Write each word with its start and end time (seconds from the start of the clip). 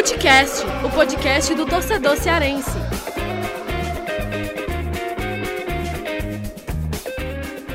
Futecast, 0.00 0.64
o 0.82 0.90
podcast 0.90 1.54
do 1.54 1.66
torcedor 1.66 2.16
cearense. 2.16 2.70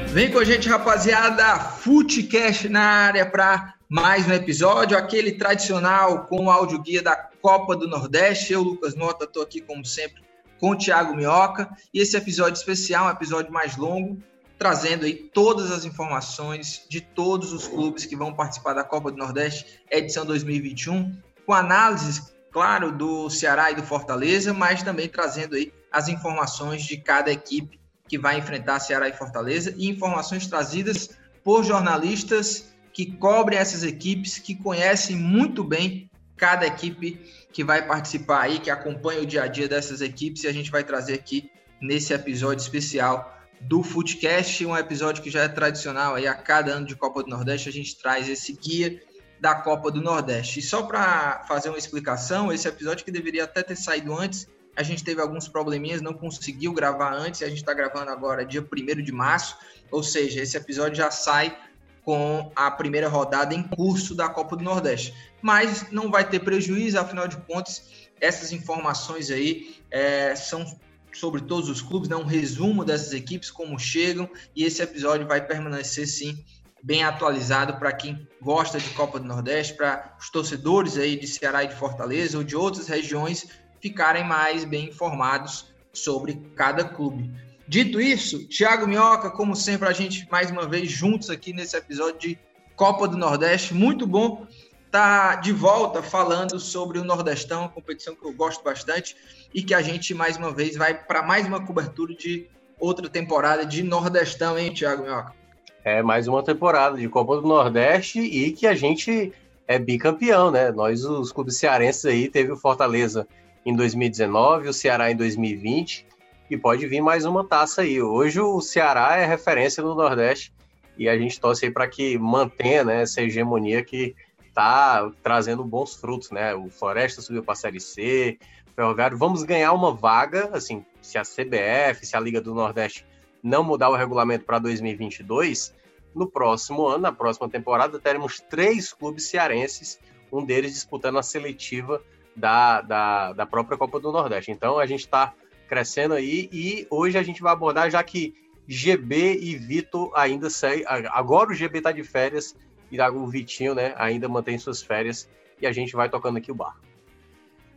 Vem 0.08 0.32
com 0.32 0.40
a 0.40 0.44
gente, 0.44 0.68
rapaziada. 0.68 1.60
Futecast 1.60 2.68
na 2.68 2.82
área 2.82 3.30
para 3.30 3.76
mais 3.88 4.28
um 4.28 4.34
episódio, 4.34 4.98
aquele 4.98 5.34
tradicional 5.34 6.26
com 6.26 6.46
o 6.46 6.50
áudio 6.50 6.82
guia 6.82 7.04
da 7.04 7.16
Copa 7.16 7.76
do 7.76 7.88
Nordeste. 7.88 8.54
Eu, 8.54 8.64
Lucas 8.64 8.96
Nota, 8.96 9.26
estou 9.26 9.44
aqui 9.44 9.62
como 9.62 9.86
sempre 9.86 10.24
com 10.60 10.72
o 10.72 10.76
Thiago 10.76 11.16
Minhoca. 11.16 11.70
E 11.94 12.00
esse 12.00 12.18
episódio 12.18 12.58
especial, 12.58 13.06
um 13.06 13.12
episódio 13.12 13.54
mais 13.54 13.78
longo, 13.78 14.18
trazendo 14.58 15.06
aí 15.06 15.14
todas 15.14 15.72
as 15.72 15.86
informações 15.86 16.88
de 16.90 17.02
todos 17.02 17.54
os 17.54 17.68
clubes 17.68 18.04
que 18.04 18.16
vão 18.16 18.34
participar 18.34 18.74
da 18.74 18.84
Copa 18.84 19.12
do 19.12 19.18
Nordeste, 19.18 19.80
edição 19.92 20.26
2021, 20.26 21.16
com 21.46 21.54
análises, 21.54 22.34
claro, 22.52 22.92
do 22.92 23.30
Ceará 23.30 23.72
e 23.72 23.76
do 23.76 23.84
Fortaleza, 23.84 24.54
mas 24.54 24.82
também 24.82 25.08
trazendo 25.08 25.56
aí 25.56 25.72
as 25.92 26.08
informações 26.08 26.84
de 26.84 26.98
cada 26.98 27.32
equipe 27.32 27.80
que 28.08 28.18
vai 28.18 28.38
enfrentar 28.38 28.80
Ceará 28.80 29.08
e 29.08 29.14
Fortaleza 29.14 29.74
e 29.78 29.90
informações 29.90 30.48
trazidas 30.48 31.10
por 31.44 31.64
jornalistas 31.64 32.74
que 32.94 33.12
cobrem 33.18 33.60
essas 33.60 33.84
equipes, 33.84 34.40
que 34.40 34.56
conhecem 34.56 35.16
muito 35.16 35.64
bem 35.64 36.10
cada 36.38 36.66
equipe 36.66 37.20
que 37.52 37.64
vai 37.64 37.86
participar 37.86 38.42
aí, 38.42 38.60
que 38.60 38.70
acompanha 38.70 39.22
o 39.22 39.26
dia 39.26 39.44
a 39.44 39.48
dia 39.48 39.68
dessas 39.68 40.02
equipes 40.02 40.44
e 40.44 40.48
a 40.48 40.54
gente 40.54 40.72
vai 40.72 40.84
trazer 40.84 41.14
aqui 41.14 41.50
nesse 41.82 42.14
episódio 42.14 42.62
especial 42.62 43.34
do 43.62 43.82
Footcast, 43.82 44.66
um 44.66 44.78
episódio 44.78 45.24
que 45.24 45.30
já 45.30 45.44
é 45.44 45.48
tradicional 45.48 46.16
aí 46.16 46.28
a 46.28 46.34
cada 46.34 46.72
ano 46.72 46.86
de 46.86 46.96
Copa 46.96 47.24
do 47.24 47.30
Nordeste, 47.30 47.70
a 47.70 47.72
gente 47.72 47.98
traz 47.98 48.28
esse 48.30 48.54
guia 48.54 49.02
da 49.40 49.56
Copa 49.56 49.92
do 49.92 50.02
Nordeste. 50.02 50.60
E 50.60 50.62
só 50.62 50.84
para 50.84 51.44
fazer 51.48 51.70
uma 51.70 51.78
explicação, 51.78 52.52
esse 52.52 52.68
episódio 52.68 53.06
que 53.06 53.12
deveria 53.12 53.44
até 53.44 53.62
ter 53.62 53.76
saído 53.76 54.18
antes, 54.18 54.48
a 54.76 54.84
gente 54.84 55.04
teve 55.04 55.22
alguns 55.22 55.48
probleminhas, 55.48 56.02
não 56.02 56.14
conseguiu 56.14 56.74
gravar 56.74 57.14
antes, 57.14 57.42
a 57.42 57.48
gente 57.48 57.60
está 57.60 57.74
gravando 57.74 58.12
agora 58.12 58.46
dia 58.46 58.62
1 58.62 59.02
de 59.02 59.12
março, 59.12 59.58
ou 59.90 60.04
seja, 60.04 60.42
esse 60.42 60.58
episódio 60.58 60.96
já 60.96 61.10
sai 61.10 61.58
com 62.04 62.52
a 62.56 62.70
primeira 62.70 63.08
rodada 63.08 63.56
em 63.56 63.64
curso 63.64 64.14
da 64.14 64.30
Copa 64.30 64.56
do 64.56 64.64
Nordeste. 64.64 65.14
Mas 65.42 65.92
não 65.92 66.12
vai 66.12 66.28
ter 66.28 66.40
prejuízo, 66.40 67.00
afinal 67.00 67.28
de 67.28 67.38
contas, 67.38 68.10
essas 68.22 68.52
informações 68.52 69.32
aí 69.32 69.76
é, 69.90 70.36
são 70.36 70.66
sobre 71.12 71.42
todos 71.42 71.70
os 71.70 71.82
clubes, 71.82 72.10
né? 72.10 72.16
um 72.16 72.26
resumo 72.26 72.84
dessas 72.84 73.14
equipes, 73.14 73.50
como 73.50 73.80
chegam, 73.80 74.30
e 74.56 74.64
esse 74.64 74.82
episódio 74.82 75.26
vai 75.26 75.46
permanecer 75.46 76.08
sim 76.08 76.44
bem 76.86 77.04
atualizado 77.04 77.78
para 77.78 77.92
quem 77.92 78.28
gosta 78.40 78.78
de 78.78 78.92
Copa 78.92 79.20
do 79.20 79.26
Nordeste, 79.26 79.74
para 79.74 80.16
os 80.20 80.30
torcedores 80.30 81.00
aí 81.00 81.20
de 81.20 81.26
Ceará 81.26 81.64
e 81.64 81.68
de 81.68 81.74
Fortaleza 81.74 82.38
ou 82.38 82.44
de 82.44 82.56
outras 82.56 82.88
regiões 82.88 83.48
ficarem 83.82 84.24
mais 84.24 84.64
bem 84.64 84.90
informados 84.90 85.74
sobre 85.92 86.36
cada 86.56 86.84
clube. 86.84 87.32
Dito 87.68 88.00
isso, 88.00 88.48
Thiago 88.48 88.88
Minhoca, 88.88 89.32
como 89.32 89.56
sempre, 89.56 89.90
a 89.90 89.94
gente 89.94 90.28
mais 90.30 90.52
uma 90.52 90.68
vez 90.68 90.92
juntos 90.92 91.32
aqui 91.32 91.54
nesse 91.54 91.76
episódio 91.76 92.20
de 92.20 92.40
Copa 92.76 93.08
do 93.08 93.18
Nordeste. 93.18 93.74
Muito 93.74 94.06
bom 94.06 94.46
estar 94.86 95.42
de 95.42 95.52
volta 95.52 96.04
falando 96.04 96.60
sobre 96.60 97.00
o 97.00 97.04
Nordestão, 97.04 97.68
competição 97.68 98.16
que 98.16 98.28
eu 98.28 98.34
gosto 98.34 98.64
bastante 98.64 99.18
e 99.52 99.64
que 99.64 99.74
a 99.74 99.82
gente 99.82 100.14
mais 100.14 100.38
uma 100.38 100.52
vez 100.52 100.78
vai 100.78 100.94
para 100.94 101.24
mais 101.24 101.48
uma 101.48 101.66
cobertura 101.66 102.14
de 102.14 102.48
outra 102.80 103.10
temporada 103.10 103.66
de 103.66 103.82
Nordestão, 103.82 104.56
hein, 104.56 104.72
Thiago 104.72 105.02
Minhoca? 105.02 105.45
É 105.86 106.02
mais 106.02 106.28
uma 106.28 106.42
temporada 106.42 106.98
de 106.98 107.08
Copa 107.08 107.36
do 107.36 107.48
Nordeste 107.48 108.20
e 108.20 108.52
que 108.52 108.66
a 108.66 108.74
gente 108.74 109.32
é 109.68 109.78
bicampeão, 109.78 110.50
né? 110.50 110.72
Nós, 110.72 111.06
os 111.06 111.32
clubes 111.32 111.58
cearenses 111.58 112.04
aí, 112.06 112.28
teve 112.28 112.52
o 112.52 112.58
Fortaleza 112.58 113.28
em 113.64 113.76
2019, 113.76 114.68
o 114.68 114.74
Ceará 114.74 115.12
em 115.12 115.16
2020 115.16 116.08
e 116.50 116.58
pode 116.58 116.88
vir 116.88 117.02
mais 117.02 117.24
uma 117.24 117.46
taça 117.46 117.84
aí. 117.84 118.02
Hoje 118.02 118.42
o 118.42 118.60
Ceará 118.62 119.18
é 119.18 119.28
referência 119.28 119.84
no 119.84 119.94
Nordeste 119.94 120.52
e 120.98 121.08
a 121.08 121.16
gente 121.16 121.40
torce 121.40 121.66
aí 121.66 121.72
para 121.72 121.88
que 121.88 122.18
mantenha 122.18 122.84
né, 122.84 123.04
essa 123.04 123.22
hegemonia 123.22 123.84
que 123.84 124.16
está 124.48 125.08
trazendo 125.22 125.64
bons 125.64 125.94
frutos, 125.94 126.32
né? 126.32 126.56
O 126.56 126.68
Floresta 126.68 127.22
subiu 127.22 127.44
para 127.44 127.54
a 127.54 127.58
Série 127.58 127.80
C, 127.80 128.40
Ferroviário, 128.76 129.20
vamos 129.20 129.44
ganhar 129.44 129.72
uma 129.72 129.94
vaga, 129.94 130.50
assim, 130.52 130.84
se 131.00 131.20
a 131.20 131.22
CBF, 131.22 132.08
se 132.08 132.18
a 132.18 132.20
Liga 132.20 132.42
do 132.42 132.56
Nordeste 132.56 133.06
não 133.46 133.64
mudar 133.64 133.90
o 133.90 133.96
regulamento 133.96 134.44
para 134.44 134.58
2022, 134.58 135.72
no 136.16 136.28
próximo 136.28 136.88
ano, 136.88 137.04
na 137.04 137.12
próxima 137.12 137.48
temporada, 137.48 138.00
teremos 138.00 138.40
três 138.40 138.92
clubes 138.92 139.28
cearenses, 139.28 140.00
um 140.32 140.44
deles 140.44 140.74
disputando 140.74 141.20
a 141.20 141.24
seletiva 141.24 142.02
da, 142.36 142.82
da, 142.82 143.34
da 143.34 143.46
própria 143.46 143.78
Copa 143.78 144.00
do 144.00 144.12
Nordeste. 144.12 144.50
Então 144.50 144.80
a 144.80 144.88
gente 144.88 145.02
está 145.02 145.32
crescendo 145.68 146.16
aí 146.16 146.50
e 146.52 146.88
hoje 146.90 147.20
a 147.20 147.24
gente 147.24 147.44
vai 147.44 147.54
abordar, 147.54 147.92
já 147.92 148.04
que 148.04 148.34
GB 148.68 149.38
e 149.40 149.56
Vitor 149.56 150.12
ainda 150.16 150.50
saem. 150.50 150.84
Agora 150.88 151.52
o 151.52 151.54
GB 151.54 151.78
está 151.78 151.92
de 151.92 152.04
férias 152.04 152.56
e 152.92 153.00
o 153.00 153.28
Vitinho 153.28 153.76
né, 153.76 153.94
ainda 153.96 154.28
mantém 154.28 154.58
suas 154.58 154.82
férias 154.82 155.30
e 155.62 155.68
a 155.68 155.72
gente 155.72 155.96
vai 155.96 156.10
tocando 156.10 156.38
aqui 156.38 156.52
o 156.52 156.56
barco. 156.56 156.85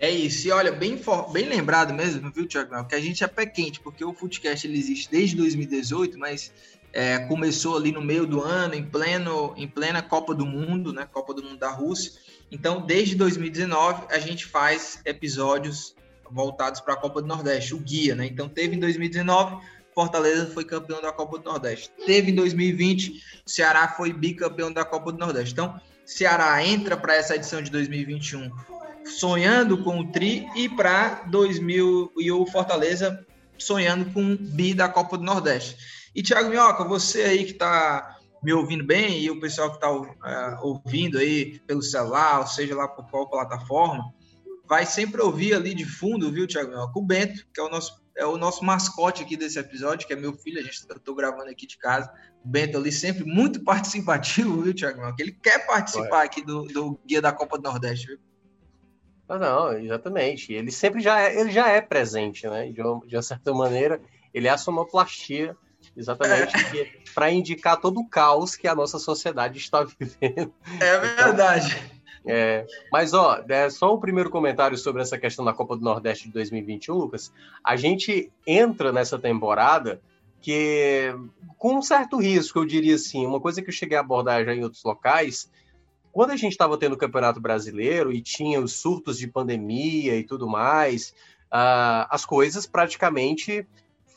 É 0.01 0.09
isso, 0.09 0.47
e 0.47 0.51
olha, 0.53 0.71
bem, 0.71 1.01
bem 1.33 1.49
lembrado 1.49 1.93
mesmo, 1.93 2.31
viu, 2.31 2.47
Tiago? 2.47 2.85
Que 2.87 2.95
a 2.95 3.01
gente 3.01 3.25
é 3.25 3.27
pé 3.27 3.47
quente, 3.47 3.81
porque 3.81 4.05
o 4.05 4.13
Footcast 4.13 4.67
ele 4.67 4.79
existe 4.79 5.11
desde 5.11 5.35
2018, 5.37 6.17
mas 6.17 6.53
é, 6.93 7.19
começou 7.27 7.77
ali 7.77 7.91
no 7.91 8.01
meio 8.01 8.25
do 8.25 8.41
ano, 8.41 8.75
em, 8.75 8.85
pleno, 8.85 9.55
em 9.57 9.67
plena 9.67 10.01
Copa 10.01 10.35
do 10.35 10.47
Mundo, 10.47 10.93
né? 10.93 11.07
Copa 11.11 11.35
do 11.35 11.43
Mundo 11.43 11.57
da 11.57 11.71
Rússia. 11.71 12.13
Então, 12.51 12.81
desde 12.81 13.17
2019, 13.17 14.07
a 14.11 14.21
gente 14.21 14.47
faz 14.47 15.01
episódios 15.05 15.97
voltados 16.31 16.81
para 16.81 16.95
a 16.95 16.97
Copa 16.97 17.21
do 17.21 17.27
Nordeste, 17.27 17.75
o 17.75 17.79
guia, 17.79 18.15
né? 18.15 18.27
Então 18.27 18.49
teve 18.49 18.77
em 18.77 18.79
2019, 18.79 19.57
Fortaleza 19.95 20.47
foi 20.47 20.65
campeão 20.65 21.03
da 21.03 21.11
Copa 21.11 21.39
do 21.39 21.45
Nordeste. 21.45 21.91
Teve 22.07 22.31
em 22.31 22.35
2020, 22.35 23.21
Ceará 23.45 23.89
foi 23.89 24.13
bicampeão 24.13 24.73
da 24.73 24.85
Copa 24.85 25.11
do 25.11 25.19
Nordeste. 25.19 25.53
Então, 25.53 25.81
Ceará 26.05 26.65
entra 26.65 26.97
para 26.97 27.17
essa 27.17 27.35
edição 27.35 27.61
de 27.61 27.71
2021 27.71 28.51
sonhando 29.09 29.83
com 29.83 30.01
o 30.01 30.13
tri 30.13 30.49
e 30.55 30.69
para 30.69 31.25
2000 31.27 32.13
e 32.19 32.31
o 32.31 32.47
Fortaleza 32.47 33.27
sonhando 33.59 34.13
com 34.13 34.33
o 34.33 34.37
bi 34.37 34.75
da 34.75 34.89
Copa 34.89 35.19
do 35.19 35.25
Nordeste. 35.25 35.77
E 36.15 36.23
Thiago 36.23 36.51
Minhoca, 36.51 36.85
você 36.85 37.23
aí 37.23 37.45
que 37.45 37.53
está 37.53 38.17
me 38.43 38.53
ouvindo 38.53 38.85
bem 38.85 39.21
e 39.21 39.31
o 39.31 39.41
pessoal 39.41 39.71
que 39.71 39.77
está 39.77 39.93
uh, 39.93 40.07
é, 40.25 40.59
ouvindo 40.63 41.19
aí 41.19 41.59
pelo 41.67 41.83
celular, 41.83 42.41
ou 42.41 42.47
seja 42.47 42.75
lá 42.75 42.87
por 42.87 43.09
qual 43.11 43.29
plataforma, 43.29 44.13
vai 44.69 44.87
sempre 44.87 45.21
ouvir 45.21 45.55
ali 45.55 45.75
de 45.75 45.85
fundo, 45.85 46.31
viu, 46.31 46.47
Thiago? 46.47 46.93
Com 46.93 47.01
o 47.01 47.07
Bento, 47.07 47.45
que 47.53 47.61
é 47.61 47.65
o 47.65 47.69
nosso 47.69 48.07
é 48.19 48.27
o 48.27 48.37
nosso 48.37 48.65
mascote 48.65 49.23
aqui 49.23 49.37
desse 49.37 49.61
episódio, 49.61 50.05
que 50.05 50.13
é 50.13 50.17
meu 50.17 50.33
filho, 50.33 50.59
a 50.59 50.63
gente 50.63 50.85
eu 50.89 50.99
tô 50.99 51.15
gravando 51.15 51.51
aqui 51.51 51.69
de 51.69 51.79
casa. 51.79 52.13
O 52.45 52.49
Bento 52.49 52.77
ali 52.77 52.91
sempre 52.91 53.25
muito 53.25 53.63
participativo, 53.65 54.61
viu, 54.61 54.75
Thiago? 54.75 55.15
Que 55.15 55.23
ele 55.23 55.33
quer 55.33 55.65
participar 55.67 56.25
aqui 56.25 56.45
do, 56.45 56.65
do 56.65 57.01
guia 57.07 57.23
da 57.23 57.33
Copa 57.33 57.57
do 57.57 57.63
Nordeste, 57.63 58.09
viu? 58.09 58.19
Ah, 59.29 59.39
não, 59.39 59.73
exatamente. 59.73 60.53
Ele 60.53 60.71
sempre 60.71 61.01
já 61.01 61.21
é, 61.21 61.39
ele 61.39 61.51
já 61.51 61.69
é 61.69 61.81
presente, 61.81 62.47
né? 62.49 62.71
De 62.71 62.81
uma, 62.81 63.07
de 63.07 63.17
uma 63.17 63.23
certa 63.23 63.53
maneira, 63.53 64.01
ele 64.33 64.49
é 64.49 64.51
a 64.51 64.59
sonoplastia, 64.59 65.57
exatamente, 65.97 66.57
é. 66.79 66.91
para 67.15 67.31
indicar 67.31 67.81
todo 67.81 68.01
o 68.01 68.09
caos 68.09 68.57
que 68.57 68.67
a 68.67 68.75
nossa 68.75 68.99
sociedade 68.99 69.59
está 69.59 69.85
vivendo. 69.99 70.53
É 70.81 70.99
verdade. 70.99 71.77
Então, 71.77 71.99
é, 72.27 72.67
mas, 72.93 73.15
ó, 73.15 73.43
é 73.49 73.71
só 73.71 73.95
o 73.95 73.99
primeiro 73.99 74.31
comentário 74.31 74.77
sobre 74.77 75.03
essa 75.03 75.19
questão 75.19 75.45
da 75.45 75.53
Copa 75.53 75.77
do 75.77 75.83
Nordeste 75.83 76.27
de 76.27 76.35
2021, 76.35 76.95
Lucas. 76.95 77.33
A 77.65 77.77
gente 77.77 78.31
entra 78.47 78.93
nessa 78.93 79.19
temporada 79.19 80.01
que, 80.41 81.15
com 81.57 81.77
um 81.77 81.83
certo 81.83 82.19
risco, 82.19 82.59
eu 82.59 82.67
diria 82.67 82.95
assim, 82.95 83.27
uma 83.27 83.41
coisa 83.41 83.63
que 83.63 83.69
eu 83.69 83.75
cheguei 83.75 83.97
a 83.97 84.01
abordar 84.01 84.45
já 84.45 84.55
em 84.55 84.63
outros 84.63 84.85
locais, 84.85 85.51
quando 86.19 86.33
a 86.33 86.37
gente 86.37 86.51
estava 86.51 86.77
tendo 86.77 86.95
o 86.95 86.99
Campeonato 86.99 87.41
Brasileiro 87.41 88.13
e 88.13 88.21
tinha 88.21 88.61
os 88.61 88.73
surtos 88.73 89.17
de 89.17 89.29
pandemia 89.29 90.17
e 90.17 90.25
tudo 90.25 90.49
mais, 90.49 91.15
uh, 91.47 92.11
as 92.11 92.27
coisas 92.27 92.67
praticamente 92.67 93.65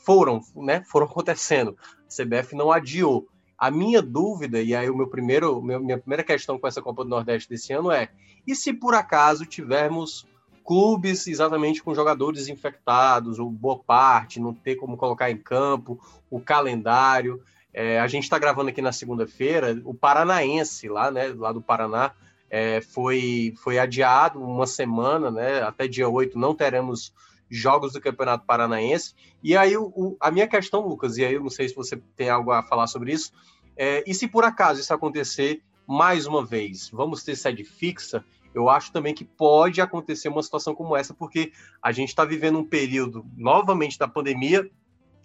foram, 0.04 0.40
né, 0.56 0.82
foram 0.90 1.06
acontecendo. 1.06 1.78
A 1.80 2.08
CBF 2.08 2.56
não 2.56 2.72
adiou. 2.72 3.28
A 3.56 3.70
minha 3.70 4.02
dúvida, 4.02 4.60
e 4.60 4.74
aí 4.74 4.90
o 4.90 4.96
meu 4.96 5.06
primeiro, 5.06 5.62
minha 5.62 5.96
primeira 5.96 6.24
questão 6.24 6.58
com 6.58 6.66
essa 6.66 6.82
Copa 6.82 7.04
do 7.04 7.08
Nordeste 7.08 7.48
desse 7.48 7.72
ano 7.72 7.92
é: 7.92 8.08
e 8.44 8.56
se 8.56 8.72
por 8.72 8.96
acaso 8.96 9.46
tivermos 9.46 10.26
clubes 10.64 11.28
exatamente 11.28 11.84
com 11.84 11.94
jogadores 11.94 12.48
infectados, 12.48 13.38
ou 13.38 13.48
boa 13.48 13.78
parte, 13.78 14.40
não 14.40 14.52
ter 14.52 14.74
como 14.74 14.96
colocar 14.96 15.30
em 15.30 15.38
campo, 15.38 16.00
o 16.28 16.40
calendário. 16.40 17.40
É, 17.72 17.98
a 18.00 18.06
gente 18.06 18.24
está 18.24 18.38
gravando 18.38 18.68
aqui 18.68 18.82
na 18.82 18.92
segunda-feira, 18.92 19.80
o 19.84 19.94
Paranaense, 19.94 20.88
lá, 20.88 21.10
né, 21.10 21.34
lá 21.36 21.52
do 21.52 21.62
Paraná, 21.62 22.12
é, 22.50 22.80
foi, 22.80 23.54
foi 23.62 23.78
adiado 23.78 24.42
uma 24.42 24.66
semana, 24.66 25.30
né, 25.30 25.62
até 25.62 25.88
dia 25.88 26.08
8 26.08 26.38
não 26.38 26.54
teremos 26.54 27.14
jogos 27.50 27.92
do 27.92 28.00
Campeonato 28.00 28.44
Paranaense. 28.46 29.14
E 29.42 29.56
aí, 29.56 29.76
o, 29.76 29.84
o, 29.94 30.16
a 30.20 30.30
minha 30.30 30.46
questão, 30.46 30.86
Lucas, 30.86 31.16
e 31.16 31.24
aí 31.24 31.34
eu 31.34 31.42
não 31.42 31.50
sei 31.50 31.68
se 31.68 31.74
você 31.74 31.96
tem 32.16 32.28
algo 32.28 32.50
a 32.50 32.62
falar 32.62 32.86
sobre 32.86 33.12
isso, 33.12 33.32
é, 33.76 34.04
e 34.06 34.14
se 34.14 34.28
por 34.28 34.44
acaso 34.44 34.80
isso 34.80 34.92
acontecer 34.92 35.62
mais 35.86 36.26
uma 36.26 36.44
vez, 36.44 36.90
vamos 36.90 37.24
ter 37.24 37.36
sede 37.36 37.64
fixa? 37.64 38.24
eu 38.54 38.68
acho 38.68 38.92
também 38.92 39.14
que 39.14 39.24
pode 39.24 39.80
acontecer 39.80 40.28
uma 40.28 40.42
situação 40.42 40.74
como 40.74 40.96
essa, 40.96 41.14
porque 41.14 41.52
a 41.82 41.90
gente 41.92 42.10
está 42.10 42.24
vivendo 42.24 42.58
um 42.58 42.64
período, 42.64 43.24
novamente, 43.36 43.98
da 43.98 44.06
pandemia, 44.06 44.70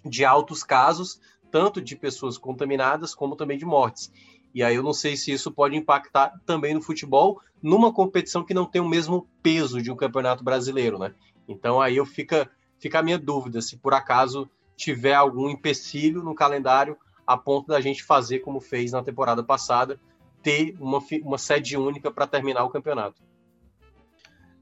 de 0.06 0.24
altos 0.24 0.64
casos, 0.64 1.20
tanto 1.52 1.82
de 1.82 1.96
pessoas 1.96 2.38
contaminadas 2.38 3.14
como 3.14 3.36
também 3.36 3.58
de 3.58 3.66
mortes. 3.66 4.12
E 4.54 4.64
aí 4.64 4.76
eu 4.76 4.84
não 4.84 4.94
sei 4.94 5.16
se 5.16 5.32
isso 5.32 5.52
pode 5.52 5.76
impactar 5.76 6.34
também 6.46 6.74
no 6.74 6.82
futebol, 6.82 7.42
numa 7.62 7.94
competição 7.94 8.44
que 8.44 8.54
não 8.54 8.66
tem 8.66 8.82
o 8.82 8.88
mesmo 8.88 9.28
peso 9.42 9.82
de 9.82 9.92
um 9.92 9.96
campeonato 9.96 10.44
brasileiro, 10.44 10.98
né? 10.98 11.14
Então 11.48 11.82
aí 11.82 11.98
eu 11.98 12.06
fica, 12.06 12.50
fica 12.80 13.00
a 13.00 13.04
minha 13.04 13.18
dúvida 13.18 13.62
se 13.62 13.78
por 13.78 13.94
acaso 13.94 14.50
tiver 14.76 15.14
algum 15.14 15.50
empecilho 15.50 16.24
no 16.24 16.36
calendário 16.36 16.98
a 17.26 17.38
ponto 17.38 17.68
da 17.68 17.82
gente 17.82 18.04
fazer 18.04 18.40
como 18.40 18.62
fez 18.62 18.94
na 18.94 19.04
temporada 19.04 19.44
passada, 19.44 20.00
ter 20.42 20.76
uma, 20.80 21.00
uma 21.24 21.38
sede 21.38 21.76
única 21.76 22.10
para 22.10 22.26
terminar 22.26 22.64
o 22.64 22.70
campeonato. 22.70 23.22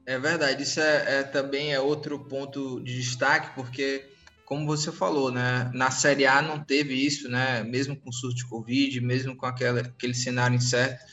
É 0.04 0.18
verdade, 0.18 0.62
isso 0.62 0.80
é, 0.80 1.20
é, 1.20 1.22
também 1.22 1.72
é 1.72 1.80
outro 1.80 2.18
ponto 2.18 2.80
de 2.80 2.96
destaque, 2.96 3.54
porque 3.54 4.04
como 4.46 4.64
você 4.64 4.92
falou, 4.92 5.32
né, 5.32 5.70
na 5.74 5.90
Série 5.90 6.24
A 6.24 6.40
não 6.40 6.62
teve 6.62 6.94
isso, 6.94 7.28
né, 7.28 7.64
mesmo 7.64 7.96
com 7.96 8.12
surto 8.12 8.36
de 8.36 8.46
Covid, 8.46 9.00
mesmo 9.00 9.36
com 9.36 9.44
aquela, 9.44 9.80
aquele 9.80 10.14
cenário 10.14 10.56
incerto, 10.56 11.04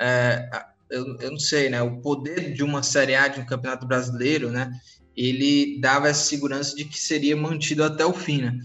é, 0.00 0.48
eu, 0.90 1.18
eu 1.18 1.30
não 1.30 1.38
sei, 1.38 1.68
né, 1.68 1.82
o 1.82 2.00
poder 2.00 2.54
de 2.54 2.64
uma 2.64 2.82
Série 2.82 3.14
A 3.14 3.28
de 3.28 3.40
um 3.40 3.46
Campeonato 3.46 3.86
Brasileiro, 3.86 4.50
né, 4.50 4.72
ele 5.14 5.78
dava 5.80 6.08
essa 6.08 6.24
segurança 6.24 6.74
de 6.74 6.86
que 6.86 6.98
seria 6.98 7.36
mantido 7.36 7.84
até 7.84 8.06
o 8.06 8.14
fim, 8.14 8.40
né. 8.40 8.58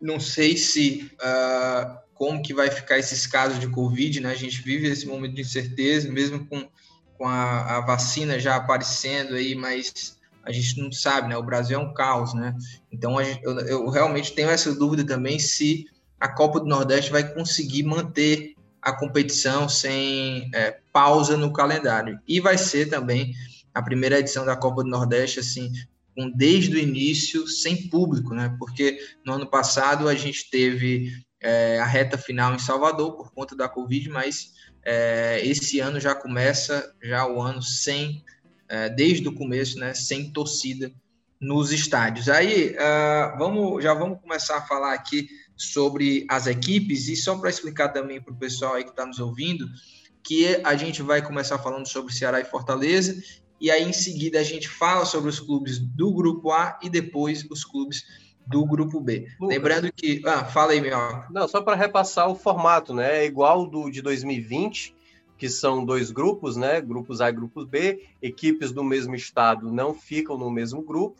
Não 0.00 0.20
sei 0.20 0.56
se 0.56 1.10
uh, 1.16 1.98
como 2.14 2.42
que 2.42 2.54
vai 2.54 2.70
ficar 2.70 2.98
esses 2.98 3.26
casos 3.26 3.58
de 3.58 3.68
Covid, 3.68 4.20
né, 4.20 4.30
a 4.30 4.36
gente 4.36 4.62
vive 4.62 4.86
esse 4.86 5.06
momento 5.06 5.34
de 5.34 5.42
incerteza, 5.42 6.10
mesmo 6.10 6.46
com, 6.46 6.70
com 7.18 7.26
a, 7.26 7.78
a 7.78 7.80
vacina 7.80 8.38
já 8.38 8.54
aparecendo 8.54 9.34
aí, 9.34 9.56
mas 9.56 10.19
a 10.44 10.52
gente 10.52 10.80
não 10.80 10.90
sabe, 10.90 11.28
né? 11.28 11.36
O 11.36 11.42
Brasil 11.42 11.78
é 11.78 11.82
um 11.82 11.92
caos, 11.92 12.34
né? 12.34 12.56
Então 12.90 13.22
gente, 13.22 13.42
eu, 13.42 13.58
eu, 13.60 13.88
realmente 13.88 14.32
tenho 14.32 14.50
essa 14.50 14.74
dúvida 14.74 15.04
também 15.04 15.38
se 15.38 15.86
a 16.18 16.28
Copa 16.28 16.60
do 16.60 16.66
Nordeste 16.66 17.10
vai 17.10 17.32
conseguir 17.32 17.82
manter 17.82 18.54
a 18.82 18.92
competição 18.92 19.68
sem 19.68 20.50
é, 20.54 20.78
pausa 20.92 21.36
no 21.36 21.52
calendário. 21.52 22.18
E 22.26 22.40
vai 22.40 22.56
ser 22.56 22.88
também 22.88 23.32
a 23.74 23.82
primeira 23.82 24.18
edição 24.18 24.44
da 24.44 24.56
Copa 24.56 24.82
do 24.82 24.88
Nordeste, 24.88 25.40
assim, 25.40 25.72
com 26.16 26.30
desde 26.30 26.76
o 26.76 26.78
início 26.78 27.46
sem 27.46 27.88
público, 27.88 28.34
né? 28.34 28.54
Porque 28.58 28.98
no 29.24 29.34
ano 29.34 29.46
passado 29.46 30.08
a 30.08 30.14
gente 30.14 30.50
teve 30.50 31.12
é, 31.40 31.78
a 31.78 31.86
reta 31.86 32.18
final 32.18 32.54
em 32.54 32.58
Salvador 32.58 33.16
por 33.16 33.32
conta 33.32 33.56
da 33.56 33.68
Covid, 33.68 34.08
mas 34.08 34.52
é, 34.84 35.40
esse 35.44 35.78
ano 35.80 36.00
já 36.00 36.14
começa 36.14 36.92
já 37.02 37.26
o 37.26 37.40
ano 37.40 37.62
sem 37.62 38.24
é, 38.70 38.88
desde 38.88 39.28
o 39.28 39.34
começo, 39.34 39.78
né, 39.78 39.92
sem 39.92 40.30
torcida 40.30 40.92
nos 41.40 41.72
estádios. 41.72 42.28
Aí, 42.28 42.76
uh, 42.76 43.38
vamos, 43.38 43.82
já 43.82 43.92
vamos 43.94 44.20
começar 44.20 44.58
a 44.58 44.62
falar 44.62 44.94
aqui 44.94 45.28
sobre 45.56 46.24
as 46.28 46.46
equipes 46.46 47.08
e 47.08 47.16
só 47.16 47.36
para 47.36 47.50
explicar 47.50 47.88
também 47.88 48.20
para 48.20 48.32
o 48.32 48.36
pessoal 48.36 48.74
aí 48.74 48.84
que 48.84 48.90
está 48.90 49.04
nos 49.04 49.18
ouvindo, 49.18 49.66
que 50.22 50.60
a 50.62 50.76
gente 50.76 51.02
vai 51.02 51.20
começar 51.20 51.58
falando 51.58 51.88
sobre 51.88 52.12
Ceará 52.12 52.40
e 52.40 52.44
Fortaleza 52.44 53.20
e 53.60 53.70
aí 53.70 53.82
em 53.82 53.92
seguida 53.92 54.38
a 54.38 54.42
gente 54.44 54.68
fala 54.68 55.04
sobre 55.04 55.28
os 55.28 55.40
clubes 55.40 55.78
do 55.78 56.12
grupo 56.12 56.52
A 56.52 56.78
e 56.82 56.88
depois 56.88 57.44
os 57.50 57.64
clubes 57.64 58.04
do 58.46 58.64
grupo 58.64 59.00
B. 59.00 59.26
Lucas. 59.38 59.56
Lembrando 59.56 59.92
que, 59.92 60.22
ah, 60.24 60.44
fala 60.44 60.72
aí, 60.72 60.80
meu. 60.80 60.96
Não, 61.30 61.46
só 61.46 61.60
para 61.60 61.76
repassar 61.76 62.28
o 62.28 62.34
formato, 62.34 62.94
né? 62.94 63.18
É 63.18 63.26
igual 63.26 63.66
do 63.66 63.90
de 63.90 64.00
2020 64.00 64.94
que 65.40 65.48
são 65.48 65.86
dois 65.86 66.10
grupos, 66.10 66.54
né? 66.54 66.82
Grupos 66.82 67.22
A 67.22 67.30
e 67.30 67.32
grupos 67.32 67.64
B. 67.64 68.06
Equipes 68.20 68.72
do 68.72 68.84
mesmo 68.84 69.14
estado 69.14 69.72
não 69.72 69.94
ficam 69.94 70.36
no 70.36 70.50
mesmo 70.50 70.82
grupo. 70.82 71.16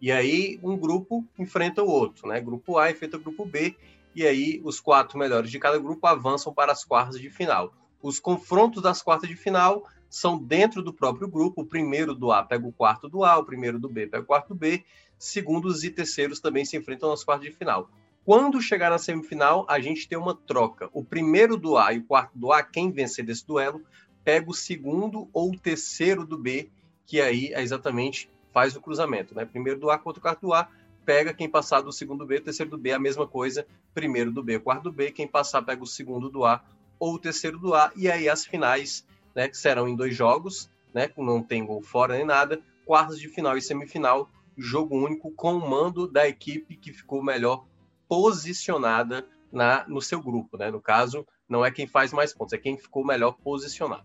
E 0.00 0.12
aí 0.12 0.60
um 0.62 0.76
grupo 0.76 1.24
enfrenta 1.36 1.82
o 1.82 1.88
outro, 1.88 2.28
né? 2.28 2.40
Grupo 2.40 2.78
A 2.78 2.88
enfrenta 2.88 3.16
o 3.16 3.20
grupo 3.20 3.44
B. 3.44 3.74
E 4.14 4.24
aí 4.24 4.60
os 4.62 4.78
quatro 4.78 5.18
melhores 5.18 5.50
de 5.50 5.58
cada 5.58 5.76
grupo 5.76 6.06
avançam 6.06 6.54
para 6.54 6.70
as 6.70 6.84
quartas 6.84 7.20
de 7.20 7.28
final. 7.28 7.74
Os 8.00 8.20
confrontos 8.20 8.80
das 8.80 9.02
quartas 9.02 9.28
de 9.28 9.34
final 9.34 9.82
são 10.08 10.38
dentro 10.38 10.80
do 10.80 10.92
próprio 10.92 11.26
grupo. 11.26 11.62
O 11.62 11.66
primeiro 11.66 12.14
do 12.14 12.30
A 12.30 12.44
pega 12.44 12.68
o 12.68 12.72
quarto 12.72 13.08
do 13.08 13.24
A, 13.24 13.36
o 13.36 13.44
primeiro 13.44 13.80
do 13.80 13.88
B 13.88 14.06
pega 14.06 14.22
o 14.22 14.26
quarto 14.26 14.50
do 14.50 14.54
B. 14.54 14.84
Segundos 15.18 15.82
e 15.82 15.90
terceiros 15.90 16.38
também 16.38 16.64
se 16.64 16.76
enfrentam 16.76 17.10
nas 17.10 17.24
quartas 17.24 17.50
de 17.50 17.56
final. 17.56 17.90
Quando 18.24 18.58
chegar 18.62 18.88
na 18.88 18.96
semifinal, 18.96 19.66
a 19.68 19.78
gente 19.78 20.08
tem 20.08 20.16
uma 20.16 20.34
troca. 20.34 20.88
O 20.94 21.04
primeiro 21.04 21.58
do 21.58 21.76
A 21.76 21.92
e 21.92 21.98
o 21.98 22.04
quarto 22.04 22.32
do 22.34 22.52
A, 22.52 22.62
quem 22.62 22.90
vencer 22.90 23.22
desse 23.22 23.46
duelo, 23.46 23.82
pega 24.24 24.50
o 24.50 24.54
segundo 24.54 25.28
ou 25.30 25.52
o 25.52 25.58
terceiro 25.58 26.24
do 26.24 26.38
B, 26.38 26.70
que 27.04 27.20
aí 27.20 27.52
é 27.52 27.60
exatamente 27.60 28.30
faz 28.50 28.74
o 28.74 28.80
cruzamento, 28.80 29.34
né? 29.34 29.44
Primeiro 29.44 29.78
do 29.78 29.90
A 29.90 29.98
contra 29.98 30.20
o 30.20 30.22
quarto 30.22 30.40
do 30.40 30.54
A, 30.54 30.66
pega 31.04 31.34
quem 31.34 31.50
passar 31.50 31.82
do 31.82 31.92
segundo 31.92 32.24
B, 32.24 32.40
terceiro 32.40 32.70
do 32.70 32.78
B, 32.78 32.92
a 32.92 32.98
mesma 32.98 33.26
coisa. 33.26 33.66
Primeiro 33.92 34.32
do 34.32 34.42
B, 34.42 34.58
quarto 34.58 34.84
do 34.84 34.92
B, 34.92 35.10
quem 35.10 35.28
passar 35.28 35.60
pega 35.60 35.82
o 35.82 35.86
segundo 35.86 36.30
do 36.30 36.46
A 36.46 36.64
ou 36.98 37.14
o 37.14 37.18
terceiro 37.18 37.58
do 37.58 37.74
A, 37.74 37.92
e 37.94 38.10
aí 38.10 38.26
as 38.26 38.46
finais, 38.46 39.06
né, 39.34 39.48
que 39.48 39.58
serão 39.58 39.86
em 39.86 39.94
dois 39.94 40.16
jogos, 40.16 40.70
né, 40.94 41.10
não 41.18 41.42
tem 41.42 41.66
gol 41.66 41.82
fora 41.82 42.16
nem 42.16 42.24
nada, 42.24 42.62
quartas 42.86 43.18
de 43.18 43.28
final 43.28 43.58
e 43.58 43.60
semifinal, 43.60 44.30
jogo 44.56 44.96
único 44.96 45.30
com 45.32 45.56
o 45.56 45.68
mando 45.68 46.08
da 46.08 46.26
equipe 46.26 46.76
que 46.76 46.92
ficou 46.92 47.22
melhor 47.22 47.66
posicionada 48.08 49.26
na, 49.52 49.86
no 49.88 50.00
seu 50.00 50.20
grupo, 50.20 50.56
né? 50.56 50.70
No 50.70 50.80
caso, 50.80 51.26
não 51.48 51.64
é 51.64 51.70
quem 51.70 51.86
faz 51.86 52.12
mais 52.12 52.32
pontos, 52.32 52.52
é 52.52 52.58
quem 52.58 52.76
ficou 52.76 53.04
melhor 53.04 53.32
posicionado. 53.32 54.04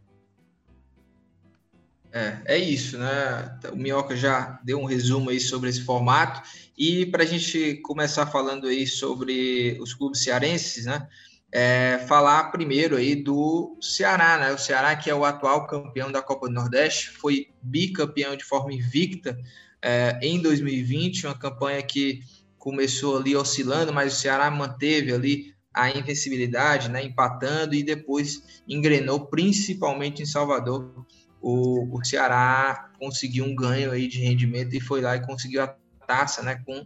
É, 2.12 2.42
é 2.46 2.58
isso, 2.58 2.98
né? 2.98 3.60
O 3.72 3.76
Minhoca 3.76 4.16
já 4.16 4.60
deu 4.64 4.80
um 4.80 4.86
resumo 4.86 5.30
aí 5.30 5.40
sobre 5.40 5.70
esse 5.70 5.82
formato. 5.82 6.42
E 6.78 7.06
para 7.06 7.24
a 7.24 7.26
gente 7.26 7.76
começar 7.84 8.26
falando 8.26 8.68
aí 8.68 8.88
sobre 8.88 9.78
os 9.80 9.94
clubes 9.94 10.24
cearenses, 10.24 10.86
né? 10.86 11.08
É, 11.52 12.06
falar 12.08 12.52
primeiro 12.52 12.96
aí 12.96 13.16
do 13.16 13.78
Ceará, 13.82 14.38
né? 14.38 14.52
O 14.52 14.58
Ceará, 14.58 14.96
que 14.96 15.10
é 15.10 15.16
o 15.16 15.26
atual 15.26 15.68
campeão 15.68 16.12
da 16.12 16.22
Copa 16.22 16.48
do 16.48 16.54
Nordeste, 16.54 17.10
foi 17.10 17.50
bicampeão 17.62 18.36
de 18.36 18.44
forma 18.44 18.74
invicta 18.74 19.38
é, 19.82 20.20
em 20.22 20.42
2020, 20.42 21.26
uma 21.26 21.38
campanha 21.38 21.82
que 21.82 22.22
começou 22.70 23.18
ali 23.18 23.36
oscilando, 23.36 23.92
mas 23.92 24.14
o 24.14 24.16
Ceará 24.16 24.50
manteve 24.52 25.12
ali 25.12 25.56
a 25.74 25.90
invencibilidade, 25.90 26.88
né, 26.88 27.04
empatando 27.04 27.74
e 27.74 27.82
depois 27.82 28.62
engrenou, 28.68 29.26
principalmente 29.26 30.22
em 30.22 30.26
Salvador. 30.26 31.06
O, 31.42 31.98
o 31.98 32.06
Ceará 32.06 32.92
conseguiu 33.00 33.46
um 33.46 33.56
ganho 33.56 33.92
aí 33.92 34.08
de 34.08 34.20
rendimento 34.20 34.76
e 34.76 34.80
foi 34.80 35.02
lá 35.02 35.16
e 35.16 35.26
conseguiu 35.26 35.64
a 35.64 35.76
taça, 36.08 36.44
né, 36.44 36.62
com 36.64 36.86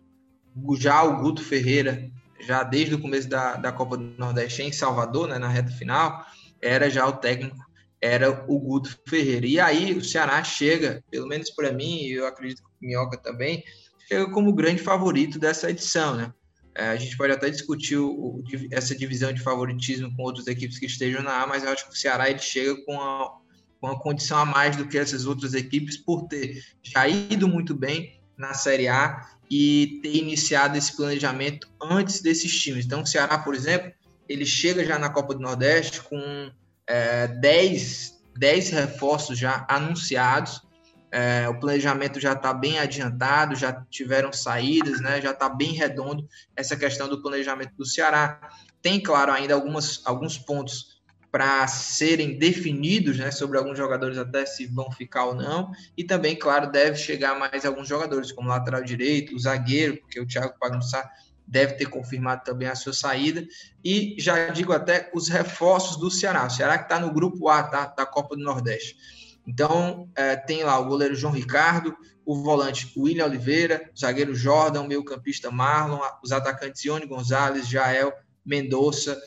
já 0.77 1.03
o 1.03 1.22
Guto 1.22 1.43
Ferreira, 1.43 2.10
já 2.39 2.63
desde 2.63 2.96
o 2.96 3.01
começo 3.01 3.27
da, 3.27 3.55
da 3.55 3.72
Copa 3.72 3.98
do 3.98 4.03
Nordeste 4.17 4.62
em 4.62 4.72
Salvador, 4.72 5.27
né, 5.27 5.38
na 5.38 5.50
reta 5.50 5.72
final, 5.72 6.25
era 6.62 6.89
já 6.89 7.05
o 7.05 7.13
técnico, 7.13 7.57
era 8.00 8.46
o 8.48 8.57
Guto 8.57 8.98
Ferreira. 9.05 9.46
E 9.46 9.60
aí 9.60 9.93
o 9.93 10.03
Ceará 10.03 10.41
chega, 10.46 11.03
pelo 11.12 11.27
menos 11.27 11.50
para 11.50 11.74
mim, 11.74 12.03
e 12.03 12.13
eu 12.13 12.25
acredito 12.25 12.62
que 12.62 12.86
o 12.86 12.88
Minhoca 12.88 13.17
também, 13.17 13.63
chega 14.07 14.29
como 14.31 14.53
grande 14.53 14.81
favorito 14.81 15.39
dessa 15.39 15.69
edição, 15.69 16.15
né? 16.15 16.33
É, 16.75 16.89
a 16.89 16.95
gente 16.95 17.15
pode 17.15 17.31
até 17.31 17.50
discutir 17.50 17.98
o, 17.98 18.10
o, 18.10 18.43
essa 18.72 18.95
divisão 18.95 19.31
de 19.31 19.41
favoritismo 19.41 20.13
com 20.15 20.24
outras 20.24 20.48
equipes 20.48 20.79
que 20.79 20.88
estejam 20.88 21.22
na 21.22 21.43
A, 21.43 21.48
mas 21.48 21.63
eu 21.63 21.69
acho 21.69 21.88
que 21.88 21.93
o 21.93 21.98
Ceará 21.98 22.29
ele 22.29 22.39
chega 22.39 22.75
com 22.83 23.00
a, 23.00 23.38
com 23.79 23.88
a 23.88 24.00
condição 24.00 24.39
a 24.39 24.45
mais 24.45 24.75
do 24.75 24.88
que 24.88 24.98
essas 24.98 25.25
outras 25.25 25.53
equipes 25.53 25.98
por 25.98 26.27
ter 26.27 26.63
já 26.81 27.07
ido 27.07 27.48
muito 27.48 27.75
bem 27.75 28.19
na 28.36 28.55
Série 28.55 28.88
A 28.88 29.29
e 29.50 30.00
ter 30.01 30.15
iniciado 30.15 30.75
esse 30.75 30.95
planejamento 30.95 31.69
antes 31.79 32.22
desses 32.22 32.60
times. 32.60 32.86
Então, 32.86 33.03
o 33.03 33.05
Ceará, 33.05 33.38
por 33.38 33.53
exemplo, 33.53 33.91
ele 34.27 34.45
chega 34.45 34.83
já 34.83 34.98
na 34.98 35.10
Copa 35.10 35.36
do 35.36 35.41
Nordeste 35.41 36.01
com 36.01 36.51
é, 36.88 37.27
10, 37.27 38.19
10 38.36 38.69
reforços 38.69 39.38
já 39.38 39.65
anunciados, 39.69 40.62
é, 41.13 41.48
o 41.48 41.60
planejamento 41.60 42.20
já 42.20 42.34
está 42.34 42.51
bem 42.51 42.79
adiantado, 42.79 43.55
já 43.55 43.72
tiveram 43.88 44.34
saídas, 44.34 45.00
né, 45.00 45.22
já 45.22 45.29
está 45.29 45.48
bem 45.48 45.72
redondo 45.72 46.27
essa 46.55 46.75
questão 46.75 47.08
do 47.08 47.22
planejamento 47.22 47.72
do 47.77 47.86
Ceará. 47.86 48.50
Tem, 48.82 49.00
claro, 49.00 49.32
ainda 49.32 49.53
algumas, 49.53 50.01
alguns 50.05 50.39
pontos 50.39 51.03
para 51.32 51.67
serem 51.67 52.39
definidos 52.39 53.20
né, 53.20 53.29
sobre 53.29 53.60
alguns 53.60 53.77
jogadores, 53.77 54.17
até 54.17 54.43
se 54.43 54.65
vão 54.65 54.91
ficar 54.91 55.25
ou 55.25 55.36
não. 55.36 55.72
E 55.96 56.03
também, 56.03 56.36
claro, 56.36 56.72
deve 56.72 56.98
chegar 56.98 57.38
mais 57.38 57.63
alguns 57.63 57.88
jogadores, 57.88 58.32
como 58.32 58.50
lateral 58.50 58.84
direito, 58.84 59.36
o 59.36 59.39
zagueiro, 59.39 59.98
porque 59.98 60.20
o 60.20 60.25
Thiago 60.25 60.58
Pagunçá 60.60 61.08
deve 61.46 61.74
ter 61.74 61.86
confirmado 61.86 62.43
também 62.43 62.67
a 62.67 62.75
sua 62.75 62.93
saída. 62.93 63.46
E 63.86 64.15
já 64.17 64.48
digo 64.48 64.74
até 64.74 65.12
os 65.13 65.27
reforços 65.27 65.98
do 65.98 66.10
Ceará. 66.10 66.48
O 66.48 66.50
Ceará 66.50 66.79
que 66.79 66.86
está 66.86 67.00
no 67.00 67.13
grupo 67.13 67.50
A 67.50 67.62
tá, 67.62 67.86
da 67.86 68.05
Copa 68.05 68.36
do 68.36 68.43
Nordeste. 68.43 69.23
Então, 69.45 70.09
é, 70.15 70.35
tem 70.35 70.63
lá 70.63 70.79
o 70.79 70.85
goleiro 70.85 71.15
João 71.15 71.33
Ricardo, 71.33 71.95
o 72.25 72.41
volante 72.41 72.91
William 72.97 73.25
Oliveira, 73.25 73.89
o 73.93 74.00
zagueiro 74.00 74.33
Jordan, 74.33 74.81
o 74.81 74.88
meio-campista 74.88 75.51
Marlon, 75.51 76.00
os 76.23 76.31
atacantes 76.31 76.83
Ione 76.85 77.05
Gonzalez, 77.05 77.67
Jael, 77.67 78.13
Mendonça, 78.45 79.21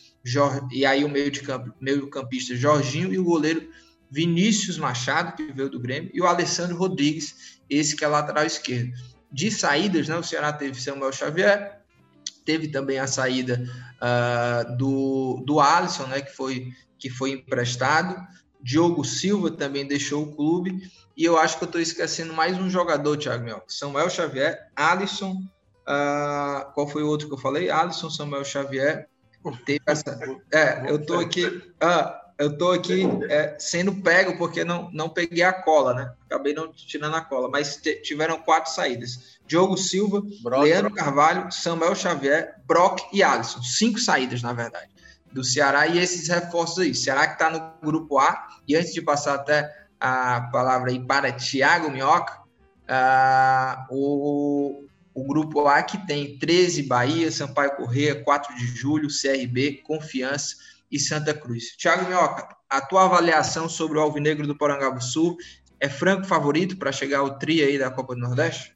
e 0.73 0.85
aí 0.85 1.05
o 1.05 1.09
meio 1.09 1.31
de 1.31 1.41
campo, 1.41 1.73
meio-campista 1.81 2.57
Jorginho 2.57 3.13
e 3.13 3.19
o 3.19 3.25
goleiro 3.25 3.69
Vinícius 4.11 4.79
Machado, 4.79 5.37
que 5.37 5.53
veio 5.53 5.69
do 5.71 5.79
Grêmio, 5.79 6.11
e 6.13 6.21
o 6.21 6.27
Alessandro 6.27 6.77
Rodrigues, 6.77 7.61
esse 7.69 7.95
que 7.95 8.05
é 8.05 8.09
lateral 8.09 8.45
esquerdo. 8.45 8.93
De 9.31 9.51
saídas, 9.51 10.09
né, 10.09 10.17
o 10.17 10.23
Ceará 10.23 10.53
teve 10.53 10.81
Samuel 10.81 11.13
Xavier, 11.13 11.81
teve 12.45 12.69
também 12.69 12.99
a 12.99 13.07
saída 13.07 13.63
uh, 14.01 14.77
do, 14.77 15.43
do 15.45 15.61
Alisson, 15.61 16.07
né, 16.07 16.21
que, 16.21 16.35
foi, 16.35 16.73
que 16.99 17.11
foi 17.11 17.33
emprestado. 17.33 18.17
Diogo 18.67 19.05
Silva 19.05 19.49
também 19.49 19.87
deixou 19.87 20.25
o 20.25 20.35
clube. 20.35 20.91
E 21.17 21.25
eu 21.25 21.39
acho 21.39 21.57
que 21.57 21.63
eu 21.63 21.67
estou 21.67 21.81
esquecendo 21.81 22.33
mais 22.33 22.59
um 22.59 22.69
jogador, 22.69 23.17
Thiago 23.17 23.45
Mel. 23.45 23.63
Samuel 23.69 24.11
Xavier, 24.11 24.59
Alisson. 24.75 25.41
Uh, 25.89 26.73
qual 26.75 26.89
foi 26.89 27.05
o 27.05 27.07
outro 27.07 27.29
que 27.29 27.35
eu 27.35 27.39
falei? 27.39 27.71
Alisson, 27.71 28.11
Samuel 28.11 28.45
Xavier. 28.45 29.09
Teve 29.65 29.81
essa... 29.87 30.19
É, 30.53 30.91
eu 30.91 30.97
estou 30.97 31.21
aqui. 31.21 31.47
Uh, 31.47 32.27
eu 32.37 32.51
estou 32.51 32.73
aqui 32.73 33.05
é, 33.31 33.57
sendo 33.57 33.95
pego 34.03 34.37
porque 34.37 34.65
não, 34.65 34.91
não 34.93 35.09
peguei 35.09 35.45
a 35.45 35.53
cola, 35.53 35.95
né? 35.95 36.13
Acabei 36.27 36.53
não 36.53 36.73
tirando 36.73 37.15
a 37.15 37.21
cola, 37.21 37.49
mas 37.49 37.81
tiveram 38.03 38.37
quatro 38.43 38.73
saídas: 38.73 39.39
Diogo 39.47 39.77
Silva, 39.77 40.21
Brock, 40.43 40.65
Leandro. 40.65 40.93
Carvalho, 40.93 41.53
Samuel 41.53 41.95
Xavier, 41.95 42.57
Brock 42.67 43.01
e 43.13 43.23
Alisson. 43.23 43.63
Cinco 43.63 44.01
saídas, 44.01 44.43
na 44.43 44.53
verdade, 44.53 44.91
do 45.37 45.45
Ceará 45.45 45.87
e 45.87 45.99
esses 45.99 46.29
reforços 46.29 46.79
aí. 46.79 46.95
Ceará 46.95 47.27
que 47.27 47.35
está 47.35 47.51
no 47.51 47.75
grupo 47.83 48.19
A. 48.19 48.49
E 48.67 48.75
antes 48.75 48.93
de 48.95 49.03
passar 49.03 49.35
até 49.35 49.71
a 50.01 50.41
palavra 50.51 50.91
aí 50.91 50.99
para 50.99 51.31
Thiago 51.31 51.91
Minhoca, 51.91 52.41
uh, 52.89 53.87
o, 53.91 54.85
o 55.15 55.25
grupo 55.27 55.69
A 55.69 55.83
que 55.83 56.05
tem 56.07 56.39
13 56.39 56.85
Bahia, 56.85 57.31
Sampaio 57.31 57.77
Correia, 57.77 58.25
4 58.25 58.57
de 58.57 58.67
julho, 58.67 59.09
CRB, 59.09 59.83
Confiança 59.85 60.57
e 60.91 60.99
Santa 60.99 61.35
Cruz. 61.35 61.77
Thiago 61.77 62.07
Minhoca, 62.07 62.49
a 62.69 62.81
tua 62.81 63.05
avaliação 63.05 63.69
sobre 63.69 63.99
o 63.99 64.01
Alvinegro 64.01 64.47
do 64.47 65.01
Sul 65.01 65.37
é 65.79 65.89
franco 65.89 66.27
favorito 66.27 66.79
para 66.79 66.91
chegar 66.91 67.19
ao 67.19 67.39
tri 67.39 67.63
aí 67.63 67.79
da 67.79 67.91
Copa 67.91 68.15
do 68.15 68.21
Nordeste? 68.23 68.76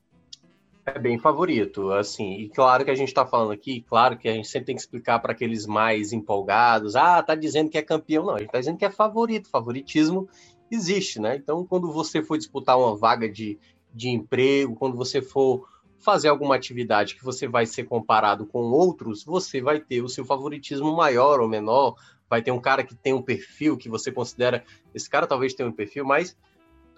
É 0.94 0.98
bem 0.98 1.18
favorito, 1.18 1.92
assim, 1.92 2.34
e 2.34 2.48
claro 2.48 2.84
que 2.84 2.90
a 2.90 2.94
gente 2.94 3.08
está 3.08 3.24
falando 3.24 3.52
aqui, 3.52 3.80
claro 3.82 4.18
que 4.18 4.28
a 4.28 4.32
gente 4.32 4.48
sempre 4.48 4.66
tem 4.66 4.74
que 4.74 4.80
explicar 4.80 5.18
para 5.18 5.32
aqueles 5.32 5.66
mais 5.66 6.12
empolgados, 6.12 6.96
ah, 6.96 7.22
tá 7.22 7.34
dizendo 7.34 7.70
que 7.70 7.78
é 7.78 7.82
campeão, 7.82 8.24
não, 8.24 8.34
a 8.34 8.38
gente 8.38 8.48
está 8.48 8.58
dizendo 8.58 8.78
que 8.78 8.84
é 8.84 8.90
favorito, 8.90 9.48
favoritismo 9.48 10.28
existe, 10.70 11.20
né? 11.20 11.36
Então, 11.36 11.64
quando 11.64 11.92
você 11.92 12.22
for 12.22 12.38
disputar 12.38 12.78
uma 12.78 12.96
vaga 12.96 13.28
de, 13.28 13.58
de 13.92 14.08
emprego, 14.08 14.76
quando 14.76 14.96
você 14.96 15.20
for 15.20 15.68
fazer 15.98 16.28
alguma 16.28 16.54
atividade 16.54 17.14
que 17.14 17.24
você 17.24 17.46
vai 17.46 17.66
ser 17.66 17.84
comparado 17.84 18.46
com 18.46 18.60
outros, 18.60 19.22
você 19.22 19.60
vai 19.60 19.80
ter 19.80 20.02
o 20.02 20.08
seu 20.08 20.24
favoritismo 20.24 20.96
maior 20.96 21.40
ou 21.40 21.48
menor. 21.48 21.94
Vai 22.28 22.40
ter 22.40 22.52
um 22.52 22.60
cara 22.60 22.82
que 22.82 22.94
tem 22.94 23.12
um 23.12 23.20
perfil 23.20 23.76
que 23.76 23.88
você 23.88 24.10
considera 24.10 24.64
esse 24.94 25.10
cara 25.10 25.26
talvez 25.26 25.52
tenha 25.52 25.68
um 25.68 25.72
perfil, 25.72 26.04
mas 26.04 26.36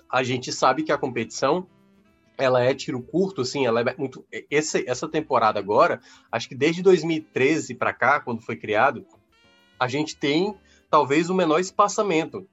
a 0.09 0.23
gente 0.23 0.53
sabe 0.53 0.83
que 0.83 0.93
a 0.93 0.99
competição 0.99 1.67
ela 2.37 2.63
é 2.63 2.75
tiro 2.75 3.03
curto, 3.03 3.43
assim, 3.43 3.67
ela 3.67 3.81
é 3.81 3.95
muito. 3.97 4.25
Esse, 4.51 4.89
essa 4.89 5.09
temporada 5.09 5.59
agora, 5.59 6.01
acho 6.31 6.49
que 6.49 6.55
desde 6.55 6.83
2013 6.83 7.75
para 7.75 7.93
cá, 7.93 8.21
quando 8.21 8.43
foi 8.43 8.57
criado, 8.57 9.07
a 9.79 9.89
gente 9.89 10.17
tem 10.17 10.55
talvez 10.91 11.31
o 11.31 11.35
menor 11.35 11.59
espaçamento 11.59 12.47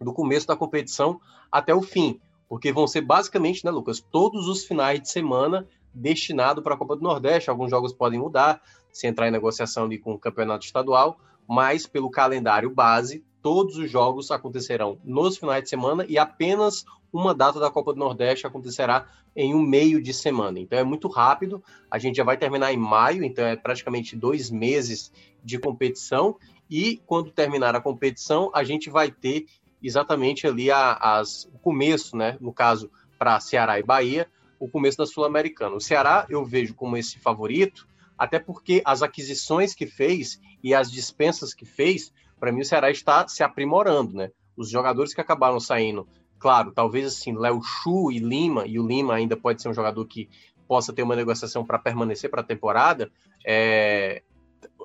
do 0.00 0.12
começo 0.12 0.46
da 0.46 0.56
competição 0.56 1.20
até 1.50 1.74
o 1.74 1.82
fim, 1.82 2.20
porque 2.48 2.72
vão 2.72 2.86
ser 2.86 3.02
basicamente, 3.02 3.64
né, 3.64 3.70
Lucas, 3.70 4.00
todos 4.00 4.48
os 4.48 4.64
finais 4.64 5.00
de 5.00 5.10
semana 5.10 5.66
destinado 5.92 6.62
para 6.62 6.74
a 6.74 6.78
Copa 6.78 6.96
do 6.96 7.02
Nordeste. 7.02 7.50
Alguns 7.50 7.70
jogos 7.70 7.92
podem 7.92 8.18
mudar, 8.18 8.62
se 8.92 9.06
entrar 9.06 9.28
em 9.28 9.32
negociação 9.32 9.84
ali 9.84 9.98
com 9.98 10.12
o 10.12 10.18
campeonato 10.18 10.64
estadual, 10.64 11.18
mas 11.48 11.86
pelo 11.86 12.10
calendário 12.10 12.70
base, 12.70 13.24
todos 13.42 13.76
os 13.76 13.90
jogos 13.90 14.30
acontecerão 14.30 14.98
nos 15.04 15.36
finais 15.36 15.62
de 15.64 15.68
semana 15.68 16.04
e 16.08 16.18
apenas 16.18 16.84
uma 17.12 17.34
data 17.34 17.58
da 17.58 17.70
Copa 17.70 17.92
do 17.92 17.98
Nordeste 17.98 18.46
acontecerá 18.46 19.06
em 19.34 19.54
um 19.54 19.62
meio 19.62 20.02
de 20.02 20.12
semana. 20.12 20.58
Então 20.58 20.78
é 20.78 20.84
muito 20.84 21.08
rápido. 21.08 21.62
A 21.90 21.98
gente 21.98 22.16
já 22.16 22.24
vai 22.24 22.36
terminar 22.36 22.72
em 22.72 22.76
maio, 22.76 23.24
então 23.24 23.44
é 23.44 23.56
praticamente 23.56 24.16
dois 24.16 24.50
meses 24.50 25.12
de 25.42 25.58
competição. 25.58 26.36
E 26.68 27.00
quando 27.06 27.30
terminar 27.30 27.74
a 27.74 27.80
competição, 27.80 28.50
a 28.54 28.62
gente 28.62 28.90
vai 28.90 29.10
ter 29.10 29.46
exatamente 29.82 30.46
ali 30.46 30.70
a, 30.70 30.92
as, 30.92 31.46
o 31.52 31.58
começo, 31.58 32.16
né? 32.16 32.36
No 32.40 32.52
caso, 32.52 32.90
para 33.18 33.40
Ceará 33.40 33.78
e 33.78 33.82
Bahia, 33.82 34.28
o 34.58 34.68
começo 34.68 34.98
da 34.98 35.06
Sul-Americana. 35.06 35.76
O 35.76 35.80
Ceará 35.80 36.26
eu 36.28 36.44
vejo 36.44 36.74
como 36.74 36.96
esse 36.96 37.18
favorito, 37.18 37.88
até 38.16 38.38
porque 38.38 38.82
as 38.84 39.02
aquisições 39.02 39.74
que 39.74 39.86
fez 39.86 40.40
e 40.62 40.74
as 40.74 40.90
dispensas 40.90 41.54
que 41.54 41.64
fez, 41.64 42.12
para 42.38 42.52
mim 42.52 42.60
o 42.60 42.64
Ceará 42.64 42.90
está 42.90 43.26
se 43.26 43.42
aprimorando, 43.42 44.14
né? 44.14 44.30
Os 44.56 44.68
jogadores 44.68 45.14
que 45.14 45.20
acabaram 45.20 45.58
saindo, 45.58 46.06
claro, 46.40 46.72
talvez 46.72 47.06
assim, 47.06 47.36
Léo 47.36 47.62
Chu 47.62 48.10
e 48.10 48.18
Lima, 48.18 48.66
e 48.66 48.80
o 48.80 48.86
Lima 48.86 49.14
ainda 49.14 49.36
pode 49.36 49.60
ser 49.60 49.68
um 49.68 49.74
jogador 49.74 50.04
que 50.06 50.28
possa 50.66 50.92
ter 50.92 51.02
uma 51.02 51.14
negociação 51.14 51.64
para 51.64 51.78
permanecer 51.78 52.30
para 52.30 52.40
a 52.40 52.44
temporada, 52.44 53.12
é... 53.46 54.22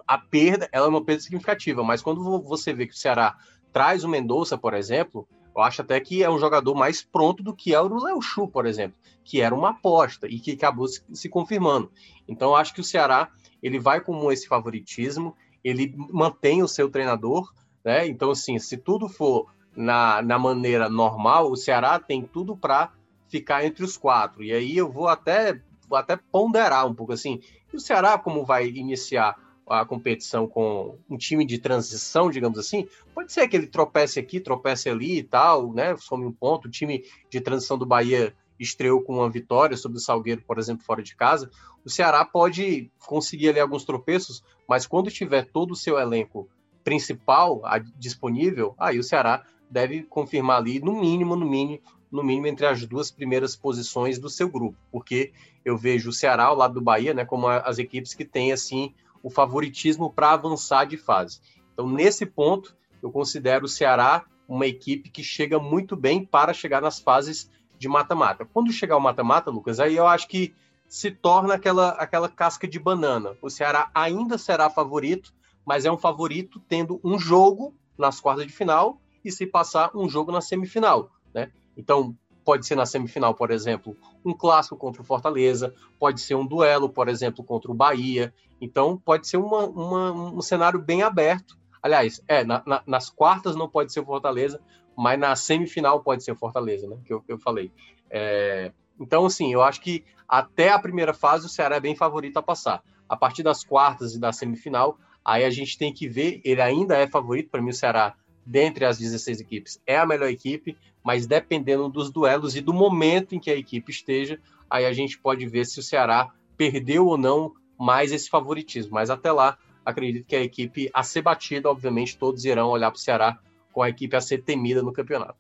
a 0.06 0.18
perda 0.18 0.70
ela 0.72 0.88
é 0.88 0.90
uma 0.90 1.04
perda 1.04 1.22
significativa, 1.22 1.84
mas 1.84 2.02
quando 2.02 2.42
você 2.42 2.74
vê 2.74 2.86
que 2.86 2.94
o 2.94 2.98
Ceará 2.98 3.38
traz 3.72 4.04
o 4.04 4.10
Mendonça, 4.10 4.58
por 4.58 4.74
exemplo, 4.74 5.28
eu 5.56 5.62
acho 5.62 5.82
até 5.82 6.00
que 6.00 6.22
é 6.22 6.30
um 6.30 6.38
jogador 6.38 6.76
mais 6.76 7.02
pronto 7.02 7.42
do 7.42 7.56
que 7.56 7.74
é 7.74 7.80
o 7.80 8.04
Léo 8.04 8.22
Chu, 8.22 8.48
por 8.48 8.66
exemplo, 8.66 8.98
que 9.24 9.40
era 9.40 9.56
uma 9.56 9.70
aposta 9.70 10.28
e 10.28 10.40
que 10.40 10.52
acabou 10.52 10.88
se, 10.88 11.02
se 11.14 11.30
confirmando. 11.30 11.90
Então, 12.28 12.56
acho 12.56 12.74
que 12.74 12.82
o 12.82 12.84
Ceará 12.84 13.30
ele 13.64 13.80
vai 13.80 14.02
com 14.02 14.32
esse 14.32 14.48
favoritismo, 14.48 15.36
ele 15.64 15.96
mantém 16.12 16.62
o 16.62 16.68
seu 16.68 16.90
treinador, 16.90 17.52
né? 17.84 18.06
Então, 18.08 18.32
assim, 18.32 18.60
se 18.60 18.78
tudo 18.78 19.08
for 19.08 19.48
na, 19.76 20.22
na 20.22 20.40
maneira 20.40 20.90
normal, 20.90 21.52
o 21.52 21.56
Ceará 21.56 22.00
tem 22.00 22.22
tudo 22.22 22.56
para 22.56 22.92
ficar 23.28 23.66
entre 23.66 23.84
os 23.84 23.98
quatro. 23.98 24.44
E 24.44 24.52
aí 24.52 24.78
eu 24.78 24.92
vou 24.92 25.08
até, 25.08 25.62
vou 25.88 25.98
até 25.98 26.16
ponderar 26.16 26.88
um 26.88 26.94
pouco 26.94 27.14
assim. 27.14 27.42
E 27.72 27.76
o 27.76 27.80
Ceará, 27.80 28.18
como 28.18 28.46
vai 28.46 28.68
iniciar 28.68 29.36
a 29.68 29.84
competição 29.84 30.48
com 30.48 30.98
um 31.10 31.18
time 31.18 31.46
de 31.46 31.58
transição, 31.58 32.30
digamos 32.30 32.60
assim, 32.60 32.88
pode 33.14 33.34
ser 33.34 33.48
que 33.48 33.56
ele 33.56 33.68
tropece 33.68 34.20
aqui, 34.20 34.40
tropece 34.40 34.90
ali 34.90 35.18
e 35.18 35.24
tal, 35.24 35.74
né? 35.74 35.96
Some 35.98 36.26
um 36.26 36.32
ponto. 36.32 36.68
O 36.68 36.72
time 36.72 37.04
de 37.30 37.42
transição 37.42 37.78
do 37.78 37.86
Bahia 37.86 38.36
estreou 38.60 39.02
com 39.02 39.16
uma 39.16 39.30
vitória 39.30 39.76
sobre 39.76 39.98
o 39.98 40.02
Salgueiro, 40.02 40.44
por 40.46 40.60
exemplo, 40.60 40.86
fora 40.86 41.02
de 41.02 41.16
casa. 41.16 41.50
O 41.84 41.90
Ceará 41.90 42.24
pode 42.24 42.92
conseguir 43.00 43.50
ali 43.50 43.60
alguns 43.60 43.84
tropeços, 43.84 44.44
mas 44.68 44.88
quando 44.88 45.12
tiver 45.12 45.46
todo 45.46 45.72
o 45.72 45.76
seu 45.76 45.98
elenco 45.98 46.48
principal 46.84 47.62
disponível, 47.98 48.76
aí 48.78 49.00
o 49.00 49.04
Ceará 49.04 49.44
deve 49.70 50.04
confirmar 50.04 50.58
ali 50.58 50.80
no 50.80 51.00
mínimo, 51.00 51.36
no 51.36 51.46
mínimo, 51.46 51.82
no 52.12 52.24
mínimo 52.24 52.48
entre 52.48 52.66
as 52.66 52.86
duas 52.86 53.12
primeiras 53.12 53.56
posições 53.56 54.18
do 54.20 54.30
seu 54.30 54.50
grupo, 54.50 54.78
porque 54.92 55.34
eu 55.64 55.78
vejo 55.78 56.10
o 56.10 56.14
Ceará 56.14 56.46
ao 56.46 56.56
lado 56.56 56.76
do 56.76 56.82
Bahia, 56.82 57.14
né, 57.14 57.26
como 57.26 57.48
as 57.48 57.78
equipes 57.78 58.14
que 58.14 58.24
têm 58.24 58.52
assim 58.52 58.94
o 59.22 59.30
favoritismo 59.30 60.12
para 60.12 60.32
avançar 60.32 60.86
de 60.86 60.98
fase. 60.98 61.42
Então, 61.74 61.90
nesse 61.90 62.26
ponto, 62.26 62.76
eu 63.02 63.12
considero 63.12 63.66
o 63.66 63.70
Ceará 63.70 64.24
uma 64.48 64.68
equipe 64.68 65.10
que 65.10 65.24
chega 65.24 65.60
muito 65.60 65.96
bem 65.96 66.24
para 66.24 66.54
chegar 66.54 66.82
nas 66.82 67.00
fases 67.00 67.50
de 67.78 67.88
mata-mata. 67.88 68.46
Quando 68.46 68.72
chegar 68.72 68.96
o 68.96 69.02
mata-mata, 69.02 69.50
Lucas, 69.50 69.80
aí 69.80 69.96
eu 69.96 70.08
acho 70.08 70.28
que 70.28 70.54
se 70.88 71.12
torna 71.12 71.56
aquela, 71.56 71.90
aquela 71.90 72.30
casca 72.30 72.68
de 72.68 72.80
banana. 72.80 73.36
O 73.42 73.50
Ceará 73.50 73.90
ainda 73.94 74.38
será 74.38 74.70
favorito, 74.70 75.34
mas 75.66 75.86
é 75.86 75.92
um 75.92 75.98
favorito 75.98 76.62
tendo 76.70 77.02
um 77.04 77.18
jogo 77.18 77.74
nas 77.98 78.20
quartas 78.20 78.46
de 78.46 78.54
final 78.54 79.02
e 79.26 79.32
se 79.32 79.46
passar 79.46 79.92
um 79.96 80.08
jogo 80.08 80.32
na 80.32 80.40
semifinal, 80.40 81.10
né? 81.34 81.52
Então, 81.76 82.16
pode 82.46 82.68
ser 82.68 82.76
na 82.76 82.86
semifinal, 82.86 83.34
por 83.34 83.50
exemplo, 83.50 83.98
um 84.24 84.32
clássico 84.32 84.78
contra 84.78 85.02
o 85.02 85.06
Fortaleza, 85.06 85.74
pode 86.00 86.22
ser 86.22 86.36
um 86.36 86.46
duelo, 86.46 86.88
por 86.88 87.10
exemplo, 87.10 87.44
contra 87.44 87.72
o 87.72 87.74
Bahia. 87.74 88.34
Então, 88.62 88.98
pode 88.98 89.28
ser 89.28 89.38
uma, 89.38 89.66
uma, 89.66 90.12
um 90.12 90.42
cenário 90.42 90.80
bem 90.80 91.02
aberto. 91.02 91.58
Aliás, 91.82 92.22
é, 92.28 92.44
na, 92.44 92.62
na, 92.66 92.84
nas 92.86 93.10
quartas 93.10 93.56
não 93.56 93.68
pode 93.68 93.92
ser 93.92 94.00
o 94.00 94.06
Fortaleza, 94.06 94.62
mas 94.96 95.20
na 95.20 95.36
semifinal 95.36 96.02
pode 96.02 96.24
ser 96.24 96.32
o 96.32 96.36
Fortaleza, 96.36 96.88
né? 96.88 96.98
Que 97.04 97.14
eu, 97.14 97.24
eu 97.28 97.38
falei. 97.40 97.72
É, 98.10 98.72
então, 99.00 99.26
assim, 99.26 99.52
eu 99.52 99.62
acho 99.62 99.82
que 99.82 100.06
até 100.28 100.70
a 100.70 100.80
primeira 100.80 101.14
fase 101.14 101.46
o 101.46 101.50
Ceará 101.50 101.78
é 101.78 101.80
bem 101.80 101.96
favorito 101.96 102.38
a 102.38 102.44
passar. 102.44 102.84
A 103.10 103.18
partir 103.18 103.44
das 103.44 103.64
quartas 103.64 104.16
e 104.16 104.20
da 104.20 104.32
semifinal, 104.32 104.98
aí 105.24 105.44
a 105.44 105.50
gente 105.50 105.78
tem 105.78 105.94
que 105.94 106.08
ver, 106.08 106.42
ele 106.44 106.62
ainda 106.62 106.96
é 106.96 107.08
favorito, 107.08 107.50
para 107.50 107.62
mim 107.62 107.72
o 107.72 107.74
Ceará, 107.74 108.16
dentre 108.46 108.86
as 108.86 108.98
16 108.98 109.40
equipes, 109.40 109.82
é 109.86 109.98
a 109.98 110.06
melhor 110.06 110.30
equipe, 110.30 110.78
mas 111.04 111.26
dependendo 111.26 111.90
dos 111.90 112.12
duelos 112.12 112.56
e 112.56 112.62
do 112.62 112.74
momento 112.74 113.36
em 113.36 113.40
que 113.40 113.50
a 113.50 113.56
equipe 113.56 113.92
esteja, 113.92 114.40
aí 114.70 114.86
a 114.86 114.94
gente 114.94 115.18
pode 115.18 115.46
ver 115.48 115.66
se 115.66 115.80
o 115.80 115.84
Ceará 115.84 116.32
perdeu 116.58 117.08
ou 117.08 117.18
não 117.18 117.54
mais 117.78 118.12
esse 118.12 118.30
favoritismo. 118.30 118.94
Mas 118.94 119.10
até 119.10 119.32
lá, 119.32 119.58
acredito 119.86 120.26
que 120.26 120.36
a 120.36 120.42
equipe 120.42 120.90
a 120.94 121.04
ser 121.04 121.22
batida, 121.22 121.70
obviamente, 121.70 122.18
todos 122.18 122.46
irão 122.46 122.70
olhar 122.70 122.92
para 122.92 122.98
o 122.98 123.02
Ceará 123.02 123.40
com 123.72 123.82
a 123.82 123.90
equipe 123.90 124.16
a 124.16 124.22
ser 124.22 124.44
temida 124.44 124.82
no 124.82 124.94
campeonato. 124.94 125.36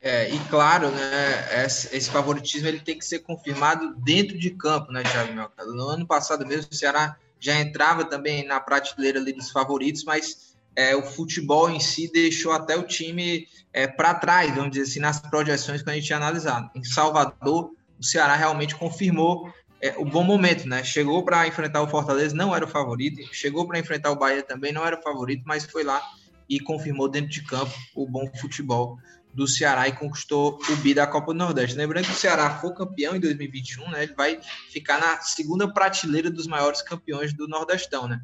É, 0.00 0.30
e 0.30 0.38
claro, 0.48 0.90
né, 0.90 1.64
esse 1.64 2.10
favoritismo 2.10 2.68
ele 2.68 2.80
tem 2.80 2.98
que 2.98 3.04
ser 3.04 3.20
confirmado 3.20 3.94
dentro 3.96 4.38
de 4.38 4.50
campo, 4.50 4.92
né, 4.92 5.02
Thiago? 5.02 5.32
No 5.74 5.88
ano 5.88 6.06
passado 6.06 6.46
mesmo, 6.46 6.68
o 6.70 6.74
Ceará 6.74 7.16
já 7.40 7.58
entrava 7.60 8.04
também 8.04 8.46
na 8.46 8.60
prateleira 8.60 9.18
ali 9.18 9.32
dos 9.32 9.50
favoritos, 9.50 10.04
mas 10.04 10.55
é, 10.76 10.94
o 10.94 11.02
futebol 11.02 11.70
em 11.70 11.80
si 11.80 12.10
deixou 12.12 12.52
até 12.52 12.76
o 12.76 12.82
time 12.82 13.48
é, 13.72 13.86
para 13.86 14.14
trás, 14.14 14.54
vamos 14.54 14.70
dizer 14.70 14.82
assim, 14.82 15.00
nas 15.00 15.18
projeções 15.18 15.82
que 15.82 15.90
a 15.90 15.94
gente 15.94 16.06
tinha 16.06 16.18
analisado. 16.18 16.70
Em 16.74 16.84
Salvador, 16.84 17.72
o 17.98 18.04
Ceará 18.04 18.36
realmente 18.36 18.76
confirmou 18.76 19.50
é, 19.80 19.94
o 19.98 20.04
bom 20.04 20.22
momento, 20.22 20.68
né? 20.68 20.84
Chegou 20.84 21.24
para 21.24 21.46
enfrentar 21.48 21.82
o 21.82 21.88
Fortaleza, 21.88 22.34
não 22.34 22.54
era 22.54 22.64
o 22.64 22.68
favorito, 22.68 23.22
chegou 23.32 23.66
para 23.66 23.78
enfrentar 23.78 24.10
o 24.10 24.16
Bahia 24.16 24.42
também, 24.42 24.72
não 24.72 24.84
era 24.86 24.98
o 24.98 25.02
favorito, 25.02 25.42
mas 25.46 25.64
foi 25.64 25.82
lá 25.82 26.02
e 26.48 26.60
confirmou 26.60 27.08
dentro 27.08 27.30
de 27.30 27.42
campo 27.42 27.72
o 27.94 28.06
bom 28.06 28.30
futebol 28.38 28.98
do 29.34 29.46
Ceará 29.46 29.86
e 29.86 29.92
conquistou 29.92 30.58
o 30.70 30.76
bi 30.76 30.94
da 30.94 31.06
Copa 31.06 31.32
do 31.32 31.38
Nordeste. 31.38 31.76
Lembrando 31.76 32.06
que 32.06 32.12
o 32.12 32.16
Ceará 32.16 32.58
for 32.58 32.72
campeão 32.72 33.14
em 33.14 33.20
2021, 33.20 33.90
né? 33.90 34.04
Ele 34.04 34.14
vai 34.14 34.40
ficar 34.70 34.98
na 34.98 35.20
segunda 35.20 35.70
prateleira 35.70 36.30
dos 36.30 36.46
maiores 36.46 36.80
campeões 36.80 37.34
do 37.34 37.46
Nordestão, 37.46 38.08
né? 38.08 38.20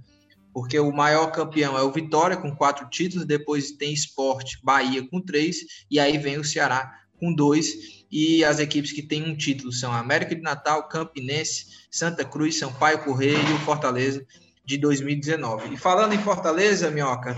Porque 0.52 0.78
o 0.78 0.92
maior 0.92 1.32
campeão 1.32 1.78
é 1.78 1.82
o 1.82 1.90
Vitória, 1.90 2.36
com 2.36 2.54
quatro 2.54 2.88
títulos, 2.88 3.26
depois 3.26 3.72
tem 3.72 3.92
Esporte, 3.92 4.58
Bahia 4.62 5.06
com 5.08 5.20
três, 5.20 5.58
e 5.90 5.98
aí 5.98 6.18
vem 6.18 6.38
o 6.38 6.44
Ceará 6.44 6.92
com 7.18 7.32
dois. 7.32 8.04
E 8.10 8.44
as 8.44 8.58
equipes 8.58 8.92
que 8.92 9.02
têm 9.02 9.22
um 9.22 9.36
título 9.36 9.72
são 9.72 9.92
América 9.92 10.34
de 10.34 10.42
Natal, 10.42 10.88
Campinense, 10.88 11.66
Santa 11.90 12.24
Cruz, 12.24 12.58
Sampaio 12.58 13.04
Correia 13.04 13.38
e 13.38 13.52
o 13.52 13.58
Fortaleza 13.60 14.26
de 14.64 14.76
2019. 14.76 15.74
E 15.74 15.76
falando 15.76 16.12
em 16.12 16.18
Fortaleza, 16.18 16.90
Minhoca, 16.90 17.34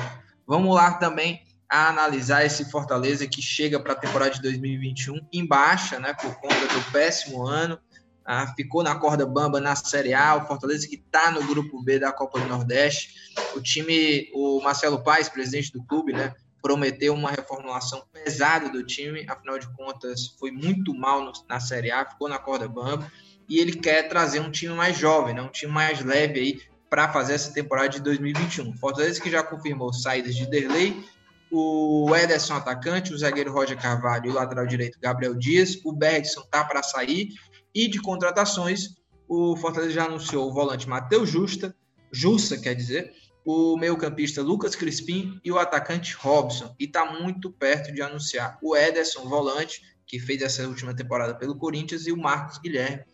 vamos 0.46 0.74
lá 0.74 0.94
também 0.94 1.42
a 1.68 1.88
analisar 1.88 2.44
esse 2.44 2.70
Fortaleza 2.70 3.26
que 3.26 3.42
chega 3.42 3.80
para 3.80 3.92
a 3.92 3.96
temporada 3.96 4.32
de 4.32 4.42
2021 4.42 5.20
em 5.32 5.46
baixa, 5.46 5.98
né, 5.98 6.14
por 6.14 6.34
conta 6.36 6.66
do 6.66 6.92
péssimo 6.92 7.46
ano. 7.46 7.78
Ah, 8.24 8.46
ficou 8.56 8.82
na 8.82 8.94
corda 8.94 9.26
bamba 9.26 9.60
na 9.60 9.76
Série 9.76 10.14
A, 10.14 10.36
o 10.36 10.46
Fortaleza 10.46 10.88
que 10.88 10.94
está 10.94 11.30
no 11.30 11.46
grupo 11.46 11.82
B 11.82 11.98
da 11.98 12.10
Copa 12.10 12.40
do 12.40 12.48
Nordeste. 12.48 13.14
O 13.54 13.60
time, 13.60 14.30
o 14.32 14.62
Marcelo 14.62 15.02
Paes, 15.02 15.28
presidente 15.28 15.72
do 15.72 15.84
clube, 15.84 16.12
né, 16.12 16.34
prometeu 16.62 17.12
uma 17.12 17.30
reformulação 17.30 18.02
pesada 18.10 18.70
do 18.70 18.82
time, 18.82 19.26
afinal 19.28 19.58
de 19.58 19.70
contas 19.74 20.34
foi 20.40 20.50
muito 20.50 20.94
mal 20.94 21.22
no, 21.22 21.32
na 21.46 21.60
Série 21.60 21.90
A, 21.90 22.06
ficou 22.06 22.26
na 22.26 22.38
corda 22.38 22.66
bamba, 22.66 23.12
e 23.46 23.58
ele 23.58 23.74
quer 23.74 24.08
trazer 24.08 24.40
um 24.40 24.50
time 24.50 24.72
mais 24.72 24.96
jovem, 24.96 25.34
né, 25.34 25.42
um 25.42 25.50
time 25.50 25.70
mais 25.70 26.02
leve 26.02 26.40
aí 26.40 26.60
para 26.88 27.12
fazer 27.12 27.34
essa 27.34 27.52
temporada 27.52 27.90
de 27.90 28.00
2021. 28.00 28.78
Fortaleza 28.78 29.20
que 29.20 29.30
já 29.30 29.42
confirmou 29.42 29.92
saídas 29.92 30.34
de 30.34 30.46
Derlei, 30.46 31.04
o 31.50 32.14
Ederson 32.16 32.54
atacante, 32.54 33.12
o 33.12 33.18
zagueiro 33.18 33.52
Roger 33.52 33.80
Carvalho 33.80 34.26
e 34.26 34.30
o 34.30 34.34
lateral 34.34 34.66
direito 34.66 34.98
Gabriel 35.00 35.34
Dias, 35.34 35.78
o 35.84 35.92
Bergson 35.92 36.42
tá 36.50 36.64
para 36.64 36.82
sair, 36.82 37.28
e 37.74 37.88
de 37.88 38.00
contratações, 38.00 38.94
o 39.28 39.56
Fortaleza 39.56 39.92
já 39.92 40.04
anunciou 40.04 40.48
o 40.48 40.52
volante 40.52 40.88
Matheus 40.88 41.28
Justa, 41.28 41.74
Jussa, 42.12 42.56
quer 42.56 42.74
dizer, 42.74 43.12
o 43.44 43.76
meio-campista 43.76 44.40
Lucas 44.40 44.76
Crispim 44.76 45.38
e 45.44 45.50
o 45.50 45.58
atacante 45.58 46.14
Robson. 46.14 46.74
E 46.78 46.84
está 46.84 47.04
muito 47.04 47.50
perto 47.50 47.92
de 47.92 48.00
anunciar 48.00 48.58
o 48.62 48.76
Ederson, 48.76 49.28
volante, 49.28 49.82
que 50.06 50.18
fez 50.18 50.40
essa 50.40 50.66
última 50.66 50.94
temporada 50.94 51.34
pelo 51.34 51.56
Corinthians, 51.56 52.06
e 52.06 52.12
o 52.12 52.16
Marcos 52.16 52.58
Guilherme, 52.58 53.04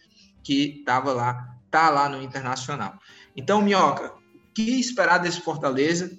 que 0.44 0.80
estava 0.80 1.12
lá, 1.12 1.56
tá 1.70 1.88
lá 1.90 2.08
no 2.08 2.22
Internacional. 2.22 2.98
Então, 3.36 3.62
Minhoca, 3.62 4.14
o 4.14 4.54
que 4.54 4.78
esperar 4.78 5.18
desse 5.18 5.40
Fortaleza? 5.40 6.10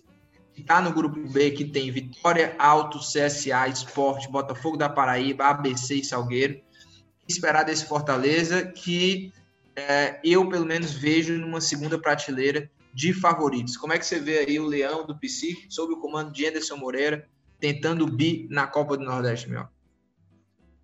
Está 0.58 0.82
no 0.82 0.92
grupo 0.92 1.20
B, 1.30 1.52
que 1.52 1.66
tem 1.66 1.92
Vitória, 1.92 2.56
Alto, 2.60 3.00
CSA, 3.00 3.68
Esporte, 3.68 4.30
Botafogo 4.30 4.78
da 4.78 4.90
Paraíba, 4.90 5.46
ABC 5.46 5.96
e 5.96 6.04
Salgueiro. 6.04 6.60
O 7.28 7.32
esperar 7.32 7.63
desse 7.63 7.86
Fortaleza, 7.86 8.66
que 8.66 9.32
é, 9.75 10.20
eu, 10.24 10.48
pelo 10.50 10.66
menos, 10.66 10.94
vejo 10.94 11.38
numa 11.38 11.62
segunda 11.62 12.00
prateleira 12.00 12.70
de 12.94 13.13
favoritos. 13.13 13.78
Como 13.78 13.94
é 13.94 14.00
que 14.00 14.06
você 14.06 14.20
vê 14.20 14.40
aí 14.40 14.60
o 14.60 14.66
Leão 14.66 15.06
do 15.06 15.18
PC, 15.18 15.58
sob 15.70 15.94
o 15.94 15.98
comando 15.98 16.32
de 16.32 16.46
Anderson 16.46 16.75
Moreira, 16.75 17.27
tentando 17.60 18.05
bi 18.05 18.48
na 18.50 18.68
Copa 18.68 18.98
do 18.98 19.03
Nordeste, 19.03 19.50
meu? 19.50 19.66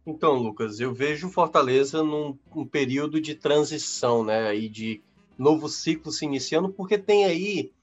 Então, 0.06 0.36
Lucas, 0.36 0.80
eu 0.80 0.94
vejo 0.94 1.30
Fortaleza 1.30 2.02
num 2.02 2.38
um 2.56 2.66
período 2.66 3.20
de 3.20 3.36
transição, 3.36 4.24
né, 4.24 4.48
aí 4.48 4.70
de 4.70 5.02
novo 5.38 5.68
ciclo 5.68 6.12
se 6.14 6.24
iniciando, 6.24 6.70
porque 6.70 6.98
tem 6.98 7.26
aí 7.26 7.74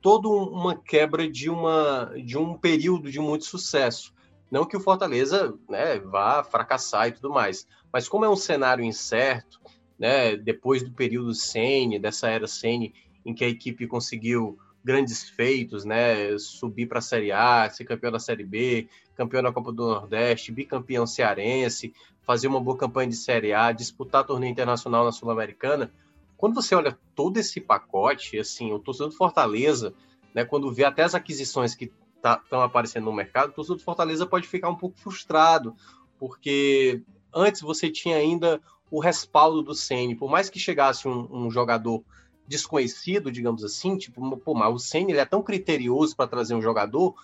toda 0.00 0.28
uma 0.28 0.76
quebra 0.76 1.30
de, 1.30 1.48
uma, 1.48 2.12
de 2.24 2.36
um 2.36 2.54
período 2.54 3.10
de 3.10 3.20
muito 3.20 3.44
sucesso. 3.44 4.12
Não 4.50 4.64
que 4.64 4.76
o 4.76 4.80
Fortaleza 4.80 5.54
né, 5.68 6.00
vá 6.00 6.42
fracassar 6.42 7.08
e 7.08 7.12
tudo 7.12 7.30
mais, 7.30 7.66
mas 7.92 8.08
como 8.08 8.24
é 8.24 8.28
um 8.28 8.36
cenário 8.36 8.84
incerto, 8.84 9.60
né, 9.98 10.36
depois 10.36 10.82
do 10.82 10.92
período 10.92 11.34
Sene, 11.34 11.98
dessa 11.98 12.28
era 12.28 12.46
Sene, 12.46 12.94
em 13.24 13.34
que 13.34 13.44
a 13.44 13.48
equipe 13.48 13.86
conseguiu 13.86 14.58
grandes 14.84 15.28
feitos, 15.28 15.84
né? 15.84 16.38
Subir 16.38 16.86
para 16.86 16.98
a 16.98 17.02
Série 17.02 17.30
A, 17.30 17.68
ser 17.68 17.84
campeão 17.84 18.12
da 18.12 18.18
Série 18.18 18.44
B, 18.44 18.88
campeão 19.14 19.42
da 19.42 19.52
Copa 19.52 19.70
do 19.72 19.86
Nordeste, 19.86 20.52
bicampeão 20.52 21.06
cearense, 21.06 21.92
fazer 22.22 22.46
uma 22.46 22.60
boa 22.60 22.76
campanha 22.76 23.08
de 23.08 23.16
Série 23.16 23.52
A, 23.52 23.72
disputar 23.72 24.24
torneio 24.24 24.50
internacional 24.50 25.04
na 25.04 25.12
Sul-Americana. 25.12 25.92
Quando 26.36 26.54
você 26.54 26.74
olha 26.74 26.98
todo 27.14 27.36
esse 27.36 27.60
pacote, 27.60 28.38
assim, 28.38 28.72
o 28.72 28.78
torcedor 28.78 29.10
do 29.10 29.16
Fortaleza, 29.16 29.92
né, 30.32 30.44
quando 30.44 30.72
vê 30.72 30.84
até 30.84 31.02
as 31.02 31.14
aquisições 31.14 31.74
que 31.74 31.92
estão 32.16 32.40
tá, 32.48 32.64
aparecendo 32.64 33.04
no 33.04 33.12
mercado, 33.12 33.50
o 33.50 33.52
torcedor 33.52 33.76
do 33.76 33.82
Fortaleza 33.82 34.24
pode 34.24 34.46
ficar 34.46 34.70
um 34.70 34.76
pouco 34.76 34.98
frustrado, 34.98 35.74
porque 36.18 37.02
antes 37.34 37.60
você 37.60 37.90
tinha 37.90 38.16
ainda 38.16 38.60
o 38.90 39.00
respaldo 39.00 39.62
do 39.62 39.74
Ceni, 39.74 40.14
por 40.14 40.30
mais 40.30 40.48
que 40.48 40.58
chegasse 40.58 41.06
um, 41.06 41.28
um 41.30 41.50
jogador 41.50 42.02
desconhecido, 42.46 43.30
digamos 43.30 43.62
assim, 43.62 43.96
tipo, 43.98 44.36
pô, 44.38 44.54
mas 44.54 44.74
o 44.74 44.78
Senna 44.78 45.10
ele 45.10 45.20
é 45.20 45.26
tão 45.26 45.42
criterioso 45.42 46.16
para 46.16 46.26
trazer 46.26 46.54
um 46.54 46.62
jogador 46.62 47.14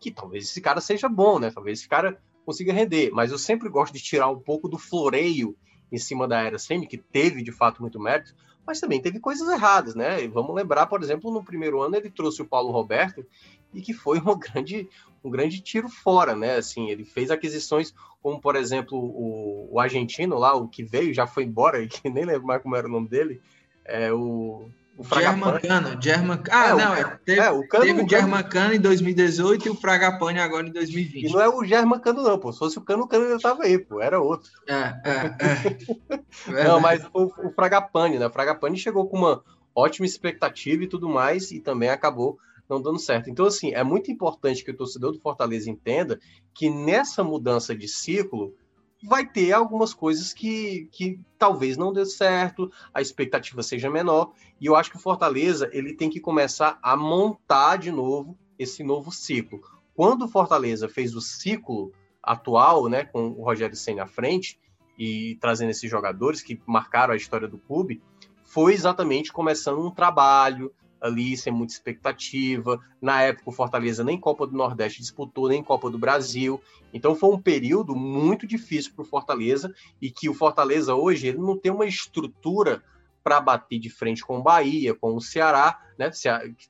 que 0.00 0.10
talvez 0.10 0.44
esse 0.44 0.60
cara 0.60 0.80
seja 0.80 1.08
bom, 1.08 1.38
né? 1.38 1.52
Talvez 1.52 1.78
esse 1.78 1.88
cara 1.88 2.20
consiga 2.44 2.72
render, 2.72 3.10
mas 3.12 3.30
eu 3.30 3.38
sempre 3.38 3.68
gosto 3.68 3.92
de 3.92 4.02
tirar 4.02 4.28
um 4.28 4.38
pouco 4.38 4.68
do 4.68 4.76
floreio 4.76 5.56
em 5.92 5.98
cima 5.98 6.26
da 6.26 6.40
era 6.40 6.58
Senna, 6.58 6.86
que 6.86 6.98
teve 6.98 7.42
de 7.42 7.52
fato 7.52 7.80
muito 7.80 8.00
mérito, 8.00 8.34
mas 8.66 8.80
também 8.80 9.00
teve 9.00 9.20
coisas 9.20 9.48
erradas, 9.48 9.94
né? 9.94 10.24
E 10.24 10.28
vamos 10.28 10.54
lembrar, 10.54 10.86
por 10.86 11.00
exemplo, 11.00 11.30
no 11.30 11.44
primeiro 11.44 11.80
ano 11.80 11.96
ele 11.96 12.10
trouxe 12.10 12.42
o 12.42 12.48
Paulo 12.48 12.72
Roberto 12.72 13.24
e 13.72 13.80
que 13.80 13.92
foi 13.92 14.18
uma 14.18 14.36
grande, 14.38 14.88
um 15.24 15.30
grande 15.30 15.60
tiro 15.60 15.88
fora, 15.88 16.34
né? 16.34 16.56
Assim, 16.56 16.90
ele 16.90 17.04
fez 17.04 17.30
aquisições 17.30 17.94
como, 18.22 18.40
por 18.40 18.54
exemplo, 18.54 18.96
o, 18.96 19.68
o 19.72 19.80
argentino 19.80 20.38
lá, 20.38 20.54
o 20.54 20.68
que 20.68 20.84
veio, 20.84 21.12
já 21.12 21.26
foi 21.26 21.44
embora, 21.44 21.82
e 21.82 21.88
que 21.88 22.08
nem 22.08 22.24
lembro 22.24 22.46
mais 22.46 22.62
como 22.62 22.76
era 22.76 22.86
o 22.86 22.90
nome 22.90 23.08
dele, 23.08 23.40
é 23.84 24.12
o. 24.12 24.68
O 24.94 25.04
Germancano, 25.04 26.00
German... 26.00 26.42
Ah, 26.50 26.68
é, 26.68 26.74
não, 26.74 26.94
é, 26.94 27.18
teve, 27.24 27.40
é, 27.40 27.50
o 27.50 27.66
Cano, 27.66 27.84
teve 27.86 28.02
o 28.02 28.08
Germancano 28.08 28.74
em 28.74 28.78
2018 28.78 29.66
e 29.66 29.70
o 29.70 29.74
Fragapane 29.74 30.38
agora 30.38 30.68
em 30.68 30.70
2020. 30.70 31.28
E 31.28 31.32
não 31.32 31.40
é 31.40 31.48
o 31.48 31.64
Germancano, 31.64 32.22
não, 32.22 32.38
pô. 32.38 32.52
Se 32.52 32.58
fosse 32.58 32.78
o 32.78 32.82
Cano, 32.82 33.04
o 33.04 33.08
Cano 33.08 33.26
já 33.30 33.38
tava 33.38 33.64
aí, 33.64 33.78
pô. 33.78 34.02
Era 34.02 34.20
outro. 34.20 34.50
É, 34.68 34.94
é, 35.02 36.16
é. 36.50 36.62
não, 36.68 36.78
mas 36.78 37.02
o, 37.14 37.24
o 37.24 37.50
Fragapane, 37.54 38.18
né? 38.18 38.26
O 38.26 38.30
Fragapane 38.30 38.76
chegou 38.76 39.08
com 39.08 39.16
uma 39.16 39.42
ótima 39.74 40.04
expectativa 40.04 40.84
e 40.84 40.86
tudo 40.86 41.08
mais, 41.08 41.50
e 41.50 41.58
também 41.58 41.88
acabou 41.88 42.38
não 42.68 42.80
dando 42.80 42.98
certo. 42.98 43.28
Então, 43.28 43.46
assim, 43.46 43.72
é 43.72 43.82
muito 43.82 44.10
importante 44.10 44.64
que 44.64 44.70
o 44.70 44.76
torcedor 44.76 45.12
do 45.12 45.20
Fortaleza 45.20 45.70
entenda 45.70 46.18
que 46.54 46.70
nessa 46.70 47.22
mudança 47.22 47.74
de 47.74 47.88
ciclo, 47.88 48.54
vai 49.02 49.26
ter 49.26 49.52
algumas 49.52 49.92
coisas 49.92 50.32
que, 50.32 50.88
que 50.92 51.18
talvez 51.36 51.76
não 51.76 51.92
dê 51.92 52.06
certo, 52.06 52.70
a 52.94 53.00
expectativa 53.00 53.62
seja 53.62 53.90
menor, 53.90 54.32
e 54.60 54.66
eu 54.66 54.76
acho 54.76 54.90
que 54.90 54.96
o 54.96 55.00
Fortaleza 55.00 55.68
ele 55.72 55.94
tem 55.94 56.08
que 56.08 56.20
começar 56.20 56.78
a 56.82 56.96
montar 56.96 57.76
de 57.76 57.90
novo 57.90 58.38
esse 58.58 58.84
novo 58.84 59.10
ciclo. 59.10 59.60
Quando 59.94 60.24
o 60.24 60.28
Fortaleza 60.28 60.88
fez 60.88 61.16
o 61.16 61.20
ciclo 61.20 61.92
atual, 62.22 62.88
né, 62.88 63.04
com 63.04 63.30
o 63.30 63.42
Rogério 63.44 63.76
Senna 63.76 64.04
à 64.04 64.06
frente 64.06 64.58
e 64.96 65.36
trazendo 65.40 65.70
esses 65.70 65.90
jogadores 65.90 66.40
que 66.40 66.60
marcaram 66.64 67.12
a 67.12 67.16
história 67.16 67.48
do 67.48 67.58
clube, 67.58 68.00
foi 68.44 68.72
exatamente 68.72 69.32
começando 69.32 69.84
um 69.84 69.90
trabalho, 69.90 70.72
ali, 71.02 71.36
sem 71.36 71.52
muita 71.52 71.72
expectativa. 71.72 72.80
Na 73.00 73.22
época, 73.22 73.50
o 73.50 73.52
Fortaleza 73.52 74.04
nem 74.04 74.18
Copa 74.18 74.46
do 74.46 74.56
Nordeste 74.56 75.00
disputou, 75.00 75.48
nem 75.48 75.62
Copa 75.62 75.90
do 75.90 75.98
Brasil. 75.98 76.62
Então, 76.94 77.16
foi 77.16 77.34
um 77.34 77.42
período 77.42 77.96
muito 77.96 78.46
difícil 78.46 78.92
para 78.94 79.02
o 79.02 79.06
Fortaleza 79.06 79.74
e 80.00 80.10
que 80.10 80.28
o 80.28 80.34
Fortaleza 80.34 80.94
hoje 80.94 81.26
ele 81.26 81.38
não 81.38 81.58
tem 81.58 81.72
uma 81.72 81.86
estrutura 81.86 82.82
para 83.24 83.40
bater 83.40 83.78
de 83.78 83.90
frente 83.90 84.24
com 84.24 84.38
o 84.38 84.42
Bahia, 84.42 84.94
com 84.94 85.14
o 85.14 85.20
Ceará, 85.20 85.80
né? 85.98 86.10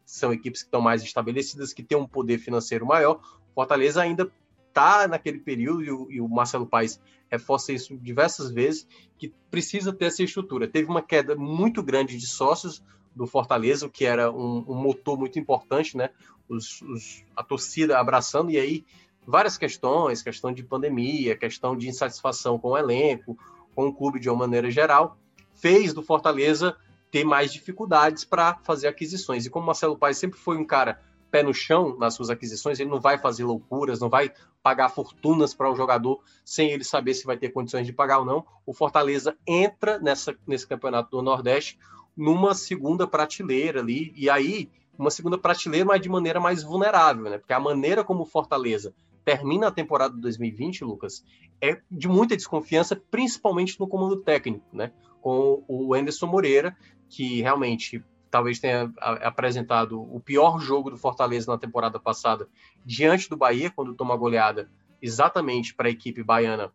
São 0.04 0.32
equipes 0.32 0.62
que 0.62 0.68
estão 0.68 0.80
mais 0.80 1.02
estabelecidas, 1.02 1.72
que 1.72 1.82
têm 1.82 1.96
um 1.96 2.06
poder 2.06 2.38
financeiro 2.38 2.86
maior. 2.86 3.20
O 3.50 3.54
Fortaleza 3.54 4.02
ainda 4.02 4.30
está 4.68 5.06
naquele 5.06 5.38
período, 5.38 5.82
e 5.82 5.90
o, 5.90 6.10
e 6.10 6.20
o 6.20 6.28
Marcelo 6.28 6.66
Paes 6.66 7.00
reforça 7.30 7.72
isso 7.72 7.96
diversas 7.96 8.50
vezes, 8.50 8.86
que 9.18 9.32
precisa 9.50 9.92
ter 9.92 10.06
essa 10.06 10.22
estrutura. 10.22 10.68
Teve 10.68 10.88
uma 10.88 11.02
queda 11.02 11.34
muito 11.34 11.82
grande 11.82 12.16
de 12.18 12.26
sócios 12.26 12.82
do 13.14 13.27
Fortaleza, 13.27 13.88
que 13.88 14.05
era 14.05 14.31
um, 14.31 14.64
um 14.68 14.75
motor 14.75 15.18
muito 15.18 15.38
importante, 15.38 15.96
né? 15.96 16.11
Os, 16.48 16.83
os, 16.83 17.25
a 17.37 17.42
torcida 17.42 17.98
abraçando, 17.98 18.51
e 18.51 18.59
aí 18.59 18.85
várias 19.27 19.57
questões, 19.57 20.22
questão 20.22 20.53
de 20.53 20.62
pandemia, 20.62 21.37
questão 21.37 21.77
de 21.77 21.88
insatisfação 21.88 22.59
com 22.59 22.70
o 22.70 22.79
elenco, 22.79 23.38
com 23.75 23.87
o 23.87 23.92
clube 23.92 24.18
de 24.18 24.29
uma 24.29 24.38
maneira 24.38 24.70
geral, 24.70 25.16
fez 25.55 25.92
do 25.92 26.03
Fortaleza 26.03 26.77
ter 27.11 27.25
mais 27.25 27.53
dificuldades 27.53 28.25
para 28.25 28.55
fazer 28.62 28.88
aquisições. 28.88 29.46
E 29.46 29.51
como 29.51 29.66
Marcelo 29.66 29.96
Paes 29.96 30.18
sempre 30.18 30.38
foi 30.38 30.57
um 30.57 30.64
cara 30.64 31.01
pé 31.31 31.42
no 31.42 31.55
chão 31.55 31.96
nas 31.98 32.14
suas 32.14 32.29
aquisições, 32.29 32.79
ele 32.79 32.90
não 32.90 33.01
vai 33.01 33.16
fazer 33.18 33.44
loucuras, 33.44 33.98
não 33.98 34.11
vai 34.11 34.31
pagar 34.62 34.90
fortunas 34.90 35.55
para 35.55 35.70
um 35.70 35.75
jogador 35.75 36.20
sem 36.44 36.70
ele 36.70 36.85
saber 36.85 37.14
se 37.14 37.25
vai 37.25 37.38
ter 37.38 37.48
condições 37.48 37.87
de 37.87 37.92
pagar 37.92 38.18
ou 38.18 38.25
não. 38.25 38.44
O 38.66 38.75
Fortaleza 38.75 39.37
entra 39.46 39.98
nessa, 39.98 40.37
nesse 40.46 40.66
campeonato 40.66 41.11
do 41.11 41.22
Nordeste 41.22 41.79
numa 42.16 42.55
segunda 42.55 43.07
prateleira 43.07 43.81
ali, 43.81 44.12
e 44.16 44.29
aí 44.29 44.70
uma 44.98 45.11
segunda 45.11 45.38
prateleira, 45.38 45.87
mas 45.87 46.01
de 46.01 46.09
maneira 46.09 46.38
mais 46.38 46.62
vulnerável, 46.62 47.25
né? 47.25 47.38
Porque 47.38 47.53
a 47.53 47.61
maneira 47.61 48.05
como 48.05 48.25
Fortaleza 48.25 48.94
termina 49.25 49.68
a 49.68 49.72
temporada 49.72 50.14
de 50.14 50.20
2020, 50.20 50.85
Lucas, 50.85 51.25
é 51.61 51.81
de 51.90 52.09
muita 52.09 52.37
desconfiança, 52.37 52.96
principalmente 53.11 53.79
no 53.79 53.88
comando 53.88 54.16
técnico, 54.16 54.66
né? 54.72 54.92
Com 55.20 55.64
o 55.66 55.94
Anderson 55.94 56.27
Moreira, 56.27 56.77
que 57.09 57.40
realmente 57.40 58.05
talvez 58.31 58.59
tenha 58.59 58.92
apresentado 58.98 60.01
o 60.01 60.18
pior 60.18 60.59
jogo 60.59 60.90
do 60.90 60.96
Fortaleza 60.96 61.51
na 61.53 61.59
temporada 61.59 62.01
passada 62.01 62.48
diante 62.85 63.29
do 63.29 63.37
Bahia, 63.37 63.70
quando 63.70 63.94
toma 63.94 64.16
goleada 64.16 64.70
exatamente 65.01 65.75
para 65.75 65.88
a 65.88 65.90
equipe 65.90 66.22
baiana 66.22 66.72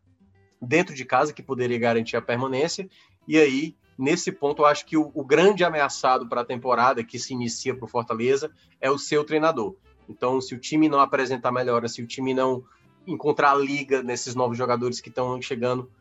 dentro 0.62 0.94
de 0.94 1.04
casa, 1.04 1.34
que 1.34 1.42
poderia 1.42 1.80
garantir 1.80 2.16
a 2.16 2.22
permanência. 2.22 2.88
E 3.28 3.38
aí, 3.38 3.76
nesse 3.98 4.32
ponto, 4.32 4.62
eu 4.62 4.66
acho 4.66 4.86
que 4.86 4.96
o, 4.96 5.12
o 5.14 5.24
grande 5.24 5.64
ameaçado 5.64 6.28
para 6.28 6.42
a 6.42 6.46
temporada 6.46 7.04
que 7.04 7.18
se 7.18 7.34
inicia 7.34 7.76
para 7.76 7.86
o 7.86 7.90
Fortaleza 7.90 8.52
é 8.80 8.92
o 8.92 8.98
seu 8.98 9.24
treinador. 9.24 9.76
Então, 10.08 10.40
se 10.40 10.56
o 10.56 10.60
time 10.60 10.88
não 10.88 11.00
apresentar 11.00 11.52
melhora, 11.52 11.88
se 11.88 12.02
o 12.02 12.08
time 12.08 12.34
não 12.34 12.64
encontrar 13.06 13.52
a 13.52 13.56
liga 13.56 14.04
nesses 14.04 14.36
novos 14.36 14.58
jogadores 14.58 15.00
que 15.00 15.10
estão 15.10 15.42
chegando, 15.42 15.92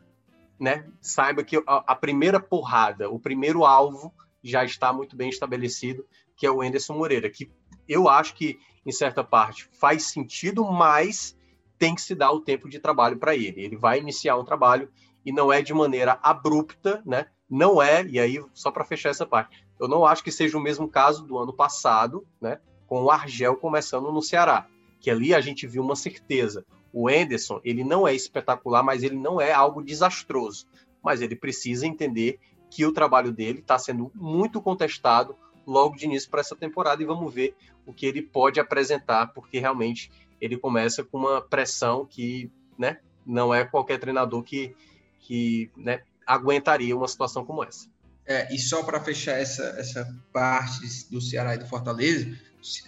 né, 0.59 0.87
saiba 1.01 1.43
que 1.43 1.57
a, 1.57 1.83
a 1.87 1.95
primeira 1.95 2.39
porrada, 2.39 3.09
o 3.09 3.19
primeiro 3.19 3.65
alvo 3.65 4.13
já 4.43 4.63
está 4.63 4.91
muito 4.93 5.15
bem 5.15 5.29
estabelecido, 5.29 6.05
que 6.35 6.45
é 6.45 6.51
o 6.51 6.63
Enderson 6.63 6.93
Moreira, 6.93 7.29
que 7.29 7.51
eu 7.87 8.09
acho 8.09 8.35
que, 8.35 8.59
em 8.85 8.91
certa 8.91 9.23
parte, 9.23 9.69
faz 9.71 10.03
sentido, 10.03 10.63
mas 10.65 11.35
tem 11.77 11.95
que 11.95 12.01
se 12.01 12.15
dar 12.15 12.31
o 12.31 12.41
tempo 12.41 12.69
de 12.69 12.79
trabalho 12.79 13.17
para 13.17 13.35
ele. 13.35 13.61
Ele 13.61 13.75
vai 13.75 13.99
iniciar 13.99 14.37
um 14.37 14.43
trabalho 14.43 14.89
e 15.25 15.31
não 15.31 15.51
é 15.51 15.61
de 15.61 15.73
maneira 15.73 16.19
abrupta, 16.21 17.01
né? 17.05 17.27
Não 17.49 17.81
é, 17.81 18.05
e 18.05 18.19
aí, 18.19 18.43
só 18.53 18.71
para 18.71 18.83
fechar 18.83 19.09
essa 19.09 19.25
parte, 19.25 19.65
eu 19.79 19.87
não 19.87 20.05
acho 20.05 20.23
que 20.23 20.31
seja 20.31 20.57
o 20.57 20.61
mesmo 20.61 20.87
caso 20.87 21.23
do 21.25 21.37
ano 21.37 21.53
passado, 21.53 22.25
né? 22.41 22.59
Com 22.85 23.03
o 23.03 23.11
Argel 23.11 23.55
começando 23.55 24.11
no 24.11 24.21
Ceará, 24.21 24.67
que 24.99 25.09
ali 25.09 25.33
a 25.33 25.39
gente 25.39 25.65
viu 25.65 25.81
uma 25.81 25.95
certeza. 25.95 26.65
O 26.91 27.09
Enderson, 27.09 27.61
ele 27.63 27.83
não 27.83 28.07
é 28.07 28.13
espetacular, 28.13 28.83
mas 28.83 29.03
ele 29.03 29.15
não 29.15 29.39
é 29.39 29.53
algo 29.53 29.83
desastroso. 29.83 30.65
Mas 31.01 31.21
ele 31.21 31.35
precisa 31.35 31.85
entender 31.85 32.39
que 32.69 32.85
o 32.85 32.91
trabalho 32.91 33.31
dele 33.31 33.59
está 33.59 33.77
sendo 33.77 34.11
muito 34.13 34.61
contestado 34.61 35.35
logo 35.65 35.95
de 35.95 36.05
início 36.05 36.29
para 36.29 36.41
essa 36.41 36.55
temporada 36.55 37.01
e 37.01 37.05
vamos 37.05 37.33
ver 37.33 37.55
o 37.85 37.93
que 37.93 38.05
ele 38.05 38.21
pode 38.21 38.59
apresentar, 38.59 39.27
porque 39.27 39.59
realmente 39.59 40.11
ele 40.39 40.57
começa 40.57 41.03
com 41.03 41.17
uma 41.17 41.41
pressão 41.41 42.05
que 42.05 42.51
né, 42.77 42.99
não 43.25 43.53
é 43.53 43.65
qualquer 43.65 43.99
treinador 43.99 44.43
que, 44.43 44.75
que 45.19 45.69
né, 45.75 46.03
aguentaria 46.27 46.95
uma 46.95 47.07
situação 47.07 47.45
como 47.45 47.63
essa. 47.63 47.87
É, 48.25 48.53
e 48.53 48.59
só 48.59 48.83
para 48.83 48.99
fechar 48.99 49.39
essa, 49.39 49.63
essa 49.79 50.05
parte 50.33 51.09
do 51.09 51.21
Ceará 51.21 51.55
e 51.55 51.57
do 51.57 51.65
Fortaleza, 51.65 52.37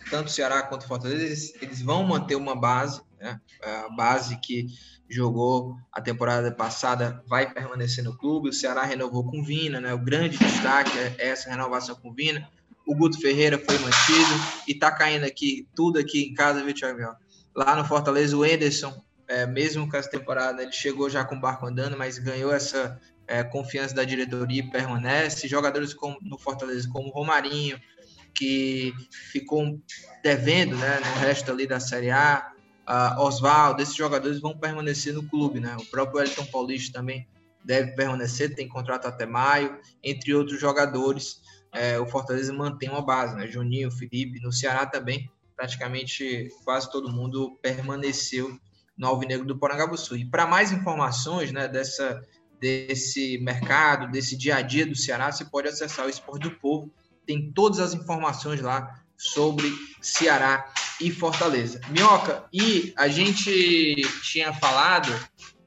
tanto 0.10 0.30
Ceará 0.30 0.64
quanto 0.64 0.86
Fortaleza, 0.86 1.24
eles, 1.24 1.54
eles 1.62 1.82
vão 1.82 2.04
manter 2.04 2.36
uma 2.36 2.56
base, 2.56 3.02
né, 3.18 3.40
a 3.64 3.90
base 3.90 4.38
que 4.42 4.68
jogou 5.10 5.76
a 5.92 6.00
temporada 6.00 6.52
passada 6.52 7.24
vai 7.28 7.52
permanecer 7.52 8.04
no 8.04 8.16
clube. 8.16 8.50
O 8.50 8.54
Ceará 8.54 8.84
renovou 8.84 9.24
com 9.24 9.44
Vina, 9.44 9.82
né? 9.82 9.94
O 9.94 9.98
grande 9.98 10.38
destaque 10.38 10.92
é 10.98 11.16
essa 11.18 11.50
renovação 11.50 11.96
com 11.96 12.14
Vina. 12.14 12.48
O 12.86 12.96
Guto 12.96 13.20
Ferreira 13.20 13.58
foi 13.58 13.78
mantido 13.80 14.30
e 14.68 14.76
tá 14.76 14.92
caindo 14.92 15.26
aqui 15.26 15.68
tudo 15.76 15.98
aqui 15.98 16.24
em 16.24 16.34
casa, 16.34 16.64
viu, 16.64 16.74
Thiago? 16.74 17.16
Lá 17.56 17.76
no 17.76 17.86
Fortaleza, 17.86 18.38
o 18.38 18.46
Enderson, 18.46 18.94
é, 19.28 19.46
mesmo 19.46 19.90
com 19.90 19.98
essa 19.98 20.10
temporada, 20.10 20.62
ele 20.62 20.72
chegou 20.72 21.10
já 21.10 21.24
com 21.24 21.36
o 21.36 21.40
barco 21.40 21.66
andando, 21.66 21.98
mas 21.98 22.18
ganhou 22.20 22.54
essa 22.54 23.00
é, 23.30 23.44
confiança 23.44 23.94
da 23.94 24.04
diretoria 24.04 24.68
permanece. 24.70 25.48
Jogadores 25.48 25.94
como, 25.94 26.18
no 26.22 26.38
Fortaleza, 26.38 26.90
como 26.92 27.12
Romarinho, 27.12 27.80
que 28.34 28.92
ficou 29.32 29.80
devendo 30.24 30.76
né, 30.76 31.00
no 31.00 31.20
resto 31.20 31.52
ali 31.52 31.68
da 31.68 31.80
Série 31.80 32.10
A, 32.10 32.52
uh, 32.88 33.22
Oswaldo, 33.22 33.82
esses 33.84 33.96
jogadores 33.96 34.40
vão 34.40 34.58
permanecer 34.58 35.14
no 35.14 35.24
clube, 35.24 35.60
né? 35.60 35.78
O 35.80 35.86
próprio 35.86 36.22
Elton 36.22 36.46
Paulista 36.46 37.00
também 37.00 37.28
deve 37.64 37.92
permanecer, 37.92 38.56
tem 38.56 38.68
contrato 38.68 39.06
até 39.06 39.28
maio, 39.28 39.78
entre 40.04 40.34
outros 40.34 40.60
jogadores. 40.60 41.40
É, 41.72 42.00
o 42.00 42.08
Fortaleza 42.08 42.52
mantém 42.52 42.90
uma 42.90 43.02
base, 43.02 43.36
né? 43.36 43.48
Juninho, 43.48 43.92
Felipe, 43.92 44.40
no 44.42 44.52
Ceará 44.52 44.88
também, 44.88 45.30
praticamente 45.56 46.50
quase 46.66 46.92
todo 46.92 47.12
mundo 47.12 47.60
permaneceu 47.62 48.60
no 48.98 49.08
Alvinegro 49.08 49.46
do 49.46 49.58
Porangabuçu. 49.58 50.16
E 50.16 50.26
para 50.26 50.48
mais 50.48 50.72
informações 50.72 51.52
né, 51.52 51.68
dessa, 51.68 52.22
desse 52.60 53.38
mercado, 53.40 54.12
desse 54.12 54.36
dia 54.36 54.58
a 54.58 54.62
dia 54.62 54.86
do 54.86 54.96
Ceará, 54.96 55.32
você 55.32 55.46
pode 55.46 55.68
acessar 55.68 56.06
o 56.06 56.10
Esporte 56.10 56.50
do 56.50 56.52
Povo, 56.52 56.92
tem 57.26 57.52
todas 57.52 57.80
as 57.80 57.94
informações 57.94 58.62
lá 58.62 59.02
sobre 59.18 59.72
Ceará 60.02 60.72
e 61.00 61.12
Fortaleza. 61.12 61.80
Minhoca, 61.90 62.46
e 62.54 62.94
a 62.98 63.08
gente 63.08 64.02
tinha 64.24 64.54
falado, 64.54 65.14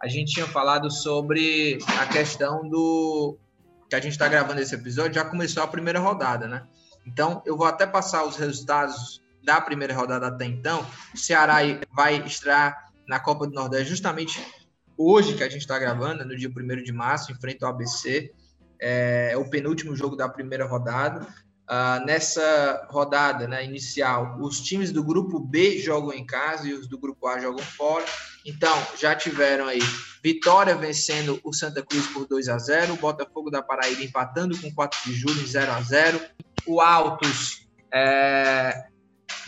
a 0.00 0.08
gente 0.08 0.32
tinha 0.32 0.46
falado 0.46 0.90
sobre 0.90 1.78
a 2.00 2.06
questão 2.06 2.68
do 2.68 3.36
que 3.88 3.94
a 3.94 4.00
gente 4.00 4.12
está 4.12 4.26
gravando 4.26 4.60
esse 4.60 4.74
episódio, 4.74 5.14
já 5.14 5.24
começou 5.24 5.62
a 5.62 5.68
primeira 5.68 5.98
rodada, 5.98 6.48
né? 6.48 6.66
Então, 7.06 7.42
eu 7.44 7.56
vou 7.56 7.66
até 7.66 7.86
passar 7.86 8.24
os 8.24 8.36
resultados 8.36 9.20
da 9.44 9.60
primeira 9.60 9.94
rodada 9.94 10.28
até 10.28 10.46
então. 10.46 10.86
O 11.14 11.18
Ceará 11.18 11.56
vai 11.92 12.24
estrear 12.24 12.90
na 13.06 13.20
Copa 13.20 13.46
do 13.46 13.52
Nordeste 13.52 13.90
justamente 13.90 14.40
hoje 15.10 15.34
que 15.34 15.42
a 15.42 15.48
gente 15.48 15.62
está 15.62 15.78
gravando, 15.78 16.24
no 16.24 16.36
dia 16.36 16.48
1 16.48 16.82
de 16.82 16.92
março, 16.92 17.32
enfrenta 17.32 17.66
o 17.66 17.68
ABC. 17.68 18.32
É, 18.80 19.30
é 19.32 19.36
o 19.36 19.48
penúltimo 19.48 19.94
jogo 19.94 20.16
da 20.16 20.28
primeira 20.28 20.66
rodada. 20.66 21.26
Uh, 21.70 22.04
nessa 22.04 22.86
rodada 22.90 23.46
né, 23.46 23.64
inicial, 23.64 24.36
os 24.40 24.60
times 24.60 24.92
do 24.92 25.02
grupo 25.02 25.38
B 25.38 25.78
jogam 25.78 26.12
em 26.12 26.26
casa 26.26 26.68
e 26.68 26.74
os 26.74 26.86
do 26.86 26.98
grupo 26.98 27.26
A 27.26 27.38
jogam 27.38 27.64
fora. 27.64 28.04
Então, 28.44 28.76
já 28.98 29.14
tiveram 29.14 29.66
aí 29.66 29.80
Vitória 30.22 30.74
vencendo 30.76 31.40
o 31.42 31.52
Santa 31.52 31.82
Cruz 31.82 32.06
por 32.08 32.26
2 32.26 32.48
a 32.48 32.58
0 32.58 32.94
o 32.94 32.96
Botafogo 32.96 33.50
da 33.50 33.62
Paraíba 33.62 34.02
empatando 34.02 34.56
com 34.60 34.72
4 34.72 35.00
de 35.04 35.14
julho 35.14 35.40
em 35.40 35.46
0 35.46 35.72
a 35.72 35.80
0 35.80 36.20
o 36.66 36.80
Altos 36.80 37.66
é, 37.92 38.86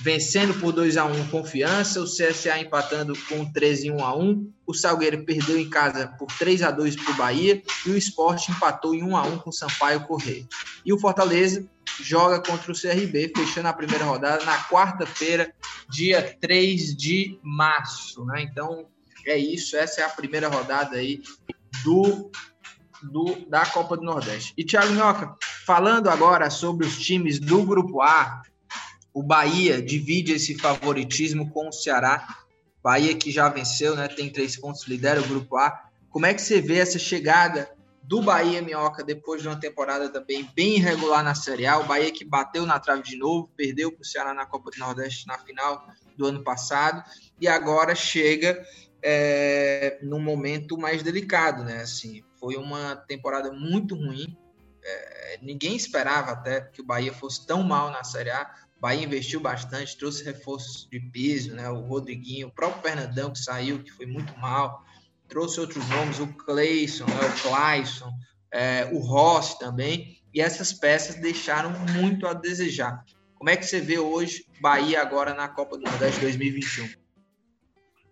vencendo 0.00 0.54
por 0.60 0.72
2 0.72 0.96
a 0.96 1.04
1 1.04 1.28
Confiança, 1.28 2.00
o 2.00 2.04
CSA 2.04 2.58
empatando 2.58 3.14
com 3.28 3.44
13 3.44 3.90
1 3.90 4.04
a 4.04 4.16
1 4.16 4.52
o 4.66 4.72
Salgueiro 4.72 5.24
perdeu 5.24 5.58
em 5.58 5.68
casa 5.68 6.08
por 6.18 6.26
3 6.38 6.62
a 6.62 6.70
2 6.70 6.96
para 6.96 7.12
o 7.12 7.16
Bahia 7.16 7.62
e 7.86 7.90
o 7.90 7.96
Esporte 7.96 8.50
empatou 8.50 8.94
em 8.94 9.02
1 9.02 9.16
a 9.16 9.22
1 9.22 9.38
com 9.38 9.50
o 9.50 9.52
Sampaio 9.52 10.06
Correia. 10.06 10.46
E 10.84 10.92
o 10.92 10.98
Fortaleza 10.98 11.68
joga 12.00 12.40
contra 12.40 12.72
o 12.72 12.74
CRB, 12.74 13.32
fechando 13.36 13.68
a 13.68 13.72
primeira 13.72 14.04
rodada 14.04 14.44
na 14.44 14.58
quarta-feira, 14.64 15.52
dia 15.88 16.36
3 16.40 16.96
de 16.96 17.38
março. 17.42 18.24
Né? 18.24 18.42
Então 18.42 18.86
é 19.26 19.36
isso, 19.36 19.76
essa 19.76 20.00
é 20.00 20.04
a 20.04 20.08
primeira 20.08 20.48
rodada 20.48 20.96
aí 20.96 21.22
do, 21.84 22.30
do 23.02 23.46
da 23.48 23.66
Copa 23.66 23.96
do 23.96 24.02
Nordeste. 24.02 24.54
E 24.56 24.64
Thiago 24.64 24.92
Minhoca, 24.92 25.36
falando 25.66 26.08
agora 26.08 26.48
sobre 26.48 26.86
os 26.86 26.98
times 26.98 27.38
do 27.38 27.62
Grupo 27.64 28.00
A, 28.00 28.42
o 29.14 29.22
Bahia 29.22 29.80
divide 29.80 30.32
esse 30.32 30.58
favoritismo 30.58 31.48
com 31.50 31.68
o 31.68 31.72
Ceará. 31.72 32.26
Bahia 32.82 33.14
que 33.14 33.30
já 33.30 33.48
venceu, 33.48 33.94
né? 33.94 34.08
Tem 34.08 34.28
três 34.28 34.56
pontos, 34.56 34.88
lidera 34.88 35.20
o 35.20 35.28
grupo 35.28 35.56
A. 35.56 35.88
Como 36.10 36.26
é 36.26 36.34
que 36.34 36.42
você 36.42 36.60
vê 36.60 36.78
essa 36.78 36.98
chegada 36.98 37.70
do 38.02 38.20
Bahia 38.20 38.60
Minhoca 38.60 39.02
depois 39.02 39.40
de 39.40 39.48
uma 39.48 39.58
temporada 39.58 40.10
também 40.10 40.50
bem 40.54 40.76
irregular 40.76 41.22
na 41.22 41.34
Série 41.34 41.64
A? 41.64 41.78
O 41.78 41.86
Bahia 41.86 42.10
que 42.10 42.24
bateu 42.24 42.66
na 42.66 42.78
trave 42.80 43.02
de 43.02 43.16
novo, 43.16 43.48
perdeu 43.56 43.92
para 43.92 44.02
o 44.02 44.04
Ceará 44.04 44.34
na 44.34 44.44
Copa 44.46 44.70
do 44.72 44.78
Nordeste 44.78 45.26
na 45.28 45.38
final 45.38 45.86
do 46.16 46.26
ano 46.26 46.42
passado 46.42 47.02
e 47.40 47.46
agora 47.46 47.94
chega 47.94 48.62
é, 49.00 49.98
num 50.02 50.20
momento 50.20 50.76
mais 50.76 51.02
delicado, 51.02 51.62
né? 51.62 51.82
Assim, 51.82 52.24
foi 52.40 52.56
uma 52.56 52.96
temporada 52.96 53.52
muito 53.52 53.94
ruim. 53.94 54.36
É, 54.82 55.38
ninguém 55.40 55.76
esperava 55.76 56.32
até 56.32 56.62
que 56.62 56.80
o 56.80 56.84
Bahia 56.84 57.12
fosse 57.12 57.46
tão 57.46 57.62
mal 57.62 57.90
na 57.90 58.02
Série 58.02 58.30
A. 58.30 58.50
Bahia 58.84 59.02
investiu 59.02 59.40
bastante, 59.40 59.96
trouxe 59.96 60.22
reforços 60.22 60.86
de 60.90 61.00
peso, 61.00 61.54
né? 61.54 61.70
O 61.70 61.80
Rodriguinho, 61.86 62.48
o 62.48 62.50
próprio 62.50 62.82
Fernandão 62.82 63.32
que 63.32 63.38
saiu, 63.38 63.82
que 63.82 63.90
foi 63.90 64.04
muito 64.04 64.38
mal, 64.38 64.84
trouxe 65.26 65.58
outros 65.58 65.88
nomes, 65.88 66.18
o 66.18 66.26
Cleison, 66.26 67.06
né? 67.06 67.14
o 67.14 67.48
Clayson, 67.48 68.12
é, 68.52 68.90
o 68.92 68.98
Rossi 68.98 69.58
também, 69.58 70.18
e 70.34 70.38
essas 70.38 70.70
peças 70.70 71.16
deixaram 71.16 71.70
muito 71.94 72.26
a 72.26 72.34
desejar. 72.34 73.02
Como 73.36 73.48
é 73.48 73.56
que 73.56 73.64
você 73.64 73.80
vê 73.80 73.98
hoje 73.98 74.44
Bahia 74.60 75.00
agora 75.00 75.32
na 75.32 75.48
Copa 75.48 75.78
do 75.78 75.84
Nordeste 75.84 76.20
2021? 76.20 76.86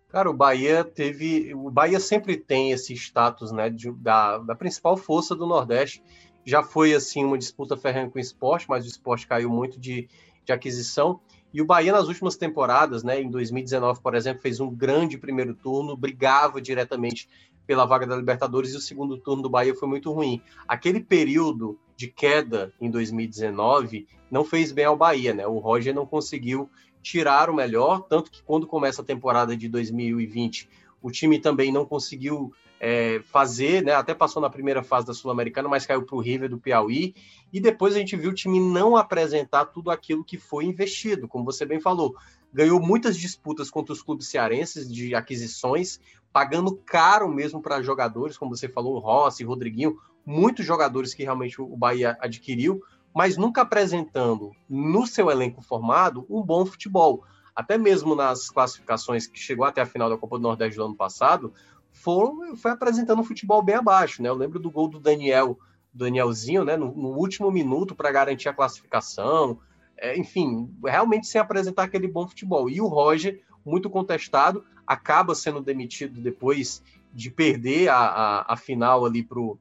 Cara, 0.08 0.30
o 0.30 0.34
Bahia 0.34 0.82
teve. 0.82 1.52
O 1.54 1.70
Bahia 1.70 2.00
sempre 2.00 2.38
tem 2.38 2.72
esse 2.72 2.94
status, 2.94 3.52
né, 3.52 3.68
de, 3.68 3.92
da, 3.92 4.38
da 4.38 4.54
principal 4.54 4.96
força 4.96 5.34
do 5.34 5.44
Nordeste. 5.46 6.02
Já 6.46 6.62
foi 6.62 6.94
assim 6.94 7.26
uma 7.26 7.36
disputa 7.36 7.76
ferrenha 7.76 8.08
com 8.08 8.18
o 8.18 8.22
esporte, 8.22 8.64
mas 8.70 8.86
o 8.86 8.88
esporte 8.88 9.26
caiu 9.26 9.50
muito 9.50 9.78
de, 9.78 10.08
de 10.44 10.52
aquisição. 10.52 11.20
E 11.52 11.60
o 11.60 11.66
Bahia, 11.66 11.92
nas 11.92 12.08
últimas 12.08 12.36
temporadas, 12.36 13.02
né, 13.02 13.20
em 13.20 13.30
2019, 13.30 14.00
por 14.00 14.14
exemplo, 14.14 14.40
fez 14.40 14.58
um 14.58 14.70
grande 14.70 15.18
primeiro 15.18 15.54
turno, 15.54 15.96
brigava 15.96 16.60
diretamente 16.60 17.28
pela 17.66 17.84
vaga 17.84 18.06
da 18.06 18.16
Libertadores 18.16 18.72
e 18.72 18.76
o 18.76 18.80
segundo 18.80 19.18
turno 19.18 19.42
do 19.42 19.50
Bahia 19.50 19.74
foi 19.74 19.88
muito 19.88 20.10
ruim. 20.12 20.40
Aquele 20.66 21.00
período 21.00 21.78
de 21.96 22.08
queda 22.08 22.72
em 22.80 22.90
2019 22.90 24.06
não 24.30 24.44
fez 24.44 24.72
bem 24.72 24.86
ao 24.86 24.96
Bahia, 24.96 25.34
né? 25.34 25.46
O 25.46 25.58
Roger 25.58 25.94
não 25.94 26.06
conseguiu 26.06 26.68
tirar 27.02 27.50
o 27.50 27.54
melhor, 27.54 28.02
tanto 28.08 28.30
que 28.30 28.42
quando 28.42 28.66
começa 28.66 29.02
a 29.02 29.04
temporada 29.04 29.56
de 29.56 29.68
2020, 29.68 30.68
o 31.02 31.10
time 31.10 31.38
também 31.38 31.72
não 31.72 31.84
conseguiu 31.84 32.52
é, 32.84 33.20
fazer, 33.26 33.80
né? 33.84 33.94
Até 33.94 34.12
passou 34.12 34.42
na 34.42 34.50
primeira 34.50 34.82
fase 34.82 35.06
da 35.06 35.14
Sul-Americana, 35.14 35.68
mas 35.68 35.86
caiu 35.86 36.02
para 36.02 36.16
o 36.16 36.20
River 36.20 36.50
do 36.50 36.58
Piauí. 36.58 37.14
E 37.52 37.60
depois 37.60 37.94
a 37.94 37.98
gente 38.00 38.16
viu 38.16 38.32
o 38.32 38.34
time 38.34 38.58
não 38.58 38.96
apresentar 38.96 39.66
tudo 39.66 39.88
aquilo 39.88 40.24
que 40.24 40.36
foi 40.36 40.64
investido, 40.64 41.28
como 41.28 41.44
você 41.44 41.64
bem 41.64 41.78
falou. 41.78 42.16
Ganhou 42.52 42.80
muitas 42.80 43.16
disputas 43.16 43.70
contra 43.70 43.92
os 43.92 44.02
clubes 44.02 44.26
cearenses 44.26 44.92
de 44.92 45.14
aquisições, 45.14 46.00
pagando 46.32 46.74
caro 46.74 47.28
mesmo 47.28 47.62
para 47.62 47.80
jogadores, 47.82 48.36
como 48.36 48.56
você 48.56 48.68
falou, 48.68 48.98
Rossi, 48.98 49.44
Rodriguinho, 49.44 49.96
muitos 50.26 50.66
jogadores 50.66 51.14
que 51.14 51.22
realmente 51.22 51.62
o 51.62 51.76
Bahia 51.76 52.18
adquiriu, 52.20 52.82
mas 53.14 53.36
nunca 53.36 53.62
apresentando 53.62 54.50
no 54.68 55.06
seu 55.06 55.30
elenco 55.30 55.62
formado 55.62 56.26
um 56.28 56.42
bom 56.42 56.66
futebol. 56.66 57.22
Até 57.54 57.78
mesmo 57.78 58.16
nas 58.16 58.48
classificações 58.48 59.26
que 59.26 59.38
chegou 59.38 59.66
até 59.66 59.82
a 59.82 59.86
final 59.86 60.08
da 60.08 60.16
Copa 60.16 60.36
do 60.36 60.42
Nordeste 60.42 60.76
do 60.76 60.84
ano 60.86 60.96
passado, 60.96 61.52
foi, 61.92 62.56
foi 62.56 62.70
apresentando 62.70 63.20
um 63.20 63.24
futebol 63.24 63.62
bem 63.62 63.76
abaixo, 63.76 64.22
né? 64.22 64.28
Eu 64.28 64.34
lembro 64.34 64.58
do 64.58 64.70
gol 64.70 64.88
do 64.88 64.98
Daniel, 64.98 65.58
Danielzinho, 65.92 66.64
né? 66.64 66.76
No, 66.76 66.92
no 66.92 67.10
último 67.10 67.50
minuto 67.50 67.94
para 67.94 68.10
garantir 68.10 68.48
a 68.48 68.54
classificação. 68.54 69.60
É, 69.96 70.18
enfim, 70.18 70.74
realmente 70.84 71.26
sem 71.26 71.40
apresentar 71.40 71.84
aquele 71.84 72.08
bom 72.08 72.26
futebol. 72.26 72.68
E 72.68 72.80
o 72.80 72.88
Roger, 72.88 73.40
muito 73.64 73.88
contestado, 73.88 74.64
acaba 74.86 75.34
sendo 75.34 75.60
demitido 75.60 76.20
depois 76.20 76.82
de 77.12 77.30
perder 77.30 77.88
a, 77.88 77.98
a, 77.98 78.54
a 78.54 78.56
final 78.56 79.04
ali 79.04 79.22
pro. 79.22 79.58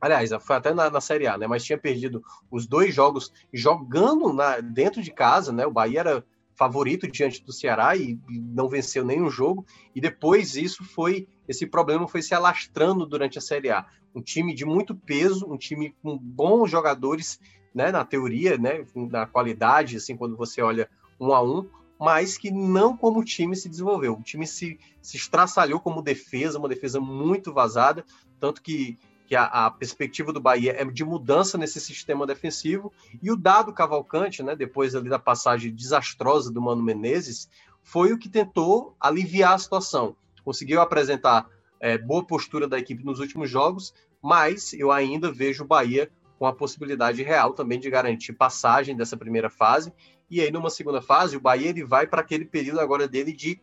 Aliás, 0.00 0.30
foi 0.40 0.56
até 0.56 0.72
na, 0.72 0.88
na, 0.88 1.00
Série 1.00 1.26
A, 1.26 1.36
né? 1.36 1.46
Mas 1.46 1.64
tinha 1.64 1.76
perdido 1.76 2.24
os 2.50 2.66
dois 2.66 2.94
jogos 2.94 3.32
jogando 3.52 4.32
na, 4.32 4.60
dentro 4.60 5.02
de 5.02 5.10
casa, 5.12 5.52
né? 5.52 5.66
O 5.66 5.72
Bahia 5.72 6.00
era 6.00 6.24
favorito 6.54 7.06
diante 7.06 7.44
do 7.44 7.52
Ceará 7.52 7.96
e, 7.96 8.18
e 8.28 8.38
não 8.38 8.68
venceu 8.68 9.04
nenhum 9.04 9.28
jogo. 9.28 9.66
E 9.94 10.00
depois 10.00 10.56
isso 10.56 10.82
foi 10.82 11.28
esse 11.48 11.66
problema 11.66 12.06
foi 12.06 12.20
se 12.20 12.34
alastrando 12.34 13.06
durante 13.06 13.38
a 13.38 13.40
Série 13.40 13.70
A. 13.70 13.86
Um 14.14 14.20
time 14.20 14.54
de 14.54 14.66
muito 14.66 14.94
peso, 14.94 15.50
um 15.50 15.56
time 15.56 15.94
com 16.02 16.16
bons 16.16 16.70
jogadores, 16.70 17.40
né, 17.74 17.90
na 17.90 18.04
teoria, 18.04 18.58
né, 18.58 18.84
na 18.94 19.26
qualidade, 19.26 19.96
assim, 19.96 20.16
quando 20.16 20.36
você 20.36 20.60
olha 20.60 20.88
um 21.18 21.32
a 21.32 21.42
um, 21.42 21.68
mas 21.98 22.36
que 22.36 22.50
não 22.50 22.96
como 22.96 23.20
o 23.20 23.24
time 23.24 23.56
se 23.56 23.68
desenvolveu. 23.68 24.14
O 24.14 24.22
time 24.22 24.46
se, 24.46 24.78
se 25.00 25.16
estraçalhou 25.16 25.80
como 25.80 26.02
defesa, 26.02 26.58
uma 26.58 26.68
defesa 26.68 27.00
muito 27.00 27.52
vazada, 27.52 28.04
tanto 28.38 28.62
que, 28.62 28.98
que 29.26 29.34
a, 29.34 29.44
a, 29.44 29.70
perspectiva 29.70 30.32
do 30.32 30.40
Bahia 30.40 30.76
é 30.78 30.84
de 30.84 31.04
mudança 31.04 31.58
nesse 31.58 31.80
sistema 31.80 32.26
defensivo. 32.26 32.92
E 33.22 33.32
o 33.32 33.36
dado 33.36 33.72
Cavalcante, 33.72 34.42
né, 34.42 34.54
depois 34.54 34.94
ali 34.94 35.08
da 35.08 35.18
passagem 35.18 35.74
desastrosa 35.74 36.52
do 36.52 36.62
Mano 36.62 36.82
Menezes, 36.82 37.48
foi 37.82 38.12
o 38.12 38.18
que 38.18 38.28
tentou 38.28 38.94
aliviar 39.00 39.54
a 39.54 39.58
situação 39.58 40.14
conseguiu 40.48 40.80
apresentar 40.80 41.46
é, 41.78 41.98
boa 41.98 42.24
postura 42.24 42.66
da 42.66 42.78
equipe 42.78 43.04
nos 43.04 43.20
últimos 43.20 43.50
jogos, 43.50 43.92
mas 44.22 44.72
eu 44.72 44.90
ainda 44.90 45.30
vejo 45.30 45.62
o 45.62 45.66
Bahia 45.66 46.10
com 46.38 46.46
a 46.46 46.54
possibilidade 46.54 47.22
real 47.22 47.52
também 47.52 47.78
de 47.78 47.90
garantir 47.90 48.32
passagem 48.32 48.96
dessa 48.96 49.14
primeira 49.14 49.50
fase. 49.50 49.92
E 50.30 50.40
aí, 50.40 50.50
numa 50.50 50.70
segunda 50.70 51.02
fase, 51.02 51.36
o 51.36 51.40
Bahia 51.40 51.68
ele 51.68 51.84
vai 51.84 52.06
para 52.06 52.22
aquele 52.22 52.46
período 52.46 52.80
agora 52.80 53.06
dele 53.06 53.30
de 53.30 53.60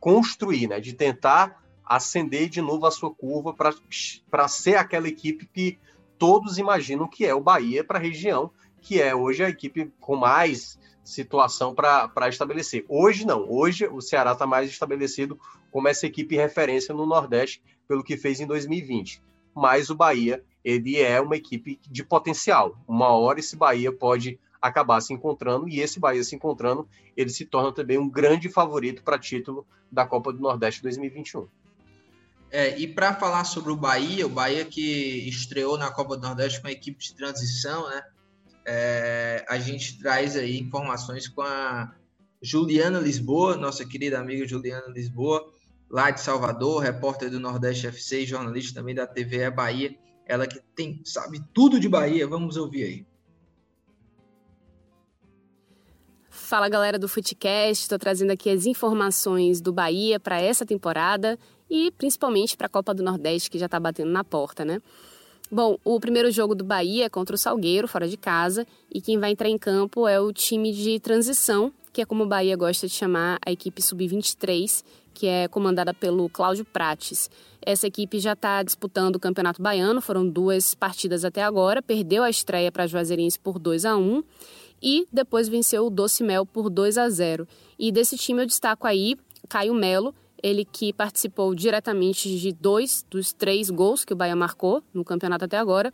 construir, 0.00 0.66
né? 0.66 0.80
de 0.80 0.94
tentar 0.94 1.62
acender 1.84 2.48
de 2.48 2.62
novo 2.62 2.86
a 2.86 2.90
sua 2.90 3.14
curva 3.14 3.52
para 3.52 4.48
ser 4.48 4.76
aquela 4.76 5.08
equipe 5.08 5.46
que 5.52 5.78
todos 6.18 6.56
imaginam 6.56 7.06
que 7.06 7.26
é 7.26 7.34
o 7.34 7.40
Bahia 7.42 7.84
para 7.84 7.98
a 7.98 8.02
região, 8.02 8.50
que 8.84 9.00
é 9.00 9.14
hoje 9.14 9.42
a 9.42 9.48
equipe 9.48 9.90
com 9.98 10.14
mais 10.14 10.78
situação 11.02 11.74
para 11.74 12.28
estabelecer. 12.28 12.84
Hoje 12.86 13.26
não, 13.26 13.50
hoje 13.50 13.86
o 13.86 14.00
Ceará 14.00 14.32
está 14.32 14.46
mais 14.46 14.70
estabelecido 14.70 15.40
como 15.72 15.88
essa 15.88 16.06
equipe 16.06 16.36
referência 16.36 16.94
no 16.94 17.06
Nordeste 17.06 17.62
pelo 17.88 18.04
que 18.04 18.16
fez 18.16 18.40
em 18.40 18.46
2020. 18.46 19.22
Mas 19.54 19.88
o 19.88 19.94
Bahia, 19.94 20.44
ele 20.62 21.00
é 21.00 21.18
uma 21.18 21.34
equipe 21.34 21.80
de 21.90 22.04
potencial. 22.04 22.78
Uma 22.86 23.08
hora 23.08 23.40
esse 23.40 23.56
Bahia 23.56 23.90
pode 23.90 24.38
acabar 24.60 25.00
se 25.00 25.14
encontrando 25.14 25.66
e 25.66 25.80
esse 25.80 25.98
Bahia 25.98 26.22
se 26.22 26.36
encontrando, 26.36 26.86
ele 27.16 27.30
se 27.30 27.46
torna 27.46 27.72
também 27.72 27.98
um 27.98 28.08
grande 28.08 28.50
favorito 28.50 29.02
para 29.02 29.18
título 29.18 29.66
da 29.90 30.06
Copa 30.06 30.30
do 30.30 30.40
Nordeste 30.40 30.82
2021. 30.82 31.48
É, 32.50 32.78
e 32.78 32.86
para 32.86 33.14
falar 33.14 33.44
sobre 33.44 33.72
o 33.72 33.76
Bahia, 33.76 34.26
o 34.26 34.30
Bahia 34.30 34.64
que 34.64 35.26
estreou 35.28 35.78
na 35.78 35.90
Copa 35.90 36.16
do 36.16 36.22
Nordeste 36.22 36.60
com 36.60 36.68
a 36.68 36.72
equipe 36.72 37.02
de 37.02 37.14
transição, 37.14 37.88
né? 37.88 38.02
É, 38.66 39.44
a 39.48 39.58
gente 39.58 39.98
traz 39.98 40.36
aí 40.36 40.58
informações 40.58 41.28
com 41.28 41.42
a 41.42 41.94
Juliana 42.40 42.98
Lisboa, 42.98 43.56
nossa 43.56 43.84
querida 43.84 44.18
amiga 44.18 44.46
Juliana 44.46 44.88
Lisboa, 44.88 45.52
lá 45.90 46.10
de 46.10 46.20
Salvador, 46.20 46.82
repórter 46.82 47.30
do 47.30 47.40
Nordeste 47.40 47.86
FC 47.86 48.22
e 48.22 48.26
jornalista 48.26 48.80
também 48.80 48.94
da 48.94 49.06
TV 49.06 49.38
é 49.38 49.50
Bahia. 49.50 49.94
Ela 50.26 50.46
que 50.46 50.60
tem, 50.74 51.00
sabe 51.04 51.42
tudo 51.52 51.78
de 51.78 51.88
Bahia. 51.88 52.26
Vamos 52.26 52.56
ouvir 52.56 52.84
aí. 52.84 53.06
Fala 56.30 56.68
galera 56.68 56.98
do 56.98 57.08
Footcast, 57.08 57.84
estou 57.84 57.98
trazendo 57.98 58.32
aqui 58.32 58.50
as 58.50 58.66
informações 58.66 59.60
do 59.60 59.72
Bahia 59.72 60.18
para 60.18 60.40
essa 60.40 60.66
temporada 60.66 61.38
e 61.70 61.90
principalmente 61.92 62.56
para 62.56 62.66
a 62.66 62.70
Copa 62.70 62.92
do 62.92 63.02
Nordeste 63.02 63.50
que 63.50 63.58
já 63.58 63.66
está 63.66 63.78
batendo 63.78 64.10
na 64.10 64.24
porta, 64.24 64.64
né? 64.64 64.80
Bom, 65.54 65.78
o 65.84 66.00
primeiro 66.00 66.32
jogo 66.32 66.52
do 66.52 66.64
Bahia 66.64 67.04
é 67.04 67.08
contra 67.08 67.36
o 67.36 67.38
Salgueiro, 67.38 67.86
fora 67.86 68.08
de 68.08 68.16
casa, 68.16 68.66
e 68.92 69.00
quem 69.00 69.20
vai 69.20 69.30
entrar 69.30 69.48
em 69.48 69.56
campo 69.56 70.08
é 70.08 70.18
o 70.18 70.32
time 70.32 70.72
de 70.72 70.98
transição, 70.98 71.72
que 71.92 72.00
é 72.00 72.04
como 72.04 72.24
o 72.24 72.26
Bahia 72.26 72.56
gosta 72.56 72.88
de 72.88 72.92
chamar 72.92 73.38
a 73.46 73.52
equipe 73.52 73.80
sub-23, 73.80 74.82
que 75.14 75.28
é 75.28 75.46
comandada 75.46 75.94
pelo 75.94 76.28
Cláudio 76.28 76.64
Prates. 76.64 77.30
Essa 77.64 77.86
equipe 77.86 78.18
já 78.18 78.32
está 78.32 78.64
disputando 78.64 79.14
o 79.14 79.20
Campeonato 79.20 79.62
Baiano, 79.62 80.00
foram 80.00 80.28
duas 80.28 80.74
partidas 80.74 81.24
até 81.24 81.44
agora, 81.44 81.80
perdeu 81.80 82.24
a 82.24 82.30
estreia 82.30 82.72
para 82.72 82.82
a 82.82 82.86
Juazeirense 82.88 83.38
por 83.38 83.60
2 83.60 83.84
a 83.84 83.96
1 83.96 84.24
e 84.82 85.06
depois 85.12 85.48
venceu 85.48 85.86
o 85.86 85.90
Doce 85.90 86.24
Mel 86.24 86.44
por 86.44 86.68
2 86.68 86.98
a 86.98 87.08
0 87.08 87.46
E 87.78 87.92
desse 87.92 88.18
time 88.18 88.42
eu 88.42 88.46
destaco 88.46 88.88
aí 88.88 89.16
Caio 89.48 89.72
Melo, 89.72 90.12
ele 90.42 90.64
que 90.64 90.92
participou 90.92 91.54
diretamente 91.54 92.38
de 92.38 92.52
dois 92.52 93.04
dos 93.10 93.32
três 93.32 93.70
gols 93.70 94.04
que 94.04 94.12
o 94.12 94.16
Bahia 94.16 94.36
marcou 94.36 94.82
no 94.92 95.04
campeonato 95.04 95.44
até 95.44 95.56
agora. 95.56 95.92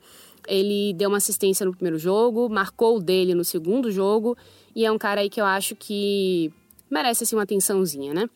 Ele 0.48 0.92
deu 0.94 1.08
uma 1.08 1.18
assistência 1.18 1.64
no 1.64 1.72
primeiro 1.72 1.98
jogo, 1.98 2.48
marcou 2.48 2.96
o 2.96 3.00
dele 3.00 3.34
no 3.34 3.44
segundo 3.44 3.90
jogo, 3.90 4.36
e 4.74 4.84
é 4.84 4.90
um 4.90 4.98
cara 4.98 5.20
aí 5.20 5.30
que 5.30 5.40
eu 5.40 5.44
acho 5.44 5.76
que 5.76 6.52
merece 6.90 7.24
assim, 7.24 7.36
uma 7.36 7.42
atençãozinha, 7.42 8.12
né? 8.12 8.28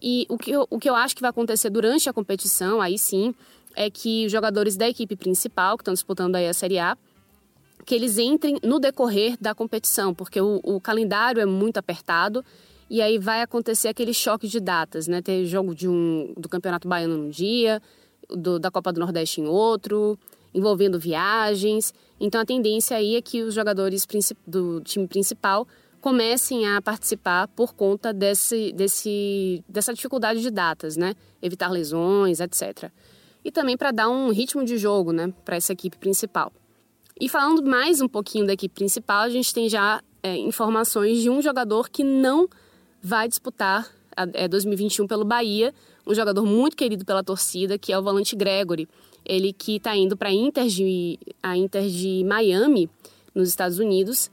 E 0.00 0.26
o 0.28 0.38
que, 0.38 0.50
eu, 0.50 0.66
o 0.70 0.78
que 0.78 0.88
eu 0.88 0.94
acho 0.94 1.14
que 1.14 1.22
vai 1.22 1.30
acontecer 1.30 1.70
durante 1.70 2.08
a 2.08 2.12
competição, 2.12 2.80
aí 2.80 2.98
sim, 2.98 3.34
é 3.74 3.90
que 3.90 4.26
os 4.26 4.32
jogadores 4.32 4.76
da 4.76 4.88
equipe 4.88 5.16
principal, 5.16 5.76
que 5.76 5.82
estão 5.82 5.94
disputando 5.94 6.36
aí 6.36 6.46
a 6.46 6.54
Série 6.54 6.78
A, 6.78 6.96
que 7.84 7.94
eles 7.94 8.18
entrem 8.18 8.58
no 8.62 8.78
decorrer 8.78 9.36
da 9.40 9.54
competição, 9.54 10.14
porque 10.14 10.40
o, 10.40 10.60
o 10.62 10.80
calendário 10.80 11.40
é 11.40 11.46
muito 11.46 11.78
apertado 11.78 12.44
e 12.90 13.02
aí 13.02 13.18
vai 13.18 13.42
acontecer 13.42 13.88
aquele 13.88 14.14
choque 14.14 14.48
de 14.48 14.60
datas, 14.60 15.06
né? 15.06 15.20
Ter 15.20 15.44
jogo 15.44 15.74
de 15.74 15.88
um, 15.88 16.32
do 16.36 16.48
Campeonato 16.48 16.88
Baiano 16.88 17.18
num 17.18 17.28
dia, 17.28 17.82
do, 18.28 18.58
da 18.58 18.70
Copa 18.70 18.92
do 18.92 19.00
Nordeste 19.00 19.40
em 19.40 19.46
outro, 19.46 20.18
envolvendo 20.54 20.98
viagens. 20.98 21.92
Então 22.18 22.40
a 22.40 22.44
tendência 22.44 22.96
aí 22.96 23.16
é 23.16 23.22
que 23.22 23.42
os 23.42 23.54
jogadores 23.54 24.06
do 24.46 24.80
time 24.80 25.06
principal 25.06 25.66
comecem 26.00 26.66
a 26.66 26.80
participar 26.80 27.48
por 27.48 27.74
conta 27.74 28.12
desse, 28.12 28.72
desse, 28.72 29.62
dessa 29.68 29.92
dificuldade 29.92 30.40
de 30.40 30.50
datas, 30.50 30.96
né? 30.96 31.14
Evitar 31.42 31.70
lesões, 31.70 32.40
etc. 32.40 32.90
E 33.44 33.50
também 33.50 33.76
para 33.76 33.90
dar 33.90 34.08
um 34.08 34.30
ritmo 34.30 34.64
de 34.64 34.78
jogo, 34.78 35.12
né, 35.12 35.32
para 35.44 35.56
essa 35.56 35.72
equipe 35.72 35.96
principal. 35.96 36.52
E 37.20 37.28
falando 37.28 37.62
mais 37.62 38.00
um 38.00 38.08
pouquinho 38.08 38.46
da 38.46 38.52
equipe 38.52 38.74
principal, 38.74 39.22
a 39.22 39.28
gente 39.28 39.52
tem 39.52 39.68
já 39.68 40.02
é, 40.22 40.36
informações 40.36 41.20
de 41.20 41.28
um 41.28 41.42
jogador 41.42 41.88
que 41.88 42.04
não 42.04 42.48
vai 43.08 43.26
disputar 43.26 43.90
é, 44.34 44.46
2021 44.46 45.06
pelo 45.06 45.24
Bahia, 45.24 45.74
um 46.06 46.14
jogador 46.14 46.44
muito 46.44 46.76
querido 46.76 47.06
pela 47.06 47.24
torcida, 47.24 47.78
que 47.78 47.90
é 47.90 47.98
o 47.98 48.02
Valente 48.02 48.36
Gregory. 48.36 48.86
Ele 49.24 49.50
que 49.50 49.76
está 49.76 49.96
indo 49.96 50.14
para 50.14 50.30
Inter 50.30 50.66
de, 50.66 51.18
a 51.42 51.56
Inter 51.56 51.88
de 51.88 52.22
Miami, 52.24 52.88
nos 53.34 53.48
Estados 53.48 53.78
Unidos, 53.78 54.30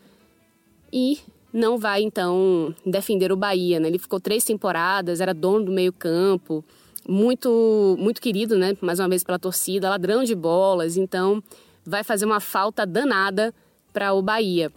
e 0.92 1.20
não 1.54 1.78
vai, 1.78 2.02
então, 2.02 2.76
defender 2.86 3.32
o 3.32 3.38
Bahia. 3.38 3.80
Né? 3.80 3.88
Ele 3.88 3.98
ficou 3.98 4.20
três 4.20 4.44
temporadas, 4.44 5.22
era 5.22 5.34
dono 5.34 5.66
do 5.66 5.72
meio-campo, 5.72 6.64
muito, 7.08 7.96
muito 7.98 8.22
querido, 8.22 8.58
né? 8.58 8.76
mais 8.82 9.00
uma 9.00 9.08
vez, 9.08 9.24
pela 9.24 9.40
torcida, 9.40 9.90
ladrão 9.90 10.26
de 10.26 10.36
bolas, 10.36 10.98
então 10.98 11.42
vai 11.86 12.04
fazer 12.04 12.26
uma 12.26 12.42
falta 12.42 12.86
danada 12.86 13.54
para 13.94 14.14
o 14.14 14.22
Bahia. 14.22 14.70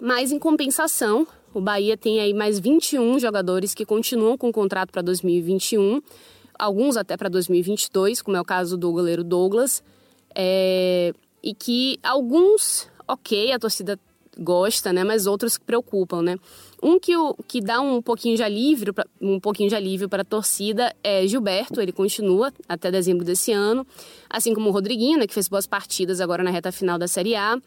Mas, 0.00 0.30
em 0.30 0.38
compensação, 0.38 1.26
O 1.52 1.60
Bahia 1.60 1.96
tem 1.96 2.20
aí 2.20 2.34
mais 2.34 2.58
21 2.58 3.18
jogadores 3.18 3.74
que 3.74 3.84
continuam 3.84 4.36
com 4.36 4.52
contrato 4.52 4.90
para 4.90 5.02
2021, 5.02 6.00
alguns 6.58 6.96
até 6.96 7.16
para 7.16 7.28
2022, 7.28 8.20
como 8.22 8.36
é 8.36 8.40
o 8.40 8.44
caso 8.44 8.76
do 8.76 8.92
goleiro 8.92 9.24
Douglas, 9.24 9.82
é, 10.34 11.12
e 11.42 11.54
que 11.54 11.98
alguns, 12.02 12.88
ok, 13.06 13.52
a 13.52 13.58
torcida 13.58 13.98
gosta, 14.38 14.92
né, 14.92 15.02
mas 15.02 15.26
outros 15.26 15.58
preocupam, 15.58 16.22
né. 16.22 16.36
Um 16.80 16.98
que, 16.98 17.16
o, 17.16 17.34
que 17.46 17.60
dá 17.60 17.80
um 17.80 18.00
pouquinho 18.00 18.36
de 18.36 18.42
alívio, 18.42 18.94
um 19.20 19.40
pouquinho 19.40 19.68
de 19.68 19.74
alívio 19.74 20.08
para 20.08 20.22
a 20.22 20.24
torcida 20.24 20.94
é 21.02 21.26
Gilberto, 21.26 21.80
ele 21.80 21.90
continua 21.90 22.52
até 22.68 22.90
dezembro 22.90 23.24
desse 23.24 23.50
ano, 23.52 23.86
assim 24.30 24.54
como 24.54 24.68
o 24.68 24.72
Rodriguinho, 24.72 25.18
né, 25.18 25.26
que 25.26 25.34
fez 25.34 25.48
boas 25.48 25.66
partidas 25.66 26.20
agora 26.20 26.42
na 26.44 26.50
reta 26.50 26.70
final 26.70 26.98
da 26.98 27.08
Série 27.08 27.34
A. 27.34 27.60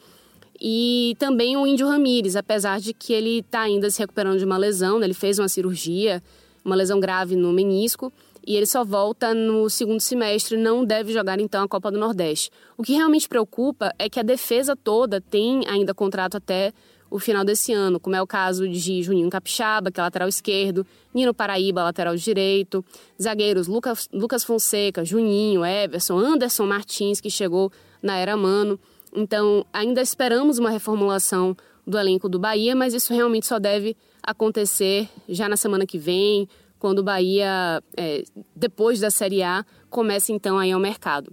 E 0.64 1.16
também 1.18 1.58
o 1.58 1.66
Índio 1.66 1.88
Ramírez, 1.88 2.36
apesar 2.36 2.80
de 2.80 2.94
que 2.94 3.12
ele 3.12 3.40
está 3.40 3.62
ainda 3.62 3.90
se 3.90 3.98
recuperando 3.98 4.38
de 4.38 4.46
uma 4.46 4.58
lesão, 4.58 5.00
né, 5.00 5.08
ele 5.08 5.16
fez 5.16 5.40
uma 5.40 5.48
cirurgia, 5.48 6.22
uma 6.64 6.76
lesão 6.76 7.00
grave 7.00 7.36
no 7.36 7.52
menisco, 7.52 8.14
e 8.46 8.56
ele 8.56 8.68
só 8.68 8.84
volta 8.84 9.34
no 9.34 9.72
segundo 9.72 10.00
semestre, 10.00 10.56
não 10.58 10.86
deve 10.86 11.12
jogar 11.12 11.40
então 11.40 11.64
a 11.64 11.68
Copa 11.68 11.92
do 11.92 11.98
Nordeste. 11.98 12.52
O 12.78 12.84
que 12.84 12.94
realmente 12.94 13.28
preocupa 13.28 13.92
é 13.98 14.08
que 14.08 14.20
a 14.20 14.24
defesa 14.24 14.76
toda 14.76 15.20
tem 15.20 15.68
ainda 15.68 15.96
contrato 15.96 16.38
até 16.38 16.72
o 17.10 17.18
final 17.18 17.44
desse 17.44 17.74
ano, 17.74 18.00
como 18.00 18.16
é 18.16 18.22
o 18.22 18.28
caso 18.28 18.70
de 18.70 19.02
Juninho 19.02 19.32
Capixaba, 19.32 19.92
que 19.92 20.00
é 20.00 20.04
lateral 20.04 20.30
esquerdo, 20.30 20.86
Nino 21.12 21.34
Paraíba, 21.34 21.84
lateral 21.84 22.16
direito, 22.16 22.86
zagueiros 23.20 23.68
Lucas, 23.68 24.08
Lucas 24.14 24.44
Fonseca, 24.44 25.04
Juninho, 25.04 25.66
Everson, 25.66 26.20
Anderson 26.20 26.68
Martins, 26.68 27.20
que 27.20 27.32
chegou 27.32 27.72
na 28.02 28.16
era 28.16 28.38
Mano. 28.38 28.80
Então, 29.14 29.66
ainda 29.74 30.02
esperamos 30.02 30.58
uma 30.58 30.70
reformulação 30.70 31.56
do 31.86 31.98
elenco 31.98 32.30
do 32.30 32.40
Bahia, 32.40 32.76
mas 32.76 32.94
isso 32.94 33.14
realmente 33.14 33.46
só 33.46 33.60
deve 33.60 33.96
acontecer 34.24 35.10
já 35.28 35.50
na 35.50 35.58
semana 35.58 35.86
que 35.86 35.98
vem, 35.98 36.48
quando 36.80 37.00
o 37.00 37.04
Bahia, 37.04 37.84
é, 37.96 38.24
depois 38.56 39.00
da 39.00 39.12
Série 39.12 39.44
A, 39.44 39.66
comece 39.90 40.32
então 40.32 40.58
aí 40.58 40.72
ao 40.72 40.80
mercado. 40.80 41.32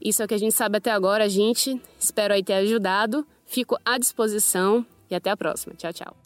Isso 0.00 0.22
é 0.22 0.24
o 0.24 0.28
que 0.28 0.34
a 0.34 0.38
gente 0.38 0.54
sabe 0.54 0.78
até 0.78 0.90
agora, 0.90 1.28
gente. 1.28 1.80
Espero 1.98 2.32
aí 2.32 2.42
ter 2.42 2.54
ajudado. 2.54 3.26
Fico 3.44 3.76
à 3.84 3.98
disposição 3.98 4.86
e 5.10 5.14
até 5.14 5.28
a 5.30 5.36
próxima. 5.36 5.74
Tchau, 5.74 5.92
tchau. 5.92 6.16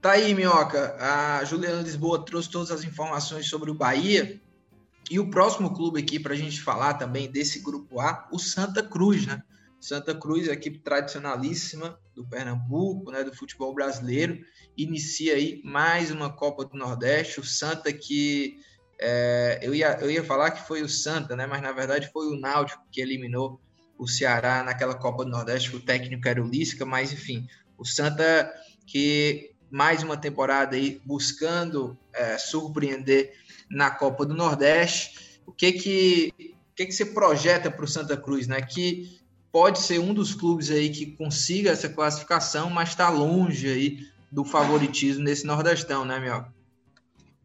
Tá 0.00 0.12
aí, 0.12 0.32
Minhoca. 0.34 0.96
A 1.00 1.44
Juliana 1.44 1.82
Lisboa 1.82 2.24
trouxe 2.24 2.48
todas 2.48 2.70
as 2.70 2.84
informações 2.84 3.48
sobre 3.48 3.70
o 3.70 3.74
Bahia. 3.74 4.40
E 5.10 5.18
o 5.18 5.28
próximo 5.28 5.74
clube 5.74 6.00
aqui 6.00 6.20
para 6.20 6.34
a 6.34 6.36
gente 6.36 6.62
falar 6.62 6.94
também 6.94 7.28
desse 7.28 7.58
grupo 7.58 8.00
A, 8.00 8.28
o 8.30 8.38
Santa 8.38 8.80
Cruz, 8.80 9.26
né? 9.26 9.42
Santa 9.80 10.14
Cruz, 10.14 10.46
equipe 10.46 10.78
tradicionalíssima 10.78 11.98
do 12.14 12.24
Pernambuco, 12.24 13.10
né, 13.10 13.24
do 13.24 13.34
futebol 13.34 13.74
brasileiro, 13.74 14.38
inicia 14.76 15.34
aí 15.34 15.60
mais 15.64 16.10
uma 16.10 16.30
Copa 16.30 16.64
do 16.64 16.76
Nordeste. 16.76 17.40
O 17.40 17.44
Santa 17.44 17.92
que 17.92 18.58
é, 19.00 19.58
eu, 19.62 19.74
ia, 19.74 19.98
eu 20.00 20.10
ia 20.10 20.22
falar 20.22 20.50
que 20.52 20.68
foi 20.68 20.82
o 20.82 20.88
Santa, 20.88 21.34
né, 21.34 21.46
mas 21.46 21.62
na 21.62 21.72
verdade 21.72 22.10
foi 22.12 22.28
o 22.28 22.38
Náutico 22.38 22.84
que 22.92 23.00
eliminou 23.00 23.58
o 23.98 24.06
Ceará 24.06 24.62
naquela 24.62 24.94
Copa 24.94 25.24
do 25.24 25.30
Nordeste, 25.30 25.74
o 25.74 25.80
técnico 25.80 26.28
era 26.28 26.42
o 26.42 26.48
Lisca, 26.48 26.84
mas 26.86 27.12
enfim, 27.12 27.48
o 27.76 27.84
Santa 27.84 28.52
que 28.86 29.50
mais 29.70 30.02
uma 30.02 30.16
temporada 30.16 30.76
aí 30.76 31.00
buscando 31.04 31.98
é, 32.12 32.36
surpreender 32.36 33.32
na 33.70 33.90
Copa 33.90 34.26
do 34.26 34.34
Nordeste. 34.34 35.40
O 35.46 35.52
que 35.52 35.72
que, 35.72 36.34
o 36.38 36.74
que, 36.74 36.86
que 36.86 36.92
você 36.92 37.06
projeta 37.06 37.70
para 37.70 37.84
o 37.84 37.88
Santa 37.88 38.16
Cruz, 38.16 38.46
né? 38.46 38.60
Que 38.60 39.20
pode 39.52 39.78
ser 39.80 39.98
um 39.98 40.12
dos 40.12 40.34
clubes 40.34 40.70
aí 40.70 40.90
que 40.90 41.06
consiga 41.06 41.70
essa 41.70 41.88
classificação, 41.88 42.70
mas 42.70 42.90
está 42.90 43.08
longe 43.08 43.68
aí 43.68 44.06
do 44.30 44.44
favoritismo 44.44 45.24
nesse 45.24 45.46
Nordestão, 45.46 46.04
né, 46.04 46.18
meu? 46.18 46.44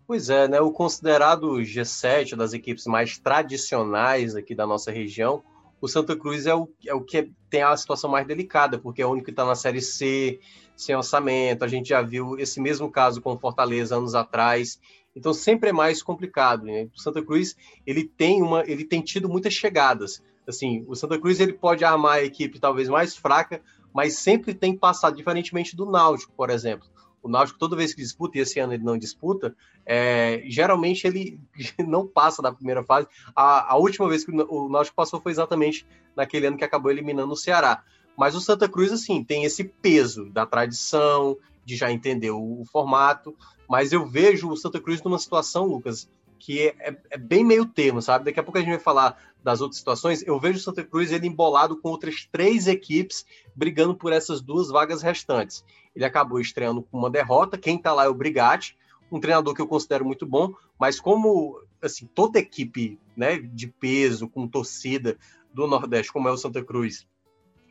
Pois 0.08 0.30
é, 0.30 0.48
né? 0.48 0.62
O 0.62 0.72
considerado 0.72 1.58
G7 1.58 2.36
das 2.36 2.54
equipes 2.54 2.86
mais 2.86 3.18
tradicionais 3.18 4.36
aqui 4.36 4.54
da 4.54 4.68
nossa 4.68 4.92
região, 4.92 5.44
o 5.82 5.88
Santa 5.88 6.16
Cruz 6.16 6.46
é 6.46 6.54
o, 6.56 6.70
é 6.86 6.94
o 6.94 7.02
que 7.02 7.32
tem 7.50 7.64
a 7.64 7.76
situação 7.76 8.10
mais 8.10 8.26
delicada, 8.26 8.78
porque 8.78 9.02
é 9.02 9.06
o 9.06 9.12
único 9.12 9.26
que 9.26 9.32
está 9.32 9.46
na 9.46 9.56
Série 9.56 9.82
C, 9.82 10.40
sem 10.76 10.96
orçamento. 10.96 11.64
A 11.64 11.68
gente 11.68 11.90
já 11.90 12.02
viu 12.02 12.40
esse 12.40 12.60
mesmo 12.60 12.90
caso 12.90 13.22
com 13.22 13.34
o 13.34 13.40
Fortaleza 13.40 13.96
anos 13.96 14.16
atrás. 14.16 14.80
Então 15.16 15.34
sempre 15.34 15.70
é 15.70 15.74
mais 15.74 16.04
complicado. 16.04 16.66
Né? 16.66 16.88
O 16.96 17.00
Santa 17.00 17.24
Cruz 17.24 17.56
ele 17.86 18.04
tem 18.04 18.42
uma, 18.42 18.64
ele 18.70 18.84
tem 18.84 19.02
tido 19.02 19.30
muitas 19.30 19.54
chegadas. 19.54 20.22
Assim, 20.48 20.84
o 20.88 20.96
Santa 20.96 21.20
Cruz 21.20 21.40
ele 21.40 21.54
pode 21.54 21.84
armar 21.84 22.16
a 22.16 22.24
equipe 22.24 22.60
talvez 22.60 22.88
mais 22.88 23.16
fraca, 23.16 23.62
mas 23.94 24.18
sempre 24.18 24.54
tem 24.54 24.76
passado, 24.76 25.16
diferentemente 25.16 25.76
do 25.76 25.86
Náutico, 25.86 26.34
por 26.36 26.50
exemplo. 26.50 26.88
O 27.24 27.30
Náutico, 27.30 27.58
toda 27.58 27.76
vez 27.76 27.94
que 27.94 28.02
disputa, 28.02 28.38
e 28.38 28.42
esse 28.42 28.60
ano 28.60 28.74
ele 28.74 28.84
não 28.84 28.98
disputa, 28.98 29.56
é, 29.84 30.44
geralmente 30.46 31.08
ele 31.08 31.40
não 31.88 32.06
passa 32.06 32.42
da 32.42 32.52
primeira 32.52 32.84
fase. 32.84 33.08
A, 33.36 33.74
a, 33.74 33.78
última 33.78 34.08
vez 34.08 34.24
que 34.24 34.32
o 34.32 34.70
Náutico 34.70 34.96
passou 34.96 35.20
foi 35.20 35.32
exatamente 35.32 35.88
naquele 36.16 36.46
ano 36.46 36.58
que 36.58 36.64
acabou 36.64 36.92
eliminando 36.92 37.34
o 37.34 37.38
Ceará. 37.38 37.84
Mas 38.16 38.36
o 38.36 38.42
Santa 38.42 38.70
Cruz, 38.70 38.92
assim, 38.92 39.24
tem 39.24 39.44
esse 39.44 39.64
peso 39.64 40.30
da 40.30 40.46
tradição, 40.46 41.36
de 41.66 41.76
já 41.76 41.92
entender 41.92 42.32
o, 42.32 42.62
o 42.62 42.66
formato. 42.66 43.36
Mas 43.68 43.92
eu 43.92 44.06
vejo 44.06 44.50
o 44.50 44.56
Santa 44.56 44.80
Cruz 44.80 45.02
numa 45.02 45.20
situação, 45.20 45.66
Lucas, 45.66 46.10
que 46.38 46.68
é, 46.68 46.76
é, 46.80 46.98
é, 47.12 47.18
bem 47.18 47.44
meio 47.44 47.66
termo, 47.66 48.02
sabe? 48.02 48.26
Daqui 48.26 48.40
a 48.40 48.44
pouco 48.44 48.58
a 48.58 48.62
gente 48.62 48.70
vai 48.70 48.80
falar 48.80 49.18
das 49.44 49.62
outras 49.62 49.80
situações. 49.80 50.22
Eu 50.26 50.40
vejo 50.40 50.60
o 50.60 50.62
Santa 50.62 50.84
Cruz 50.84 51.12
ele 51.12 51.28
embolado 51.28 51.78
com 51.78 51.90
outras 51.90 52.28
três 52.32 52.68
equipes 52.68 53.26
brigando 53.56 53.96
por 53.96 54.14
essas 54.14 54.42
duas 54.42 54.70
vagas 54.70 55.02
restantes. 55.02 55.66
Ele 55.96 56.06
acabou 56.06 56.40
estreando 56.40 56.84
com 56.84 56.98
uma 56.98 57.10
derrota. 57.10 57.58
Quem 57.58 57.78
tá 57.78 57.94
lá 57.94 58.06
é 58.06 58.10
o 58.10 58.14
Brigatti, 58.14 58.78
um 59.12 59.20
treinador 59.20 59.54
que 59.54 59.62
eu 59.62 59.68
considero 59.68 60.06
muito 60.06 60.26
bom, 60.26 60.54
mas 60.80 61.00
como 61.00 61.60
assim 61.82 62.06
toda 62.08 62.40
equipe, 62.40 63.00
né, 63.16 63.38
de 63.38 63.68
peso 63.68 64.28
com 64.28 64.48
torcida 64.48 65.18
do 65.54 65.68
Nordeste, 65.68 66.12
como 66.12 66.28
é 66.28 66.32
o 66.32 66.38
Santa 66.38 66.64
Cruz, 66.64 67.08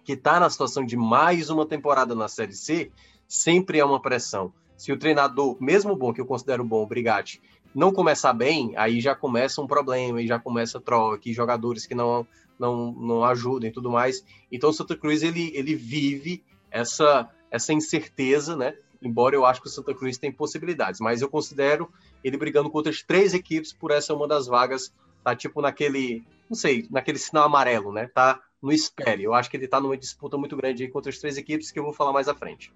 que 0.05 0.13
está 0.13 0.39
na 0.39 0.49
situação 0.49 0.85
de 0.85 0.97
mais 0.97 1.51
uma 1.51 1.67
temporada 1.67 2.15
na 2.15 2.29
Série 2.29 2.55
C, 2.55 2.91
sempre 3.27 3.79
é 3.79 3.85
uma 3.85 4.01
pressão. 4.01 4.53
Se 4.77 4.93
o 4.93 4.99
treinador, 4.99 5.57
mesmo 5.61 5.97
bom, 5.97 6.13
que 6.13 6.21
eu 6.21 6.27
considero 6.27 6.65
bom, 6.65 6.83
o 6.83 6.87
Brigatti, 6.87 7.41
não 7.75 7.93
começar 7.93 8.33
bem, 8.33 8.73
aí 8.77 9.01
já 9.01 9.15
começa 9.15 9.61
um 9.61 9.67
problema, 9.67 10.23
e 10.23 10.27
já 10.27 10.39
começa 10.39 10.81
troca, 10.81 11.33
jogadores 11.33 11.87
que 11.87 11.95
não, 11.95 12.27
não, 12.59 12.93
não 12.93 13.25
ajudam 13.25 13.69
e 13.69 13.73
tudo 13.73 13.91
mais. 13.91 14.25
Então 14.51 14.71
o 14.71 14.73
Santa 14.73 14.97
Cruz 14.97 15.23
ele, 15.23 15.53
ele 15.55 15.75
vive 15.75 16.45
essa, 16.71 17.29
essa 17.51 17.73
incerteza, 17.73 18.57
né? 18.57 18.77
Embora 19.03 19.35
eu 19.35 19.45
acho 19.45 19.61
que 19.61 19.69
o 19.69 19.71
Santa 19.71 19.95
Cruz 19.95 20.17
tem 20.17 20.33
possibilidades, 20.33 21.01
mas 21.01 21.21
eu 21.21 21.29
considero 21.29 21.91
ele 22.23 22.39
brigando 22.39 22.71
com 22.71 22.79
outras 22.79 23.03
três 23.03 23.35
equipes 23.35 23.73
por 23.73 23.91
essa 23.91 24.15
uma 24.15 24.27
das 24.27 24.47
vagas, 24.47 24.95
tá 25.23 25.35
tipo 25.37 25.61
naquele, 25.61 26.25
não 26.49 26.57
sei, 26.57 26.87
naquele 26.91 27.19
sinal 27.19 27.45
amarelo, 27.45 27.93
né? 27.93 28.09
Tá 28.15 28.41
no 28.63 28.73
espere. 28.73 29.25
Eu 29.25 29.35
acho 29.35 29.51
que 29.51 29.57
ele 29.57 29.69
tá 29.69 29.79
numa 29.79 29.97
disputa 29.97 30.39
muito 30.39 30.57
grande 30.57 30.89
com 30.89 30.99
outras 30.99 31.19
três 31.19 31.37
equipes 31.37 31.71
que 31.71 31.79
eu 31.79 31.85
vou 31.85 31.93
falar 31.93 32.13
mais 32.13 32.29
à 32.29 32.35
frente. 32.35 32.73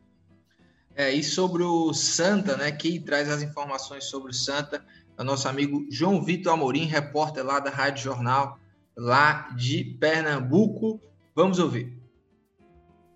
É, 0.99 1.13
e 1.13 1.23
sobre 1.23 1.63
o 1.63 1.95
Santa, 1.95 2.57
né? 2.57 2.73
Quem 2.73 3.01
traz 3.01 3.29
as 3.31 3.41
informações 3.41 4.07
sobre 4.07 4.33
o 4.33 4.35
Santa 4.35 4.85
é 5.17 5.23
o 5.23 5.25
nosso 5.25 5.49
amigo 5.49 5.87
João 5.89 6.21
Vitor 6.21 6.53
Amorim, 6.53 6.87
repórter 6.87 7.47
lá 7.47 7.61
da 7.61 7.71
Rádio 7.71 8.03
Jornal, 8.03 8.59
lá 8.97 9.49
de 9.57 9.85
Pernambuco. 9.85 11.01
Vamos 11.37 11.61
ouvir. 11.61 11.97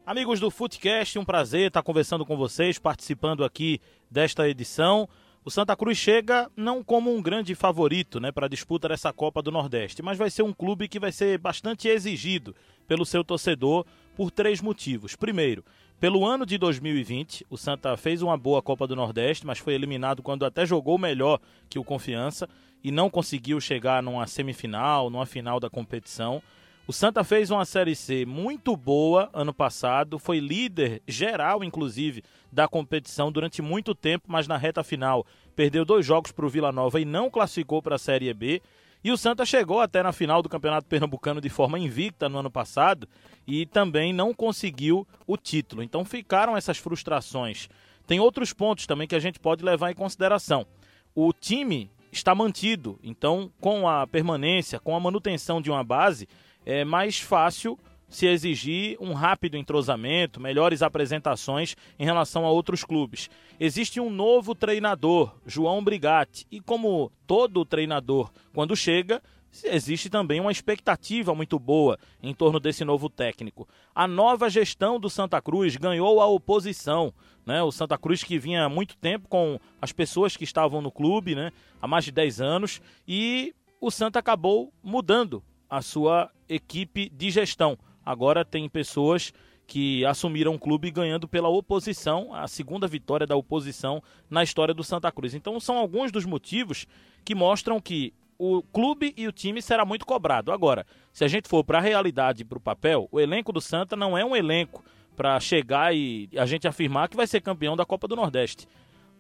Amigos 0.07 0.39
do 0.39 0.49
Footcast, 0.49 1.19
um 1.19 1.25
prazer 1.25 1.67
estar 1.67 1.83
conversando 1.83 2.25
com 2.25 2.37
vocês, 2.37 2.79
participando 2.79 3.43
aqui 3.43 3.81
desta 4.09 4.49
edição. 4.49 5.09
O 5.45 5.51
Santa 5.51 5.75
Cruz 5.75 5.99
chega 5.99 6.49
não 6.57 6.85
como 6.85 7.13
um 7.13 7.21
grande 7.21 7.53
favorito 7.57 8.21
né, 8.21 8.31
para 8.31 8.47
a 8.47 8.49
disputa 8.49 8.89
dessa 8.89 9.13
Copa 9.13 9.43
do 9.43 9.51
Nordeste, 9.51 10.01
mas 10.01 10.17
vai 10.17 10.31
ser 10.31 10.43
um 10.43 10.53
clube 10.53 10.87
que 10.87 11.01
vai 11.01 11.11
ser 11.11 11.37
bastante 11.37 11.89
exigido 11.89 12.55
pelo 12.87 13.05
seu 13.05 13.25
torcedor 13.25 13.85
por 14.15 14.31
três 14.31 14.61
motivos. 14.61 15.17
Primeiro, 15.17 15.65
pelo 16.03 16.27
ano 16.27 16.45
de 16.45 16.59
2020, 16.59 17.47
o 17.49 17.57
Santa 17.57 17.97
fez 17.97 18.23
uma 18.23 18.37
boa 18.37 18.61
Copa 18.61 18.89
do 18.89 18.97
Nordeste, 18.97 19.47
mas 19.47 19.61
foi 19.61 19.75
eliminado 19.75 20.21
quando 20.21 20.45
até 20.45 20.67
jogou 20.67 20.99
melhor 20.99 21.39
que 21.71 21.79
o 21.79 21.85
Confiança 21.85 22.49
e 22.83 22.91
não 22.91 23.09
conseguiu 23.09 23.61
chegar 23.61 24.03
numa 24.03 24.27
semifinal, 24.27 25.09
numa 25.09 25.25
final 25.25 25.61
da 25.61 25.71
competição. 25.71 26.43
O 26.89 26.93
Santa 26.93 27.23
fez 27.23 27.53
uma 27.53 27.65
Série 27.65 27.95
C 27.95 28.27
muito 28.27 28.77
boa 28.77 29.31
ano 29.33 29.55
passado, 29.55 30.19
foi 30.19 30.41
líder 30.41 31.01
geral, 31.07 31.63
inclusive, 31.63 32.25
da 32.51 32.67
competição 32.67 33.31
durante 33.31 33.63
muito 33.63 33.95
tempo, 33.95 34.25
mas 34.27 34.49
na 34.49 34.57
reta 34.57 34.83
final 34.83 35.25
perdeu 35.55 35.85
dois 35.85 36.05
jogos 36.05 36.33
para 36.33 36.45
o 36.45 36.49
Vila 36.49 36.73
Nova 36.73 37.01
e 37.01 37.05
não 37.05 37.31
classificou 37.31 37.81
para 37.81 37.95
a 37.95 37.99
Série 37.99 38.35
B. 38.35 38.61
E 39.05 39.11
o 39.11 39.17
Santa 39.17 39.45
chegou 39.45 39.81
até 39.81 40.03
na 40.03 40.13
final 40.13 40.43
do 40.43 40.49
Campeonato 40.49 40.87
Pernambucano 40.87 41.41
de 41.41 41.49
forma 41.49 41.79
invicta 41.79 42.29
no 42.29 42.39
ano 42.39 42.51
passado 42.51 43.09
e 43.47 43.67
também 43.67 44.13
não 44.13 44.33
conseguiu 44.33 45.07
o 45.27 45.37
título. 45.37 45.83
Então 45.83 46.05
ficaram 46.05 46.57
essas 46.57 46.79
frustrações. 46.79 47.69
Tem 48.07 48.21
outros 48.21 48.53
pontos 48.53 48.87
também 48.87 49.09
que 49.09 49.17
a 49.17 49.21
gente 49.21 49.41
pode 49.41 49.65
levar 49.65 49.91
em 49.91 49.95
consideração. 49.95 50.67
O 51.15 51.33
time 51.33 51.91
está 52.13 52.35
mantido, 52.35 52.99
então 53.03 53.51
com 53.61 53.89
a 53.89 54.07
permanência, 54.07 54.79
com 54.79 54.95
a 54.95 55.01
manutenção 55.01 55.61
de 55.61 55.71
uma 55.71 55.83
base, 55.83 56.29
é 56.65 56.85
mais 56.85 57.19
fácil 57.19 57.79
se 58.13 58.27
exigir 58.27 58.97
um 59.01 59.15
rápido 59.15 59.57
entrosamento, 59.57 60.39
melhores 60.39 60.83
apresentações 60.83 61.75
em 61.99 62.05
relação 62.05 62.45
a 62.45 62.51
outros 62.51 62.85
clubes. 62.85 63.31
Existe 63.59 63.99
um 63.99 64.11
novo 64.11 64.55
treinador, 64.55 65.35
João 65.47 65.83
Brigatti, 65.83 66.47
e 66.51 66.61
como 66.61 67.11
todo 67.27 67.65
treinador, 67.65 68.31
quando 68.53 68.77
chega, 68.77 69.23
existe 69.65 70.11
também 70.11 70.41
uma 70.41 70.53
expectativa 70.53 71.35
muito 71.35 71.59
boa 71.59 71.99
em 72.23 72.35
torno 72.35 72.61
desse 72.61 72.85
novo 72.85 73.09
técnico. 73.09 73.67
A 73.95 74.07
nova 74.07 74.51
gestão 74.51 75.01
do 75.01 75.09
Santa 75.09 75.41
Cruz 75.41 75.77
ganhou 75.77 76.21
a 76.21 76.27
oposição. 76.27 77.15
Né? 77.47 77.63
O 77.63 77.73
Santa 77.73 77.97
Cruz 77.97 78.23
que 78.23 78.39
vinha 78.39 78.65
há 78.65 78.69
muito 78.69 78.95
tempo 78.97 79.27
com 79.27 79.59
as 79.81 79.91
pessoas 79.91 80.37
que 80.37 80.45
estavam 80.45 80.83
no 80.83 80.93
clube, 80.93 81.35
né? 81.35 81.51
há 81.81 81.89
mais 81.89 82.05
de 82.05 82.13
10 82.13 82.43
anos, 82.43 82.83
e 83.09 83.55
o 83.81 83.91
Santa 83.91 84.19
acabou 84.19 84.71
mudando 84.83 85.43
a 85.69 85.81
sua 85.81 86.31
equipe 86.47 87.09
de 87.09 87.31
gestão. 87.31 87.79
Agora 88.05 88.45
tem 88.45 88.69
pessoas 88.69 89.33
que 89.67 90.05
assumiram 90.05 90.55
o 90.55 90.59
clube 90.59 90.91
ganhando 90.91 91.27
pela 91.27 91.49
oposição, 91.49 92.35
a 92.35 92.47
segunda 92.49 92.87
vitória 92.87 93.27
da 93.27 93.37
oposição 93.37 94.03
na 94.29 94.43
história 94.43 94.75
do 94.75 94.85
Santa 94.85 95.11
Cruz. 95.11 95.35
Então 95.35 95.59
são 95.61 95.79
alguns 95.79 96.13
dos 96.13 96.25
motivos 96.25 96.87
que 97.25 97.35
mostram 97.35 97.81
que 97.81 98.13
o 98.39 98.63
clube 98.63 99.15
e 99.17 99.29
o 99.29 99.33
time 99.33 99.63
será 99.63 99.85
muito 99.85 100.05
cobrado. 100.05 100.51
Agora, 100.51 100.85
se 101.13 101.25
a 101.25 101.29
gente 101.29 101.49
for 101.49 101.63
para 101.63 101.79
a 101.79 101.81
realidade 101.81 102.43
e 102.43 102.45
para 102.45 102.59
o 102.59 102.61
papel, 102.61 103.09
o 103.13 103.21
elenco 103.21 103.53
do 103.53 103.61
Santa 103.61 103.95
não 103.95 104.19
é 104.19 104.25
um 104.25 104.35
elenco 104.35 104.85
para 105.17 105.39
chegar 105.39 105.95
e 105.95 106.29
a 106.37 106.45
gente 106.45 106.67
afirmar 106.67 107.09
que 107.09 107.17
vai 107.17 107.27
ser 107.27 107.41
campeão 107.41 107.77
da 107.77 107.85
Copa 107.87 108.09
do 108.09 108.17
Nordeste. 108.17 108.67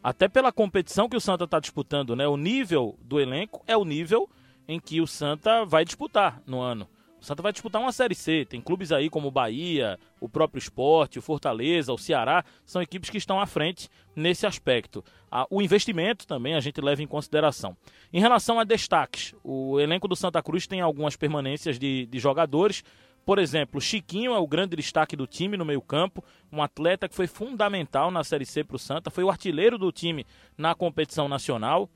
Até 0.02 0.28
pela 0.28 0.50
competição 0.50 1.08
que 1.08 1.16
o 1.16 1.20
Santa 1.20 1.44
está 1.44 1.60
disputando, 1.60 2.16
né? 2.16 2.26
O 2.26 2.36
nível 2.36 2.98
do 3.00 3.20
elenco 3.20 3.62
é 3.66 3.76
o 3.76 3.84
nível 3.84 4.28
em 4.66 4.80
que 4.80 5.00
o 5.00 5.06
Santa 5.06 5.64
vai 5.64 5.84
disputar 5.84 6.42
no 6.44 6.60
ano. 6.60 6.88
O 7.22 7.24
Santa 7.24 7.40
vai 7.40 7.52
disputar 7.52 7.80
uma 7.80 7.92
Série 7.92 8.16
C. 8.16 8.44
Tem 8.44 8.60
clubes 8.60 8.90
aí 8.90 9.08
como 9.08 9.28
o 9.28 9.30
Bahia, 9.30 9.96
o 10.20 10.28
próprio 10.28 10.58
Esporte, 10.58 11.20
o 11.20 11.22
Fortaleza, 11.22 11.92
o 11.92 11.96
Ceará. 11.96 12.44
São 12.66 12.82
equipes 12.82 13.10
que 13.10 13.16
estão 13.16 13.40
à 13.40 13.46
frente 13.46 13.88
nesse 14.16 14.44
aspecto. 14.44 15.04
O 15.48 15.62
investimento 15.62 16.26
também 16.26 16.56
a 16.56 16.60
gente 16.60 16.80
leva 16.80 17.00
em 17.00 17.06
consideração. 17.06 17.76
Em 18.12 18.18
relação 18.18 18.58
a 18.58 18.64
destaques, 18.64 19.36
o 19.44 19.78
elenco 19.78 20.08
do 20.08 20.16
Santa 20.16 20.42
Cruz 20.42 20.66
tem 20.66 20.80
algumas 20.80 21.14
permanências 21.14 21.78
de, 21.78 22.06
de 22.06 22.18
jogadores. 22.18 22.82
Por 23.24 23.38
exemplo, 23.38 23.80
Chiquinho 23.80 24.34
é 24.34 24.38
o 24.40 24.46
grande 24.48 24.74
destaque 24.74 25.14
do 25.14 25.28
time 25.28 25.56
no 25.56 25.64
meio-campo, 25.64 26.24
um 26.50 26.60
atleta 26.60 27.08
que 27.08 27.14
foi 27.14 27.28
fundamental 27.28 28.10
na 28.10 28.24
Série 28.24 28.44
C 28.44 28.64
para 28.64 28.74
o 28.74 28.80
Santa, 28.80 29.12
foi 29.12 29.22
o 29.22 29.30
artilheiro 29.30 29.78
do 29.78 29.92
time 29.92 30.26
na 30.58 30.74
competição 30.74 31.28
nacional 31.28 31.88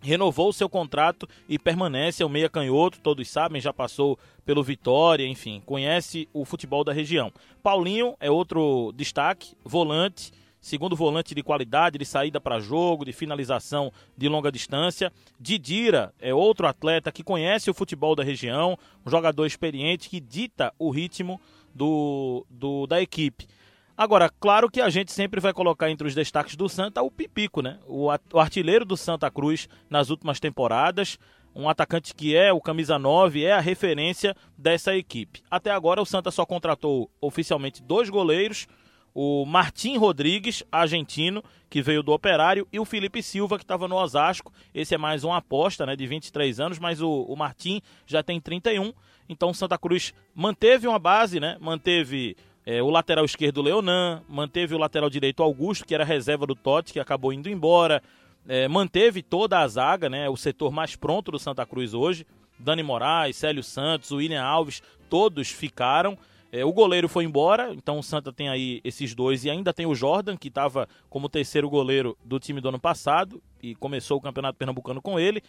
renovou 0.00 0.48
o 0.48 0.52
seu 0.52 0.68
contrato 0.68 1.28
e 1.48 1.58
permanece 1.58 2.22
ao 2.22 2.28
meia 2.28 2.48
canhoto, 2.48 3.00
todos 3.00 3.28
sabem, 3.28 3.60
já 3.60 3.72
passou 3.72 4.18
pelo 4.44 4.62
Vitória, 4.62 5.26
enfim, 5.26 5.62
conhece 5.66 6.28
o 6.32 6.44
futebol 6.44 6.84
da 6.84 6.92
região. 6.92 7.32
Paulinho 7.62 8.14
é 8.20 8.30
outro 8.30 8.92
destaque, 8.94 9.54
volante, 9.64 10.32
segundo 10.60 10.96
volante 10.96 11.34
de 11.34 11.42
qualidade, 11.42 11.98
de 11.98 12.04
saída 12.04 12.40
para 12.40 12.60
jogo, 12.60 13.04
de 13.04 13.12
finalização 13.12 13.92
de 14.16 14.28
longa 14.28 14.50
distância. 14.50 15.12
Didira 15.38 16.14
é 16.20 16.32
outro 16.32 16.66
atleta 16.66 17.12
que 17.12 17.22
conhece 17.22 17.70
o 17.70 17.74
futebol 17.74 18.14
da 18.14 18.22
região, 18.22 18.78
um 19.04 19.10
jogador 19.10 19.46
experiente 19.46 20.08
que 20.08 20.20
dita 20.20 20.72
o 20.78 20.90
ritmo 20.90 21.40
do, 21.74 22.44
do 22.50 22.86
da 22.86 23.00
equipe. 23.00 23.46
Agora, 23.98 24.30
claro 24.38 24.70
que 24.70 24.80
a 24.80 24.88
gente 24.88 25.10
sempre 25.10 25.40
vai 25.40 25.52
colocar 25.52 25.90
entre 25.90 26.06
os 26.06 26.14
destaques 26.14 26.54
do 26.54 26.68
Santa 26.68 27.02
o 27.02 27.10
Pipico, 27.10 27.60
né? 27.60 27.80
O, 27.84 28.08
artilheiro 28.38 28.84
do 28.84 28.96
Santa 28.96 29.28
Cruz 29.28 29.68
nas 29.90 30.08
últimas 30.08 30.38
temporadas, 30.38 31.18
um 31.52 31.68
atacante 31.68 32.14
que 32.14 32.36
é 32.36 32.52
o 32.52 32.60
camisa 32.60 32.96
9, 32.96 33.42
é 33.42 33.54
a 33.54 33.58
referência 33.58 34.36
dessa 34.56 34.94
equipe. 34.94 35.42
Até 35.50 35.72
agora 35.72 36.00
o 36.00 36.06
Santa 36.06 36.30
só 36.30 36.46
contratou 36.46 37.10
oficialmente 37.20 37.82
dois 37.82 38.08
goleiros, 38.08 38.68
o 39.12 39.44
Martim 39.44 39.96
Rodrigues, 39.96 40.62
argentino, 40.70 41.42
que 41.68 41.82
veio 41.82 42.00
do 42.00 42.12
Operário, 42.12 42.68
e 42.72 42.78
o 42.78 42.84
Felipe 42.84 43.20
Silva, 43.20 43.58
que 43.58 43.64
estava 43.64 43.88
no 43.88 43.96
Osasco. 43.96 44.52
Esse 44.72 44.94
é 44.94 44.98
mais 44.98 45.24
uma 45.24 45.38
aposta, 45.38 45.84
né, 45.84 45.96
de 45.96 46.06
23 46.06 46.60
anos, 46.60 46.78
mas 46.78 47.02
o, 47.02 47.22
o 47.22 47.34
Martim 47.34 47.82
já 48.06 48.22
tem 48.22 48.40
31. 48.40 48.92
Então 49.28 49.50
o 49.50 49.54
Santa 49.54 49.76
Cruz 49.76 50.14
manteve 50.32 50.86
uma 50.86 51.00
base, 51.00 51.40
né? 51.40 51.58
Manteve 51.60 52.36
é, 52.70 52.82
o 52.82 52.90
lateral 52.90 53.24
esquerdo 53.24 53.62
Leonan, 53.62 54.22
manteve 54.28 54.74
o 54.74 54.78
lateral 54.78 55.08
direito 55.08 55.42
Augusto, 55.42 55.86
que 55.86 55.94
era 55.94 56.04
reserva 56.04 56.46
do 56.46 56.54
Totti, 56.54 56.92
que 56.92 57.00
acabou 57.00 57.32
indo 57.32 57.48
embora. 57.48 58.02
É, 58.46 58.68
manteve 58.68 59.22
toda 59.22 59.60
a 59.60 59.66
zaga, 59.66 60.10
né, 60.10 60.28
o 60.28 60.36
setor 60.36 60.70
mais 60.70 60.94
pronto 60.94 61.32
do 61.32 61.38
Santa 61.38 61.64
Cruz 61.64 61.94
hoje. 61.94 62.26
Dani 62.58 62.82
Moraes, 62.82 63.36
Célio 63.36 63.62
Santos, 63.62 64.10
William 64.10 64.42
Alves, 64.42 64.82
todos 65.08 65.48
ficaram. 65.48 66.18
É, 66.52 66.62
o 66.62 66.70
goleiro 66.70 67.08
foi 67.08 67.24
embora, 67.24 67.72
então 67.72 67.98
o 67.98 68.02
Santa 68.02 68.34
tem 68.34 68.50
aí 68.50 68.82
esses 68.84 69.14
dois 69.14 69.46
e 69.46 69.50
ainda 69.50 69.72
tem 69.72 69.86
o 69.86 69.94
Jordan, 69.94 70.36
que 70.36 70.48
estava 70.48 70.86
como 71.08 71.26
terceiro 71.26 71.70
goleiro 71.70 72.18
do 72.22 72.38
time 72.38 72.60
do 72.60 72.68
ano 72.68 72.78
passado 72.78 73.42
e 73.62 73.74
começou 73.76 74.18
o 74.18 74.20
Campeonato 74.20 74.58
Pernambucano 74.58 75.00
com 75.00 75.18
ele. 75.18 75.42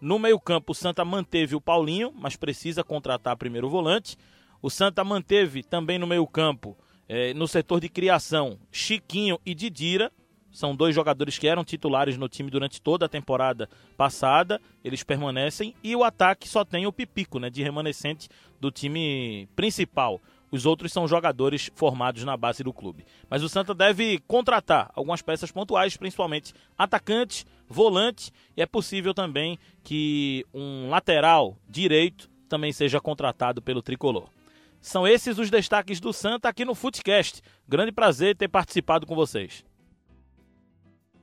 No 0.00 0.18
meio-campo, 0.18 0.72
o 0.72 0.74
Santa 0.74 1.04
manteve 1.04 1.54
o 1.54 1.60
Paulinho, 1.60 2.14
mas 2.18 2.34
precisa 2.34 2.82
contratar 2.82 3.36
primeiro 3.36 3.66
o 3.66 3.70
volante. 3.70 4.16
O 4.62 4.70
Santa 4.70 5.02
manteve 5.02 5.64
também 5.64 5.98
no 5.98 6.06
meio-campo, 6.06 6.78
eh, 7.08 7.34
no 7.34 7.48
setor 7.48 7.80
de 7.80 7.88
criação, 7.88 8.60
Chiquinho 8.70 9.36
e 9.44 9.56
Didira. 9.56 10.12
São 10.52 10.76
dois 10.76 10.94
jogadores 10.94 11.36
que 11.36 11.48
eram 11.48 11.64
titulares 11.64 12.16
no 12.16 12.28
time 12.28 12.48
durante 12.48 12.80
toda 12.80 13.06
a 13.06 13.08
temporada 13.08 13.68
passada. 13.96 14.60
Eles 14.84 15.02
permanecem. 15.02 15.74
E 15.82 15.96
o 15.96 16.04
ataque 16.04 16.48
só 16.48 16.64
tem 16.64 16.86
o 16.86 16.92
Pipico, 16.92 17.40
né, 17.40 17.50
de 17.50 17.60
remanescente 17.60 18.28
do 18.60 18.70
time 18.70 19.48
principal. 19.56 20.20
Os 20.48 20.64
outros 20.64 20.92
são 20.92 21.08
jogadores 21.08 21.68
formados 21.74 22.22
na 22.22 22.36
base 22.36 22.62
do 22.62 22.72
clube. 22.72 23.04
Mas 23.28 23.42
o 23.42 23.48
Santa 23.48 23.74
deve 23.74 24.20
contratar 24.28 24.92
algumas 24.94 25.22
peças 25.22 25.50
pontuais, 25.50 25.96
principalmente 25.96 26.54
atacantes, 26.78 27.44
volante, 27.66 28.30
e 28.56 28.62
é 28.62 28.66
possível 28.66 29.12
também 29.12 29.58
que 29.82 30.46
um 30.54 30.88
lateral 30.88 31.56
direito 31.68 32.30
também 32.48 32.72
seja 32.72 33.00
contratado 33.00 33.60
pelo 33.60 33.82
tricolor. 33.82 34.28
São 34.82 35.06
esses 35.06 35.38
os 35.38 35.48
destaques 35.48 36.00
do 36.00 36.12
Santa 36.12 36.48
aqui 36.48 36.64
no 36.64 36.74
Footcast. 36.74 37.40
Grande 37.68 37.92
prazer 37.92 38.36
ter 38.36 38.48
participado 38.48 39.06
com 39.06 39.14
vocês. 39.14 39.64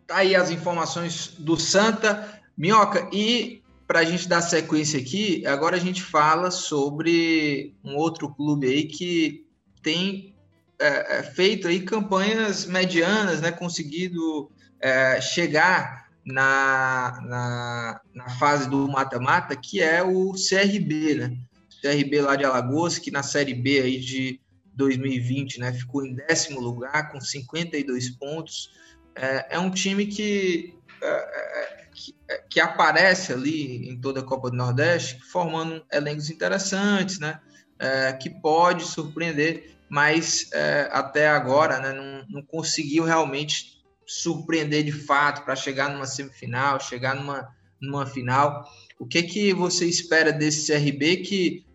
Tá 0.07 0.17
aí 0.17 0.33
as 0.33 0.49
informações 0.49 1.35
do 1.37 1.57
Santa. 1.57 2.41
Minhoca, 2.57 3.09
e 3.11 3.61
para 3.85 3.99
a 3.99 4.05
gente 4.05 4.29
dar 4.29 4.41
sequência 4.41 4.99
aqui, 4.99 5.45
agora 5.45 5.75
a 5.75 5.79
gente 5.79 6.01
fala 6.01 6.49
sobre 6.51 7.75
um 7.83 7.97
outro 7.97 8.33
clube 8.33 8.65
aí 8.65 8.85
que 8.85 9.45
tem 9.83 10.33
é, 10.79 11.19
é 11.19 11.23
feito 11.23 11.67
aí 11.67 11.81
campanhas 11.81 12.65
medianas, 12.65 13.41
né? 13.41 13.51
Conseguido 13.51 14.49
é, 14.79 15.19
chegar 15.19 16.07
na, 16.25 17.19
na, 17.25 18.01
na 18.13 18.29
fase 18.37 18.69
do 18.69 18.87
mata-mata, 18.87 19.55
que 19.55 19.81
é 19.81 20.01
o 20.01 20.31
CRB, 20.31 21.15
né? 21.15 21.37
CRB 21.81 22.21
lá 22.21 22.35
de 22.35 22.45
Alagoas, 22.45 22.97
que 22.97 23.11
na 23.11 23.23
Série 23.23 23.53
B 23.53 23.81
aí 23.81 23.99
de 23.99 24.39
2020 24.75 25.59
né, 25.59 25.73
ficou 25.73 26.05
em 26.05 26.15
décimo 26.15 26.59
lugar 26.59 27.11
com 27.11 27.19
52 27.19 28.09
pontos. 28.11 28.71
É, 29.15 29.55
é 29.55 29.59
um 29.59 29.69
time 29.69 30.05
que, 30.05 30.73
é, 31.01 31.07
é 31.07 31.87
que, 31.93 32.15
é, 32.29 32.37
que, 32.49 32.59
aparece 32.59 33.33
ali 33.33 33.89
em 33.89 33.99
toda 33.99 34.21
a 34.21 34.23
Copa 34.23 34.49
do 34.49 34.55
Nordeste, 34.55 35.19
formando 35.31 35.85
elencos 35.91 36.29
interessantes, 36.29 37.19
né, 37.19 37.39
é, 37.77 38.13
que 38.13 38.29
pode 38.29 38.85
surpreender, 38.85 39.75
mas 39.89 40.49
é, 40.53 40.87
até 40.91 41.27
agora 41.27 41.79
né, 41.79 41.91
não, 41.91 42.25
não 42.29 42.45
conseguiu 42.45 43.03
realmente 43.03 43.79
surpreender 44.07 44.83
de 44.83 44.91
fato 44.91 45.43
para 45.43 45.55
chegar 45.55 45.89
numa 45.89 46.05
semifinal, 46.05 46.79
chegar 46.79 47.15
numa, 47.15 47.53
numa 47.81 48.05
final. 48.05 48.65
O 48.97 49.05
que 49.05 49.23
que 49.23 49.53
você 49.53 49.85
espera 49.85 50.31
desse 50.31 50.71
CRB 50.71 51.17
que 51.17 51.68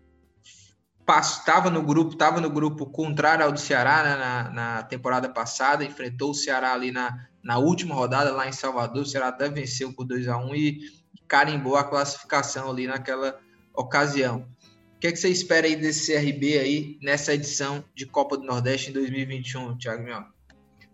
estava 1.07 1.69
no 1.69 1.81
grupo, 1.81 2.13
estava 2.13 2.41
no 2.41 2.49
grupo 2.49 2.85
contrário 2.85 3.45
ao 3.45 3.51
do 3.51 3.59
Ceará 3.59 4.03
né, 4.03 4.15
na, 4.15 4.49
na, 4.49 4.83
temporada 4.83 5.29
passada, 5.29 5.85
enfrentou 5.85 6.31
o 6.31 6.35
Ceará 6.35 6.73
ali 6.73 6.91
na, 6.91 7.27
na 7.43 7.57
última 7.57 7.93
rodada 7.93 8.31
lá 8.31 8.47
em 8.47 8.51
Salvador, 8.51 9.03
o 9.03 9.05
Ceará 9.05 9.27
até 9.27 9.47
venceu 9.47 9.93
por 9.93 10.05
2 10.05 10.27
a 10.27 10.37
1 10.37 10.55
e 10.55 10.79
carimbou 11.27 11.75
a 11.75 11.83
classificação 11.83 12.69
ali 12.69 12.87
naquela 12.87 13.39
ocasião. 13.73 14.47
O 14.95 14.99
que, 14.99 15.07
é 15.07 15.11
que 15.11 15.17
você 15.17 15.29
espera 15.29 15.67
aí 15.67 15.75
desse 15.75 16.11
CRB 16.11 16.57
aí 16.57 16.97
nessa 17.01 17.33
edição 17.33 17.83
de 17.93 18.05
Copa 18.05 18.37
do 18.37 18.43
Nordeste 18.43 18.89
em 18.89 18.93
2021, 18.93 19.77
Thiago 19.77 20.03
Mioca? 20.03 20.33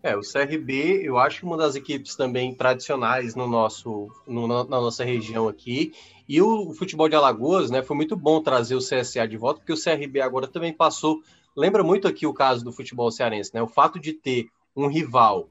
É, 0.02 0.16
o 0.16 0.20
CRB, 0.20 1.00
eu 1.04 1.16
acho 1.16 1.38
que 1.38 1.44
uma 1.44 1.56
das 1.56 1.76
equipes 1.76 2.16
também 2.16 2.52
tradicionais 2.52 3.36
no 3.36 3.46
nosso, 3.46 4.08
no, 4.26 4.48
na 4.48 4.64
nossa 4.64 5.04
região 5.04 5.46
aqui, 5.46 5.92
e 6.28 6.40
o 6.40 6.72
futebol 6.72 7.08
de 7.08 7.16
Alagoas, 7.16 7.70
né, 7.70 7.82
foi 7.82 7.96
muito 7.96 8.16
bom 8.16 8.40
trazer 8.40 8.74
o 8.74 8.78
CSA 8.78 9.26
de 9.26 9.36
volta, 9.36 9.60
porque 9.60 9.72
o 9.72 9.82
CRB 9.82 10.20
agora 10.20 10.46
também 10.46 10.72
passou. 10.72 11.22
Lembra 11.56 11.82
muito 11.82 12.08
aqui 12.08 12.26
o 12.26 12.32
caso 12.32 12.64
do 12.64 12.72
futebol 12.72 13.10
cearense, 13.10 13.50
né? 13.52 13.62
O 13.62 13.66
fato 13.66 13.98
de 13.98 14.12
ter 14.12 14.48
um 14.74 14.86
rival 14.86 15.48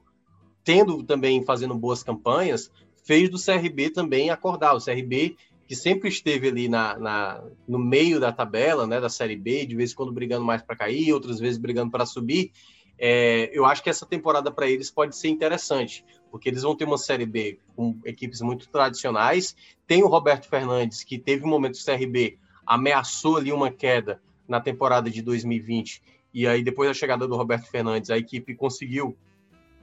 tendo 0.64 1.02
também 1.02 1.44
fazendo 1.44 1.74
boas 1.74 2.02
campanhas, 2.02 2.70
fez 3.04 3.28
do 3.28 3.38
CRB 3.38 3.90
também 3.90 4.30
acordar. 4.30 4.74
O 4.74 4.84
CRB 4.84 5.36
que 5.72 5.76
sempre 5.76 6.08
esteve 6.10 6.48
ali 6.48 6.68
na, 6.68 6.98
na, 6.98 7.44
no 7.66 7.78
meio 7.78 8.20
da 8.20 8.30
tabela, 8.30 8.86
né, 8.86 9.00
da 9.00 9.08
Série 9.08 9.36
B, 9.36 9.64
de 9.64 9.74
vez 9.74 9.92
em 9.92 9.94
quando 9.94 10.12
brigando 10.12 10.44
mais 10.44 10.60
para 10.60 10.76
cair, 10.76 11.14
outras 11.14 11.40
vezes 11.40 11.56
brigando 11.56 11.90
para 11.90 12.04
subir, 12.04 12.52
é, 12.98 13.50
eu 13.56 13.64
acho 13.64 13.82
que 13.82 13.88
essa 13.88 14.04
temporada 14.04 14.50
para 14.50 14.68
eles 14.68 14.90
pode 14.90 15.16
ser 15.16 15.28
interessante, 15.28 16.04
porque 16.32 16.48
eles 16.48 16.62
vão 16.62 16.74
ter 16.74 16.86
uma 16.86 16.96
Série 16.96 17.26
B 17.26 17.58
com 17.76 17.94
equipes 18.06 18.40
muito 18.40 18.66
tradicionais. 18.70 19.54
Tem 19.86 20.02
o 20.02 20.08
Roberto 20.08 20.48
Fernandes, 20.48 21.04
que 21.04 21.18
teve 21.18 21.44
um 21.44 21.48
momento 21.48 21.74
do 21.74 21.84
CRB, 21.84 22.38
ameaçou 22.66 23.36
ali 23.36 23.52
uma 23.52 23.70
queda 23.70 24.18
na 24.48 24.58
temporada 24.58 25.10
de 25.10 25.20
2020, 25.20 26.02
e 26.32 26.46
aí 26.46 26.64
depois 26.64 26.88
da 26.88 26.94
chegada 26.94 27.28
do 27.28 27.36
Roberto 27.36 27.70
Fernandes, 27.70 28.10
a 28.10 28.16
equipe 28.16 28.54
conseguiu 28.54 29.14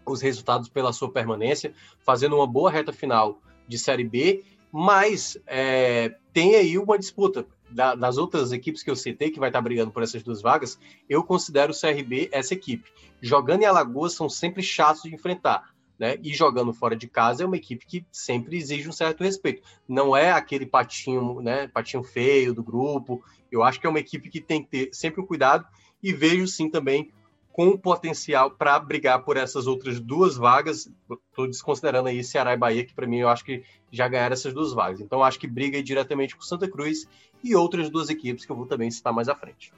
os 0.05 0.21
resultados 0.21 0.67
pela 0.67 0.91
sua 0.91 1.11
permanência, 1.11 1.71
fazendo 1.99 2.35
uma 2.35 2.47
boa 2.47 2.71
reta 2.71 2.91
final 2.91 3.39
de 3.67 3.77
Série 3.77 4.03
B, 4.03 4.43
mas 4.71 5.37
é, 5.45 6.15
tem 6.33 6.55
aí 6.55 6.79
uma 6.79 6.97
disputa 6.97 7.45
da, 7.69 7.93
das 7.93 8.17
outras 8.17 8.51
equipes 8.51 8.81
que 8.81 8.89
eu 8.89 8.95
citei, 8.95 9.29
que 9.29 9.39
vai 9.39 9.49
estar 9.49 9.61
brigando 9.61 9.91
por 9.91 10.01
essas 10.01 10.23
duas 10.23 10.41
vagas, 10.41 10.79
eu 11.07 11.23
considero 11.23 11.71
o 11.71 11.79
CRB 11.79 12.29
essa 12.31 12.55
equipe. 12.55 12.89
Jogando 13.21 13.61
em 13.61 13.65
Alagoas 13.65 14.13
são 14.13 14.27
sempre 14.27 14.63
chatos 14.63 15.03
de 15.03 15.13
enfrentar. 15.13 15.69
Né? 15.99 16.17
E 16.23 16.33
jogando 16.33 16.71
fora 16.71 16.95
de 16.95 17.09
casa 17.09 17.43
é 17.43 17.45
uma 17.45 17.57
equipe 17.57 17.85
que 17.85 18.05
sempre 18.09 18.55
exige 18.55 18.87
um 18.87 18.93
certo 18.93 19.21
respeito. 19.21 19.61
Não 19.85 20.15
é 20.15 20.31
aquele 20.31 20.65
patinho, 20.65 21.41
né, 21.41 21.67
patinho 21.67 22.03
feio 22.03 22.53
do 22.53 22.63
grupo. 22.63 23.21
Eu 23.51 23.63
acho 23.63 23.81
que 23.81 23.85
é 23.85 23.89
uma 23.89 23.99
equipe 23.99 24.29
que 24.29 24.39
tem 24.39 24.63
que 24.63 24.69
ter 24.69 24.89
sempre 24.93 25.19
um 25.19 25.25
cuidado 25.25 25.67
e 26.01 26.13
vejo 26.13 26.47
sim 26.47 26.69
também 26.69 27.11
com 27.51 27.77
potencial 27.77 28.51
para 28.51 28.79
brigar 28.79 29.25
por 29.25 29.35
essas 29.35 29.67
outras 29.67 29.99
duas 29.99 30.37
vagas. 30.37 30.89
Estou 31.29 31.45
desconsiderando 31.45 32.07
aí 32.07 32.23
Ceará 32.23 32.53
e 32.53 32.57
Bahia, 32.57 32.85
que 32.85 32.93
para 32.93 33.05
mim 33.05 33.17
eu 33.17 33.27
acho 33.27 33.43
que 33.43 33.63
já 33.91 34.07
ganharam 34.07 34.31
essas 34.31 34.53
duas 34.53 34.71
vagas. 34.71 35.01
Então 35.01 35.21
acho 35.21 35.37
que 35.37 35.47
briga 35.47 35.83
diretamente 35.83 36.33
com 36.33 36.41
Santa 36.41 36.69
Cruz 36.69 37.05
e 37.43 37.53
outras 37.53 37.89
duas 37.89 38.09
equipes 38.09 38.45
que 38.45 38.51
eu 38.53 38.55
vou 38.55 38.65
também 38.65 38.89
citar 38.89 39.11
mais 39.11 39.27
à 39.27 39.35
frente. 39.35 39.73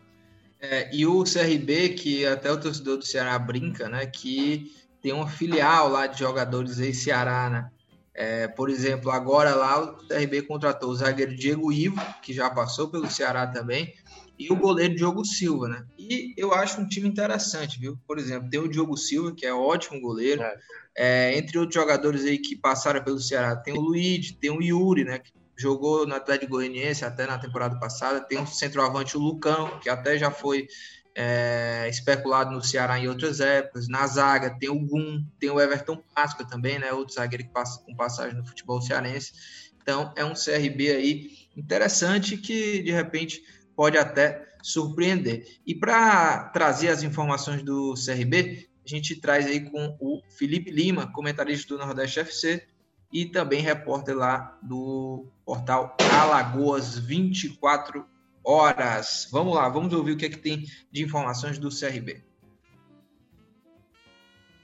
É, 0.59 0.95
e 0.95 1.07
o 1.07 1.24
CRB, 1.24 1.89
que 1.95 2.24
até 2.24 2.51
o 2.51 2.59
torcedor 2.59 2.97
do 2.97 3.05
Ceará 3.05 3.39
brinca, 3.39 3.89
né? 3.89 4.05
Que 4.05 4.72
tem 5.01 5.11
uma 5.13 5.27
filial 5.27 5.89
lá 5.89 6.07
de 6.07 6.19
jogadores 6.19 6.79
aí 6.79 6.93
Ceará, 6.93 7.49
né? 7.49 7.71
É, 8.13 8.47
por 8.47 8.69
exemplo, 8.69 9.09
agora 9.09 9.55
lá 9.55 9.81
o 9.81 10.07
CRB 10.07 10.43
contratou 10.43 10.89
o 10.89 10.95
zagueiro 10.95 11.35
Diego 11.35 11.71
Ivo, 11.71 11.99
que 12.21 12.33
já 12.33 12.49
passou 12.49 12.89
pelo 12.89 13.09
Ceará 13.09 13.47
também, 13.47 13.93
e 14.37 14.51
o 14.51 14.55
goleiro 14.55 14.95
Diogo 14.95 15.23
Silva, 15.23 15.67
né? 15.69 15.85
E 15.97 16.33
eu 16.35 16.53
acho 16.53 16.81
um 16.81 16.87
time 16.87 17.07
interessante, 17.07 17.79
viu? 17.79 17.97
Por 18.07 18.17
exemplo, 18.19 18.49
tem 18.49 18.59
o 18.59 18.67
Diogo 18.67 18.97
Silva, 18.97 19.33
que 19.33 19.45
é 19.45 19.53
ótimo 19.53 20.01
goleiro. 20.01 20.41
É. 20.41 20.57
É, 20.93 21.37
entre 21.37 21.57
outros 21.57 21.75
jogadores 21.75 22.25
aí 22.25 22.37
que 22.37 22.55
passaram 22.55 23.01
pelo 23.01 23.19
Ceará, 23.19 23.55
tem 23.55 23.73
o 23.73 23.79
Luiz, 23.79 24.31
tem 24.33 24.49
o 24.49 24.61
Yuri, 24.61 25.05
né? 25.05 25.19
Que 25.19 25.31
jogou 25.55 26.05
no 26.05 26.15
Atlético 26.15 26.53
Goianiense 26.53 27.05
até 27.05 27.25
na 27.25 27.37
temporada 27.37 27.79
passada. 27.79 28.19
Tem 28.19 28.41
o 28.41 28.47
centroavante, 28.47 29.15
o 29.15 29.21
Lucão, 29.21 29.79
que 29.79 29.89
até 29.89 30.17
já 30.17 30.31
foi 30.31 30.67
é, 31.16 31.88
especulado 31.89 32.51
no 32.51 32.64
Ceará 32.64 32.99
em 32.99 33.07
outras 33.07 33.39
épocas. 33.39 33.88
Na 33.88 34.05
zaga 34.07 34.57
tem 34.57 34.70
o 34.70 34.80
Gum, 34.80 35.26
tem 35.39 35.49
o 35.49 35.59
Everton 35.59 36.01
Páscoa 36.16 36.45
também, 36.45 36.80
né? 36.80 36.91
Outro 36.91 37.16
zagueiro 37.16 37.43
que 37.43 37.51
passa 37.51 37.82
com 37.84 37.95
passagem 37.95 38.38
no 38.38 38.45
futebol 38.45 38.82
cearense. 38.82 39.34
Então 39.82 40.14
é 40.16 40.24
um 40.24 40.34
CRB 40.34 40.91
aí 40.91 41.32
interessante 41.55 42.38
que 42.38 42.82
de 42.82 42.91
repente 42.91 43.41
pode 43.76 43.97
até 43.97 44.47
surpreender. 44.62 45.59
E 45.66 45.74
para 45.74 46.49
trazer 46.49 46.89
as 46.89 47.03
informações 47.03 47.64
do 47.64 47.93
CRB, 47.93 48.70
a 48.86 48.89
gente 48.89 49.16
traz 49.16 49.45
aí 49.45 49.62
com 49.62 49.97
o 49.99 50.22
Felipe 50.38 50.72
Lima, 50.72 51.12
comentarista 51.12 51.76
do 51.76 51.80
Nordeste 51.80 52.20
FC 52.20 52.64
e 53.12 53.26
também 53.26 53.62
repórter 53.62 54.16
lá 54.16 54.57
do 54.62 55.28
portal 55.45 55.97
Alagoas 56.12 56.97
24 56.97 58.05
horas. 58.43 59.27
Vamos 59.31 59.55
lá, 59.55 59.69
vamos 59.69 59.93
ouvir 59.93 60.13
o 60.13 60.17
que 60.17 60.25
é 60.25 60.29
que 60.29 60.37
tem 60.37 60.65
de 60.91 61.03
informações 61.03 61.57
do 61.57 61.69
CRB. 61.69 62.23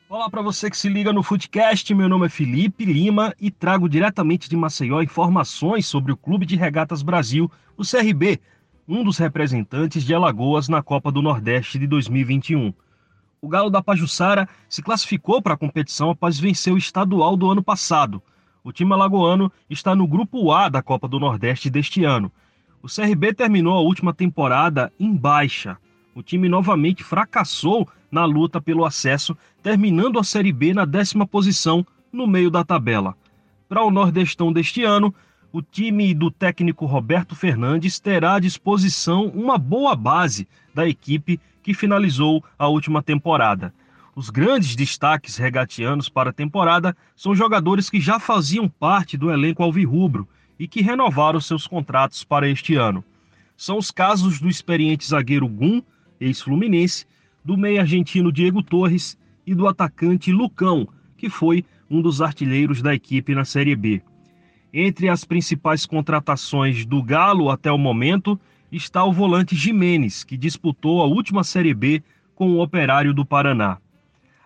Olá 0.09 0.29
para 0.29 0.41
você 0.41 0.69
que 0.69 0.77
se 0.77 0.87
liga 0.87 1.11
no 1.11 1.21
Footcast, 1.21 1.93
meu 1.93 2.07
nome 2.07 2.27
é 2.27 2.29
Felipe 2.29 2.85
Lima 2.85 3.35
e 3.39 3.51
trago 3.51 3.89
diretamente 3.89 4.49
de 4.49 4.55
Maceió 4.55 5.01
informações 5.01 5.85
sobre 5.85 6.13
o 6.13 6.17
Clube 6.17 6.45
de 6.45 6.55
Regatas 6.55 7.01
Brasil, 7.01 7.51
o 7.75 7.83
CRB, 7.83 8.39
um 8.87 9.03
dos 9.03 9.17
representantes 9.17 10.05
de 10.05 10.13
Alagoas 10.13 10.69
na 10.69 10.81
Copa 10.81 11.11
do 11.11 11.21
Nordeste 11.21 11.77
de 11.77 11.85
2021. 11.85 12.73
O 13.41 13.49
Galo 13.49 13.69
da 13.69 13.83
Pajuçara 13.83 14.47
se 14.69 14.81
classificou 14.81 15.41
para 15.41 15.55
a 15.55 15.57
competição 15.57 16.09
após 16.09 16.39
vencer 16.39 16.71
o 16.71 16.77
estadual 16.77 17.35
do 17.35 17.51
ano 17.51 17.61
passado. 17.61 18.23
O 18.63 18.71
time 18.71 18.93
alagoano 18.93 19.51
está 19.69 19.93
no 19.93 20.07
grupo 20.07 20.53
A 20.53 20.69
da 20.69 20.81
Copa 20.81 21.07
do 21.07 21.19
Nordeste 21.19 21.69
deste 21.69 22.05
ano. 22.05 22.31
O 22.87 22.89
CRB 22.89 23.33
terminou 23.33 23.73
a 23.73 23.81
última 23.81 24.13
temporada 24.13 24.93
em 24.97 25.13
baixa. 25.13 25.77
O 26.15 26.23
time 26.23 26.47
novamente 26.47 27.03
fracassou 27.03 27.85
na 28.09 28.23
luta 28.23 28.61
pelo 28.61 28.85
acesso, 28.85 29.35
terminando 29.61 30.17
a 30.17 30.23
Série 30.23 30.53
B 30.53 30.73
na 30.73 30.85
décima 30.85 31.27
posição 31.27 31.85
no 32.13 32.25
meio 32.25 32.49
da 32.49 32.63
tabela. 32.63 33.13
Para 33.67 33.83
o 33.83 33.91
Nordestão 33.91 34.53
deste 34.53 34.85
ano, 34.85 35.13
o 35.51 35.61
time 35.61 36.13
do 36.13 36.31
técnico 36.31 36.85
Roberto 36.85 37.35
Fernandes 37.35 37.99
terá 37.99 38.35
à 38.35 38.39
disposição 38.39 39.25
uma 39.35 39.57
boa 39.57 39.93
base 39.93 40.47
da 40.73 40.87
equipe 40.87 41.41
que 41.61 41.73
finalizou 41.73 42.41
a 42.57 42.69
última 42.69 43.03
temporada. 43.03 43.73
Os 44.15 44.29
grandes 44.29 44.77
destaques 44.77 45.35
regatianos 45.35 46.07
para 46.07 46.29
a 46.29 46.33
temporada 46.33 46.95
são 47.17 47.35
jogadores 47.35 47.89
que 47.89 47.99
já 47.99 48.17
faziam 48.17 48.69
parte 48.69 49.17
do 49.17 49.29
elenco 49.29 49.61
alvirrubro 49.61 50.25
e 50.59 50.67
que 50.67 50.81
renovaram 50.81 51.39
seus 51.39 51.67
contratos 51.67 52.23
para 52.23 52.49
este 52.49 52.75
ano. 52.75 53.03
São 53.55 53.77
os 53.77 53.91
casos 53.91 54.39
do 54.39 54.49
experiente 54.49 55.07
zagueiro 55.07 55.47
Gum, 55.47 55.81
ex-fluminense, 56.19 57.05
do 57.43 57.57
meio 57.57 57.79
argentino 57.79 58.31
Diego 58.31 58.61
Torres 58.61 59.17
e 59.45 59.55
do 59.55 59.67
atacante 59.67 60.31
Lucão, 60.31 60.87
que 61.15 61.29
foi 61.29 61.65
um 61.89 62.01
dos 62.01 62.21
artilheiros 62.21 62.81
da 62.81 62.93
equipe 62.93 63.33
na 63.33 63.45
Série 63.45 63.75
B. 63.75 64.01
Entre 64.73 65.07
as 65.07 65.23
principais 65.23 65.85
contratações 65.85 66.85
do 66.85 67.01
Galo 67.01 67.49
até 67.49 67.71
o 67.71 67.77
momento 67.77 68.39
está 68.71 69.03
o 69.03 69.13
volante 69.13 69.55
Jimenez, 69.55 70.23
que 70.23 70.37
disputou 70.37 71.01
a 71.01 71.05
última 71.05 71.43
Série 71.43 71.73
B 71.73 72.03
com 72.35 72.51
o 72.51 72.61
Operário 72.61 73.13
do 73.13 73.25
Paraná. 73.25 73.77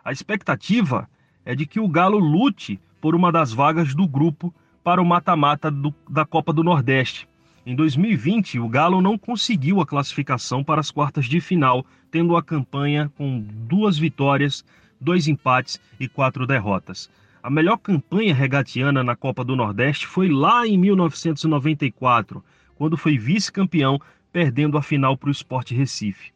A 0.05 0.11
expectativa 0.11 1.09
é 1.43 1.55
de 1.55 1.65
que 1.65 1.79
o 1.79 1.87
Galo 1.87 2.19
lute 2.19 2.79
por 3.01 3.15
uma 3.15 3.31
das 3.31 3.51
vagas 3.51 3.95
do 3.95 4.07
grupo 4.07 4.53
para 4.83 5.01
o 5.01 5.05
mata-mata 5.05 5.73
da 6.09 6.25
Copa 6.25 6.51
do 6.51 6.63
Nordeste. 6.63 7.27
Em 7.65 7.75
2020, 7.75 8.59
o 8.59 8.67
Galo 8.67 9.01
não 9.01 9.17
conseguiu 9.17 9.79
a 9.81 9.85
classificação 9.85 10.63
para 10.63 10.81
as 10.81 10.89
quartas 10.89 11.25
de 11.25 11.39
final, 11.39 11.85
tendo 12.09 12.35
a 12.35 12.41
campanha 12.41 13.11
com 13.15 13.39
duas 13.39 13.97
vitórias, 13.97 14.65
dois 14.99 15.27
empates 15.27 15.79
e 15.99 16.07
quatro 16.07 16.47
derrotas. 16.47 17.09
A 17.43 17.49
melhor 17.49 17.77
campanha 17.77 18.33
regatiana 18.33 19.03
na 19.03 19.15
Copa 19.15 19.43
do 19.43 19.55
Nordeste 19.55 20.07
foi 20.07 20.29
lá 20.29 20.67
em 20.67 20.77
1994, 20.77 22.43
quando 22.75 22.97
foi 22.97 23.17
vice-campeão, 23.17 23.99
perdendo 24.31 24.77
a 24.77 24.81
final 24.81 25.15
para 25.15 25.29
o 25.29 25.31
Sport 25.31 25.71
Recife. 25.71 26.31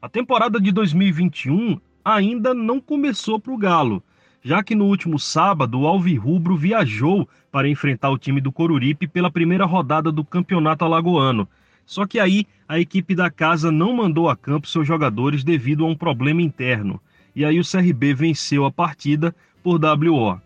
A 0.00 0.08
temporada 0.08 0.60
de 0.60 0.70
2021 0.72 1.80
ainda 2.04 2.52
não 2.52 2.80
começou 2.80 3.40
para 3.40 3.52
o 3.52 3.58
Galo, 3.58 4.02
já 4.42 4.62
que 4.62 4.74
no 4.74 4.84
último 4.84 5.18
sábado 5.18 5.80
o 5.80 5.86
Alvirrubro 5.86 6.56
viajou 6.56 7.28
para 7.56 7.70
enfrentar 7.70 8.10
o 8.10 8.18
time 8.18 8.38
do 8.38 8.52
Coruripe 8.52 9.08
pela 9.08 9.30
primeira 9.30 9.64
rodada 9.64 10.12
do 10.12 10.22
Campeonato 10.22 10.84
Alagoano. 10.84 11.48
Só 11.86 12.06
que 12.06 12.20
aí 12.20 12.46
a 12.68 12.78
equipe 12.78 13.14
da 13.14 13.30
casa 13.30 13.72
não 13.72 13.96
mandou 13.96 14.28
a 14.28 14.36
campo 14.36 14.68
seus 14.68 14.86
jogadores 14.86 15.42
devido 15.42 15.82
a 15.82 15.88
um 15.88 15.96
problema 15.96 16.42
interno. 16.42 17.00
E 17.34 17.46
aí 17.46 17.58
o 17.58 17.64
CRB 17.64 18.12
venceu 18.12 18.66
a 18.66 18.70
partida 18.70 19.34
por 19.62 19.80
WO. 19.82 20.38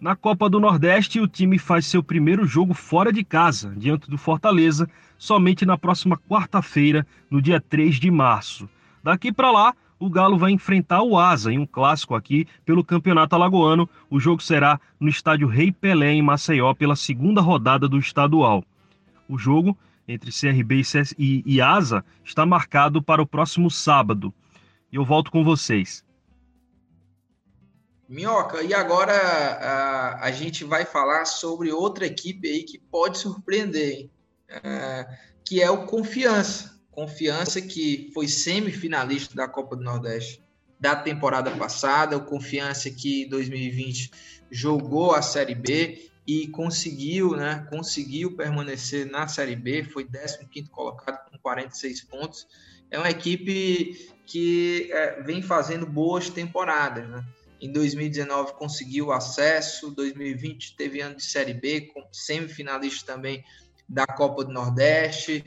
Na 0.00 0.16
Copa 0.16 0.48
do 0.48 0.58
Nordeste, 0.58 1.20
o 1.20 1.28
time 1.28 1.58
faz 1.58 1.84
seu 1.84 2.02
primeiro 2.02 2.46
jogo 2.46 2.72
fora 2.72 3.12
de 3.12 3.22
casa, 3.22 3.74
diante 3.76 4.08
do 4.08 4.16
Fortaleza, 4.16 4.88
somente 5.18 5.66
na 5.66 5.76
próxima 5.76 6.16
quarta-feira, 6.16 7.06
no 7.30 7.42
dia 7.42 7.60
3 7.60 7.96
de 7.96 8.10
março. 8.10 8.66
Daqui 9.04 9.30
para 9.30 9.50
lá, 9.50 9.74
o 10.02 10.10
Galo 10.10 10.36
vai 10.36 10.50
enfrentar 10.50 11.00
o 11.02 11.16
Asa 11.16 11.52
em 11.52 11.60
um 11.60 11.66
clássico 11.66 12.16
aqui 12.16 12.48
pelo 12.64 12.82
Campeonato 12.82 13.36
Alagoano. 13.36 13.88
O 14.10 14.18
jogo 14.18 14.42
será 14.42 14.80
no 14.98 15.08
estádio 15.08 15.46
Rei 15.46 15.70
Pelé, 15.70 16.10
em 16.10 16.20
Maceió, 16.20 16.74
pela 16.74 16.96
segunda 16.96 17.40
rodada 17.40 17.88
do 17.88 18.00
estadual. 18.00 18.64
O 19.28 19.38
jogo 19.38 19.78
entre 20.08 20.32
CRB 20.32 20.82
e, 21.16 21.60
Asa 21.60 22.04
está 22.24 22.44
marcado 22.44 23.00
para 23.00 23.22
o 23.22 23.26
próximo 23.26 23.70
sábado. 23.70 24.34
E 24.90 24.96
eu 24.96 25.04
volto 25.04 25.30
com 25.30 25.44
vocês. 25.44 26.04
Minhoca, 28.08 28.60
e 28.60 28.74
agora 28.74 29.12
a, 29.12 30.24
a 30.26 30.32
gente 30.32 30.64
vai 30.64 30.84
falar 30.84 31.26
sobre 31.26 31.70
outra 31.70 32.06
equipe 32.06 32.48
aí 32.48 32.64
que 32.64 32.76
pode 32.76 33.18
surpreender, 33.18 34.10
é, 34.48 35.06
que 35.44 35.62
é 35.62 35.70
o 35.70 35.86
Confiança. 35.86 36.71
Confiança 36.92 37.60
que 37.60 38.10
foi 38.14 38.28
semifinalista 38.28 39.34
da 39.34 39.48
Copa 39.48 39.74
do 39.74 39.82
Nordeste 39.82 40.42
da 40.78 40.94
temporada 40.94 41.50
passada, 41.52 42.16
o 42.16 42.24
Confiança 42.24 42.90
que 42.90 43.22
em 43.22 43.28
2020 43.28 44.10
jogou 44.50 45.14
a 45.14 45.22
Série 45.22 45.54
B 45.54 46.10
e 46.26 46.48
conseguiu, 46.48 47.36
né, 47.36 47.66
conseguiu 47.70 48.36
permanecer 48.36 49.10
na 49.10 49.26
Série 49.26 49.56
B, 49.56 49.84
foi 49.84 50.04
15º 50.04 50.68
colocado 50.70 51.30
com 51.30 51.38
46 51.38 52.02
pontos. 52.02 52.46
É 52.90 52.98
uma 52.98 53.10
equipe 53.10 54.12
que 54.26 54.88
é, 54.92 55.22
vem 55.22 55.40
fazendo 55.40 55.86
boas 55.86 56.28
temporadas, 56.28 57.08
né? 57.08 57.24
Em 57.60 57.70
2019 57.70 58.54
conseguiu 58.54 59.12
acesso, 59.12 59.92
2020 59.92 60.76
teve 60.76 61.00
ano 61.00 61.16
de 61.16 61.22
Série 61.22 61.54
B, 61.54 61.92
semifinalista 62.10 63.12
também 63.12 63.44
da 63.88 64.04
Copa 64.06 64.44
do 64.44 64.52
Nordeste. 64.52 65.44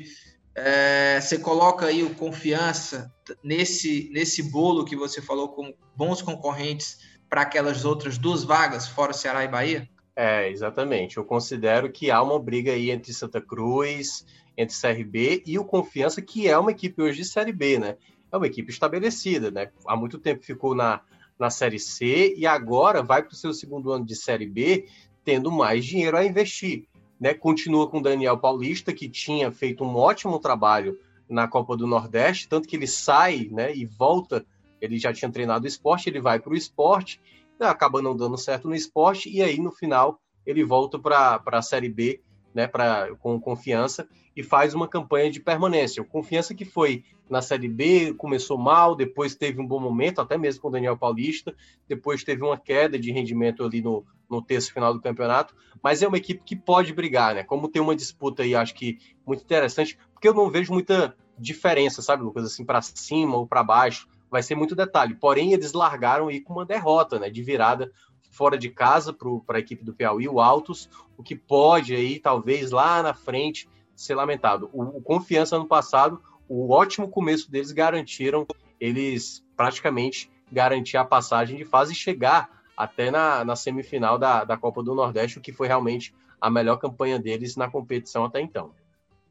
É, 0.56 1.20
você 1.20 1.38
coloca 1.38 1.86
aí 1.86 2.02
o 2.02 2.16
confiança 2.16 3.14
nesse, 3.44 4.10
nesse 4.14 4.42
bolo 4.42 4.86
que 4.86 4.96
você 4.96 5.22
falou 5.22 5.50
com 5.50 5.74
bons 5.96 6.22
concorrentes 6.22 7.00
para 7.30 7.42
aquelas 7.42 7.84
outras 7.84 8.18
duas 8.18 8.44
vagas, 8.44 8.88
fora 8.88 9.12
Ceará 9.12 9.44
e 9.44 9.48
Bahia? 9.48 9.90
É, 10.16 10.50
exatamente. 10.50 11.18
Eu 11.18 11.26
considero 11.26 11.92
que 11.92 12.10
há 12.10 12.22
uma 12.22 12.40
briga 12.40 12.72
aí 12.72 12.90
entre 12.90 13.12
Santa 13.12 13.42
Cruz, 13.42 14.26
entre 14.58 14.74
CRB 14.74 15.44
e 15.46 15.60
o 15.60 15.66
Confiança, 15.66 16.22
que 16.22 16.48
é 16.48 16.58
uma 16.58 16.72
equipe 16.72 17.02
hoje 17.02 17.18
de 17.18 17.26
Série 17.26 17.52
B, 17.52 17.78
né? 17.78 17.98
É 18.32 18.38
uma 18.38 18.48
equipe 18.48 18.72
estabelecida, 18.72 19.52
né? 19.52 19.70
Há 19.86 19.98
muito 19.98 20.18
tempo 20.18 20.46
ficou 20.46 20.74
na, 20.74 21.02
na 21.38 21.50
Série 21.50 21.80
C 21.80 22.34
e 22.38 22.48
agora 22.48 23.04
vai 23.04 23.22
para 23.22 23.34
o 23.34 23.36
seu 23.36 23.54
segundo 23.54 23.92
ano 23.92 24.06
de 24.06 24.16
Série 24.16 24.48
B, 24.48 24.88
tendo 25.26 25.52
mais 25.52 25.84
dinheiro 25.86 26.16
a 26.16 26.24
investir. 26.24 26.88
Né? 27.20 27.34
Continua 27.34 27.90
com 27.90 28.02
Daniel 28.02 28.38
Paulista, 28.38 28.94
que 28.94 29.10
tinha 29.10 29.52
feito 29.52 29.84
um 29.84 29.96
ótimo 29.96 30.40
trabalho 30.40 31.00
na 31.30 31.48
Copa 31.48 31.76
do 31.76 31.88
Nordeste, 31.88 32.48
tanto 32.48 32.68
que 32.68 32.76
ele 32.76 32.88
sai 32.88 33.48
né, 33.52 33.76
e 33.76 33.86
volta. 33.86 34.46
Ele 34.80 35.00
já 35.00 35.12
tinha 35.14 35.32
treinado 35.32 35.66
esporte, 35.66 36.10
ele 36.10 36.20
vai 36.20 36.40
para 36.40 36.54
o 36.54 36.56
esporte 36.56 37.20
né, 37.60 37.68
acaba 37.68 38.02
não 38.02 38.16
dando 38.16 38.38
certo 38.38 38.68
no 38.68 38.76
esporte, 38.76 39.30
e 39.30 39.42
aí 39.42 39.60
no 39.60 39.72
final 39.72 40.20
ele 40.46 40.64
volta 40.64 41.00
para 41.00 41.42
a 41.46 41.62
Série 41.62 41.90
B 41.90 42.22
né, 42.54 42.68
pra, 42.68 43.14
com 43.20 43.40
confiança 43.40 44.08
e 44.36 44.44
faz 44.44 44.74
uma 44.74 44.88
campanha 44.88 45.32
de 45.32 45.40
permanência. 45.40 46.02
O 46.02 46.06
confiança 46.06 46.54
que 46.54 46.66
foi 46.66 47.04
na 47.30 47.42
Série 47.42 47.68
B, 47.68 48.14
começou 48.14 48.58
mal, 48.58 48.96
depois 48.96 49.36
teve 49.36 49.60
um 49.60 49.68
bom 49.68 49.80
momento, 49.80 50.22
até 50.22 50.38
mesmo 50.38 50.62
com 50.62 50.72
Daniel 50.72 50.98
Paulista, 50.98 51.56
depois 51.88 52.24
teve 52.24 52.44
uma 52.44 52.58
queda 52.58 53.00
de 53.00 53.12
rendimento 53.12 53.64
ali 53.64 53.82
no, 53.82 54.06
no 54.30 54.42
terço 54.42 54.74
final 54.74 54.94
do 54.94 55.02
campeonato, 55.02 55.56
mas 55.82 56.02
é 56.02 56.08
uma 56.08 56.18
equipe 56.18 56.42
que 56.44 56.56
pode 56.56 56.94
brigar, 56.94 57.36
né? 57.36 57.44
Como 57.44 57.68
tem 57.68 57.82
uma 57.82 57.96
disputa 57.96 58.44
aí, 58.44 58.56
acho 58.56 58.74
que 58.74 58.98
muito 59.26 59.44
interessante, 59.44 59.98
porque 60.14 60.28
eu 60.28 60.34
não 60.34 60.50
vejo 60.50 60.74
muita 60.74 61.16
diferença, 61.38 62.02
sabe, 62.02 62.24
Lucas, 62.24 62.46
assim, 62.46 62.66
para 62.66 62.82
cima 62.82 63.38
ou 63.38 63.48
para 63.48 63.64
baixo 63.64 64.08
vai 64.30 64.42
ser 64.44 64.56
muito 64.56 64.76
detalhe. 64.76 65.16
Porém, 65.16 65.54
eles 65.54 65.74
largaram 65.74 66.28
aí 66.28 66.42
com 66.42 66.54
uma 66.54 66.66
derrota, 66.66 67.20
né, 67.20 67.30
de 67.30 67.42
virada 67.42 67.92
fora 68.32 68.58
de 68.58 68.70
casa 68.70 69.14
para 69.14 69.58
a 69.58 69.60
equipe 69.60 69.84
do 69.84 69.94
Piauí, 69.94 70.28
o 70.28 70.42
Altos, 70.42 70.90
o 71.18 71.24
que 71.24 71.36
pode 71.36 71.96
aí, 71.96 72.20
talvez, 72.20 72.72
lá 72.72 73.02
na 73.02 73.14
frente, 73.14 73.70
ser 73.96 74.16
lamentado. 74.16 74.70
O, 74.74 74.98
o 74.98 75.02
Confiança 75.02 75.56
ano 75.56 75.66
passado, 75.66 76.22
o 76.48 76.70
ótimo 76.72 77.08
começo 77.08 77.50
deles 77.50 77.72
garantiram, 77.72 78.46
eles 78.78 79.42
praticamente 79.56 80.30
garantir 80.52 80.98
a 80.98 81.06
passagem 81.06 81.58
de 81.58 81.64
fase 81.64 81.94
e 81.94 81.96
chegar 81.96 82.50
até 82.76 83.10
na, 83.12 83.44
na 83.46 83.56
semifinal 83.56 84.18
da, 84.18 84.44
da 84.44 84.58
Copa 84.58 84.84
do 84.84 84.96
Nordeste, 84.96 85.38
o 85.38 85.42
que 85.42 85.54
foi 85.54 85.68
realmente 85.68 86.14
a 86.40 86.50
melhor 86.50 86.78
campanha 86.78 87.20
deles 87.20 87.56
na 87.56 87.70
competição 87.70 88.26
até 88.26 88.42
então. 88.42 88.72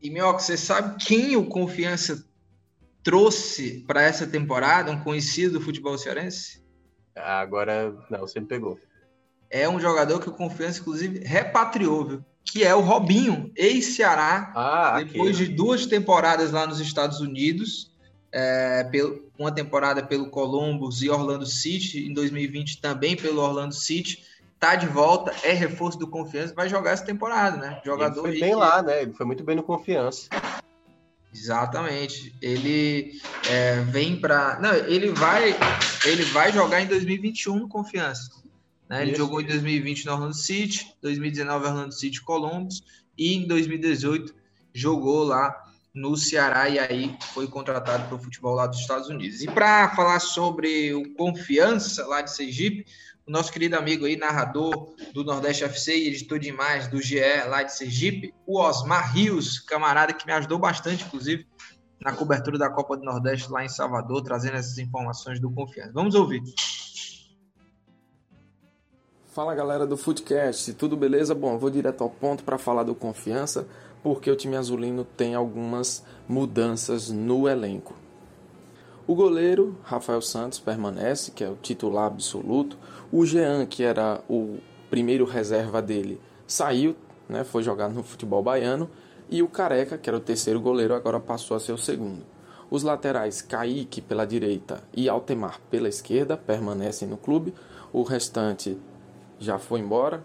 E, 0.01 0.11
Mioca, 0.11 0.39
você 0.39 0.57
sabe 0.57 0.97
quem 1.05 1.37
o 1.37 1.47
Confiança 1.47 2.27
trouxe 3.03 3.85
para 3.87 4.03
essa 4.03 4.27
temporada 4.27 4.91
um 4.91 5.01
conhecido 5.01 5.59
do 5.59 5.65
futebol 5.65 5.97
cearense? 5.97 6.63
Agora, 7.15 7.95
não, 8.11 8.21
você 8.21 8.41
me 8.41 8.47
pegou. 8.47 8.79
É 9.51 9.69
um 9.69 9.79
jogador 9.79 10.21
que 10.21 10.29
o 10.29 10.33
Confiança, 10.33 10.81
inclusive, 10.81 11.21
repatriou, 11.21 12.05
viu? 12.05 12.25
que 12.45 12.63
é 12.63 12.75
o 12.75 12.81
Robinho, 12.81 13.51
ex-Ceará, 13.57 14.53
ah, 14.55 15.03
depois 15.03 15.37
de 15.37 15.47
duas 15.47 15.87
temporadas 15.87 16.53
lá 16.53 16.67
nos 16.67 16.79
Estados 16.79 17.21
Unidos, 17.21 17.91
é, 18.31 18.85
uma 19.39 19.53
temporada 19.53 20.03
pelo 20.03 20.31
Columbus 20.31 21.03
e 21.03 21.11
Orlando 21.11 21.47
City, 21.47 22.07
em 22.07 22.13
2020 22.13 22.81
também 22.81 23.17
pelo 23.17 23.43
Orlando 23.43 23.75
City, 23.75 24.25
tá 24.59 24.77
de 24.77 24.87
volta, 24.87 25.35
é 25.43 25.53
reforço 25.53 25.99
do 25.99 26.09
Confiança, 26.09 26.55
vai 26.55 26.69
jogar 26.69 26.93
essa 26.93 27.05
temporada, 27.05 27.57
né? 27.57 27.81
Jogador 27.85 28.27
ele 28.29 28.39
foi 28.39 28.49
bem 28.49 28.55
lá, 28.55 28.83
né? 28.83 29.03
Ele 29.03 29.13
foi 29.13 29.27
muito 29.27 29.45
bem 29.45 29.57
no 29.57 29.63
Confiança. 29.63 30.29
Exatamente. 31.35 32.33
Ele 32.41 33.21
é, 33.51 33.81
vem 33.81 34.17
para. 34.17 34.61
Não, 34.61 34.73
ele 34.73 35.11
vai, 35.11 35.55
ele 36.07 36.23
vai 36.27 36.53
jogar 36.53 36.81
em 36.81 36.87
2021 36.87 37.57
no 37.57 37.69
Confiança. 37.69 38.31
Né? 38.89 39.03
Ele 39.03 39.11
Isso. 39.11 39.21
jogou 39.21 39.41
em 39.41 39.47
2020 39.47 40.07
no 40.07 40.13
Orlando 40.13 40.37
City, 40.37 40.95
2019 41.03 41.67
Orlando 41.67 41.93
City 41.93 42.23
Columbus 42.23 42.85
e 43.19 43.35
em 43.35 43.47
2018 43.47 44.35
jogou 44.73 45.25
lá 45.25 45.64
no 45.95 46.17
Ceará 46.17 46.69
e 46.69 46.79
aí 46.79 47.17
foi 47.33 47.47
contratado 47.47 48.09
para 48.09 48.17
o 48.17 48.19
futebol 48.19 48.55
lá 48.55 48.67
dos 48.67 48.81
Estados 48.81 49.09
Unidos. 49.09 49.43
E 49.43 49.47
para 49.47 49.95
falar 49.95 50.19
sobre 50.19 50.93
o 50.93 51.15
Confiança 51.15 52.05
lá 52.07 52.21
de 52.21 52.35
Sergipe, 52.35 52.85
o 53.27 53.31
nosso 53.31 53.53
querido 53.53 53.77
amigo 53.77 54.05
aí, 54.05 54.17
narrador 54.17 54.95
do 55.15 55.25
Nordeste 55.25 55.65
FC 55.65 55.97
e 55.97 56.09
editor 56.09 56.39
de 56.39 56.49
imagens 56.49 56.89
do 56.89 57.01
GE 57.01 57.21
lá 57.49 57.63
de 57.63 57.73
Sergipe, 57.73 58.35
o 58.47 58.61
Osmar 58.61 59.15
Rios, 59.15 59.61
camarada 59.61 60.13
que 60.13 60.27
me 60.27 60.33
ajudou 60.33 60.59
bastante, 60.59 61.05
inclusive, 61.05 61.47
na 62.01 62.13
cobertura 62.13 62.59
da 62.59 62.69
Copa 62.69 62.97
do 62.97 63.05
Nordeste 63.05 63.51
lá 63.51 63.65
em 63.65 63.69
Salvador, 63.69 64.23
trazendo 64.23 64.57
essas 64.57 64.77
informações 64.79 65.41
do 65.41 65.51
Confiança. 65.51 65.93
Vamos 65.95 66.15
ouvir. 66.15 66.43
Fala 69.33 69.55
galera 69.55 69.87
do 69.87 69.97
Footcast, 69.97 70.75
tudo 70.75 70.97
beleza? 70.97 71.35
Bom, 71.35 71.59
vou 71.59 71.71
direto 71.71 72.05
ao 72.05 72.11
ponto 72.11 72.45
para 72.45 72.59
falar 72.59 72.83
do 72.83 72.95
Confiança, 72.95 73.67
porque 74.05 74.31
o 74.31 74.37
time 74.37 74.55
azulino 74.55 75.03
tem 75.03 75.35
algumas 75.35 76.05
mudanças 76.29 77.11
no 77.11 77.49
elenco. 77.49 77.95
O 79.07 79.15
goleiro 79.15 79.79
Rafael 79.83 80.21
Santos 80.21 80.59
permanece, 80.59 81.31
que 81.31 81.43
é 81.43 81.49
o 81.49 81.57
titular 81.57 82.07
absoluto. 82.07 82.77
O 83.11 83.25
Jean, 83.25 83.65
que 83.65 83.83
era 83.83 84.21
o 84.29 84.59
primeiro 84.91 85.25
reserva 85.25 85.81
dele, 85.81 86.21
saiu, 86.47 86.95
né, 87.27 87.45
foi 87.45 87.63
jogar 87.63 87.89
no 87.89 88.03
futebol 88.03 88.43
baiano. 88.43 88.91
E 89.31 89.43
o 89.43 89.49
Careca, 89.49 89.97
que 89.97 90.11
era 90.11 90.19
o 90.19 90.21
terceiro 90.21 90.61
goleiro, 90.61 90.95
agora 90.95 91.19
passou 91.19 91.57
a 91.57 91.61
ser 91.61 91.73
o 91.73 91.79
segundo. 91.79 92.23
Os 92.71 92.83
laterais 92.83 93.41
Kaique 93.41 94.03
pela 94.03 94.27
direita 94.27 94.83
e 94.93 95.09
Altemar 95.09 95.61
pela 95.71 95.89
esquerda 95.89 96.37
permanecem 96.37 97.09
no 97.09 97.17
clube. 97.17 97.55
O 97.91 98.03
restante 98.03 98.77
já 99.39 99.59
foi 99.59 99.81
embora. 99.81 100.23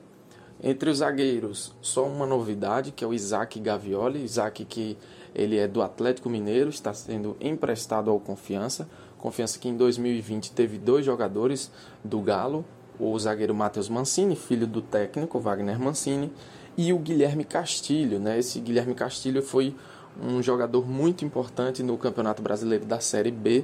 Entre 0.62 0.90
os 0.90 0.98
zagueiros, 0.98 1.74
só 1.82 2.06
uma 2.06 2.26
novidade, 2.26 2.92
que 2.92 3.04
é 3.04 3.08
o 3.08 3.14
Isaac 3.14 3.60
Gavioli. 3.60 4.24
Isaac 4.24 4.66
que 4.66 4.98
ele 5.34 5.58
é 5.58 5.68
do 5.68 5.82
Atlético 5.82 6.30
Mineiro, 6.30 6.70
está 6.70 6.94
sendo 6.94 7.38
emprestado 7.40 8.10
ao 8.10 8.20
Confiança. 8.20 8.90
Confiança 9.18 9.58
que 9.58 9.70
em 9.70 9.78
2020 9.78 10.52
teve 10.52 10.78
dois 10.78 11.06
jogadores 11.06 11.72
do 12.04 12.20
Galo, 12.20 12.66
o 13.00 13.18
zagueiro 13.18 13.56
Matheus 13.56 13.88
Mancini, 13.88 14.36
filho 14.36 14.68
do 14.68 14.82
técnico 14.82 15.40
Wagner 15.40 15.80
Mancini, 15.80 16.32
e 16.78 16.92
o 16.92 17.00
Guilherme 17.00 17.46
Castilho. 17.46 18.20
Né? 18.20 18.40
Esse 18.40 18.60
Guilherme 18.60 18.94
Castilho 18.94 19.42
foi 19.42 19.76
um 20.22 20.42
jogador 20.44 20.86
muito 20.86 21.24
importante 21.24 21.82
no 21.82 21.98
Campeonato 21.98 22.42
Brasileiro 22.42 22.86
da 22.86 23.00
Série 23.00 23.32
B. 23.32 23.64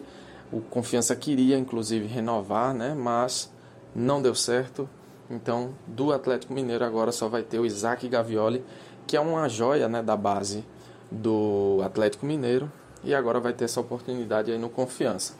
O 0.52 0.62
Confiança 0.62 1.16
queria, 1.16 1.58
inclusive, 1.58 2.06
renovar, 2.06 2.74
né? 2.74 2.94
mas 2.94 3.52
não 3.94 4.22
deu 4.22 4.36
certo. 4.36 4.90
Então, 5.30 5.74
do 5.88 6.12
Atlético 6.14 6.54
Mineiro 6.54 6.86
agora 6.86 7.12
só 7.12 7.28
vai 7.28 7.42
ter 7.42 7.60
o 7.60 7.66
Isaac 7.66 8.08
Gavioli, 8.08 8.64
que 9.08 9.18
é 9.18 9.20
uma 9.20 9.48
joia 9.50 9.88
né, 9.88 10.02
da 10.02 10.16
base 10.16 10.64
do 11.10 11.82
Atlético 11.84 12.26
Mineiro 12.26 12.72
e 13.04 13.14
agora 13.14 13.40
vai 13.40 13.54
ter 13.54 13.66
essa 13.66 13.80
oportunidade 13.80 14.52
aí 14.52 14.58
no 14.58 14.70
Confiança. 14.70 15.34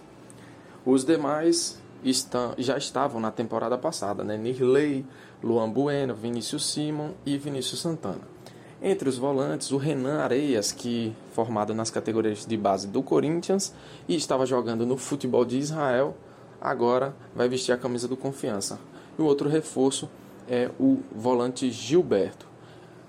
Os 0.86 1.04
demais 1.04 1.80
estão, 2.04 2.54
já 2.58 2.78
estavam 2.78 3.20
na 3.20 3.32
temporada 3.32 3.78
passada, 3.78 4.24
né? 4.24 4.38
Nirley, 4.38 5.06
Luan 5.44 5.70
Bueno, 5.70 6.14
Vinícius 6.14 6.66
Simon 6.66 7.12
e 7.26 7.38
Vinícius 7.38 7.82
Santana. 7.82 8.36
Entre 8.82 9.10
os 9.10 9.18
volantes, 9.18 9.72
o 9.72 9.78
Renan 9.78 10.20
Areias, 10.20 10.72
que 10.72 11.16
formado 11.32 11.74
nas 11.74 11.90
categorias 11.90 12.46
de 12.46 12.56
base 12.56 12.88
do 12.88 13.02
Corinthians 13.02 13.74
e 14.08 14.16
estava 14.16 14.46
jogando 14.46 14.86
no 14.86 14.96
futebol 14.96 15.44
de 15.44 15.58
Israel, 15.58 16.16
agora 16.62 17.16
vai 17.34 17.50
vestir 17.50 17.72
a 17.72 17.78
camisa 17.78 18.08
do 18.08 18.16
Confiança. 18.16 18.80
E 19.18 19.22
o 19.22 19.26
outro 19.26 19.50
reforço 19.50 20.10
é 20.48 20.70
o 20.80 21.00
volante 21.12 21.70
Gilberto. 21.72 22.48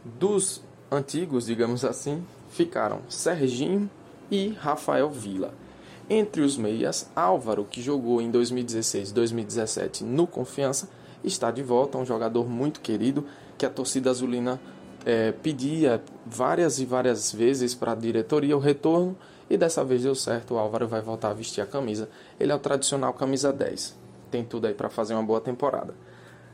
Dos 0.05 0.63
antigos, 0.91 1.47
digamos 1.47 1.85
assim, 1.85 2.25
ficaram 2.49 3.01
Serginho 3.09 3.91
e 4.31 4.49
Rafael 4.49 5.11
Vila. 5.11 5.53
Entre 6.09 6.43
os 6.43 6.57
meias, 6.57 7.11
Álvaro, 7.17 7.65
que 7.65 7.83
jogou 7.83 8.21
em 8.21 8.31
2016 8.31 9.11
2017 9.11 10.05
no 10.05 10.27
Confiança, 10.27 10.89
está 11.25 11.51
de 11.51 11.63
volta, 11.63 11.99
um 11.99 12.07
jogador 12.07 12.49
muito 12.49 12.81
querido 12.81 13.27
que 13.59 13.67
a 13.67 13.71
torcida 13.71 14.11
azulina 14.11 14.61
é, 15.05 15.33
pedia 15.33 16.03
várias 16.25 16.79
e 16.79 16.85
várias 16.85 17.33
vezes 17.33 17.75
para 17.75 17.93
a 17.93 17.95
diretoria 17.97 18.57
o 18.57 18.61
retorno 18.61 19.17
e 19.49 19.57
dessa 19.57 19.85
vez 19.85 20.03
deu 20.03 20.15
certo, 20.15 20.55
o 20.55 20.59
Álvaro 20.59 20.89
vai 20.89 21.01
voltar 21.01 21.31
a 21.31 21.35
vestir 21.35 21.61
a 21.61 21.67
camisa. 21.67 22.09
Ele 22.39 22.51
é 22.51 22.55
o 22.55 22.59
tradicional 22.59 23.13
camisa 23.13 23.53
10, 23.53 23.97
tem 24.31 24.45
tudo 24.45 24.67
aí 24.67 24.75
para 24.75 24.89
fazer 24.89 25.15
uma 25.15 25.23
boa 25.23 25.41
temporada. 25.41 25.95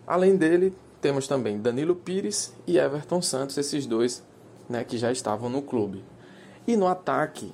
Além 0.07 0.37
dele, 0.37 0.75
temos 1.01 1.27
também 1.27 1.61
Danilo 1.61 1.97
Pires 1.97 2.55
e 2.67 2.79
Everton 2.79 3.21
Santos, 3.21 3.59
esses 3.59 3.87
dois 3.87 4.25
né, 4.69 4.85
que 4.85 4.97
já 4.97 5.11
estavam 5.11 5.49
no 5.49 5.63
clube. 5.63 6.05
E 6.67 6.77
no 6.77 6.87
ataque 6.87 7.53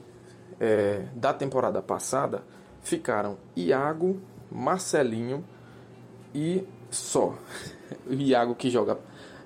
é, 0.60 1.04
da 1.14 1.32
temporada 1.32 1.80
passada 1.80 2.42
ficaram 2.82 3.38
Iago, 3.56 4.20
Marcelinho 4.50 5.44
e 6.34 6.64
só. 6.90 7.34
O 8.06 8.12
Iago 8.12 8.54
que 8.54 8.68
joga 8.68 8.98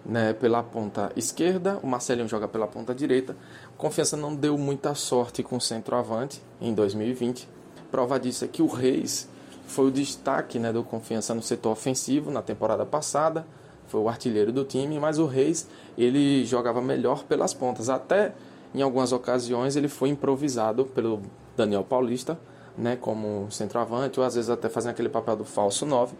né, 0.05 0.33
pela 0.33 0.65
ponta 0.65 1.13
esquerda, 1.15 1.79
o 1.81 1.87
Marcelinho 1.87 2.27
joga 2.27 2.49
pela 2.49 2.67
ponta 2.67 2.93
direita. 2.93 3.37
Confiança 3.77 4.17
não 4.17 4.35
deu 4.35 4.59
muita 4.59 4.97
sorte 4.97 5.45
com 5.45 5.59
o 5.59 5.61
centroavante 5.61 6.43
em 6.61 6.75
2020. 6.75 7.49
Prova 7.89 8.19
disso 8.19 8.45
é 8.45 8.49
que 8.49 8.61
o 8.61 8.67
Reis 8.67 9.29
foi 9.73 9.87
o 9.87 9.91
destaque 9.91 10.59
né, 10.59 10.73
do 10.73 10.85
Confiança 10.85 11.35
no 11.35 11.43
setor 11.43 11.73
ofensivo 11.73 12.31
na 12.31 12.43
temporada 12.43 12.87
passada 12.87 13.45
foi 13.93 14.01
o 14.01 14.09
artilheiro 14.09 14.51
do 14.51 14.65
time, 14.65 14.99
mas 14.99 15.19
o 15.19 15.27
Reis 15.27 15.69
ele 15.99 16.47
jogava 16.47 16.81
melhor 16.81 17.25
pelas 17.25 17.53
pontas. 17.53 17.91
Até 17.91 18.33
em 18.75 18.81
algumas 18.81 19.13
ocasiões 19.13 19.77
ele 19.77 19.87
foi 19.87 20.09
improvisado 20.09 20.87
pelo 20.87 21.21
Daniel 21.55 21.85
Paulista, 21.85 22.39
né, 22.77 22.97
como 22.97 23.49
centroavante, 23.51 24.19
ou 24.19 24.25
às 24.25 24.35
vezes 24.35 24.49
até 24.49 24.71
fazendo 24.71 24.93
aquele 24.93 25.11
papel 25.11 25.37
do 25.37 25.45
falso 25.45 25.85
9. 25.85 26.15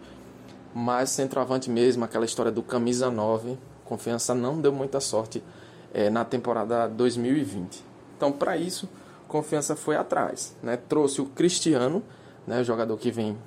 Mas 0.71 1.09
centroavante 1.09 1.67
mesmo, 1.67 2.05
aquela 2.05 2.25
história 2.25 2.51
do 2.51 2.61
camisa 2.61 3.09
9, 3.09 3.57
confiança 3.83 4.35
não 4.35 4.61
deu 4.61 4.71
muita 4.71 4.99
sorte 4.99 5.43
é, 5.91 6.11
na 6.11 6.23
temporada 6.23 6.87
2020. 6.87 7.83
Então, 8.15 8.31
para 8.31 8.55
isso, 8.55 8.87
confiança 9.27 9.75
foi 9.75 9.95
atrás. 9.95 10.55
Né? 10.61 10.77
Trouxe 10.77 11.21
o 11.21 11.25
Cristiano, 11.25 12.03
né, 12.45 12.63
jogador 12.63 12.97
que 12.97 13.11
vem 13.11 13.37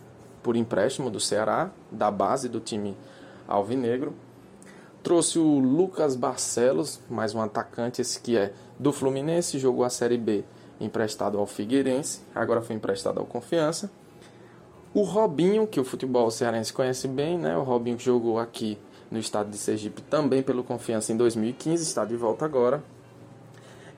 por 0.42 0.56
empréstimo 0.56 1.10
do 1.10 1.18
Ceará, 1.20 1.70
da 1.90 2.10
base 2.10 2.48
do 2.48 2.60
time 2.60 2.96
alvinegro. 3.48 4.14
Trouxe 5.02 5.38
o 5.38 5.58
Lucas 5.58 6.16
Barcelos, 6.16 7.00
mais 7.08 7.34
um 7.34 7.40
atacante, 7.40 8.00
esse 8.00 8.20
que 8.20 8.36
é 8.36 8.52
do 8.78 8.92
Fluminense, 8.92 9.58
jogou 9.58 9.84
a 9.84 9.90
Série 9.90 10.18
B 10.18 10.44
emprestado 10.80 11.38
ao 11.38 11.46
Figueirense, 11.46 12.20
agora 12.34 12.60
foi 12.60 12.76
emprestado 12.76 13.18
ao 13.18 13.26
Confiança. 13.26 13.90
O 14.92 15.02
Robinho, 15.02 15.66
que 15.66 15.80
o 15.80 15.84
futebol 15.84 16.30
cearense 16.30 16.72
conhece 16.72 17.06
bem, 17.06 17.38
né? 17.38 17.56
O 17.56 17.62
Robinho 17.62 17.96
que 17.96 18.04
jogou 18.04 18.38
aqui 18.38 18.78
no 19.10 19.18
estado 19.18 19.50
de 19.50 19.58
Sergipe 19.58 20.02
também 20.02 20.42
pelo 20.42 20.64
Confiança 20.64 21.12
em 21.12 21.16
2015, 21.16 21.82
está 21.82 22.04
de 22.04 22.16
volta 22.16 22.44
agora. 22.44 22.82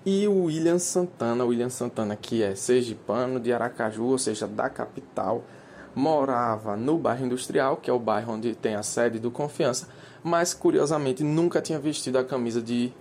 E 0.06 0.26
o 0.28 0.44
William 0.44 0.78
Santana, 0.78 1.44
William 1.44 1.68
Santana 1.68 2.16
que 2.16 2.42
é 2.42 2.54
sergipano 2.54 3.40
de 3.40 3.52
Aracaju, 3.52 4.04
ou 4.04 4.18
seja, 4.18 4.46
da 4.46 4.70
capital, 4.70 5.44
morava 5.94 6.76
no 6.76 6.96
bairro 6.96 7.26
industrial, 7.26 7.76
que 7.76 7.90
é 7.90 7.92
o 7.92 7.98
bairro 7.98 8.34
onde 8.34 8.54
tem 8.54 8.74
a 8.74 8.82
sede 8.82 9.18
do 9.18 9.30
Confiança, 9.30 9.88
mas 10.22 10.54
curiosamente 10.54 11.24
nunca 11.24 11.60
tinha 11.60 11.78
vestido 11.78 12.18
a 12.18 12.24
camisa 12.24 12.62
de 12.62 12.92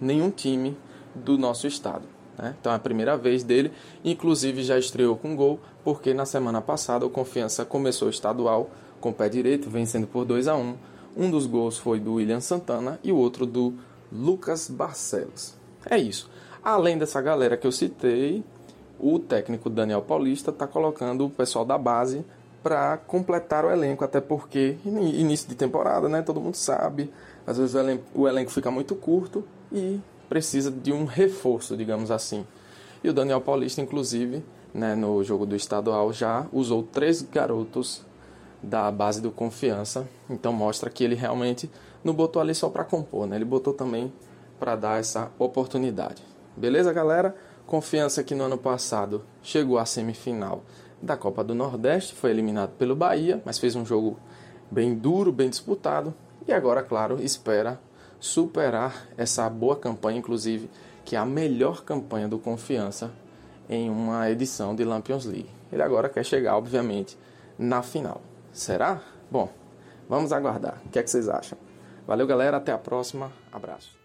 nenhum 0.00 0.30
time 0.30 0.76
do 1.14 1.36
nosso 1.36 1.66
estado. 1.66 2.04
Né? 2.38 2.54
Então 2.58 2.72
é 2.72 2.76
a 2.76 2.78
primeira 2.78 3.16
vez 3.16 3.42
dele, 3.42 3.72
inclusive 4.04 4.62
já 4.62 4.78
estreou 4.78 5.16
com 5.16 5.36
gol, 5.36 5.60
porque 5.84 6.12
na 6.14 6.24
semana 6.24 6.60
passada 6.60 7.06
o 7.06 7.10
Confiança 7.10 7.64
começou 7.64 8.08
estadual 8.08 8.70
com 9.00 9.10
o 9.10 9.14
pé 9.14 9.28
direito, 9.28 9.70
vencendo 9.70 10.06
por 10.06 10.24
2 10.24 10.48
a 10.48 10.56
1 10.56 10.74
Um 11.16 11.30
dos 11.30 11.46
gols 11.46 11.78
foi 11.78 12.00
do 12.00 12.14
William 12.14 12.40
Santana 12.40 12.98
e 13.04 13.12
o 13.12 13.16
outro 13.16 13.46
do 13.46 13.74
Lucas 14.10 14.68
Barcelos. 14.68 15.54
É 15.88 15.98
isso. 15.98 16.30
Além 16.66 16.98
dessa 16.98 17.22
galera 17.22 17.56
que 17.56 17.64
eu 17.64 17.70
citei, 17.70 18.42
o 18.98 19.20
técnico 19.20 19.70
Daniel 19.70 20.02
Paulista 20.02 20.50
está 20.50 20.66
colocando 20.66 21.24
o 21.24 21.30
pessoal 21.30 21.64
da 21.64 21.78
base 21.78 22.24
para 22.60 22.96
completar 22.96 23.64
o 23.64 23.70
elenco, 23.70 24.04
até 24.04 24.20
porque 24.20 24.76
início 24.84 25.48
de 25.48 25.54
temporada, 25.54 26.08
né? 26.08 26.22
Todo 26.22 26.40
mundo 26.40 26.56
sabe, 26.56 27.08
às 27.46 27.56
vezes 27.56 27.72
o 27.72 27.78
elenco, 27.78 28.02
o 28.16 28.26
elenco 28.26 28.50
fica 28.50 28.68
muito 28.68 28.96
curto 28.96 29.44
e 29.70 30.00
precisa 30.28 30.68
de 30.68 30.92
um 30.92 31.04
reforço, 31.04 31.76
digamos 31.76 32.10
assim. 32.10 32.44
E 33.04 33.08
o 33.08 33.12
Daniel 33.12 33.40
Paulista, 33.40 33.80
inclusive, 33.80 34.42
né, 34.74 34.96
no 34.96 35.22
jogo 35.22 35.46
do 35.46 35.54
estadual, 35.54 36.12
já 36.12 36.46
usou 36.52 36.82
três 36.82 37.22
garotos 37.22 38.04
da 38.60 38.90
base 38.90 39.22
do 39.22 39.30
Confiança, 39.30 40.04
então 40.28 40.52
mostra 40.52 40.90
que 40.90 41.04
ele 41.04 41.14
realmente 41.14 41.70
não 42.02 42.12
botou 42.12 42.42
ali 42.42 42.56
só 42.56 42.68
para 42.68 42.82
compor, 42.82 43.28
né? 43.28 43.36
Ele 43.36 43.44
botou 43.44 43.72
também 43.72 44.12
para 44.58 44.74
dar 44.74 44.98
essa 44.98 45.30
oportunidade. 45.38 46.34
Beleza, 46.56 46.92
galera? 46.92 47.34
Confiança 47.66 48.22
que 48.24 48.34
no 48.34 48.44
ano 48.44 48.56
passado 48.56 49.24
chegou 49.42 49.78
à 49.78 49.84
semifinal 49.84 50.62
da 51.02 51.16
Copa 51.16 51.44
do 51.44 51.54
Nordeste, 51.54 52.14
foi 52.14 52.30
eliminado 52.30 52.70
pelo 52.78 52.96
Bahia, 52.96 53.42
mas 53.44 53.58
fez 53.58 53.76
um 53.76 53.84
jogo 53.84 54.18
bem 54.70 54.94
duro, 54.94 55.32
bem 55.32 55.50
disputado 55.50 56.14
e 56.48 56.52
agora, 56.52 56.82
claro, 56.82 57.20
espera 57.20 57.80
superar 58.18 59.08
essa 59.16 59.48
boa 59.50 59.76
campanha, 59.76 60.18
inclusive, 60.18 60.70
que 61.04 61.16
é 61.16 61.18
a 61.18 61.26
melhor 61.26 61.84
campanha 61.84 62.28
do 62.28 62.38
Confiança 62.38 63.10
em 63.68 63.90
uma 63.90 64.30
edição 64.30 64.74
de 64.74 64.84
Lampions 64.84 65.24
League. 65.24 65.50
Ele 65.72 65.82
agora 65.82 66.08
quer 66.08 66.24
chegar, 66.24 66.56
obviamente, 66.56 67.18
na 67.58 67.82
final. 67.82 68.22
Será? 68.52 69.02
Bom, 69.30 69.50
vamos 70.08 70.32
aguardar. 70.32 70.80
O 70.86 70.88
que 70.88 70.98
é 70.98 71.02
que 71.02 71.10
vocês 71.10 71.28
acham? 71.28 71.58
Valeu, 72.06 72.26
galera. 72.26 72.56
Até 72.56 72.72
a 72.72 72.78
próxima. 72.78 73.32
Abraço. 73.52 73.95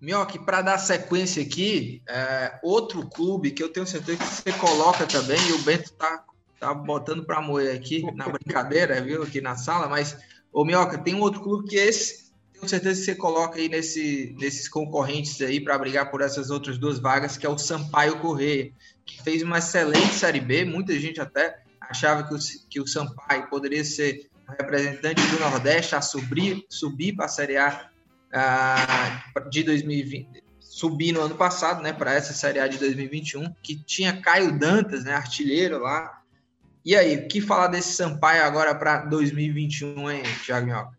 Mioque, 0.00 0.38
para 0.38 0.62
dar 0.62 0.78
sequência 0.78 1.42
aqui, 1.42 2.02
é, 2.08 2.58
outro 2.62 3.08
clube 3.08 3.50
que 3.50 3.62
eu 3.62 3.68
tenho 3.68 3.86
certeza 3.86 4.18
que 4.18 4.24
você 4.24 4.52
coloca 4.52 5.06
também, 5.06 5.38
e 5.48 5.52
o 5.52 5.62
Bento 5.62 5.92
tá, 5.92 6.24
tá 6.60 6.72
botando 6.72 7.24
para 7.24 7.40
moer 7.40 7.74
aqui 7.74 8.02
na 8.14 8.28
brincadeira, 8.30 9.00
viu, 9.00 9.22
aqui 9.22 9.40
na 9.40 9.56
sala, 9.56 9.88
mas, 9.88 10.16
ô 10.52 10.64
Mioca, 10.64 10.98
tem 10.98 11.14
um 11.14 11.20
outro 11.20 11.40
clube 11.40 11.68
que 11.68 11.76
esse, 11.76 12.30
tenho 12.52 12.68
certeza 12.68 13.00
que 13.00 13.06
você 13.06 13.14
coloca 13.16 13.58
aí 13.58 13.68
nesse, 13.68 14.36
nesses 14.38 14.68
concorrentes 14.68 15.40
aí 15.40 15.60
para 15.60 15.78
brigar 15.78 16.10
por 16.10 16.20
essas 16.20 16.48
outras 16.48 16.78
duas 16.78 17.00
vagas, 17.00 17.36
que 17.36 17.44
é 17.44 17.48
o 17.48 17.58
Sampaio 17.58 18.20
Correia, 18.20 18.72
que 19.04 19.20
fez 19.22 19.42
uma 19.42 19.58
excelente 19.58 20.14
Série 20.14 20.40
B, 20.40 20.64
muita 20.64 20.96
gente 20.98 21.20
até 21.20 21.60
achava 21.80 22.22
que 22.22 22.34
o, 22.34 22.38
que 22.68 22.80
o 22.80 22.86
Sampaio 22.86 23.48
poderia 23.48 23.84
ser 23.84 24.28
representante 24.56 25.20
do 25.26 25.40
Nordeste 25.40 25.94
a 25.94 26.00
subir, 26.00 26.64
subir 26.68 27.14
para 27.14 27.26
a 27.26 27.28
Série 27.28 27.56
A 27.56 27.90
de 29.50 29.62
2020, 29.62 30.42
subir 30.60 31.12
no 31.12 31.22
ano 31.22 31.34
passado, 31.34 31.82
né, 31.82 31.92
para 31.92 32.12
essa 32.12 32.32
Série 32.32 32.60
A 32.60 32.68
de 32.68 32.78
2021, 32.78 33.52
que 33.62 33.74
tinha 33.74 34.20
Caio 34.20 34.58
Dantas, 34.58 35.04
né, 35.04 35.12
artilheiro 35.12 35.78
lá. 35.78 36.22
E 36.84 36.94
aí, 36.94 37.16
o 37.16 37.28
que 37.28 37.40
falar 37.40 37.68
desse 37.68 37.92
Sampaio 37.94 38.44
agora 38.44 38.74
para 38.74 39.04
2021, 39.06 40.10
hein, 40.10 40.22
Thiago 40.44 40.66
Minhoca? 40.66 40.98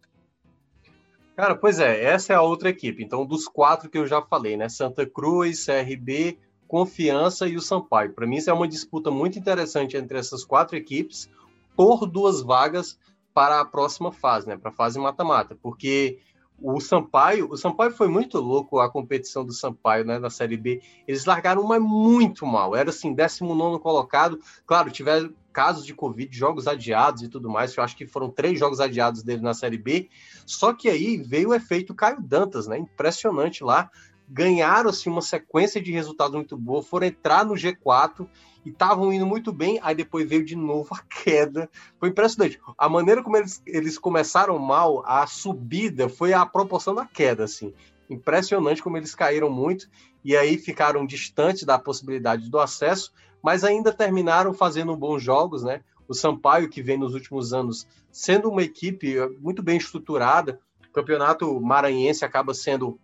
Cara, 1.35 1.55
pois 1.55 1.79
é, 1.79 2.03
essa 2.03 2.33
é 2.33 2.35
a 2.35 2.41
outra 2.41 2.69
equipe. 2.69 3.01
Então, 3.01 3.25
dos 3.25 3.47
quatro 3.47 3.89
que 3.89 3.97
eu 3.97 4.05
já 4.05 4.21
falei, 4.21 4.57
né, 4.57 4.67
Santa 4.67 5.05
Cruz, 5.05 5.65
CRB, 5.65 6.37
Confiança 6.67 7.47
e 7.47 7.55
o 7.55 7.61
Sampaio. 7.61 8.13
Para 8.13 8.27
mim, 8.27 8.35
isso 8.35 8.49
é 8.49 8.53
uma 8.53 8.67
disputa 8.67 9.09
muito 9.09 9.39
interessante 9.39 9.95
entre 9.95 10.19
essas 10.19 10.43
quatro 10.43 10.75
equipes 10.75 11.29
por 11.75 12.05
duas 12.05 12.41
vagas 12.41 12.99
para 13.33 13.61
a 13.61 13.65
próxima 13.65 14.11
fase, 14.11 14.47
né, 14.47 14.57
para 14.57 14.69
a 14.69 14.73
fase 14.73 14.99
mata-mata, 14.99 15.57
porque 15.61 16.19
o 16.61 16.79
Sampaio, 16.79 17.49
o 17.49 17.57
Sampaio 17.57 17.91
foi 17.91 18.07
muito 18.07 18.39
louco 18.39 18.79
a 18.79 18.89
competição 18.89 19.45
do 19.45 19.53
Sampaio, 19.53 20.05
né, 20.05 20.19
na 20.19 20.29
Série 20.29 20.57
B. 20.57 20.81
Eles 21.07 21.25
largaram 21.25 21.63
mas 21.63 21.81
muito 21.81 22.45
mal. 22.45 22.75
Era 22.75 22.89
assim, 22.89 23.13
19 23.13 23.81
colocado. 23.81 24.39
Claro, 24.65 24.91
tiveram 24.91 25.33
casos 25.51 25.85
de 25.85 25.93
Covid, 25.93 26.35
jogos 26.35 26.67
adiados 26.67 27.21
e 27.21 27.27
tudo 27.27 27.49
mais. 27.49 27.75
Eu 27.75 27.83
acho 27.83 27.95
que 27.95 28.05
foram 28.05 28.29
três 28.29 28.59
jogos 28.59 28.79
adiados 28.79 29.23
dele 29.23 29.41
na 29.41 29.53
Série 29.53 29.77
B. 29.77 30.09
Só 30.45 30.73
que 30.73 30.89
aí 30.89 31.17
veio 31.17 31.49
o 31.49 31.53
efeito 31.53 31.93
Caio 31.93 32.21
Dantas, 32.21 32.67
né? 32.67 32.77
Impressionante 32.77 33.63
lá. 33.63 33.89
Ganharam 34.29 34.91
assim 34.91 35.09
uma 35.09 35.21
sequência 35.21 35.81
de 35.81 35.91
resultados 35.91 36.35
muito 36.35 36.55
boa, 36.55 36.83
foram 36.83 37.07
entrar 37.07 37.43
no 37.43 37.55
G4 37.55 38.27
e 38.63 38.69
estavam 38.69 39.11
indo 39.11 39.25
muito 39.25 39.51
bem, 39.51 39.79
aí 39.81 39.95
depois 39.95 40.29
veio 40.29 40.45
de 40.45 40.55
novo 40.55 40.93
a 40.93 41.01
queda. 41.01 41.69
Foi 41.99 42.09
impressionante. 42.09 42.59
A 42.77 42.87
maneira 42.87 43.23
como 43.23 43.37
eles, 43.37 43.61
eles 43.65 43.97
começaram 43.97 44.57
mal, 44.59 45.03
a 45.05 45.25
subida 45.25 46.07
foi 46.07 46.33
a 46.33 46.45
proporção 46.45 46.93
da 46.93 47.05
queda, 47.05 47.43
assim. 47.43 47.73
Impressionante 48.09 48.83
como 48.83 48.97
eles 48.97 49.15
caíram 49.15 49.49
muito 49.49 49.89
e 50.23 50.35
aí 50.35 50.57
ficaram 50.57 51.05
distantes 51.05 51.63
da 51.63 51.79
possibilidade 51.79 52.49
do 52.49 52.59
acesso, 52.59 53.11
mas 53.41 53.63
ainda 53.63 53.93
terminaram 53.93 54.53
fazendo 54.53 54.95
bons 54.95 55.23
jogos, 55.23 55.63
né? 55.63 55.81
O 56.07 56.13
Sampaio, 56.13 56.69
que 56.69 56.81
vem 56.81 56.97
nos 56.97 57.13
últimos 57.13 57.53
anos 57.53 57.87
sendo 58.11 58.49
uma 58.49 58.63
equipe 58.63 59.15
muito 59.39 59.61
bem 59.61 59.77
estruturada, 59.77 60.59
o 60.87 60.91
campeonato 60.91 61.59
maranhense 61.61 62.25
acaba 62.25 62.53
sendo 62.53 62.99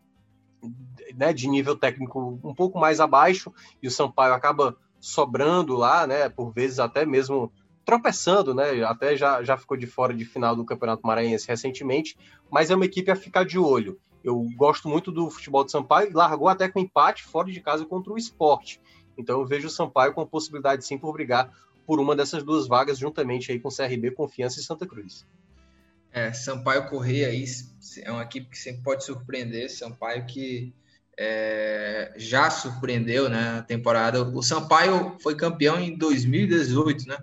né, 1.15 1.33
de 1.33 1.47
nível 1.47 1.75
técnico 1.75 2.39
um 2.43 2.53
pouco 2.53 2.79
mais 2.79 2.99
abaixo 2.99 3.53
e 3.81 3.87
o 3.87 3.91
Sampaio 3.91 4.33
acaba 4.33 4.77
sobrando 4.99 5.75
lá, 5.75 6.07
né? 6.07 6.29
Por 6.29 6.51
vezes 6.51 6.79
até 6.79 7.05
mesmo 7.05 7.51
tropeçando, 7.85 8.53
né? 8.53 8.83
Até 8.83 9.15
já, 9.15 9.43
já 9.43 9.55
ficou 9.55 9.77
de 9.77 9.85
fora 9.85 10.13
de 10.13 10.25
final 10.25 10.55
do 10.55 10.65
Campeonato 10.65 11.05
Maranhense 11.05 11.47
recentemente, 11.47 12.17
mas 12.49 12.71
é 12.71 12.75
uma 12.75 12.85
equipe 12.85 13.11
a 13.11 13.15
ficar 13.15 13.45
de 13.45 13.59
olho. 13.59 13.99
Eu 14.23 14.43
gosto 14.57 14.89
muito 14.89 15.11
do 15.11 15.29
futebol 15.29 15.63
de 15.63 15.71
Sampaio 15.71 16.11
largou 16.11 16.47
até 16.47 16.67
com 16.67 16.79
empate 16.79 17.23
fora 17.23 17.51
de 17.51 17.61
casa 17.61 17.85
contra 17.85 18.11
o 18.11 18.17
esporte. 18.17 18.81
Então 19.15 19.39
eu 19.39 19.45
vejo 19.45 19.67
o 19.67 19.71
Sampaio 19.71 20.13
com 20.13 20.25
possibilidade 20.25 20.83
sim 20.83 20.97
por 20.97 21.13
brigar 21.13 21.51
por 21.85 21.99
uma 21.99 22.15
dessas 22.15 22.43
duas 22.43 22.67
vagas, 22.67 22.97
juntamente 22.97 23.51
aí 23.51 23.59
com 23.59 23.69
CRB, 23.69 24.11
Confiança 24.11 24.59
e 24.59 24.63
Santa 24.63 24.87
Cruz. 24.87 25.25
É, 26.11 26.33
Sampaio 26.33 26.89
Correia 26.89 27.27
aí 27.27 27.45
é 28.01 28.11
uma 28.11 28.23
equipe 28.23 28.49
que 28.49 28.57
sempre 28.57 28.81
pode 28.81 29.05
surpreender. 29.05 29.69
Sampaio 29.69 30.25
que 30.25 30.73
é, 31.17 32.13
já 32.17 32.49
surpreendeu 32.49 33.29
né, 33.29 33.55
na 33.55 33.61
temporada. 33.61 34.23
O 34.23 34.41
Sampaio 34.41 35.15
foi 35.21 35.35
campeão 35.35 35.79
em 35.79 35.97
2018, 35.97 37.07
né? 37.07 37.17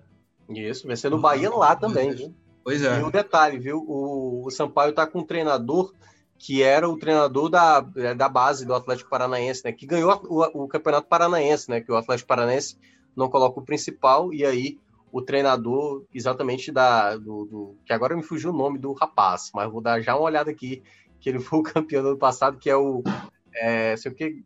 Isso, 0.49 0.87
vencendo 0.87 1.17
o 1.17 1.21
Bahia 1.21 1.51
lá 1.51 1.77
também, 1.77 2.11
viu? 2.13 2.35
Pois 2.65 2.83
é. 2.83 3.01
E 3.01 3.03
um 3.03 3.11
detalhe, 3.11 3.59
viu? 3.59 3.79
O, 3.87 4.47
o 4.47 4.51
Sampaio 4.51 4.93
tá 4.93 5.07
com 5.07 5.21
um 5.21 5.25
treinador 5.25 5.93
que 6.39 6.61
era 6.61 6.89
o 6.89 6.99
treinador 6.99 7.49
da, 7.49 7.87
é, 7.97 8.15
da 8.15 8.29
base 8.29 8.67
do 8.67 8.75
Atlético 8.75 9.09
Paranaense, 9.09 9.63
né? 9.65 9.73
Que 9.73 9.87
ganhou 9.87 10.21
o, 10.29 10.65
o 10.65 10.69
Campeonato 10.69 11.07
Paranaense, 11.07 11.71
né? 11.71 11.81
Que 11.81 11.93
o 11.93 11.97
Atlético 11.97 12.27
Paranaense 12.27 12.77
não 13.15 13.29
coloca 13.31 13.61
o 13.61 13.65
principal, 13.65 14.35
e 14.35 14.45
aí 14.45 14.79
o 15.13 15.23
treinador 15.23 16.05
exatamente 16.13 16.73
da. 16.73 17.17
Do, 17.17 17.45
do, 17.45 17.77
que 17.85 17.93
agora 17.93 18.17
me 18.17 18.25
fugiu 18.25 18.51
o 18.51 18.57
nome 18.57 18.77
do 18.77 18.93
rapaz, 18.93 19.53
mas 19.55 19.71
vou 19.71 19.81
dar 19.81 20.01
já 20.01 20.17
uma 20.17 20.25
olhada 20.25 20.51
aqui, 20.51 20.83
que 21.21 21.29
ele 21.29 21.39
foi 21.39 21.61
o 21.61 21.63
campeão 21.63 22.03
do 22.03 22.09
ano 22.09 22.19
passado, 22.19 22.59
que 22.59 22.69
é 22.69 22.77
o. 22.77 23.05
É, 23.55 23.97
sei 23.97 24.13
o 24.13 24.15
que, 24.15 24.43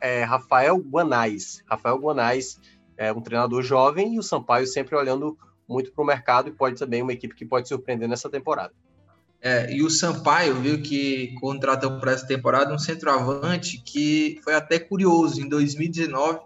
é, 0.00 0.22
Rafael 0.24 0.78
Guanais. 0.78 1.62
Rafael 1.66 1.98
Guanais 1.98 2.60
é 2.96 3.12
um 3.12 3.20
treinador 3.20 3.62
jovem 3.62 4.14
e 4.14 4.18
o 4.18 4.22
Sampaio 4.22 4.66
sempre 4.66 4.96
olhando 4.96 5.38
muito 5.68 5.92
para 5.92 6.02
o 6.02 6.06
mercado 6.06 6.48
e 6.48 6.52
pode 6.52 6.78
também 6.78 7.02
uma 7.02 7.12
equipe 7.12 7.34
que 7.34 7.44
pode 7.44 7.68
surpreender 7.68 8.08
nessa 8.08 8.28
temporada. 8.28 8.72
É, 9.40 9.72
e 9.72 9.82
o 9.82 9.90
Sampaio 9.90 10.56
viu 10.56 10.82
que 10.82 11.34
contratou 11.40 12.00
para 12.00 12.12
essa 12.12 12.26
temporada 12.26 12.74
um 12.74 12.78
centroavante 12.78 13.80
que 13.84 14.40
foi 14.42 14.54
até 14.54 14.80
curioso. 14.80 15.40
Em 15.40 15.48
2019, 15.48 16.40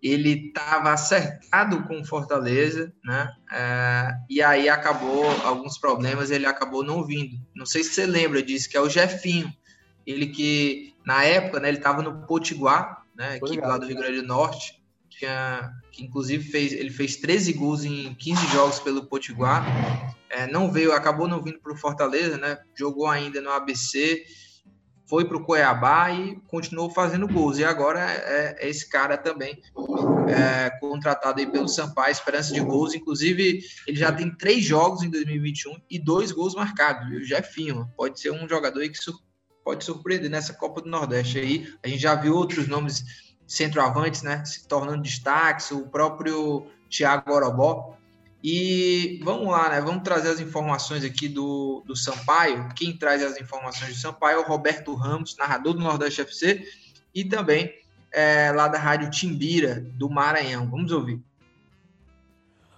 ele 0.00 0.46
estava 0.46 0.92
acertado 0.92 1.82
com 1.84 2.04
Fortaleza, 2.04 2.92
né? 3.04 3.34
É, 3.52 4.14
e 4.30 4.40
aí 4.40 4.68
acabou 4.68 5.24
alguns 5.44 5.76
problemas, 5.76 6.30
ele 6.30 6.46
acabou 6.46 6.84
não 6.84 7.04
vindo. 7.04 7.36
Não 7.54 7.66
sei 7.66 7.82
se 7.82 7.94
você 7.94 8.06
lembra 8.06 8.42
disso, 8.42 8.70
que 8.70 8.76
é 8.76 8.80
o 8.80 8.88
Jefinho. 8.88 9.52
Ele 10.06 10.26
que 10.26 10.89
na 11.04 11.24
época, 11.24 11.60
né, 11.60 11.68
ele 11.68 11.78
estava 11.78 12.02
no 12.02 12.26
Potiguar, 12.26 13.04
né, 13.14 13.36
equipe 13.36 13.60
lá 13.60 13.78
do 13.78 13.86
Rio 13.86 13.96
Grande 13.96 14.20
do 14.20 14.26
Norte, 14.26 14.80
que, 15.08 15.26
que 15.92 16.04
inclusive 16.04 16.44
fez, 16.50 16.72
ele 16.72 16.90
fez 16.90 17.16
13 17.16 17.52
gols 17.54 17.84
em 17.84 18.14
15 18.14 18.46
jogos 18.48 18.80
pelo 18.80 19.06
Potiguar. 19.06 19.64
É, 20.28 20.46
não 20.46 20.70
veio, 20.70 20.92
acabou 20.92 21.26
não 21.26 21.42
vindo 21.42 21.58
para 21.58 21.72
o 21.72 21.76
Fortaleza, 21.76 22.36
né? 22.36 22.58
Jogou 22.74 23.06
ainda 23.06 23.40
no 23.40 23.50
ABC 23.50 24.24
foi 25.10 25.24
para 25.24 25.36
o 25.36 25.44
Cuiabá 25.44 26.12
e 26.12 26.36
continuou 26.46 26.88
fazendo 26.88 27.26
gols. 27.26 27.58
E 27.58 27.64
agora 27.64 28.00
é, 28.00 28.56
é 28.60 28.70
esse 28.70 28.88
cara 28.88 29.18
também 29.18 29.60
é, 30.28 30.70
contratado 30.78 31.40
aí 31.40 31.50
pelo 31.50 31.66
Sampaio, 31.66 32.12
esperança 32.12 32.54
de 32.54 32.60
gols. 32.60 32.94
Inclusive, 32.94 33.60
ele 33.88 33.96
já 33.96 34.12
tem 34.12 34.30
três 34.30 34.64
jogos 34.64 35.02
em 35.02 35.10
2021 35.10 35.74
e 35.90 35.98
dois 35.98 36.30
gols 36.30 36.54
marcados. 36.54 37.10
O 37.10 37.24
Jefinho 37.24 37.90
pode 37.96 38.20
ser 38.20 38.30
um 38.30 38.48
jogador 38.48 38.88
que 38.88 38.94
sur 38.96 39.18
pode 39.64 39.84
surpreender 39.84 40.30
nessa 40.30 40.54
Copa 40.54 40.80
do 40.80 40.88
Nordeste 40.88 41.38
aí. 41.38 41.72
A 41.82 41.88
gente 41.88 42.00
já 42.00 42.14
viu 42.14 42.34
outros 42.34 42.68
nomes 42.68 43.04
centroavantes, 43.46 44.22
né, 44.22 44.44
se 44.44 44.66
tornando 44.66 45.02
destaques, 45.02 45.70
o 45.70 45.86
próprio 45.88 46.66
Thiago 46.88 47.32
Orobó. 47.32 47.96
E 48.42 49.20
vamos 49.22 49.48
lá, 49.48 49.68
né? 49.68 49.80
Vamos 49.82 50.02
trazer 50.02 50.30
as 50.30 50.40
informações 50.40 51.04
aqui 51.04 51.28
do, 51.28 51.82
do 51.84 51.94
Sampaio. 51.94 52.70
Quem 52.74 52.96
traz 52.96 53.22
as 53.22 53.38
informações 53.38 53.94
do 53.94 54.00
Sampaio 54.00 54.38
é 54.38 54.40
o 54.40 54.46
Roberto 54.46 54.94
Ramos, 54.94 55.36
narrador 55.36 55.74
do 55.74 55.80
Nordeste 55.80 56.22
FC, 56.22 56.66
e 57.14 57.22
também 57.22 57.74
é, 58.12 58.50
lá 58.52 58.66
da 58.66 58.78
Rádio 58.78 59.10
Timbira, 59.10 59.86
do 59.94 60.08
Maranhão. 60.08 60.68
Vamos 60.70 60.90
ouvir. 60.90 61.20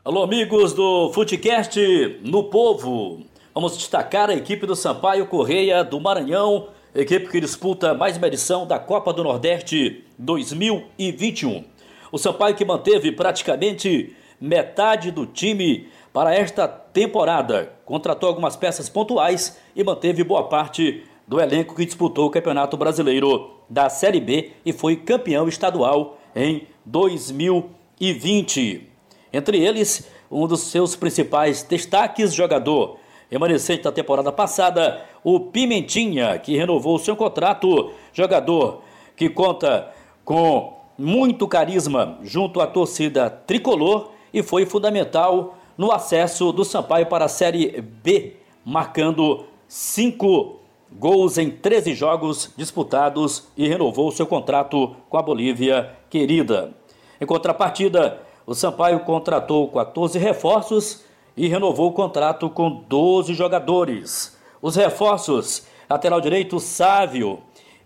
Alô, 0.04 0.24
amigos 0.24 0.72
do 0.72 1.12
Futecast 1.12 1.78
no 2.24 2.50
Povo. 2.50 3.24
Vamos 3.54 3.76
destacar 3.76 4.30
a 4.30 4.34
equipe 4.34 4.64
do 4.64 4.74
Sampaio 4.74 5.26
Correia 5.26 5.84
do 5.84 6.00
Maranhão, 6.00 6.68
equipe 6.94 7.28
que 7.28 7.38
disputa 7.38 7.92
mais 7.92 8.16
uma 8.16 8.26
edição 8.26 8.66
da 8.66 8.78
Copa 8.78 9.12
do 9.12 9.22
Nordeste 9.22 10.06
2021. 10.18 11.62
O 12.10 12.16
Sampaio 12.16 12.54
que 12.54 12.64
manteve 12.64 13.12
praticamente 13.12 14.16
metade 14.40 15.10
do 15.10 15.26
time 15.26 15.86
para 16.14 16.34
esta 16.34 16.66
temporada. 16.66 17.74
Contratou 17.84 18.30
algumas 18.30 18.56
peças 18.56 18.88
pontuais 18.88 19.58
e 19.76 19.84
manteve 19.84 20.24
boa 20.24 20.48
parte 20.48 21.04
do 21.28 21.38
elenco 21.38 21.74
que 21.74 21.84
disputou 21.84 22.28
o 22.28 22.30
Campeonato 22.30 22.78
Brasileiro 22.78 23.50
da 23.68 23.90
Série 23.90 24.20
B 24.20 24.52
e 24.64 24.72
foi 24.72 24.96
campeão 24.96 25.46
estadual 25.46 26.18
em 26.34 26.66
2020. 26.86 28.88
Entre 29.30 29.62
eles, 29.62 30.08
um 30.30 30.46
dos 30.46 30.60
seus 30.60 30.96
principais 30.96 31.62
destaques, 31.62 32.32
jogador 32.32 33.01
remanescente 33.32 33.82
da 33.82 33.90
temporada 33.90 34.30
passada, 34.30 35.00
o 35.24 35.40
Pimentinha, 35.40 36.38
que 36.38 36.54
renovou 36.54 36.98
seu 36.98 37.16
contrato, 37.16 37.90
jogador 38.12 38.82
que 39.16 39.30
conta 39.30 39.90
com 40.22 40.74
muito 40.98 41.48
carisma 41.48 42.18
junto 42.22 42.60
à 42.60 42.66
torcida 42.66 43.30
tricolor 43.30 44.10
e 44.34 44.42
foi 44.42 44.66
fundamental 44.66 45.56
no 45.78 45.90
acesso 45.90 46.52
do 46.52 46.62
Sampaio 46.62 47.06
para 47.06 47.24
a 47.24 47.28
Série 47.28 47.80
B, 47.80 48.36
marcando 48.62 49.46
cinco 49.66 50.58
gols 50.92 51.38
em 51.38 51.48
13 51.48 51.94
jogos 51.94 52.52
disputados 52.54 53.48
e 53.56 53.66
renovou 53.66 54.12
seu 54.12 54.26
contrato 54.26 54.94
com 55.08 55.16
a 55.16 55.22
Bolívia 55.22 55.90
querida. 56.10 56.74
Em 57.18 57.24
contrapartida, 57.24 58.20
o 58.46 58.54
Sampaio 58.54 59.00
contratou 59.00 59.68
14 59.68 60.18
reforços 60.18 61.02
e 61.36 61.48
renovou 61.48 61.90
o 61.90 61.92
contrato 61.92 62.48
com 62.50 62.84
12 62.88 63.34
jogadores. 63.34 64.38
Os 64.60 64.76
reforços: 64.76 65.66
lateral 65.88 66.20
direito 66.20 66.58
Sávio, 66.60 67.40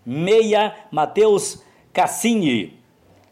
meia 0.05 0.75
Matheus 0.91 1.63
Cassini, 1.93 2.77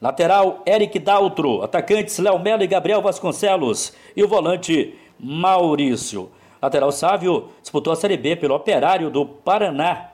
Lateral, 0.02 0.62
Eric 0.66 1.00
Daltro. 1.00 1.64
Atacantes, 1.64 2.20
Léo 2.20 2.38
Melo 2.40 2.64
e 2.64 2.68
Gabriel 2.68 3.02
Vasconcelos. 3.02 3.94
E 4.16 4.24
o 4.24 4.28
volante, 4.28 4.96
Maurício. 5.20 6.30
Lateral 6.62 6.92
Sávio 6.92 7.50
disputou 7.62 7.94
a 7.94 7.96
Série 7.96 8.18
B 8.18 8.36
pelo 8.36 8.56
Operário 8.56 9.10
do 9.10 9.26
Paraná. 9.26 10.12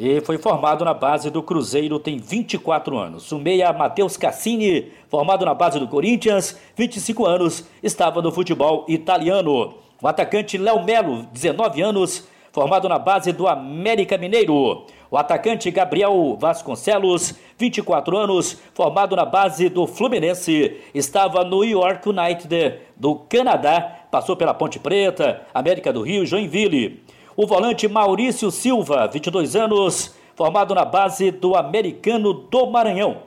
E 0.00 0.20
foi 0.20 0.38
formado 0.38 0.84
na 0.84 0.94
base 0.94 1.28
do 1.28 1.42
Cruzeiro, 1.42 1.98
tem 1.98 2.18
24 2.18 2.96
anos. 2.96 3.32
O 3.32 3.38
meia 3.40 3.72
Matheus 3.72 4.16
Cassini, 4.16 4.92
formado 5.08 5.44
na 5.44 5.52
base 5.52 5.80
do 5.80 5.88
Corinthians, 5.88 6.56
25 6.76 7.26
anos, 7.26 7.64
estava 7.82 8.22
no 8.22 8.30
futebol 8.30 8.84
italiano. 8.86 9.74
O 10.00 10.06
atacante 10.06 10.56
Léo 10.56 10.84
Melo, 10.84 11.26
19 11.32 11.82
anos, 11.82 12.28
formado 12.52 12.88
na 12.88 12.96
base 12.96 13.32
do 13.32 13.48
América 13.48 14.16
Mineiro. 14.16 14.86
O 15.10 15.16
atacante 15.16 15.68
Gabriel 15.68 16.38
Vasconcelos, 16.38 17.34
24 17.58 18.16
anos, 18.16 18.56
formado 18.74 19.16
na 19.16 19.24
base 19.24 19.68
do 19.68 19.84
Fluminense, 19.84 20.76
estava 20.94 21.42
no 21.42 21.64
York 21.64 22.08
United 22.08 22.78
do 22.96 23.16
Canadá, 23.16 24.04
passou 24.12 24.36
pela 24.36 24.54
Ponte 24.54 24.78
Preta, 24.78 25.42
América 25.52 25.92
do 25.92 26.02
Rio, 26.02 26.24
Joinville. 26.24 27.02
O 27.40 27.46
volante 27.46 27.86
Maurício 27.86 28.50
Silva, 28.50 29.06
22 29.06 29.54
anos, 29.54 30.12
formado 30.34 30.74
na 30.74 30.84
base 30.84 31.30
do 31.30 31.54
Americano 31.54 32.34
do 32.34 32.66
Maranhão. 32.66 33.18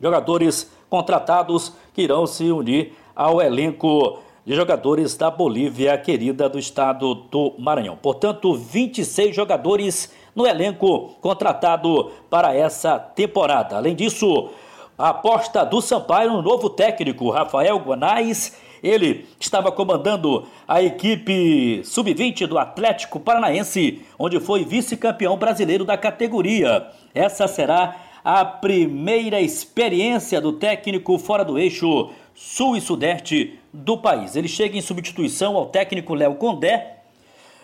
Jogadores 0.00 0.72
contratados 0.88 1.74
que 1.92 2.00
irão 2.00 2.26
se 2.26 2.50
unir 2.50 2.94
ao 3.14 3.38
elenco 3.38 4.18
de 4.46 4.54
jogadores 4.54 5.14
da 5.14 5.30
Bolívia, 5.30 5.98
querida 5.98 6.48
do 6.48 6.58
estado 6.58 7.14
do 7.14 7.54
Maranhão. 7.58 7.98
Portanto, 8.00 8.54
26 8.54 9.36
jogadores 9.36 10.10
no 10.34 10.46
elenco 10.46 11.10
contratado 11.20 12.12
para 12.30 12.56
essa 12.56 12.98
temporada. 12.98 13.76
Além 13.76 13.94
disso, 13.94 14.48
a 14.96 15.10
aposta 15.10 15.66
do 15.66 15.82
Sampaio 15.82 16.32
no 16.32 16.40
novo 16.40 16.70
técnico, 16.70 17.28
Rafael 17.28 17.76
Guanais. 17.78 18.56
Ele 18.82 19.26
estava 19.38 19.70
comandando 19.70 20.46
a 20.66 20.82
equipe 20.82 21.82
sub-20 21.84 22.46
do 22.46 22.58
Atlético 22.58 23.20
Paranaense, 23.20 24.02
onde 24.18 24.40
foi 24.40 24.64
vice-campeão 24.64 25.36
brasileiro 25.36 25.84
da 25.84 25.96
categoria. 25.96 26.88
Essa 27.14 27.46
será 27.46 27.96
a 28.24 28.44
primeira 28.44 29.40
experiência 29.40 30.40
do 30.40 30.52
técnico 30.52 31.18
fora 31.18 31.44
do 31.44 31.58
eixo 31.58 32.10
sul 32.34 32.76
e 32.76 32.80
sudeste 32.80 33.58
do 33.72 33.96
país. 33.98 34.36
Ele 34.36 34.48
chega 34.48 34.76
em 34.76 34.80
substituição 34.80 35.56
ao 35.56 35.66
técnico 35.66 36.14
Léo 36.14 36.34
Condé, 36.36 37.01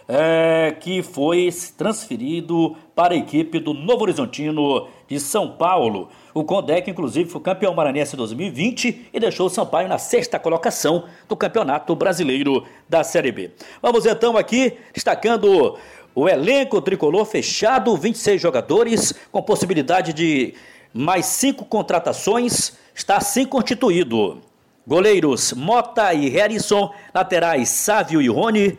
é, 0.08 0.74
que 0.80 1.02
foi 1.02 1.50
transferido 1.76 2.74
para 2.94 3.12
a 3.12 3.16
equipe 3.16 3.60
do 3.60 3.74
Novo 3.74 4.04
Horizontino 4.04 4.88
de 5.06 5.20
São 5.20 5.52
Paulo. 5.52 6.08
O 6.32 6.42
Condé, 6.44 6.80
que 6.80 6.90
inclusive 6.90 7.28
foi 7.28 7.42
campeão 7.42 7.74
maranhense 7.74 8.16
2020 8.16 9.10
e 9.12 9.20
deixou 9.20 9.46
o 9.46 9.50
Sampaio 9.50 9.86
na 9.86 9.98
sexta 9.98 10.38
colocação 10.38 11.04
do 11.28 11.36
Campeonato 11.36 11.94
Brasileiro 11.94 12.64
da 12.88 13.04
Série 13.04 13.30
B. 13.30 13.50
Vamos 13.82 14.06
então 14.06 14.36
aqui 14.36 14.78
destacando 14.94 15.76
o 16.14 16.28
elenco 16.28 16.80
tricolor 16.80 17.26
fechado, 17.26 17.94
26 17.94 18.40
jogadores, 18.40 19.12
com 19.30 19.42
possibilidade 19.42 20.14
de 20.14 20.54
mais 20.92 21.26
cinco 21.26 21.66
contratações, 21.66 22.72
está 22.94 23.18
assim 23.18 23.44
constituído. 23.44 24.40
Goleiros 24.86 25.52
Mota 25.52 26.14
e 26.14 26.30
Harrison, 26.30 26.90
laterais 27.14 27.68
Sávio 27.68 28.22
e 28.22 28.28
Rony, 28.28 28.78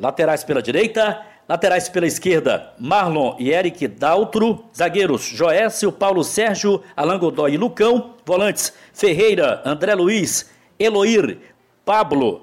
laterais 0.00 0.44
pela 0.44 0.62
direita, 0.62 1.22
laterais 1.48 1.88
pela 1.88 2.06
esquerda, 2.06 2.72
Marlon 2.78 3.36
e 3.38 3.50
Eric 3.50 3.86
Daltro, 3.88 4.64
zagueiros 4.74 5.22
Joécio, 5.22 5.92
Paulo 5.92 6.24
Sérgio, 6.24 6.82
Alan 6.96 7.18
Godoy 7.18 7.54
e 7.54 7.56
Lucão, 7.56 8.14
volantes 8.24 8.72
Ferreira, 8.92 9.62
André 9.64 9.94
Luiz, 9.94 10.50
Eloir, 10.78 11.38
Pablo, 11.84 12.42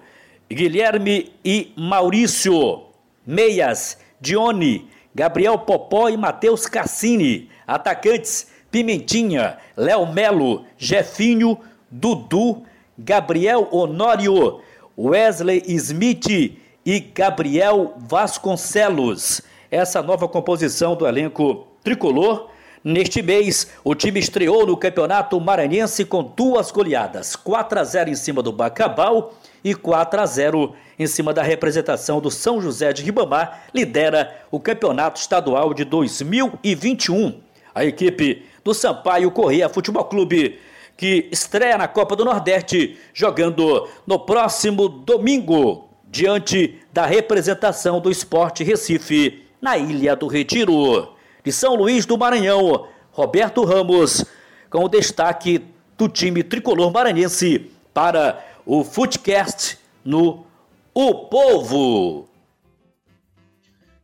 Guilherme 0.50 1.32
e 1.44 1.72
Maurício, 1.76 2.84
meias, 3.26 3.98
Dione, 4.20 4.88
Gabriel 5.14 5.58
Popó 5.60 6.10
e 6.10 6.18
Matheus 6.18 6.66
Cassini, 6.68 7.50
atacantes 7.66 8.48
Pimentinha, 8.70 9.58
Léo 9.76 10.06
Melo, 10.06 10.66
Jefinho, 10.78 11.58
Dudu, 11.90 12.64
Gabriel 12.98 13.68
Honório, 13.72 14.62
Wesley 14.98 15.64
Smith 15.68 16.61
e 16.86 17.00
Gabriel 17.00 17.94
Vasconcelos. 17.98 19.42
Essa 19.70 20.02
nova 20.02 20.28
composição 20.28 20.96
do 20.96 21.08
elenco 21.08 21.68
tricolor. 21.84 22.50
Neste 22.84 23.22
mês, 23.22 23.72
o 23.84 23.94
time 23.94 24.20
estreou 24.20 24.66
no 24.66 24.76
Campeonato 24.76 25.40
Maranhense 25.40 26.04
com 26.04 26.24
duas 26.24 26.72
goleadas, 26.72 27.36
4 27.36 27.80
a 27.80 27.84
0 27.84 28.10
em 28.10 28.16
cima 28.16 28.42
do 28.42 28.52
Bacabal 28.52 29.36
e 29.64 29.76
4 29.76 30.20
a 30.20 30.26
0 30.26 30.74
em 30.98 31.06
cima 31.06 31.32
da 31.32 31.44
representação 31.44 32.20
do 32.20 32.32
São 32.32 32.60
José 32.60 32.92
de 32.92 33.04
Ribamar, 33.04 33.66
lidera 33.72 34.36
o 34.50 34.60
Campeonato 34.60 35.20
Estadual 35.20 35.76
de 35.76 35.86
2021. 35.86 37.40
A 37.74 37.86
equipe 37.86 38.46
do 38.64 38.74
Sampaio 38.74 39.30
Correia 39.30 39.70
Futebol 39.70 40.06
Clube 40.06 40.60
que 40.98 41.30
estreia 41.32 41.78
na 41.78 41.88
Copa 41.88 42.16
do 42.16 42.26
Nordeste, 42.26 42.98
jogando 43.14 43.88
no 44.06 44.20
próximo 44.20 44.88
domingo, 44.88 45.91
diante 46.12 46.78
da 46.92 47.06
representação 47.06 48.02
do 48.02 48.12
Esporte 48.12 48.66
Recife, 48.66 49.48
na 49.62 49.78
Ilha 49.78 50.14
do 50.14 50.28
Retiro. 50.28 51.16
De 51.44 51.52
São 51.52 51.74
Luís 51.74 52.06
do 52.06 52.18
Maranhão, 52.18 52.90
Roberto 53.12 53.64
Ramos, 53.64 54.26
com 54.70 54.84
o 54.84 54.90
destaque 54.90 55.66
do 55.98 56.10
time 56.10 56.44
tricolor 56.44 56.92
maranhense 56.92 57.72
para 57.94 58.46
o 58.66 58.84
Footcast 58.84 59.80
no 60.04 60.46
O 60.94 61.28
Povo. 61.28 62.28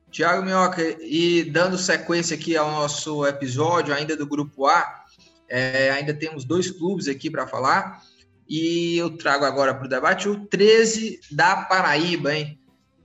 Tiago 0.10 0.44
Minhoca, 0.44 0.82
e 1.02 1.44
dando 1.44 1.78
sequência 1.78 2.36
aqui 2.36 2.56
ao 2.56 2.72
nosso 2.72 3.26
episódio, 3.28 3.94
ainda 3.94 4.16
do 4.16 4.26
Grupo 4.26 4.66
A, 4.66 5.04
é, 5.50 5.92
ainda 5.92 6.14
temos 6.14 6.46
dois 6.46 6.72
clubes 6.72 7.08
aqui 7.08 7.30
para 7.30 7.46
falar. 7.46 8.02
E 8.48 8.98
eu 8.98 9.18
trago 9.18 9.46
agora 9.46 9.74
para 9.74 9.86
o 9.86 9.90
debate 9.90 10.30
o 10.30 10.46
13 10.46 11.20
da 11.32 11.64
Paraíba, 11.64 12.34
hein? 12.34 12.60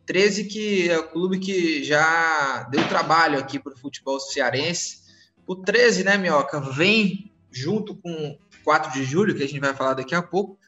13 0.07 0.45
que 0.45 0.89
é 0.89 0.99
o 0.99 1.09
clube 1.09 1.39
que 1.39 1.83
já 1.83 2.65
deu 2.71 2.87
trabalho 2.89 3.39
aqui 3.39 3.59
para 3.59 3.73
o 3.73 3.79
futebol 3.79 4.21
cearense. 4.21 5.03
O 5.47 5.57
13, 5.57 6.05
né, 6.05 6.17
Minhoca, 6.17 6.61
vem 6.61 7.33
junto 7.51 7.95
com 7.97 8.39
4 8.65 8.93
de 8.93 9.05
julho, 9.05 9.35
que 9.35 9.43
a 9.43 9.47
gente 9.47 9.61
vai 9.61 9.75
falar 9.75 9.95
daqui 9.95 10.15
a 10.15 10.23
pouco, 10.23 10.59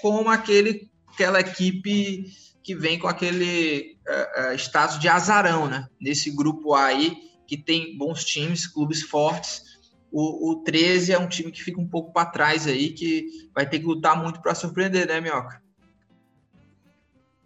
como 0.00 0.28
aquele, 0.30 0.90
aquela 1.08 1.40
equipe 1.40 2.26
que 2.62 2.74
vem 2.74 2.98
com 2.98 3.08
aquele 3.08 3.98
uh, 4.08 4.52
uh, 4.52 4.54
status 4.54 4.98
de 4.98 5.08
azarão, 5.08 5.68
né? 5.68 5.88
Nesse 6.00 6.30
grupo 6.30 6.74
A 6.74 6.86
aí, 6.86 7.16
que 7.46 7.56
tem 7.56 7.96
bons 7.98 8.24
times, 8.24 8.66
clubes 8.66 9.02
fortes, 9.02 9.71
o, 10.12 10.52
o 10.52 10.56
13 10.62 11.12
é 11.12 11.18
um 11.18 11.26
time 11.26 11.50
que 11.50 11.62
fica 11.62 11.80
um 11.80 11.88
pouco 11.88 12.12
para 12.12 12.26
trás 12.26 12.66
aí, 12.66 12.90
que 12.90 13.48
vai 13.54 13.66
ter 13.66 13.78
que 13.78 13.86
lutar 13.86 14.20
muito 14.20 14.42
para 14.42 14.54
surpreender, 14.54 15.08
né, 15.08 15.20
Minhoca? 15.20 15.62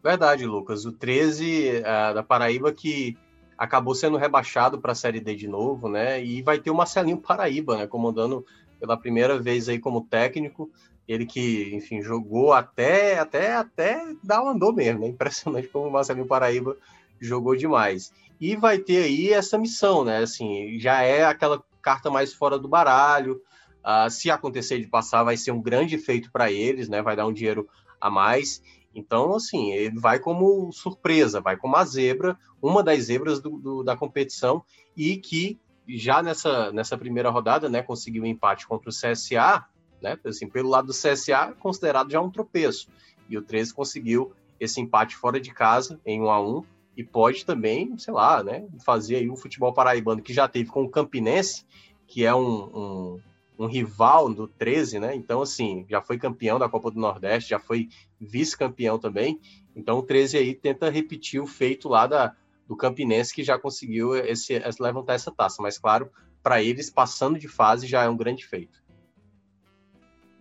Verdade, 0.02 0.44
Lucas. 0.46 0.84
O 0.84 0.92
13 0.92 1.68
é, 1.78 1.82
da 2.14 2.22
Paraíba 2.22 2.72
que 2.72 3.16
acabou 3.56 3.94
sendo 3.94 4.16
rebaixado 4.16 4.80
para 4.80 4.92
a 4.92 4.94
Série 4.94 5.20
D 5.20 5.34
de 5.34 5.48
novo, 5.48 5.88
né? 5.88 6.22
E 6.22 6.42
vai 6.42 6.58
ter 6.58 6.70
o 6.70 6.74
Marcelinho 6.74 7.18
Paraíba, 7.18 7.76
né? 7.76 7.86
Comandando 7.86 8.44
pela 8.78 8.96
primeira 8.96 9.38
vez 9.38 9.68
aí 9.68 9.78
como 9.78 10.06
técnico. 10.06 10.70
Ele 11.08 11.24
que, 11.24 11.74
enfim, 11.74 12.02
jogou 12.02 12.52
até 12.52 13.18
até 13.18 13.54
até 13.54 14.12
dar 14.22 14.42
um 14.42 14.48
andor 14.48 14.74
mesmo, 14.74 15.00
né? 15.00 15.08
Impressionante 15.10 15.68
como 15.68 15.88
o 15.88 15.92
Marcelinho 15.92 16.26
Paraíba 16.26 16.76
jogou 17.20 17.56
demais. 17.56 18.12
E 18.40 18.54
vai 18.54 18.78
ter 18.78 19.04
aí 19.04 19.32
essa 19.32 19.56
missão, 19.56 20.04
né? 20.04 20.18
Assim, 20.18 20.78
já 20.78 21.02
é 21.02 21.24
aquela 21.24 21.62
carta 21.86 22.10
mais 22.10 22.34
fora 22.34 22.58
do 22.58 22.66
baralho. 22.66 23.40
Uh, 23.84 24.10
se 24.10 24.28
acontecer 24.28 24.80
de 24.80 24.88
passar, 24.88 25.22
vai 25.22 25.36
ser 25.36 25.52
um 25.52 25.62
grande 25.62 25.96
feito 25.96 26.32
para 26.32 26.50
eles, 26.50 26.88
né? 26.88 27.00
Vai 27.00 27.14
dar 27.14 27.28
um 27.28 27.32
dinheiro 27.32 27.68
a 28.00 28.10
mais. 28.10 28.60
Então, 28.92 29.36
assim, 29.36 29.70
ele 29.70 30.00
vai 30.00 30.18
como 30.18 30.72
surpresa, 30.72 31.40
vai 31.40 31.56
como 31.56 31.76
a 31.76 31.84
zebra, 31.84 32.36
uma 32.60 32.82
das 32.82 33.04
zebras 33.04 33.40
do, 33.40 33.50
do, 33.50 33.84
da 33.84 33.96
competição, 33.96 34.64
e 34.96 35.16
que 35.16 35.60
já 35.86 36.20
nessa, 36.20 36.72
nessa 36.72 36.98
primeira 36.98 37.30
rodada, 37.30 37.68
né, 37.68 37.80
conseguiu 37.80 38.24
um 38.24 38.26
empate 38.26 38.66
contra 38.66 38.90
o 38.90 38.92
CSA, 38.92 39.64
né? 40.02 40.18
Assim, 40.24 40.48
pelo 40.48 40.68
lado 40.68 40.88
do 40.88 40.92
CSA, 40.92 41.54
considerado 41.60 42.10
já 42.10 42.20
um 42.20 42.30
tropeço. 42.30 42.88
E 43.28 43.38
o 43.38 43.42
13 43.42 43.72
conseguiu 43.72 44.32
esse 44.58 44.80
empate 44.80 45.14
fora 45.14 45.38
de 45.38 45.54
casa, 45.54 46.00
em 46.04 46.20
1 46.20 46.30
a 46.30 46.40
1 46.40 46.64
e 46.96 47.04
pode 47.04 47.44
também, 47.44 47.96
sei 47.98 48.14
lá, 48.14 48.42
né, 48.42 48.66
fazer 48.84 49.16
aí 49.16 49.28
o 49.28 49.36
futebol 49.36 49.72
paraibano 49.72 50.22
que 50.22 50.32
já 50.32 50.48
teve 50.48 50.70
com 50.70 50.82
o 50.84 50.88
Campinense, 50.88 51.64
que 52.06 52.24
é 52.24 52.34
um, 52.34 52.40
um, 52.40 53.20
um, 53.58 53.66
rival 53.66 54.32
do 54.32 54.48
13, 54.48 54.98
né? 54.98 55.14
Então, 55.14 55.42
assim, 55.42 55.84
já 55.90 56.00
foi 56.00 56.18
campeão 56.18 56.58
da 56.58 56.68
Copa 56.68 56.90
do 56.90 56.98
Nordeste, 56.98 57.50
já 57.50 57.58
foi 57.58 57.88
vice-campeão 58.18 58.98
também. 58.98 59.38
Então, 59.74 59.98
o 59.98 60.02
13 60.02 60.38
aí 60.38 60.54
tenta 60.54 60.88
repetir 60.88 61.40
o 61.40 61.46
feito 61.46 61.88
lá 61.88 62.06
da, 62.06 62.34
do 62.66 62.76
Campinense, 62.76 63.34
que 63.34 63.44
já 63.44 63.58
conseguiu 63.58 64.16
esse, 64.16 64.54
esse 64.54 64.82
levantar 64.82 65.14
essa 65.14 65.30
taça. 65.30 65.60
Mas, 65.60 65.78
claro, 65.78 66.10
para 66.42 66.62
eles, 66.62 66.88
passando 66.88 67.38
de 67.38 67.48
fase 67.48 67.86
já 67.86 68.04
é 68.04 68.08
um 68.08 68.16
grande 68.16 68.46
feito. 68.46 68.82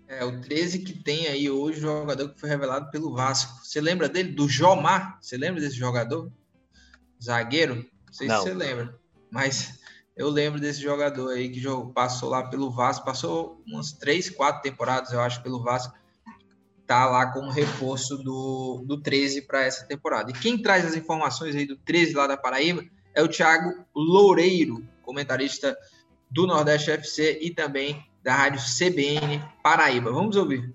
É, 0.08 0.24
o 0.24 0.40
13 0.40 0.80
que 0.80 0.94
tem 0.94 1.28
aí 1.28 1.50
hoje 1.50 1.80
o 1.80 1.82
jogador 1.82 2.30
que 2.30 2.40
foi 2.40 2.48
revelado 2.48 2.92
pelo 2.92 3.14
Vasco. 3.14 3.66
Você 3.66 3.82
lembra 3.82 4.08
dele? 4.08 4.32
Do 4.32 4.48
Jomar? 4.48 5.18
Você 5.20 5.36
lembra 5.36 5.60
desse 5.60 5.76
jogador? 5.76 6.32
Zagueiro, 7.26 7.76
não 7.76 8.14
sei 8.14 8.28
não. 8.28 8.38
se 8.38 8.44
você 8.44 8.54
lembra, 8.54 8.98
mas 9.32 9.80
eu 10.16 10.30
lembro 10.30 10.60
desse 10.60 10.82
jogador 10.82 11.30
aí 11.32 11.50
que 11.50 11.62
passou 11.94 12.30
lá 12.30 12.44
pelo 12.50 12.72
Vasco, 12.72 13.06
passou 13.06 13.62
umas 13.68 13.92
três, 13.92 14.30
quatro 14.30 14.62
temporadas, 14.62 15.12
eu 15.12 15.20
acho, 15.20 15.44
pelo 15.44 15.62
Vasco, 15.62 15.94
tá 16.88 17.06
lá 17.06 17.32
como 17.32 17.50
reforço 17.50 18.18
do, 18.18 18.84
do 18.86 19.02
13 19.02 19.42
para 19.42 19.64
essa 19.64 19.86
temporada. 19.86 20.32
E 20.32 20.34
quem 20.34 20.62
traz 20.62 20.86
as 20.86 20.96
informações 20.96 21.56
aí 21.56 21.66
do 21.66 21.76
13 21.78 22.14
lá 22.14 22.28
da 22.28 22.38
Paraíba 22.38 22.84
é 23.14 23.22
o 23.22 23.28
Thiago 23.28 23.86
Loureiro, 23.94 24.88
comentarista 25.02 25.76
do 26.30 26.46
Nordeste 26.46 26.92
FC 26.92 27.40
e 27.42 27.54
também 27.54 28.06
da 28.24 28.36
rádio 28.36 28.62
CBN 28.62 29.44
Paraíba. 29.64 30.12
Vamos 30.12 30.36
ouvir. 30.36 30.74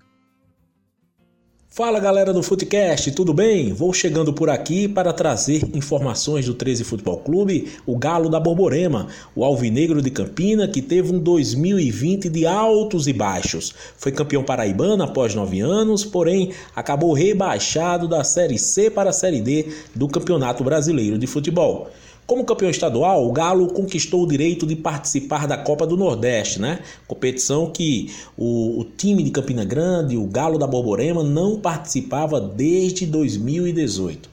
Fala 1.73 2.01
galera 2.01 2.33
do 2.33 2.43
Futecast, 2.43 3.13
tudo 3.13 3.33
bem? 3.33 3.73
Vou 3.73 3.93
chegando 3.93 4.33
por 4.33 4.51
aqui 4.51 4.89
para 4.89 5.13
trazer 5.13 5.63
informações 5.73 6.47
do 6.47 6.53
13 6.53 6.83
Futebol 6.83 7.19
Clube, 7.19 7.69
o 7.87 7.97
Galo 7.97 8.29
da 8.29 8.41
Borborema, 8.41 9.07
o 9.37 9.45
Alvinegro 9.45 10.03
de 10.03 10.11
Campina, 10.11 10.67
que 10.67 10.83
teve 10.83 11.15
um 11.15 11.21
2020 11.21 12.29
de 12.29 12.45
altos 12.45 13.07
e 13.07 13.13
baixos. 13.13 13.73
Foi 13.97 14.11
campeão 14.11 14.43
paraibano 14.43 15.05
após 15.05 15.33
nove 15.37 15.61
anos, 15.61 16.05
porém 16.05 16.51
acabou 16.75 17.13
rebaixado 17.13 18.09
da 18.09 18.25
Série 18.25 18.59
C 18.59 18.91
para 18.91 19.11
a 19.11 19.13
Série 19.13 19.41
D 19.41 19.69
do 19.95 20.09
Campeonato 20.09 20.65
Brasileiro 20.65 21.17
de 21.17 21.29
Futebol. 21.29 21.89
Como 22.31 22.45
campeão 22.45 22.71
estadual, 22.71 23.27
o 23.27 23.33
Galo 23.33 23.67
conquistou 23.73 24.23
o 24.23 24.27
direito 24.29 24.65
de 24.65 24.77
participar 24.77 25.49
da 25.49 25.59
Copa 25.59 25.85
do 25.85 25.97
Nordeste, 25.97 26.61
né? 26.61 26.79
Competição 27.09 27.73
que 27.73 28.15
o, 28.39 28.79
o, 28.79 28.85
time 28.85 29.25
de 29.25 29.33
Campina 29.33 29.65
Grande, 29.65 30.17
o 30.17 30.27
Galo 30.27 30.57
da 30.57 30.65
Borborema, 30.65 31.25
não 31.25 31.59
participava 31.59 32.41
desde 32.41 33.05
2018. 33.05 34.31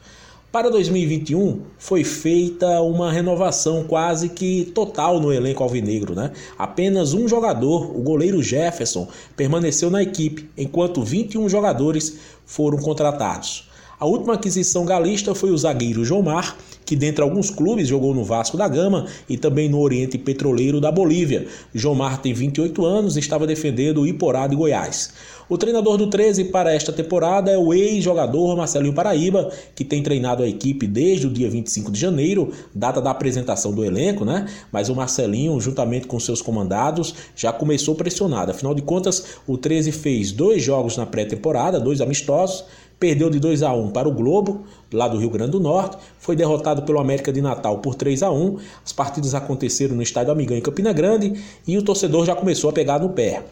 Para 0.52 0.70
2021 0.70 1.62
foi 1.80 2.04
feita 2.04 2.82
uma 2.82 3.12
renovação 3.12 3.84
quase 3.84 4.30
que 4.30 4.66
total 4.76 5.20
no 5.20 5.34
elenco 5.34 5.64
alvinegro, 5.64 6.14
né? 6.14 6.34
Apenas 6.56 7.16
um 7.16 7.28
jogador, 7.28 7.98
o 7.98 8.04
goleiro 8.04 8.44
Jefferson, 8.44 9.08
permaneceu 9.36 9.90
na 9.90 10.04
equipe, 10.04 10.48
enquanto 10.56 11.02
21 11.02 11.50
jogadores 11.50 12.16
foram 12.46 12.78
contratados. 12.78 13.68
A 14.00 14.06
última 14.06 14.36
aquisição 14.36 14.86
galista 14.86 15.34
foi 15.34 15.50
o 15.50 15.58
zagueiro 15.58 16.06
Jomar, 16.06 16.56
que 16.86 16.96
dentre 16.96 17.24
alguns 17.24 17.50
clubes 17.50 17.88
jogou 17.88 18.14
no 18.14 18.24
Vasco 18.24 18.56
da 18.56 18.68
Gama 18.68 19.08
e 19.28 19.38
também 19.38 19.68
no 19.68 19.80
Oriente 19.80 20.20
Petroleiro 20.20 20.80
da 20.80 20.92
Bolívia. 20.92 21.48
Jomar 21.74 22.22
tem 22.22 22.32
28 22.32 22.86
anos 22.86 23.18
e 23.18 23.20
estava 23.20 23.48
defendendo 23.48 24.02
o 24.02 24.08
Iporá 24.08 24.46
de 24.46 24.56
Goiás. 24.56 25.14
O 25.50 25.58
treinador 25.58 25.98
do 25.98 26.08
13 26.08 26.46
para 26.46 26.74
esta 26.74 26.94
temporada 26.94 27.50
é 27.50 27.58
o 27.58 27.74
ex-jogador 27.74 28.56
Marcelinho 28.56 28.94
Paraíba, 28.94 29.50
que 29.74 29.84
tem 29.84 30.04
treinado 30.04 30.44
a 30.44 30.48
equipe 30.48 30.86
desde 30.86 31.26
o 31.26 31.32
dia 31.32 31.50
25 31.50 31.90
de 31.92 32.00
janeiro, 32.00 32.52
data 32.76 33.02
da 33.02 33.10
apresentação 33.10 33.74
do 33.74 33.84
elenco, 33.84 34.24
né? 34.24 34.46
Mas 34.72 34.90
o 34.90 34.96
Marcelinho, 34.96 35.60
juntamente 35.60 36.06
com 36.06 36.20
seus 36.20 36.42
comandados, 36.42 37.16
já 37.36 37.52
começou 37.52 37.96
pressionado. 37.96 38.52
Afinal 38.52 38.76
de 38.76 38.82
contas, 38.84 39.38
o 39.48 39.58
13 39.58 39.92
fez 39.92 40.32
dois 40.32 40.62
jogos 40.62 40.98
na 40.98 41.06
pré-temporada, 41.06 41.80
dois 41.80 42.00
amistosos, 42.00 42.66
perdeu 43.00 43.30
de 43.30 43.40
2 43.40 43.64
a 43.64 43.74
1 43.74 43.92
para 43.92 44.08
o 44.08 44.12
Globo, 44.12 44.64
lá 44.92 45.08
do 45.08 45.18
Rio 45.18 45.30
Grande 45.30 45.52
do 45.52 45.60
Norte, 45.60 45.98
foi 46.20 46.36
derrotado 46.36 46.84
pelo 46.84 47.00
América 47.00 47.32
de 47.32 47.42
Natal 47.42 47.78
por 47.80 47.96
3 47.96 48.24
a 48.24 48.32
1. 48.32 48.58
As 48.86 48.92
partidas 48.92 49.36
aconteceram 49.36 49.96
no 49.96 50.02
estádio 50.02 50.32
Amigão 50.32 50.58
em 50.58 50.62
Campina 50.62 50.92
Grande 50.94 51.34
e 51.68 51.78
o 51.78 51.84
torcedor 51.84 52.26
já 52.26 52.36
começou 52.36 52.70
a 52.70 52.74
pegar 52.74 53.00
no 53.00 53.10
pé. 53.10 53.44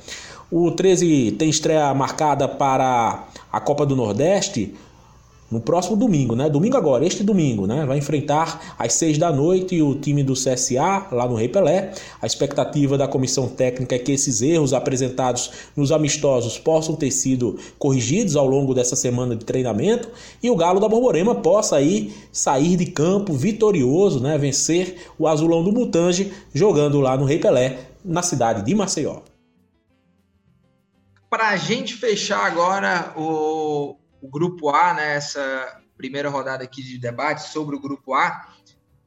O 0.52 0.72
13 0.72 1.32
tem 1.40 1.50
estreia 1.50 1.94
marcada 1.94 2.48
para 2.48 3.28
a 3.52 3.60
Copa 3.60 3.86
do 3.86 3.96
Nordeste 3.96 4.74
no 5.50 5.60
próximo 5.60 5.96
domingo, 5.96 6.36
né? 6.36 6.50
Domingo 6.50 6.76
agora, 6.76 7.06
este 7.06 7.24
domingo, 7.24 7.68
né? 7.68 7.86
Vai 7.86 8.00
enfrentar 8.00 8.76
às 8.80 8.94
seis 8.94 9.18
da 9.18 9.32
noite 9.32 9.82
o 9.82 9.96
time 9.96 10.24
do 10.24 10.34
CSA 10.34 11.08
lá 11.12 11.28
no 11.28 11.36
Rei 11.36 11.48
Pelé. 11.48 11.94
A 12.22 12.26
expectativa 12.26 12.98
da 12.98 13.08
comissão 13.08 13.48
técnica 13.48 13.96
é 13.96 14.00
que 14.00 14.12
esses 14.12 14.42
erros 14.42 14.74
apresentados 14.74 15.52
nos 15.76 15.92
amistosos 15.92 16.58
possam 16.58 16.96
ter 16.96 17.12
sido 17.12 17.58
corrigidos 17.78 18.36
ao 18.36 18.48
longo 18.48 18.74
dessa 18.74 18.96
semana 18.96 19.36
de 19.36 19.46
treinamento 19.46 20.10
e 20.42 20.50
o 20.50 20.56
Galo 20.56 20.80
da 20.80 20.90
Borborema 20.90 21.36
possa 21.36 21.76
aí 21.76 22.14
sair 22.32 22.76
de 22.76 22.88
campo 22.88 23.34
vitorioso, 23.34 24.20
né? 24.20 24.38
Vencer 24.38 24.98
o 25.18 25.28
Azulão 25.28 25.64
do 25.64 25.72
Mutange 25.72 26.34
jogando 26.54 27.00
lá 27.00 27.16
no 27.16 27.26
Rei 27.26 27.38
Pelé, 27.38 27.80
na 28.04 28.24
cidade 28.24 28.64
de 28.64 28.74
Maceió. 28.74 29.20
Para 31.30 31.50
a 31.50 31.58
gente 31.58 31.96
fechar 31.96 32.46
agora 32.46 33.14
o 33.18 33.96
o 34.26 34.30
grupo 34.30 34.70
A, 34.70 34.94
né, 34.94 35.16
essa 35.16 35.82
primeira 35.96 36.30
rodada 36.30 36.64
aqui 36.64 36.82
de 36.82 36.98
debate 36.98 37.48
sobre 37.50 37.76
o 37.76 37.80
grupo 37.80 38.14
A, 38.14 38.50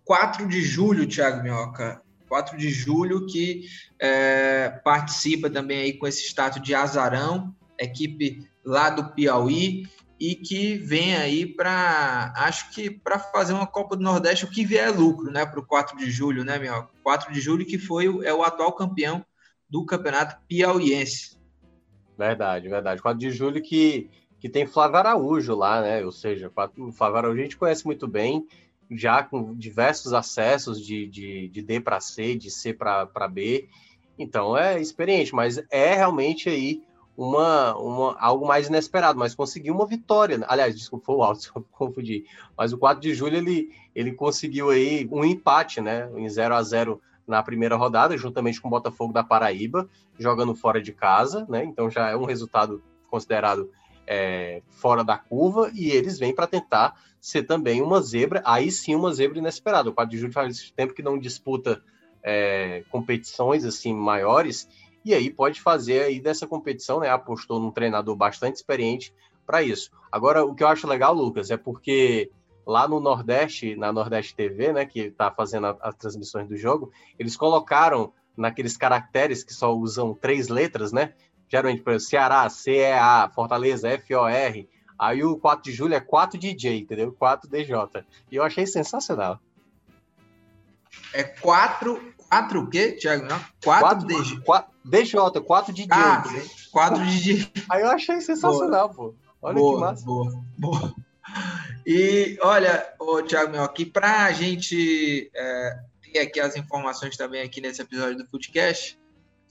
4 0.04 0.46
de 0.46 0.62
julho, 0.62 1.08
Thiago 1.08 1.42
Minhoca, 1.42 2.00
4 2.28 2.56
de 2.56 2.70
julho, 2.70 3.26
que 3.26 3.64
é, 4.00 4.70
participa 4.84 5.50
também 5.50 5.80
aí 5.80 5.92
com 5.92 6.06
esse 6.06 6.22
status 6.22 6.62
de 6.62 6.74
azarão, 6.74 7.54
equipe 7.78 8.48
lá 8.64 8.90
do 8.90 9.12
Piauí, 9.12 9.88
e 10.20 10.34
que 10.34 10.76
vem 10.76 11.16
aí 11.16 11.46
para, 11.46 12.32
acho 12.36 12.70
que 12.70 12.90
para 12.90 13.18
fazer 13.18 13.52
uma 13.52 13.66
Copa 13.66 13.96
do 13.96 14.02
Nordeste, 14.02 14.44
o 14.44 14.50
que 14.50 14.64
vier 14.64 14.88
é 14.88 14.90
lucro, 14.90 15.30
né, 15.30 15.44
para 15.44 15.60
o 15.60 15.66
4 15.66 15.96
de 15.96 16.10
julho, 16.10 16.44
né, 16.44 16.58
Minhoca? 16.58 16.90
4 17.02 17.32
de 17.32 17.40
julho 17.40 17.66
que 17.66 17.78
foi 17.78 18.06
é 18.24 18.32
o 18.32 18.42
atual 18.42 18.72
campeão 18.72 19.24
do 19.68 19.84
campeonato 19.84 20.40
piauiense. 20.48 21.38
Verdade, 22.16 22.68
verdade. 22.68 23.02
4 23.02 23.18
de 23.18 23.30
julho 23.30 23.62
que 23.62 24.10
que 24.40 24.48
tem 24.48 24.66
Flávio 24.66 24.96
Araújo 24.98 25.54
lá, 25.54 25.80
né? 25.80 26.04
Ou 26.04 26.12
seja, 26.12 26.50
o 26.78 26.92
Flávio 26.92 27.16
Araújo 27.16 27.40
a 27.40 27.42
gente 27.42 27.56
conhece 27.56 27.84
muito 27.84 28.06
bem, 28.06 28.46
já 28.90 29.22
com 29.22 29.54
diversos 29.54 30.12
acessos 30.12 30.84
de, 30.84 31.06
de, 31.06 31.48
de 31.48 31.62
D 31.62 31.80
para 31.80 32.00
C, 32.00 32.34
de 32.36 32.50
C 32.50 32.72
para 32.72 33.28
B. 33.28 33.68
Então 34.18 34.56
é 34.56 34.80
experiente, 34.80 35.34
mas 35.34 35.62
é 35.70 35.94
realmente 35.94 36.48
aí 36.48 36.82
uma, 37.16 37.76
uma, 37.76 38.16
algo 38.20 38.46
mais 38.46 38.68
inesperado, 38.68 39.18
mas 39.18 39.34
conseguiu 39.34 39.74
uma 39.74 39.86
vitória. 39.86 40.38
Né? 40.38 40.46
Aliás, 40.48 40.76
desculpa, 40.76 41.06
foi 41.06 41.16
o 41.16 41.22
alto, 41.22 41.66
confundi. 41.72 42.24
Mas 42.56 42.72
o 42.72 42.78
4 42.78 43.00
de 43.00 43.12
julho 43.12 43.36
ele, 43.36 43.72
ele 43.94 44.12
conseguiu 44.12 44.70
aí 44.70 45.08
um 45.10 45.24
empate, 45.24 45.80
né? 45.80 46.08
Em 46.16 46.28
0 46.28 46.54
a 46.54 46.62
0 46.62 47.00
na 47.26 47.42
primeira 47.42 47.76
rodada, 47.76 48.16
juntamente 48.16 48.60
com 48.60 48.68
o 48.68 48.70
Botafogo 48.70 49.12
da 49.12 49.22
Paraíba, 49.22 49.88
jogando 50.18 50.54
fora 50.54 50.80
de 50.80 50.92
casa, 50.92 51.44
né? 51.48 51.64
Então 51.64 51.90
já 51.90 52.08
é 52.08 52.16
um 52.16 52.24
resultado 52.24 52.82
considerado 53.10 53.68
é, 54.08 54.62
fora 54.70 55.04
da 55.04 55.18
curva 55.18 55.70
e 55.74 55.90
eles 55.90 56.18
vêm 56.18 56.34
para 56.34 56.46
tentar 56.46 56.94
ser 57.20 57.42
também 57.42 57.82
uma 57.82 58.00
zebra, 58.00 58.42
aí 58.44 58.72
sim 58.72 58.94
uma 58.94 59.12
zebra 59.12 59.38
inesperada. 59.38 59.90
O 59.90 59.92
4 59.92 60.10
de 60.10 60.18
julho 60.18 60.32
faz 60.32 60.70
tempo 60.70 60.94
que 60.94 61.02
não 61.02 61.18
disputa 61.18 61.82
é, 62.22 62.84
competições 62.90 63.66
assim 63.66 63.92
maiores 63.92 64.66
e 65.04 65.12
aí 65.12 65.30
pode 65.30 65.60
fazer 65.60 66.04
aí 66.04 66.20
dessa 66.20 66.46
competição, 66.46 67.00
né? 67.00 67.10
Apostou 67.10 67.60
num 67.60 67.70
treinador 67.70 68.16
bastante 68.16 68.56
experiente 68.56 69.14
para 69.46 69.62
isso. 69.62 69.90
Agora, 70.10 70.44
o 70.44 70.54
que 70.54 70.64
eu 70.64 70.68
acho 70.68 70.86
legal, 70.86 71.14
Lucas, 71.14 71.50
é 71.50 71.56
porque 71.56 72.30
lá 72.66 72.88
no 72.88 73.00
Nordeste, 73.00 73.76
na 73.76 73.92
Nordeste 73.92 74.34
TV, 74.34 74.72
né, 74.72 74.84
que 74.84 75.00
está 75.00 75.30
fazendo 75.30 75.66
as 75.80 75.94
transmissões 75.94 76.48
do 76.48 76.56
jogo, 76.56 76.90
eles 77.18 77.36
colocaram 77.36 78.12
naqueles 78.36 78.76
caracteres 78.76 79.42
que 79.42 79.52
só 79.52 79.74
usam 79.74 80.14
três 80.14 80.48
letras, 80.48 80.92
né? 80.92 81.14
Geralmente, 81.48 81.82
por 81.82 81.90
exemplo, 81.90 82.08
Ceará, 82.08 82.48
CEA, 82.48 83.30
Fortaleza, 83.34 83.88
FOR. 83.98 84.66
Aí 84.98 85.22
o 85.22 85.36
4 85.36 85.62
de 85.62 85.72
julho 85.72 85.94
é 85.94 86.00
4DJ, 86.00 86.80
entendeu? 86.80 87.16
4DJ. 87.20 88.04
E 88.30 88.36
eu 88.36 88.42
achei 88.42 88.66
sensacional. 88.66 89.40
É 91.12 91.22
4. 91.22 92.14
4 92.28 92.60
o 92.60 92.68
quê, 92.68 92.92
Thiago? 92.92 93.26
4 93.64 94.06
DJ. 94.06 94.40
4, 94.40 94.72
DJ, 94.84 95.40
4 95.40 95.72
DJ. 95.72 95.88
Ah, 95.90 96.22
4 96.70 97.06
DJ. 97.06 97.52
Aí 97.70 97.82
eu 97.82 97.90
achei 97.90 98.20
sensacional, 98.20 98.92
boa. 98.92 99.10
pô. 99.10 99.14
Olha 99.40 99.54
boa, 99.54 99.74
que 99.74 99.80
massa. 99.80 100.04
Boa, 100.04 100.44
boa. 100.58 100.94
E 101.86 102.36
olha, 102.42 102.86
o 102.98 103.22
Thiago 103.22 103.58
aqui 103.60 103.86
pra 103.86 104.30
gente 104.32 105.30
é, 105.34 105.78
ter 106.02 106.18
aqui 106.20 106.40
as 106.40 106.56
informações 106.56 107.16
também 107.16 107.42
aqui 107.42 107.60
nesse 107.60 107.80
episódio 107.80 108.18
do 108.18 108.26
Footcast, 108.26 108.98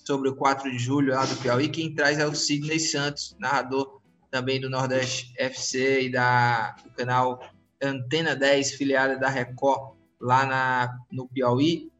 sobre 0.08 0.30
o 0.30 0.36
4 0.38 0.72
de 0.72 0.80
julho 0.80 1.14
lá 1.14 1.26
do 1.26 1.36
Piauí. 1.36 1.68
Quem 1.68 1.93
traz 1.93 2.18
é 2.18 2.26
o 2.26 2.34
Sidney 2.34 2.80
Santos, 2.80 3.36
narrador 3.38 3.99
também 4.32 4.60
do 4.60 4.70
Nordeste 4.70 5.34
FC 5.38 6.03
e 6.03 6.10
da, 6.10 6.72
do 6.82 6.89
canal 6.91 7.41
Antena 7.84 8.34
10, 8.34 8.72
filiada 8.72 9.20
da 9.20 9.28
Record, 9.28 9.97
lá 10.20 10.45
na, 10.45 10.97
no 11.12 11.28
Piauí. 11.28 11.91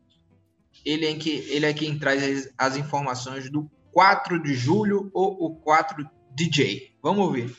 Ele 0.86 1.06
é, 1.06 1.14
que, 1.16 1.30
ele 1.50 1.66
é 1.66 1.74
quem 1.74 2.00
traz 2.00 2.24
as, 2.24 2.54
as 2.58 2.78
informações 2.78 3.50
do 3.50 3.70
4 3.92 4.42
de 4.42 4.54
julho 4.54 5.12
ou 5.14 5.46
o 5.46 5.56
4 5.58 6.10
DJ. 6.32 6.94
Vamos 7.04 7.26
ouvir. 7.26 7.58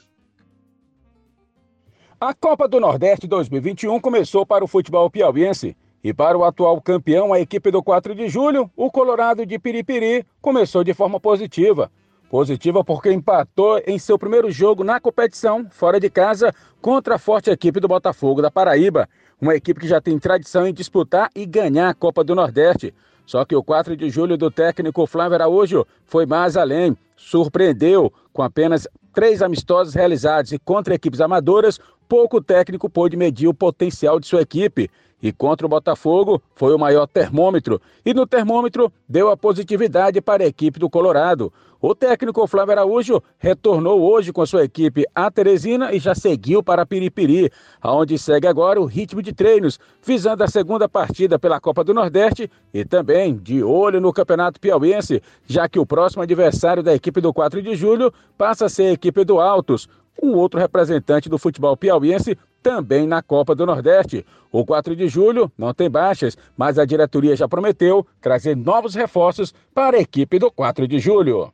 A 2.18 2.32
Copa 2.32 2.66
do 2.66 2.80
Nordeste 2.80 3.26
2021 3.26 4.00
começou 4.00 4.46
para 4.46 4.64
o 4.64 4.68
futebol 4.68 5.10
piauiense 5.10 5.76
e 6.08 6.14
para 6.14 6.38
o 6.38 6.44
atual 6.44 6.80
campeão, 6.80 7.34
a 7.34 7.40
equipe 7.40 7.70
do 7.70 7.82
4 7.82 8.14
de 8.14 8.30
julho, 8.30 8.70
o 8.74 8.90
Colorado 8.90 9.44
de 9.44 9.58
Piripiri, 9.58 10.24
começou 10.40 10.82
de 10.82 10.94
forma 10.94 11.20
positiva. 11.20 11.90
Positiva 12.30 12.82
porque 12.82 13.12
empatou 13.12 13.78
em 13.86 13.98
seu 13.98 14.18
primeiro 14.18 14.50
jogo 14.50 14.82
na 14.82 14.98
competição, 14.98 15.66
fora 15.70 16.00
de 16.00 16.08
casa, 16.08 16.54
contra 16.80 17.16
a 17.16 17.18
forte 17.18 17.50
equipe 17.50 17.78
do 17.78 17.86
Botafogo 17.86 18.40
da 18.40 18.50
Paraíba. 18.50 19.06
Uma 19.38 19.54
equipe 19.54 19.80
que 19.80 19.86
já 19.86 20.00
tem 20.00 20.18
tradição 20.18 20.66
em 20.66 20.72
disputar 20.72 21.28
e 21.34 21.44
ganhar 21.44 21.90
a 21.90 21.94
Copa 21.94 22.24
do 22.24 22.34
Nordeste. 22.34 22.94
Só 23.26 23.44
que 23.44 23.54
o 23.54 23.62
4 23.62 23.94
de 23.94 24.08
julho 24.08 24.38
do 24.38 24.50
técnico 24.50 25.06
Flávio 25.06 25.34
Araújo 25.34 25.86
foi 26.06 26.24
mais 26.24 26.56
além. 26.56 26.96
Surpreendeu 27.16 28.10
com 28.32 28.42
apenas 28.42 28.88
três 29.12 29.42
amistosos 29.42 29.92
realizados 29.92 30.52
e 30.52 30.58
contra 30.58 30.94
equipes 30.94 31.20
amadoras, 31.20 31.78
pouco 32.08 32.40
técnico 32.40 32.88
pôde 32.88 33.14
medir 33.14 33.46
o 33.46 33.52
potencial 33.52 34.18
de 34.18 34.26
sua 34.26 34.40
equipe 34.40 34.90
e 35.22 35.32
contra 35.32 35.66
o 35.66 35.68
Botafogo 35.68 36.40
foi 36.54 36.74
o 36.74 36.78
maior 36.78 37.06
termômetro. 37.06 37.80
E 38.04 38.14
no 38.14 38.26
termômetro 38.26 38.92
deu 39.08 39.30
a 39.30 39.36
positividade 39.36 40.20
para 40.20 40.44
a 40.44 40.46
equipe 40.46 40.78
do 40.78 40.88
Colorado. 40.88 41.52
O 41.80 41.94
técnico 41.94 42.44
Flávio 42.48 42.72
Araújo 42.72 43.22
retornou 43.38 44.00
hoje 44.00 44.32
com 44.32 44.44
sua 44.44 44.64
equipe 44.64 45.06
a 45.14 45.30
Teresina 45.30 45.92
e 45.92 46.00
já 46.00 46.12
seguiu 46.12 46.60
para 46.60 46.84
Piripiri, 46.84 47.52
aonde 47.80 48.18
segue 48.18 48.48
agora 48.48 48.80
o 48.80 48.84
ritmo 48.84 49.22
de 49.22 49.32
treinos, 49.32 49.78
visando 50.04 50.42
a 50.42 50.48
segunda 50.48 50.88
partida 50.88 51.38
pela 51.38 51.60
Copa 51.60 51.84
do 51.84 51.94
Nordeste 51.94 52.50
e 52.74 52.84
também 52.84 53.36
de 53.36 53.62
olho 53.62 54.00
no 54.00 54.12
Campeonato 54.12 54.58
Piauiense, 54.58 55.22
já 55.46 55.68
que 55.68 55.78
o 55.78 55.86
próximo 55.86 56.22
adversário 56.22 56.82
da 56.82 56.92
equipe 56.92 57.20
do 57.20 57.32
4 57.32 57.62
de 57.62 57.76
julho 57.76 58.12
passa 58.36 58.66
a 58.66 58.68
ser 58.68 58.86
a 58.86 58.92
equipe 58.92 59.24
do 59.24 59.40
Altos, 59.40 59.88
um 60.20 60.34
outro 60.34 60.58
representante 60.58 61.28
do 61.28 61.38
futebol 61.38 61.76
piauiense 61.76 62.36
também 62.62 63.06
na 63.06 63.22
Copa 63.22 63.54
do 63.54 63.66
Nordeste. 63.66 64.24
O 64.50 64.64
4 64.64 64.96
de 64.96 65.08
julho 65.08 65.50
não 65.56 65.74
tem 65.74 65.90
baixas, 65.90 66.36
mas 66.56 66.78
a 66.78 66.84
diretoria 66.84 67.36
já 67.36 67.48
prometeu 67.48 68.06
trazer 68.20 68.56
novos 68.56 68.94
reforços 68.94 69.54
para 69.74 69.96
a 69.96 70.00
equipe 70.00 70.38
do 70.38 70.50
4 70.50 70.88
de 70.88 70.98
julho. 70.98 71.52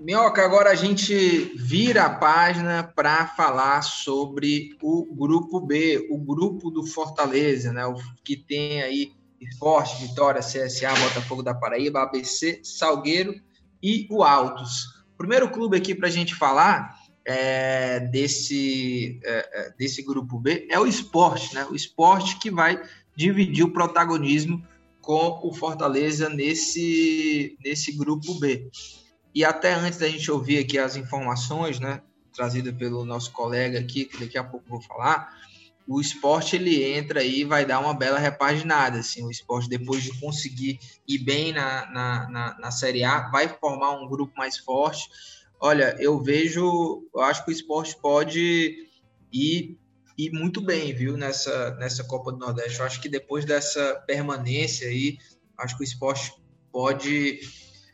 Minhoca, 0.00 0.44
agora 0.44 0.70
a 0.70 0.74
gente 0.74 1.14
vira 1.56 2.02
a 2.02 2.10
página 2.10 2.82
para 2.82 3.28
falar 3.28 3.82
sobre 3.82 4.76
o 4.82 5.14
grupo 5.14 5.60
B, 5.60 6.08
o 6.10 6.18
grupo 6.18 6.70
do 6.70 6.84
Fortaleza, 6.84 7.72
né? 7.72 7.86
O 7.86 7.94
que 8.24 8.36
tem 8.36 8.82
aí 8.82 9.12
Esporte, 9.44 10.06
Vitória, 10.06 10.40
CSA, 10.40 10.94
Botafogo 10.94 11.42
da 11.42 11.54
Paraíba, 11.54 12.02
ABC, 12.02 12.60
Salgueiro 12.62 13.34
e 13.82 14.06
o 14.10 14.22
Altos. 14.22 15.04
Primeiro 15.16 15.50
clube 15.50 15.76
aqui 15.76 15.94
para 15.94 16.08
a 16.08 16.10
gente 16.10 16.34
falar 16.34 16.96
é, 17.24 18.00
desse, 18.00 19.20
é, 19.24 19.48
é, 19.52 19.74
desse 19.78 20.02
grupo 20.02 20.38
B 20.38 20.66
é 20.70 20.78
o 20.78 20.86
esporte, 20.86 21.54
né? 21.54 21.66
O 21.70 21.74
esporte 21.74 22.38
que 22.38 22.50
vai 22.50 22.82
dividir 23.14 23.64
o 23.64 23.72
protagonismo 23.72 24.66
com 25.00 25.40
o 25.42 25.52
Fortaleza 25.52 26.28
nesse, 26.28 27.56
nesse 27.64 27.92
grupo 27.92 28.38
B. 28.38 28.70
E 29.34 29.44
até 29.44 29.74
antes 29.74 29.98
da 29.98 30.08
gente 30.08 30.30
ouvir 30.30 30.58
aqui 30.58 30.78
as 30.78 30.96
informações, 30.96 31.80
né, 31.80 32.02
trazidas 32.32 32.74
pelo 32.74 33.04
nosso 33.04 33.32
colega 33.32 33.78
aqui, 33.78 34.04
que 34.04 34.18
daqui 34.18 34.38
a 34.38 34.44
pouco 34.44 34.68
vou 34.68 34.80
falar, 34.80 35.34
o 35.92 36.00
esporte 36.00 36.56
ele 36.56 36.82
entra 36.82 37.20
aí 37.20 37.40
e 37.40 37.44
vai 37.44 37.66
dar 37.66 37.78
uma 37.78 37.92
bela 37.92 38.18
repaginada. 38.18 39.00
Assim, 39.00 39.22
o 39.22 39.30
esporte, 39.30 39.68
depois 39.68 40.02
de 40.02 40.18
conseguir 40.18 40.78
ir 41.06 41.18
bem 41.18 41.52
na, 41.52 41.86
na, 41.90 42.30
na, 42.30 42.58
na 42.58 42.70
Série 42.70 43.04
A, 43.04 43.28
vai 43.28 43.48
formar 43.48 43.92
um 44.00 44.08
grupo 44.08 44.32
mais 44.36 44.56
forte. 44.56 45.08
Olha, 45.60 45.94
eu 45.98 46.20
vejo, 46.22 47.06
eu 47.14 47.20
acho 47.20 47.44
que 47.44 47.50
o 47.50 47.52
esporte 47.52 47.96
pode 48.00 48.88
ir, 49.30 49.78
ir 50.16 50.30
muito 50.32 50.60
bem, 50.60 50.94
viu, 50.94 51.16
nessa, 51.16 51.74
nessa 51.74 52.02
Copa 52.04 52.32
do 52.32 52.38
Nordeste. 52.38 52.78
Eu 52.78 52.86
acho 52.86 53.00
que 53.00 53.08
depois 53.08 53.44
dessa 53.44 54.02
permanência 54.06 54.88
aí, 54.88 55.18
acho 55.58 55.76
que 55.76 55.82
o 55.82 55.84
esporte 55.84 56.32
pode 56.72 57.40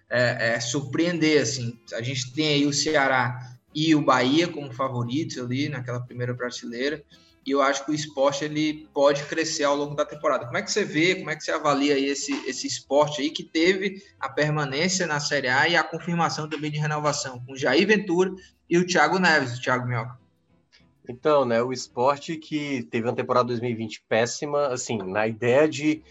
é, 0.08 0.54
é, 0.54 0.60
surpreender, 0.60 1.42
assim. 1.42 1.78
A 1.94 2.00
gente 2.00 2.32
tem 2.32 2.54
aí 2.54 2.66
o 2.66 2.72
Ceará 2.72 3.58
e 3.74 3.94
o 3.94 4.04
Bahia 4.04 4.46
como 4.46 4.72
favoritos 4.72 5.36
ali 5.38 5.68
naquela 5.68 6.00
primeira 6.00 6.34
prateleira 6.34 7.04
e 7.48 7.50
eu 7.50 7.62
acho 7.62 7.82
que 7.86 7.90
o 7.90 7.94
esporte 7.94 8.44
ele 8.44 8.86
pode 8.92 9.24
crescer 9.24 9.64
ao 9.64 9.74
longo 9.74 9.94
da 9.94 10.04
temporada. 10.04 10.44
Como 10.44 10.58
é 10.58 10.62
que 10.62 10.70
você 10.70 10.84
vê, 10.84 11.14
como 11.14 11.30
é 11.30 11.34
que 11.34 11.42
você 11.42 11.50
avalia 11.50 11.98
esse, 11.98 12.30
esse 12.46 12.66
esporte 12.66 13.22
aí 13.22 13.30
que 13.30 13.42
teve 13.42 14.02
a 14.20 14.28
permanência 14.28 15.06
na 15.06 15.18
Série 15.18 15.48
A 15.48 15.66
e 15.66 15.74
a 15.74 15.82
confirmação 15.82 16.46
também 16.46 16.70
de 16.70 16.78
renovação 16.78 17.42
com 17.46 17.56
Jair 17.56 17.86
Ventura 17.86 18.34
e 18.68 18.76
o 18.76 18.86
Thiago 18.86 19.18
Neves, 19.18 19.56
o 19.56 19.62
Thiago 19.62 19.88
Minhoca? 19.88 20.18
Então, 21.08 21.46
né, 21.46 21.62
o 21.62 21.72
esporte 21.72 22.36
que 22.36 22.82
teve 22.90 23.08
uma 23.08 23.16
temporada 23.16 23.48
2020 23.48 24.04
péssima, 24.06 24.66
assim, 24.66 24.98
na 24.98 25.26
ideia 25.26 25.66
de, 25.66 26.02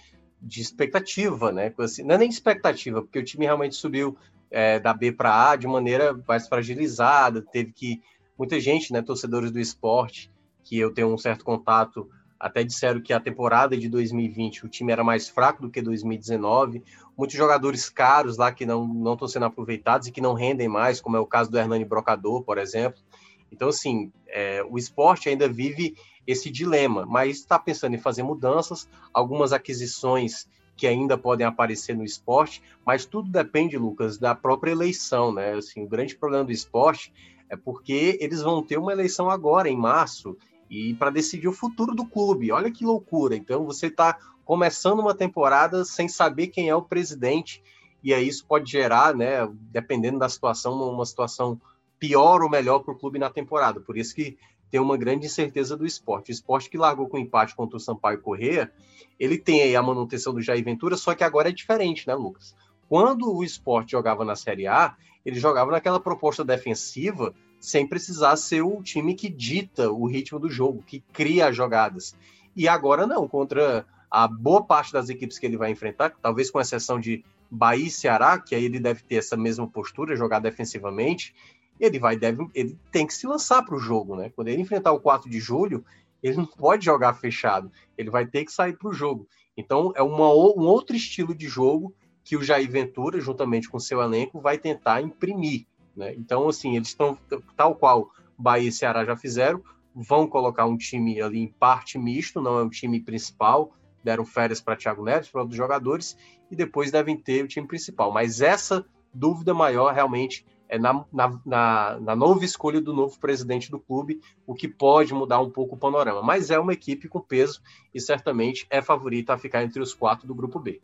de 0.42 0.60
expectativa, 0.60 1.52
né? 1.52 1.72
Assim, 1.78 2.02
não 2.02 2.16
é 2.16 2.18
nem 2.18 2.30
expectativa, 2.30 3.04
porque 3.04 3.20
o 3.20 3.24
time 3.24 3.46
realmente 3.46 3.76
subiu 3.76 4.18
é, 4.50 4.80
da 4.80 4.92
B 4.92 5.12
para 5.12 5.52
A 5.52 5.56
de 5.56 5.68
maneira 5.68 6.20
mais 6.28 6.48
fragilizada, 6.48 7.44
teve 7.44 7.72
que. 7.74 8.02
Muita 8.36 8.60
gente, 8.60 8.94
né, 8.94 9.02
torcedores 9.02 9.50
do 9.50 9.60
esporte, 9.60 10.30
que 10.68 10.78
eu 10.78 10.94
tenho 10.94 11.08
um 11.14 11.18
certo 11.18 11.46
contato, 11.46 12.10
até 12.38 12.62
disseram 12.62 13.00
que 13.00 13.14
a 13.14 13.20
temporada 13.22 13.78
de 13.78 13.88
2020 13.88 14.66
o 14.66 14.70
time 14.70 14.92
era 14.92 15.02
mais 15.02 15.30
fraco 15.30 15.62
do 15.62 15.70
que 15.70 15.82
2019. 15.82 16.84
Muitos 17.18 17.38
jogadores 17.38 17.90
caros 17.90 18.38
lá 18.38 18.52
que 18.52 18.66
não 18.66 19.14
estão 19.14 19.28
sendo 19.30 19.46
aproveitados 19.46 20.08
e 20.08 20.12
que 20.12 20.20
não 20.20 20.34
rendem 20.34 20.68
mais, 20.68 21.00
como 21.00 21.16
é 21.16 21.20
o 21.20 21.26
caso 21.26 21.50
do 21.50 21.58
Hernani 21.58 21.86
Brocador, 21.86 22.44
por 22.44 22.58
exemplo. 22.58 23.02
Então, 23.50 23.70
assim, 23.70 24.12
é, 24.28 24.62
o 24.70 24.78
esporte 24.78 25.30
ainda 25.30 25.48
vive 25.48 25.96
esse 26.28 26.52
dilema, 26.52 27.06
mas 27.06 27.38
está 27.38 27.58
pensando 27.58 27.96
em 27.96 28.00
fazer 28.00 28.24
mudanças, 28.24 28.90
algumas 29.14 29.54
aquisições 29.54 30.50
que 30.76 30.86
ainda 30.86 31.18
podem 31.18 31.48
aparecer 31.48 31.96
no 31.96 32.04
esporte, 32.04 32.62
mas 32.86 33.06
tudo 33.06 33.32
depende, 33.32 33.78
Lucas, 33.78 34.18
da 34.18 34.36
própria 34.36 34.72
eleição, 34.72 35.34
né? 35.34 35.54
Assim, 35.54 35.82
o 35.82 35.88
grande 35.88 36.16
problema 36.16 36.44
do 36.44 36.52
esporte 36.52 37.12
é 37.50 37.56
porque 37.56 38.18
eles 38.20 38.42
vão 38.42 38.62
ter 38.62 38.78
uma 38.78 38.92
eleição 38.92 39.30
agora, 39.30 39.70
em 39.70 39.78
março, 39.78 40.38
e 40.70 40.94
para 40.94 41.10
decidir 41.10 41.48
o 41.48 41.54
futuro 41.54 41.96
do 41.96 42.06
clube. 42.06 42.52
Olha 42.52 42.72
que 42.72 42.86
loucura. 42.86 43.36
Então 43.36 43.66
você 43.66 43.88
está 43.88 44.18
começando 44.46 45.00
uma 45.00 45.14
temporada 45.14 45.84
sem 45.84 46.08
saber 46.08 46.48
quem 46.48 46.70
é 46.70 46.76
o 46.76 46.82
presidente, 46.82 47.62
e 48.04 48.14
aí 48.14 48.28
isso 48.28 48.46
pode 48.46 48.72
gerar, 48.72 49.14
né, 49.14 49.48
dependendo 49.72 50.20
da 50.20 50.30
situação, 50.30 50.74
uma 50.74 51.06
situação 51.06 51.60
pior 52.00 52.42
ou 52.42 52.50
melhor 52.50 52.80
para 52.80 52.94
o 52.94 52.98
clube 52.98 53.20
na 53.20 53.30
temporada. 53.30 53.82
Por 53.82 53.98
isso 53.98 54.16
que 54.16 54.38
tem 54.70 54.80
uma 54.80 54.98
grande 54.98 55.26
incerteza 55.26 55.76
do 55.76 55.86
esporte. 55.86 56.30
O 56.30 56.34
esporte 56.34 56.70
que 56.70 56.78
largou 56.78 57.08
com 57.08 57.18
empate 57.18 57.56
contra 57.56 57.78
o 57.78 57.80
Sampaio 57.80 58.22
Corrêa, 58.22 58.72
ele 59.20 59.38
tem 59.38 59.62
aí 59.62 59.76
a 59.76 59.82
manutenção 59.82 60.34
do 60.34 60.42
Jair 60.42 60.64
Ventura, 60.64 60.96
só 60.96 61.16
que 61.16 61.24
agora 61.24 61.50
é 61.50 61.54
diferente, 61.54 62.08
né, 62.08 62.14
Lucas? 62.14 62.56
Quando 62.88 63.34
o 63.34 63.44
esporte 63.44 63.92
jogava 63.92 64.24
na 64.24 64.36
Série 64.36 64.68
A, 64.68 64.96
ele 65.26 65.40
jogava 65.40 65.72
naquela 65.72 66.00
proposta 66.00 66.44
defensiva 66.46 67.34
sem 67.60 67.88
precisar 67.88 68.36
ser 68.38 68.62
o 68.62 68.82
time 68.82 69.14
que 69.14 69.30
dita 69.30 69.92
o 69.92 70.06
ritmo 70.06 70.40
do 70.40 70.50
jogo, 70.50 70.84
que 70.86 71.00
cria 71.12 71.48
as 71.48 71.56
jogadas. 71.56 72.16
E 72.56 72.68
agora 72.68 73.06
não, 73.06 73.28
contra 73.28 73.86
a 74.10 74.28
boa 74.28 74.64
parte 74.64 74.94
das 74.94 75.10
equipes 75.10 75.38
que 75.38 75.46
ele 75.46 75.58
vai 75.58 75.72
enfrentar, 75.72 76.14
talvez 76.22 76.50
com 76.50 76.60
exceção 76.60 77.00
de 77.00 77.24
Bahia 77.50 77.88
e 77.88 77.92
Ceará, 77.92 78.40
que 78.40 78.56
aí 78.56 78.66
ele 78.66 78.80
deve 78.80 79.04
ter 79.04 79.16
essa 79.16 79.38
mesma 79.38 79.68
postura, 79.68 80.16
jogar 80.16 80.40
defensivamente, 80.40 81.34
ele 81.80 82.00
vai 82.00 82.18
deve, 82.18 82.48
ele 82.54 82.78
tem 82.92 83.06
que 83.06 83.14
se 83.14 83.28
lançar 83.28 83.64
para 83.64 83.76
o 83.76 83.80
jogo, 83.80 84.16
né? 84.16 84.32
Quando 84.36 84.48
ele 84.48 84.62
enfrentar 84.62 84.92
o 84.92 85.00
4 85.00 85.30
de 85.30 85.40
julho, 85.40 85.86
ele 86.22 86.38
não 86.38 86.46
pode 86.46 86.86
jogar 86.86 87.14
fechado, 87.14 87.72
ele 87.98 88.10
vai 88.10 88.26
ter 88.26 88.44
que 88.46 88.52
sair 88.52 88.78
para 88.78 88.90
o 88.90 88.94
jogo. 88.94 89.28
Então 89.56 89.94
é 89.96 90.02
uma, 90.02 90.28
um 90.30 90.66
outro 90.68 90.96
estilo 90.96 91.34
de 91.34 91.48
jogo 91.48 91.94
que 92.24 92.36
o 92.36 92.44
Jair 92.44 92.70
Ventura, 92.70 93.22
juntamente 93.22 93.70
com 93.70 93.80
seu 93.80 94.02
elenco, 94.02 94.42
vai 94.42 94.58
tentar 94.58 95.02
imprimir. 95.02 95.66
Né? 95.98 96.14
Então, 96.16 96.48
assim, 96.48 96.76
eles 96.76 96.90
estão, 96.90 97.18
tal 97.56 97.76
qual 97.76 98.12
Bahia 98.38 98.70
e 98.70 98.72
Ceará 98.72 99.04
já 99.04 99.18
fizeram, 99.18 99.62
vão 99.94 100.28
colocar 100.28 100.66
um 100.66 100.78
time 100.78 101.20
ali 101.20 101.40
em 101.40 101.48
parte 101.48 101.98
misto, 101.98 102.40
não 102.40 102.60
é 102.60 102.64
um 102.64 102.70
time 102.70 103.00
principal, 103.00 103.74
deram 104.04 104.24
férias 104.24 104.62
para 104.62 104.76
Thiago 104.76 105.04
Neves, 105.04 105.30
para 105.30 105.42
outros 105.42 105.58
jogadores, 105.58 106.16
e 106.52 106.56
depois 106.56 106.92
devem 106.92 107.18
ter 107.18 107.44
o 107.44 107.48
time 107.48 107.68
principal. 107.68 108.12
Mas 108.12 108.40
essa 108.40 108.86
dúvida 109.12 109.54
maior 109.54 109.94
realmente 109.94 110.46
é 110.70 110.78
na, 110.78 111.06
na, 111.12 111.40
na, 111.46 112.00
na, 112.00 112.16
nova 112.16 112.44
escolha 112.44 112.80
do 112.80 112.94
novo 112.94 113.18
presidente 113.20 113.72
do 113.72 113.80
clube, 113.80 114.22
o 114.46 114.54
que 114.54 114.68
pode 114.68 115.14
mudar 115.14 115.40
um 115.40 115.50
pouco 115.50 115.76
o 115.76 115.80
panorama. 115.80 116.22
Mas 116.22 116.52
é 116.52 116.60
uma 116.60 116.74
equipe 116.74 117.08
com 117.08 117.20
peso 117.20 117.62
e 117.94 118.00
certamente 118.00 118.68
é 118.70 118.82
favorita 118.82 119.34
a 119.34 119.38
ficar 119.38 119.64
entre 119.64 119.82
os 119.82 119.94
quatro 119.94 120.28
do 120.28 120.36
grupo 120.36 120.60
B. 120.60 120.82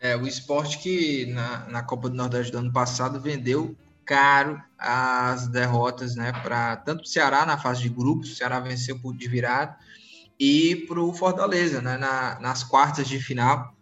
É, 0.00 0.16
o 0.16 0.26
esporte 0.26 0.78
que 0.78 1.26
na, 1.26 1.68
na 1.68 1.82
Copa 1.82 2.08
do 2.08 2.16
Nordeste 2.16 2.50
do 2.50 2.58
ano 2.58 2.72
passado 2.72 3.20
vendeu 3.20 3.76
caro 4.04 4.62
as 4.78 5.46
derrotas, 5.48 6.14
né? 6.14 6.32
Para 6.32 6.76
tanto 6.76 7.02
o 7.02 7.06
Ceará 7.06 7.46
na 7.46 7.58
fase 7.58 7.82
de 7.82 7.88
grupos, 7.88 8.32
o 8.32 8.34
Ceará 8.34 8.60
venceu 8.60 8.98
por 8.98 9.14
de 9.16 9.28
virada, 9.28 9.76
e 10.38 10.76
para 10.88 11.00
o 11.00 11.12
Fortaleza, 11.12 11.80
né? 11.80 11.96
Na, 11.96 12.38
nas 12.40 12.64
quartas 12.64 13.06
de 13.06 13.18
final, 13.20 13.74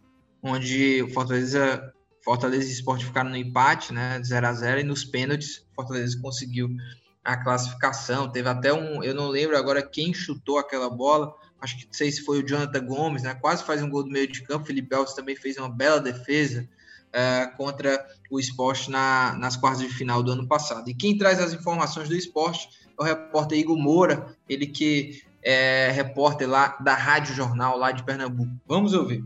onde 0.42 1.02
o 1.02 1.12
Fortaleza, 1.12 1.92
Fortaleza 2.22 2.68
e 2.68 2.72
Esporte 2.72 3.06
ficaram 3.06 3.30
no 3.30 3.36
empate, 3.36 3.92
né? 3.92 4.20
0 4.22 4.46
a 4.46 4.52
0 4.52 4.80
e 4.80 4.84
nos 4.84 5.04
pênaltis, 5.04 5.66
Fortaleza 5.74 6.18
conseguiu 6.20 6.68
a 7.24 7.36
classificação. 7.36 8.30
Teve 8.30 8.48
até 8.48 8.72
um, 8.72 9.02
eu 9.02 9.14
não 9.14 9.28
lembro 9.28 9.56
agora 9.56 9.82
quem 9.82 10.12
chutou 10.12 10.58
aquela 10.58 10.90
bola. 10.90 11.34
Acho 11.60 11.78
que 11.78 11.86
não 11.86 11.92
sei 11.92 12.10
se 12.10 12.22
foi 12.22 12.42
o 12.42 12.46
Jonathan 12.46 12.84
Gomes, 12.84 13.22
né? 13.22 13.34
Quase 13.34 13.64
faz 13.64 13.82
um 13.82 13.90
gol 13.90 14.02
do 14.02 14.10
meio 14.10 14.26
de 14.26 14.42
campo. 14.42 14.66
Felipe 14.66 14.94
Alves 14.94 15.14
também 15.14 15.36
fez 15.36 15.56
uma 15.56 15.68
bela 15.68 16.00
defesa 16.00 16.68
uh, 17.10 17.56
contra 17.56 18.04
o 18.30 18.38
esporte 18.38 18.90
na, 18.90 19.34
nas 19.38 19.56
quartas 19.56 19.82
de 19.82 19.88
final 19.88 20.22
do 20.22 20.32
ano 20.32 20.46
passado. 20.46 20.88
E 20.88 20.94
quem 20.94 21.16
traz 21.16 21.40
as 21.40 21.52
informações 21.52 22.08
do 22.08 22.14
esporte 22.14 22.68
é 22.98 23.02
o 23.02 23.04
repórter 23.04 23.58
Igor 23.58 23.76
Moura, 23.76 24.36
ele 24.48 24.66
que 24.66 25.22
é 25.42 25.90
repórter 25.90 26.48
lá 26.48 26.76
da 26.80 26.94
Rádio 26.94 27.34
Jornal, 27.34 27.78
lá 27.78 27.92
de 27.92 28.02
Pernambuco. 28.04 28.52
Vamos 28.66 28.92
ouvir. 28.92 29.24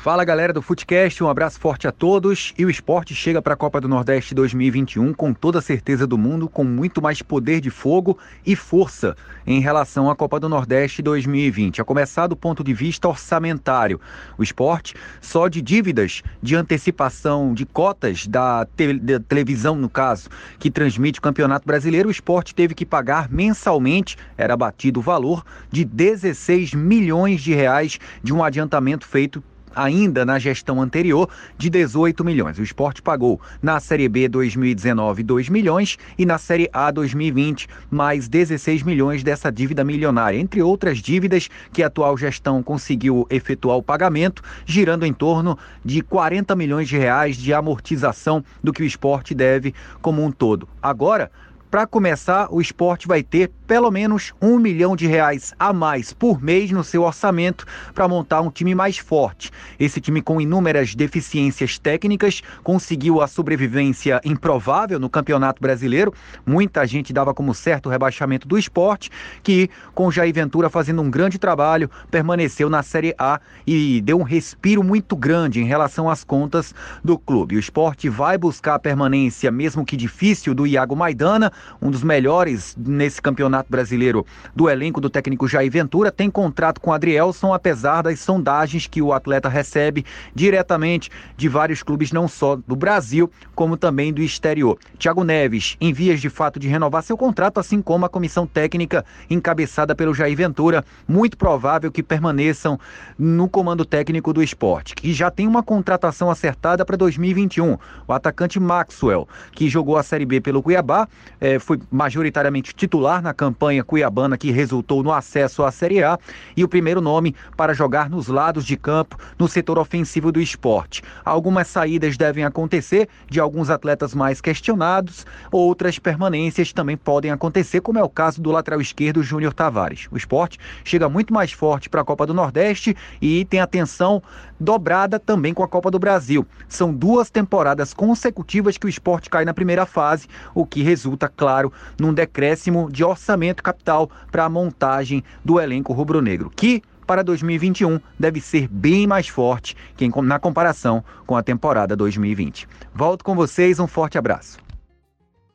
Fala 0.00 0.24
galera 0.24 0.52
do 0.52 0.62
Footcast, 0.62 1.24
um 1.24 1.28
abraço 1.28 1.58
forte 1.58 1.88
a 1.88 1.90
todos. 1.90 2.54
E 2.56 2.64
o 2.64 2.70
esporte 2.70 3.16
chega 3.16 3.42
para 3.42 3.54
a 3.54 3.56
Copa 3.56 3.80
do 3.80 3.88
Nordeste 3.88 4.32
2021 4.32 5.12
com 5.12 5.34
toda 5.34 5.58
a 5.58 5.62
certeza 5.62 6.06
do 6.06 6.16
mundo, 6.16 6.48
com 6.48 6.62
muito 6.62 7.02
mais 7.02 7.20
poder 7.20 7.60
de 7.60 7.68
fogo 7.68 8.16
e 8.46 8.54
força 8.54 9.16
em 9.44 9.60
relação 9.60 10.08
à 10.08 10.14
Copa 10.14 10.38
do 10.38 10.48
Nordeste 10.48 11.02
2020. 11.02 11.80
A 11.80 11.84
começar 11.84 12.28
do 12.28 12.36
ponto 12.36 12.62
de 12.62 12.72
vista 12.72 13.08
orçamentário. 13.08 14.00
O 14.38 14.42
esporte, 14.44 14.94
só 15.20 15.48
de 15.48 15.60
dívidas 15.60 16.22
de 16.40 16.54
antecipação 16.54 17.52
de 17.52 17.66
cotas 17.66 18.24
da, 18.24 18.68
te 18.76 18.94
da 18.94 19.18
televisão, 19.18 19.74
no 19.74 19.90
caso, 19.90 20.28
que 20.60 20.70
transmite 20.70 21.18
o 21.18 21.22
Campeonato 21.22 21.66
Brasileiro, 21.66 22.08
o 22.08 22.12
esporte 22.12 22.54
teve 22.54 22.72
que 22.72 22.86
pagar 22.86 23.28
mensalmente, 23.28 24.16
era 24.36 24.56
batido 24.56 25.00
o 25.00 25.02
valor, 25.02 25.44
de 25.72 25.84
16 25.84 26.72
milhões 26.72 27.40
de 27.40 27.52
reais 27.52 27.98
de 28.22 28.32
um 28.32 28.44
adiantamento 28.44 29.04
feito 29.04 29.42
ainda 29.78 30.24
na 30.24 30.38
gestão 30.38 30.82
anterior, 30.82 31.28
de 31.56 31.70
18 31.70 32.24
milhões. 32.24 32.58
O 32.58 32.62
esporte 32.62 33.00
pagou 33.00 33.40
na 33.62 33.78
Série 33.78 34.08
B 34.08 34.28
2019 34.28 35.22
2 35.22 35.48
milhões 35.48 35.96
e 36.18 36.26
na 36.26 36.36
Série 36.36 36.68
A 36.72 36.90
2020 36.90 37.68
mais 37.90 38.28
16 38.28 38.82
milhões 38.82 39.22
dessa 39.22 39.52
dívida 39.52 39.84
milionária, 39.84 40.38
entre 40.38 40.60
outras 40.62 40.98
dívidas 40.98 41.48
que 41.72 41.82
a 41.82 41.86
atual 41.86 42.16
gestão 42.18 42.62
conseguiu 42.62 43.26
efetuar 43.30 43.76
o 43.76 43.82
pagamento, 43.82 44.42
girando 44.66 45.06
em 45.06 45.12
torno 45.12 45.56
de 45.84 46.02
40 46.02 46.56
milhões 46.56 46.88
de 46.88 46.98
reais 46.98 47.36
de 47.36 47.54
amortização 47.54 48.44
do 48.62 48.72
que 48.72 48.82
o 48.82 48.86
esporte 48.86 49.34
deve 49.34 49.74
como 50.02 50.24
um 50.24 50.32
todo. 50.32 50.68
Agora, 50.82 51.30
para 51.70 51.86
começar, 51.86 52.48
o 52.50 52.60
esporte 52.60 53.06
vai 53.06 53.22
ter 53.22 53.50
pelo 53.66 53.90
menos 53.90 54.32
um 54.40 54.58
milhão 54.58 54.96
de 54.96 55.06
reais 55.06 55.52
a 55.58 55.72
mais 55.72 56.12
por 56.14 56.42
mês 56.42 56.70
no 56.70 56.82
seu 56.82 57.02
orçamento 57.02 57.66
para 57.94 58.08
montar 58.08 58.40
um 58.40 58.50
time 58.50 58.74
mais 58.74 58.96
forte. 58.96 59.50
Esse 59.78 60.00
time 60.00 60.22
com 60.22 60.40
inúmeras 60.40 60.94
deficiências 60.94 61.78
técnicas 61.78 62.42
conseguiu 62.62 63.20
a 63.20 63.26
sobrevivência 63.26 64.18
improvável 64.24 64.98
no 64.98 65.10
Campeonato 65.10 65.60
Brasileiro. 65.60 66.14
Muita 66.46 66.86
gente 66.86 67.12
dava 67.12 67.34
como 67.34 67.54
certo 67.54 67.86
o 67.86 67.90
rebaixamento 67.90 68.48
do 68.48 68.56
esporte, 68.56 69.10
que 69.42 69.68
com 69.94 70.10
Jair 70.10 70.32
Ventura 70.32 70.70
fazendo 70.70 71.02
um 71.02 71.10
grande 71.10 71.38
trabalho, 71.38 71.90
permaneceu 72.10 72.70
na 72.70 72.82
Série 72.82 73.14
A 73.18 73.38
e 73.66 74.00
deu 74.00 74.18
um 74.18 74.22
respiro 74.22 74.82
muito 74.82 75.14
grande 75.14 75.60
em 75.60 75.66
relação 75.66 76.08
às 76.08 76.24
contas 76.24 76.74
do 77.04 77.18
clube. 77.18 77.56
O 77.56 77.60
esporte 77.60 78.08
vai 78.08 78.38
buscar 78.38 78.76
a 78.76 78.78
permanência, 78.78 79.50
mesmo 79.50 79.84
que 79.84 79.96
difícil, 79.96 80.54
do 80.54 80.66
Iago 80.66 80.96
Maidana 80.96 81.52
um 81.80 81.90
dos 81.90 82.02
melhores 82.02 82.76
nesse 82.76 83.20
campeonato 83.20 83.70
brasileiro 83.70 84.26
do 84.54 84.68
elenco 84.68 85.00
do 85.00 85.10
técnico 85.10 85.48
Jair 85.48 85.70
Ventura, 85.70 86.10
tem 86.10 86.30
contrato 86.30 86.80
com 86.80 86.92
Adrielson, 86.92 87.52
apesar 87.52 88.02
das 88.02 88.20
sondagens 88.20 88.86
que 88.86 89.02
o 89.02 89.12
atleta 89.12 89.48
recebe 89.48 90.04
diretamente 90.34 91.10
de 91.36 91.48
vários 91.48 91.82
clubes, 91.82 92.12
não 92.12 92.28
só 92.28 92.56
do 92.56 92.76
Brasil, 92.76 93.30
como 93.54 93.76
também 93.76 94.12
do 94.12 94.22
exterior. 94.22 94.78
Thiago 94.98 95.24
Neves, 95.24 95.76
em 95.80 95.92
vias 95.92 96.20
de 96.20 96.28
fato 96.28 96.58
de 96.58 96.68
renovar 96.68 97.02
seu 97.02 97.16
contrato, 97.16 97.60
assim 97.60 97.80
como 97.80 98.06
a 98.06 98.08
comissão 98.08 98.46
técnica 98.46 99.04
encabeçada 99.30 99.94
pelo 99.94 100.14
Jair 100.14 100.36
Ventura, 100.36 100.84
muito 101.06 101.36
provável 101.36 101.90
que 101.90 102.02
permaneçam 102.02 102.78
no 103.18 103.48
comando 103.48 103.84
técnico 103.84 104.32
do 104.32 104.42
esporte, 104.42 104.94
que 104.94 105.12
já 105.12 105.30
tem 105.30 105.46
uma 105.46 105.62
contratação 105.62 106.30
acertada 106.30 106.84
para 106.84 106.96
2021. 106.96 107.78
O 108.06 108.12
atacante 108.12 108.60
Maxwell, 108.60 109.28
que 109.52 109.68
jogou 109.68 109.96
a 109.96 110.02
Série 110.02 110.26
B 110.26 110.40
pelo 110.40 110.62
Cuiabá, 110.62 111.08
eh, 111.48 111.58
foi 111.58 111.80
majoritariamente 111.90 112.74
titular 112.74 113.22
na 113.22 113.32
campanha 113.32 113.82
cuiabana 113.82 114.36
que 114.36 114.50
resultou 114.50 115.02
no 115.02 115.12
acesso 115.12 115.64
à 115.64 115.70
Série 115.70 116.02
A, 116.02 116.18
e 116.56 116.62
o 116.62 116.68
primeiro 116.68 117.00
nome 117.00 117.34
para 117.56 117.72
jogar 117.72 118.10
nos 118.10 118.28
lados 118.28 118.64
de 118.64 118.76
campo, 118.76 119.16
no 119.38 119.48
setor 119.48 119.78
ofensivo 119.78 120.30
do 120.30 120.40
esporte. 120.40 121.02
Algumas 121.24 121.68
saídas 121.68 122.16
devem 122.16 122.44
acontecer 122.44 123.08
de 123.28 123.40
alguns 123.40 123.70
atletas 123.70 124.14
mais 124.14 124.40
questionados, 124.40 125.24
outras 125.50 125.98
permanências 125.98 126.72
também 126.72 126.96
podem 126.96 127.30
acontecer, 127.30 127.80
como 127.80 127.98
é 127.98 128.02
o 128.02 128.08
caso 128.08 128.42
do 128.42 128.50
lateral 128.50 128.80
esquerdo 128.80 129.22
Júnior 129.22 129.54
Tavares. 129.54 130.06
O 130.10 130.16
esporte 130.16 130.58
chega 130.84 131.08
muito 131.08 131.32
mais 131.32 131.52
forte 131.52 131.88
para 131.88 132.02
a 132.02 132.04
Copa 132.04 132.26
do 132.26 132.34
Nordeste 132.34 132.94
e 133.22 133.44
tem 133.46 133.60
atenção 133.60 134.22
dobrada 134.60 135.18
também 135.18 135.54
com 135.54 135.62
a 135.62 135.68
Copa 135.68 135.90
do 135.90 135.98
Brasil. 135.98 136.46
São 136.68 136.92
duas 136.92 137.30
temporadas 137.30 137.94
consecutivas 137.94 138.76
que 138.76 138.86
o 138.86 138.88
esporte 138.88 139.30
cai 139.30 139.44
na 139.44 139.54
primeira 139.54 139.86
fase, 139.86 140.26
o 140.54 140.66
que 140.66 140.82
resulta, 140.82 141.28
claro, 141.38 141.72
num 141.98 142.12
decréscimo 142.12 142.90
de 142.90 143.04
orçamento 143.04 143.62
capital 143.62 144.10
para 144.30 144.44
a 144.44 144.48
montagem 144.50 145.22
do 145.44 145.60
elenco 145.60 145.92
rubro-negro, 145.92 146.50
que 146.50 146.82
para 147.06 147.24
2021 147.24 147.98
deve 148.18 148.40
ser 148.40 148.68
bem 148.68 149.06
mais 149.06 149.28
forte 149.28 149.74
que 149.96 150.06
na 150.20 150.38
comparação 150.38 151.02
com 151.24 151.34
a 151.36 151.42
temporada 151.42 151.96
2020. 151.96 152.68
Volto 152.94 153.24
com 153.24 153.34
vocês, 153.34 153.78
um 153.78 153.86
forte 153.86 154.18
abraço. 154.18 154.58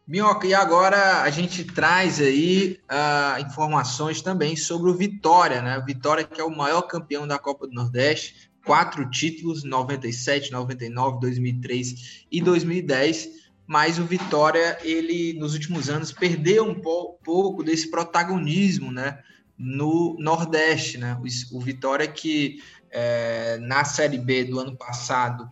Minhoca, 0.07 0.47
e 0.47 0.53
agora 0.53 1.21
a 1.21 1.29
gente 1.29 1.63
traz 1.63 2.19
aí 2.19 2.79
uh, 2.91 3.39
informações 3.41 4.21
também 4.21 4.55
sobre 4.55 4.89
o 4.89 4.95
Vitória, 4.95 5.61
né? 5.61 5.81
Vitória 5.85 6.23
que 6.23 6.41
é 6.41 6.43
o 6.43 6.49
maior 6.49 6.81
campeão 6.83 7.25
da 7.25 7.37
Copa 7.37 7.67
do 7.67 7.73
Nordeste, 7.73 8.51
quatro 8.65 9.09
títulos, 9.09 9.63
97, 9.63 10.51
99, 10.51 11.19
2003 11.19 12.25
e 12.31 12.41
2010, 12.41 13.42
mas 13.65 13.97
o 13.97 14.05
Vitória, 14.05 14.77
ele 14.81 15.33
nos 15.33 15.53
últimos 15.53 15.89
anos 15.89 16.11
perdeu 16.11 16.65
um 16.65 16.79
pouco 16.79 17.63
desse 17.63 17.89
protagonismo, 17.89 18.91
né? 18.91 19.19
No 19.57 20.15
Nordeste, 20.19 20.97
né? 20.97 21.17
O, 21.51 21.59
Vitória 21.59 22.07
que 22.07 22.61
é, 22.91 23.57
na 23.57 23.85
Série 23.85 24.17
B 24.17 24.43
do 24.45 24.59
ano 24.59 24.75
passado 24.75 25.49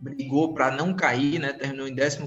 brigou 0.00 0.54
para 0.54 0.70
não 0.70 0.94
cair, 0.94 1.38
né? 1.38 1.52
Terminou 1.52 1.86
em 1.86 1.94
14 1.94 2.18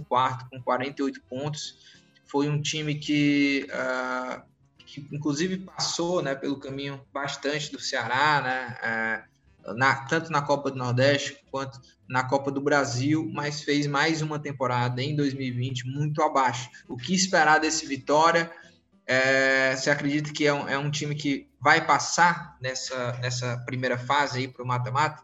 com 0.50 0.62
48 0.62 1.22
pontos. 1.24 1.78
Foi 2.26 2.48
um 2.48 2.62
time 2.62 2.96
que, 2.96 3.68
uh, 3.70 4.42
que 4.86 5.08
inclusive 5.12 5.58
passou, 5.58 6.22
né, 6.22 6.34
pelo 6.36 6.60
caminho 6.60 7.02
bastante 7.12 7.72
do 7.72 7.80
Ceará, 7.80 8.42
né? 8.42 9.26
Uh, 9.28 9.31
na, 9.76 9.96
tanto 10.06 10.32
na 10.32 10.42
Copa 10.42 10.72
do 10.72 10.78
Nordeste 10.78 11.38
quanto 11.52 11.80
na 12.08 12.24
Copa 12.24 12.52
do 12.52 12.62
Brasil, 12.62 13.30
mas 13.34 13.62
fez 13.62 13.88
mais 13.88 14.22
uma 14.22 14.38
temporada 14.38 15.02
em 15.02 15.16
2020 15.16 15.88
muito 15.88 16.22
abaixo. 16.22 16.70
O 16.88 16.98
que 16.98 17.14
esperar 17.14 17.60
desse 17.60 17.86
Vitória? 17.86 18.52
É, 19.06 19.76
você 19.76 19.90
acredita 19.90 20.32
que 20.32 20.46
é 20.46 20.54
um, 20.54 20.68
é 20.68 20.78
um 20.78 20.92
time 20.92 21.16
que 21.16 21.50
vai 21.60 21.86
passar 21.86 22.58
nessa, 22.62 23.14
nessa 23.22 23.58
primeira 23.66 23.98
fase 23.98 24.40
aí 24.40 24.48
para 24.48 24.64
o 24.64 24.68
mata-mata? 24.68 25.24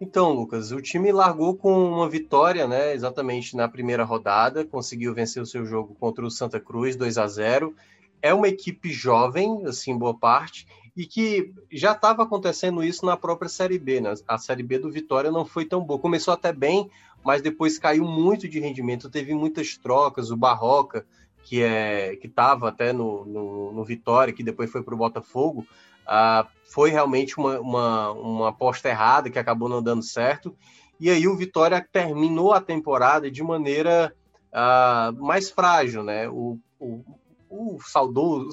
Então, 0.00 0.32
Lucas, 0.32 0.70
o 0.70 0.80
time 0.80 1.10
largou 1.10 1.56
com 1.56 1.72
uma 1.72 2.08
vitória, 2.08 2.68
né? 2.68 2.94
Exatamente 2.94 3.56
na 3.56 3.68
primeira 3.68 4.04
rodada, 4.04 4.64
conseguiu 4.64 5.12
vencer 5.12 5.42
o 5.42 5.46
seu 5.46 5.66
jogo 5.66 5.96
contra 5.98 6.24
o 6.24 6.30
Santa 6.30 6.60
Cruz 6.60 6.94
2 6.94 7.18
a 7.18 7.26
0. 7.26 7.74
É 8.22 8.32
uma 8.32 8.48
equipe 8.48 8.90
jovem, 8.90 9.66
assim, 9.66 9.96
boa 9.96 10.16
parte, 10.16 10.66
e 10.98 11.06
que 11.06 11.54
já 11.70 11.92
estava 11.92 12.24
acontecendo 12.24 12.82
isso 12.82 13.06
na 13.06 13.16
própria 13.16 13.48
Série 13.48 13.78
B, 13.78 14.00
né? 14.00 14.14
A 14.26 14.36
Série 14.36 14.64
B 14.64 14.80
do 14.80 14.90
Vitória 14.90 15.30
não 15.30 15.44
foi 15.44 15.64
tão 15.64 15.80
boa. 15.80 16.00
Começou 16.00 16.34
até 16.34 16.52
bem, 16.52 16.90
mas 17.24 17.40
depois 17.40 17.78
caiu 17.78 18.04
muito 18.04 18.48
de 18.48 18.58
rendimento, 18.58 19.08
teve 19.08 19.32
muitas 19.32 19.76
trocas, 19.78 20.32
o 20.32 20.36
Barroca, 20.36 21.06
que 21.44 21.62
é 21.62 22.16
que 22.16 22.26
estava 22.26 22.68
até 22.68 22.92
no, 22.92 23.24
no, 23.24 23.72
no, 23.74 23.84
Vitória, 23.84 24.34
que 24.34 24.42
depois 24.42 24.72
foi 24.72 24.82
para 24.82 24.92
o 24.92 24.98
Botafogo, 24.98 25.64
uh, 26.02 26.44
foi 26.64 26.90
realmente 26.90 27.38
uma, 27.38 27.60
uma, 27.60 28.10
uma 28.10 28.48
aposta 28.48 28.88
errada 28.88 29.30
que 29.30 29.38
acabou 29.38 29.68
não 29.68 29.80
dando 29.80 30.02
certo. 30.02 30.52
E 30.98 31.08
aí 31.10 31.28
o 31.28 31.36
Vitória 31.36 31.86
terminou 31.92 32.52
a 32.52 32.60
temporada 32.60 33.30
de 33.30 33.40
maneira 33.40 34.12
uh, 34.52 35.24
mais 35.24 35.48
frágil, 35.48 36.02
né? 36.02 36.28
O, 36.28 36.58
o, 36.80 37.04
o 37.48 37.78
saudoso, 37.86 38.50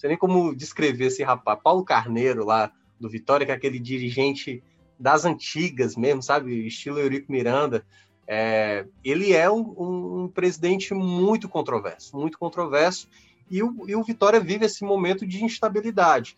sei 0.00 0.08
nem 0.08 0.18
como 0.18 0.56
descrever 0.56 1.08
esse 1.08 1.22
rapaz, 1.22 1.60
Paulo 1.62 1.84
Carneiro 1.84 2.42
lá 2.46 2.72
do 2.98 3.06
Vitória, 3.06 3.44
que 3.44 3.52
é 3.52 3.54
aquele 3.54 3.78
dirigente 3.78 4.62
das 4.98 5.26
antigas 5.26 5.94
mesmo, 5.94 6.22
sabe? 6.22 6.66
Estilo 6.66 6.98
Eurico 6.98 7.30
Miranda. 7.30 7.84
É, 8.26 8.86
ele 9.04 9.34
é 9.34 9.50
um, 9.50 10.22
um, 10.22 10.28
presidente 10.28 10.94
muito 10.94 11.50
controverso, 11.50 12.16
muito 12.16 12.38
controverso, 12.38 13.08
e 13.50 13.62
o, 13.62 13.84
e 13.86 13.94
o 13.94 14.02
Vitória 14.02 14.40
vive 14.40 14.64
esse 14.64 14.84
momento 14.84 15.26
de 15.26 15.44
instabilidade. 15.44 16.34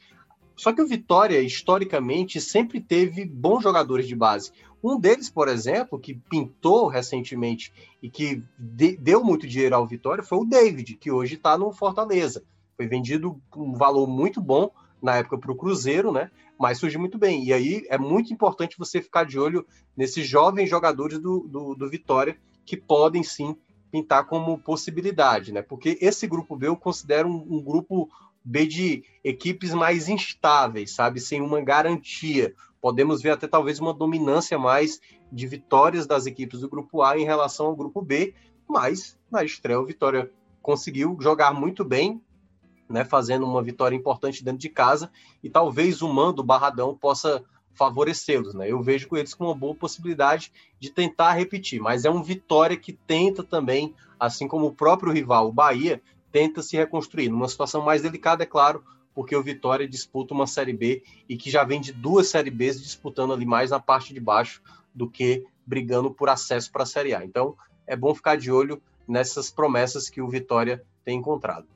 Só 0.57 0.73
que 0.73 0.83
o 0.83 0.87
Vitória, 0.87 1.41
historicamente, 1.41 2.41
sempre 2.41 2.81
teve 2.81 3.25
bons 3.25 3.63
jogadores 3.63 4.09
de 4.09 4.17
base. 4.17 4.51
Um 4.83 4.99
deles, 4.99 5.31
por 5.31 5.47
exemplo, 5.47 6.01
que 6.01 6.15
pintou 6.15 6.89
recentemente 6.89 7.73
e 8.03 8.11
que 8.11 8.43
de, 8.59 8.97
deu 8.97 9.23
muito 9.23 9.47
dinheiro 9.47 9.77
ao 9.77 9.87
Vitória 9.87 10.25
foi 10.25 10.39
o 10.39 10.45
David, 10.45 10.97
que 10.97 11.13
hoje 11.13 11.37
está 11.37 11.57
no 11.57 11.71
Fortaleza. 11.73 12.43
Foi 12.77 12.87
vendido 12.87 13.41
um 13.57 13.75
valor 13.75 14.07
muito 14.07 14.41
bom 14.41 14.71
na 15.03 15.17
época 15.17 15.39
para 15.39 15.53
o 15.53 15.57
Cruzeiro, 15.57 16.13
né? 16.13 16.31
Mas 16.59 16.79
surgiu 16.79 17.01
muito 17.01 17.19
bem. 17.19 17.45
E 17.45 17.53
aí 17.53 17.85
é 17.89 17.99
muito 17.99 18.33
importante 18.33 18.79
você 18.79 19.03
ficar 19.03 19.25
de 19.25 19.39
olho 19.39 19.67
nesses 19.97 20.27
jovens 20.27 20.71
jogadores 20.71 21.19
do, 21.19 21.41
do, 21.41 21.75
do 21.75 21.91
Vitória 21.91 22.37
que 22.65 22.77
podem 22.77 23.23
sim 23.23 23.57
pintar 23.91 24.27
como 24.27 24.59
possibilidade, 24.59 25.53
né? 25.53 25.61
Porque 25.61 25.99
esse 26.01 26.27
grupo 26.27 26.57
B 26.57 26.69
eu 26.69 26.77
considero 26.77 27.29
um, 27.29 27.57
um 27.57 27.63
grupo 27.63 28.09
B 28.45 28.67
de 28.67 29.05
equipes 29.23 29.75
mais 29.75 30.09
instáveis, 30.09 30.95
sabe? 30.95 31.21
Sem 31.21 31.41
uma 31.41 31.61
garantia. 31.61 32.55
Podemos 32.81 33.21
ver 33.23 33.31
até 33.31 33.47
talvez 33.47 33.79
uma 33.79 33.93
dominância 33.93 34.59
mais 34.59 35.01
de 35.31 35.47
vitórias 35.47 36.07
das 36.07 36.27
equipes 36.27 36.61
do 36.61 36.69
grupo 36.69 37.03
A 37.03 37.19
em 37.19 37.25
relação 37.25 37.67
ao 37.67 37.77
grupo 37.77 38.03
B, 38.03 38.35
mas 38.69 39.19
na 39.31 39.45
estreia 39.45 39.81
o 39.81 39.87
Vitória 39.87 40.31
conseguiu 40.61 41.17
jogar 41.21 41.53
muito 41.53 41.85
bem, 41.85 42.21
né, 42.93 43.05
fazendo 43.05 43.45
uma 43.47 43.63
vitória 43.63 43.97
importante 43.97 44.45
dentro 44.45 44.61
de 44.61 44.69
casa 44.69 45.11
e 45.43 45.49
talvez 45.49 46.03
o 46.03 46.09
mando 46.13 46.45
Barradão 46.45 46.95
possa 46.95 47.43
favorecê-los, 47.75 48.55
né? 48.55 48.71
Eu 48.71 48.83
vejo 48.83 49.09
com 49.09 49.17
eles 49.17 49.33
com 49.33 49.47
uma 49.47 49.55
boa 49.55 49.75
possibilidade 49.75 50.53
de 50.79 50.91
tentar 50.91 51.33
repetir, 51.33 51.81
mas 51.81 52.05
é 52.05 52.11
um 52.11 52.23
Vitória 52.23 52.77
que 52.77 52.93
tenta 52.93 53.43
também, 53.43 53.95
assim 54.21 54.47
como 54.47 54.67
o 54.67 54.75
próprio 54.75 55.13
rival, 55.13 55.49
o 55.49 55.53
Bahia, 55.53 56.03
tenta 56.31 56.63
se 56.63 56.77
reconstruir. 56.77 57.31
Numa 57.31 57.49
situação 57.49 57.83
mais 57.83 58.03
delicada, 58.03 58.43
é 58.43 58.47
claro, 58.47 58.85
porque 59.15 59.35
o 59.35 59.43
Vitória 59.43 59.89
disputa 59.89 60.35
uma 60.35 60.47
Série 60.47 60.73
B 60.73 61.03
e 61.29 61.37
que 61.37 61.51
já 61.51 61.65
vem 61.65 61.81
de 61.81 61.93
duas 61.93 62.29
Série 62.29 62.51
Bs 62.51 62.83
disputando 62.83 63.33
ali 63.33 63.47
mais 63.47 63.71
na 63.71 63.81
parte 63.81 64.13
de 64.13 64.21
baixo 64.21 64.63
do 64.95 65.09
que 65.09 65.47
brigando 65.67 66.11
por 66.11 66.29
acesso 66.29 66.71
para 66.71 66.83
a 66.83 66.87
Série 66.87 67.15
A. 67.15 67.25
Então, 67.25 67.57
é 67.87 67.97
bom 67.97 68.15
ficar 68.15 68.37
de 68.37 68.51
olho 68.51 68.83
nessas 69.09 69.51
promessas 69.51 70.09
que 70.09 70.21
o 70.21 70.29
Vitória 70.29 70.85
tem 71.05 71.19
encontrado. 71.19 71.67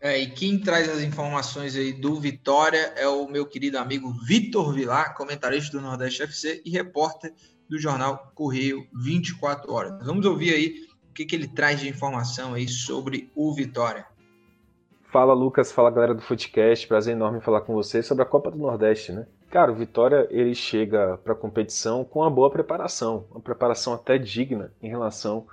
É, 0.00 0.18
e 0.18 0.30
quem 0.30 0.60
traz 0.60 0.88
as 0.88 1.02
informações 1.02 1.74
aí 1.74 1.92
do 1.92 2.20
Vitória 2.20 2.92
é 2.96 3.08
o 3.08 3.26
meu 3.26 3.44
querido 3.44 3.78
amigo 3.78 4.12
Vitor 4.24 4.72
Vilar, 4.72 5.16
comentarista 5.16 5.76
do 5.76 5.82
Nordeste 5.82 6.22
FC 6.22 6.62
e 6.64 6.70
repórter 6.70 7.32
do 7.68 7.78
jornal 7.78 8.30
Correio 8.34 8.86
24 8.94 9.72
Horas. 9.72 10.06
Vamos 10.06 10.24
ouvir 10.24 10.54
aí 10.54 10.88
que, 11.18 11.24
que 11.24 11.34
ele 11.34 11.48
traz 11.48 11.80
de 11.80 11.88
informação 11.88 12.54
aí 12.54 12.68
sobre 12.68 13.28
o 13.34 13.52
Vitória? 13.52 14.06
Fala 15.10 15.34
Lucas, 15.34 15.72
fala 15.72 15.90
galera 15.90 16.14
do 16.14 16.20
Footcast, 16.20 16.86
prazer 16.86 17.14
enorme 17.14 17.40
falar 17.40 17.62
com 17.62 17.74
vocês 17.74 18.06
sobre 18.06 18.22
a 18.22 18.26
Copa 18.26 18.50
do 18.50 18.58
Nordeste, 18.58 19.10
né? 19.10 19.26
Cara, 19.50 19.72
o 19.72 19.74
Vitória 19.74 20.28
ele 20.30 20.54
chega 20.54 21.18
para 21.24 21.32
a 21.32 21.36
competição 21.36 22.04
com 22.04 22.20
uma 22.20 22.30
boa 22.30 22.50
preparação, 22.50 23.26
uma 23.30 23.40
preparação 23.40 23.94
até 23.94 24.16
digna 24.16 24.72
em 24.80 24.88
relação 24.88 25.46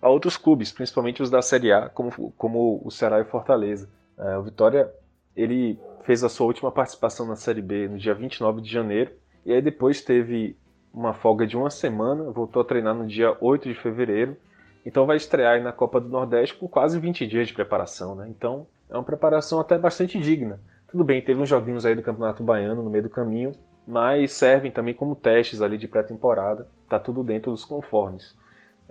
a 0.00 0.08
outros 0.08 0.36
clubes, 0.36 0.72
principalmente 0.72 1.22
os 1.22 1.30
da 1.30 1.42
Série 1.42 1.72
A, 1.72 1.88
como, 1.88 2.32
como 2.36 2.80
o 2.84 2.90
Ceará 2.90 3.20
e 3.20 3.24
Fortaleza. 3.24 3.88
É, 4.18 4.36
o 4.36 4.42
Vitória 4.42 4.90
ele 5.36 5.78
fez 6.04 6.24
a 6.24 6.28
sua 6.28 6.46
última 6.46 6.72
participação 6.72 7.26
na 7.26 7.36
Série 7.36 7.62
B 7.62 7.88
no 7.88 7.98
dia 7.98 8.14
29 8.14 8.60
de 8.60 8.70
janeiro 8.70 9.12
e 9.44 9.52
aí 9.52 9.62
depois 9.62 10.02
teve 10.02 10.56
uma 10.92 11.14
folga 11.14 11.46
de 11.46 11.56
uma 11.56 11.70
semana, 11.70 12.30
voltou 12.30 12.62
a 12.62 12.64
treinar 12.64 12.94
no 12.94 13.06
dia 13.06 13.36
8 13.40 13.68
de 13.68 13.74
fevereiro 13.74 14.36
Então 14.84 15.06
vai 15.06 15.16
estrear 15.16 15.62
na 15.62 15.72
Copa 15.72 16.00
do 16.00 16.08
Nordeste 16.08 16.56
com 16.56 16.66
quase 16.66 16.98
20 16.98 17.26
dias 17.26 17.48
de 17.48 17.54
preparação, 17.54 18.14
né? 18.14 18.26
Então 18.28 18.66
é 18.88 18.94
uma 18.94 19.04
preparação 19.04 19.60
até 19.60 19.78
bastante 19.78 20.18
digna. 20.18 20.58
Tudo 20.88 21.04
bem, 21.04 21.22
teve 21.22 21.40
uns 21.40 21.48
joguinhos 21.48 21.86
aí 21.86 21.94
do 21.94 22.02
Campeonato 22.02 22.42
Baiano 22.42 22.82
no 22.82 22.90
meio 22.90 23.04
do 23.04 23.10
caminho, 23.10 23.52
mas 23.86 24.32
servem 24.32 24.72
também 24.72 24.92
como 24.92 25.14
testes 25.14 25.62
ali 25.62 25.78
de 25.78 25.86
pré-temporada. 25.86 26.66
Tá 26.88 26.98
tudo 26.98 27.22
dentro 27.22 27.52
dos 27.52 27.64
conformes. 27.64 28.34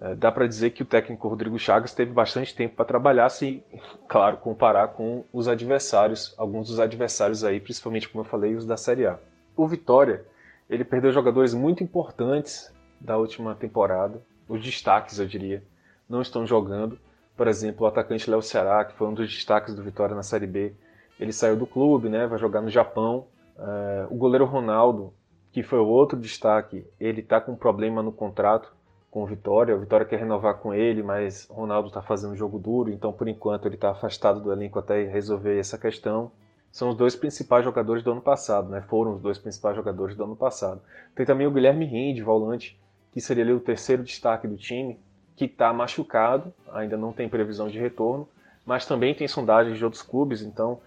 É, 0.01 0.15
dá 0.15 0.31
para 0.31 0.47
dizer 0.47 0.69
que 0.69 0.81
o 0.81 0.85
técnico 0.85 1.27
Rodrigo 1.27 1.59
Chagas 1.59 1.93
teve 1.93 2.11
bastante 2.11 2.55
tempo 2.55 2.75
para 2.75 2.85
trabalhar, 2.85 3.27
se, 3.29 3.61
claro, 4.07 4.37
comparar 4.37 4.89
com 4.89 5.25
os 5.33 5.47
adversários, 5.47 6.33
alguns 6.37 6.69
dos 6.69 6.79
adversários 6.79 7.43
aí, 7.43 7.59
principalmente, 7.59 8.07
como 8.07 8.23
eu 8.23 8.29
falei, 8.29 8.55
os 8.55 8.65
da 8.65 8.77
Série 8.77 9.05
A. 9.05 9.19
O 9.57 9.67
Vitória, 9.67 10.23
ele 10.69 10.85
perdeu 10.85 11.11
jogadores 11.11 11.53
muito 11.53 11.83
importantes 11.83 12.73
da 12.99 13.17
última 13.17 13.53
temporada, 13.55 14.21
os 14.47 14.63
destaques, 14.63 15.19
eu 15.19 15.27
diria, 15.27 15.63
não 16.07 16.21
estão 16.21 16.47
jogando. 16.47 16.97
Por 17.35 17.47
exemplo, 17.47 17.85
o 17.85 17.87
atacante 17.87 18.29
Léo 18.29 18.41
Ceará, 18.41 18.85
que 18.85 18.95
foi 18.95 19.07
um 19.07 19.13
dos 19.13 19.29
destaques 19.29 19.75
do 19.75 19.83
Vitória 19.83 20.15
na 20.15 20.23
Série 20.23 20.47
B, 20.47 20.73
ele 21.19 21.33
saiu 21.33 21.57
do 21.57 21.67
clube, 21.67 22.07
né, 22.07 22.25
vai 22.25 22.39
jogar 22.39 22.61
no 22.61 22.69
Japão. 22.69 23.27
É, 23.57 24.07
o 24.09 24.15
goleiro 24.15 24.45
Ronaldo, 24.45 25.13
que 25.51 25.61
foi 25.61 25.79
outro 25.79 26.17
destaque, 26.17 26.85
ele 26.99 27.19
está 27.19 27.41
com 27.41 27.51
um 27.51 27.57
problema 27.57 28.01
no 28.01 28.13
contrato, 28.13 28.73
com 29.11 29.23
o 29.23 29.25
Vitória. 29.25 29.75
O 29.75 29.79
Vitória 29.79 30.05
quer 30.05 30.19
renovar 30.19 30.55
com 30.55 30.73
ele, 30.73 31.01
mas 31.01 31.47
Ronaldo 31.49 31.87
está 31.87 32.01
fazendo 32.01 32.33
um 32.33 32.37
jogo 32.37 32.59
duro, 32.59 32.91
então 32.91 33.11
por 33.11 33.27
enquanto 33.27 33.65
ele 33.65 33.75
está 33.75 33.91
afastado 33.91 34.39
do 34.39 34.51
elenco 34.51 34.79
até 34.79 35.03
resolver 35.03 35.59
essa 35.59 35.77
questão. 35.77 36.31
São 36.71 36.89
os 36.89 36.95
dois 36.95 37.15
principais 37.15 37.63
jogadores 37.63 38.03
do 38.03 38.11
ano 38.11 38.21
passado, 38.21 38.69
né? 38.69 38.81
Foram 38.81 39.15
os 39.15 39.21
dois 39.21 39.39
principais 39.39 39.75
jogadores 39.75 40.15
do 40.15 40.23
ano 40.23 40.35
passado. 40.35 40.81
Tem 41.15 41.25
também 41.25 41.47
o 41.47 41.51
Guilherme 41.51 41.85
Rinde, 41.85 42.21
volante, 42.21 42.79
que 43.11 43.19
seria 43.19 43.43
ali 43.43 43.53
o 43.53 43.59
terceiro 43.59 44.03
destaque 44.03 44.47
do 44.47 44.55
time, 44.55 44.99
que 45.35 45.45
está 45.45 45.73
machucado, 45.73 46.53
ainda 46.71 46.95
não 46.95 47.11
tem 47.11 47.27
previsão 47.27 47.69
de 47.69 47.79
retorno, 47.79 48.27
mas 48.65 48.85
também 48.85 49.15
tem 49.15 49.27
sondagens 49.27 49.77
de 49.77 49.83
outros 49.83 50.03
clubes, 50.03 50.43
então 50.43 50.79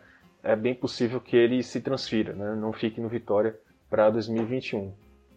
é 0.43 0.55
bem 0.55 0.75
possível 0.75 1.21
que 1.21 1.37
ele 1.37 1.63
se 1.63 1.81
transfira, 1.81 2.33
né? 2.33 2.55
não 2.55 2.73
fique 2.73 3.01
no 3.01 3.09
Vitória 3.09 3.59
para 3.91 4.11
2021. 4.11 4.93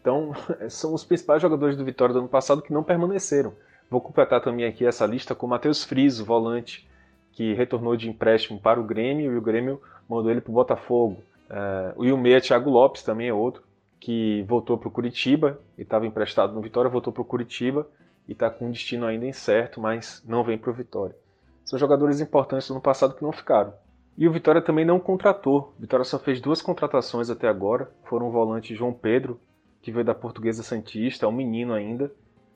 Então, 0.06 0.34
são 0.70 0.94
os 0.94 1.04
principais 1.04 1.42
jogadores 1.42 1.76
do 1.76 1.84
Vitória 1.84 2.14
do 2.14 2.20
ano 2.20 2.28
passado 2.28 2.62
que 2.62 2.72
não 2.72 2.84
permaneceram. 2.84 3.52
Vou 3.90 4.00
completar 4.00 4.40
também 4.40 4.64
aqui 4.64 4.86
essa 4.86 5.04
lista 5.04 5.34
com 5.34 5.48
o 5.48 5.50
Matheus 5.50 5.84
Friso, 5.84 6.24
volante, 6.24 6.88
que 7.32 7.56
retornou 7.56 7.98
de 7.98 8.08
empréstimo 8.08 8.60
para 8.60 8.80
o 8.80 8.84
Grêmio 8.84 9.34
e 9.34 9.38
o 9.38 9.42
Grêmio 9.42 9.82
mandou 10.08 10.30
ele 10.30 10.42
para 10.42 10.52
o 10.52 10.54
Botafogo. 10.54 11.18
Uh, 11.50 12.02
o 12.02 12.06
Ilmeia 12.06 12.40
Thiago 12.40 12.70
Lopes 12.70 13.02
também 13.02 13.30
é 13.30 13.34
outro, 13.34 13.64
que 14.00 14.44
voltou 14.48 14.78
para 14.78 14.88
o 14.88 14.92
Curitiba 14.92 15.60
e 15.76 15.82
estava 15.82 16.06
emprestado 16.06 16.54
no 16.54 16.62
Vitória, 16.62 16.90
voltou 16.90 17.12
para 17.12 17.24
o 17.24 17.26
Curitiba 17.26 17.88
e 18.28 18.34
está 18.34 18.48
com 18.48 18.68
um 18.68 18.72
destino 18.72 19.08
ainda 19.08 19.26
incerto, 19.26 19.82
mas 19.82 20.24
não 20.28 20.44
vem 20.44 20.58
para 20.58 20.70
o 20.70 20.74
Vitória. 20.74 21.16
São 21.64 21.80
jogadores 21.80 22.22
importantes 22.22 22.68
do 22.68 22.76
ano 22.76 22.82
passado 22.82 23.16
que 23.16 23.24
não 23.24 23.32
ficaram. 23.32 23.74
E 24.16 24.28
o 24.28 24.32
Vitória 24.32 24.62
também 24.62 24.86
não 24.86 25.00
contratou. 25.00 25.74
O 25.78 25.82
Vitória 25.82 26.06
só 26.06 26.20
fez 26.20 26.40
duas 26.40 26.62
contratações 26.62 27.32
até 27.32 27.48
agora. 27.48 27.90
Foram 28.04 28.28
o 28.28 28.32
volante 28.32 28.76
João 28.76 28.94
Pedro, 28.94 29.40
que 29.86 29.92
veio 29.92 30.04
da 30.04 30.16
Portuguesa 30.16 30.64
Santista, 30.64 31.28
é 31.28 31.30
um 31.30 31.32
menino 31.32 31.72
ainda, 31.72 32.12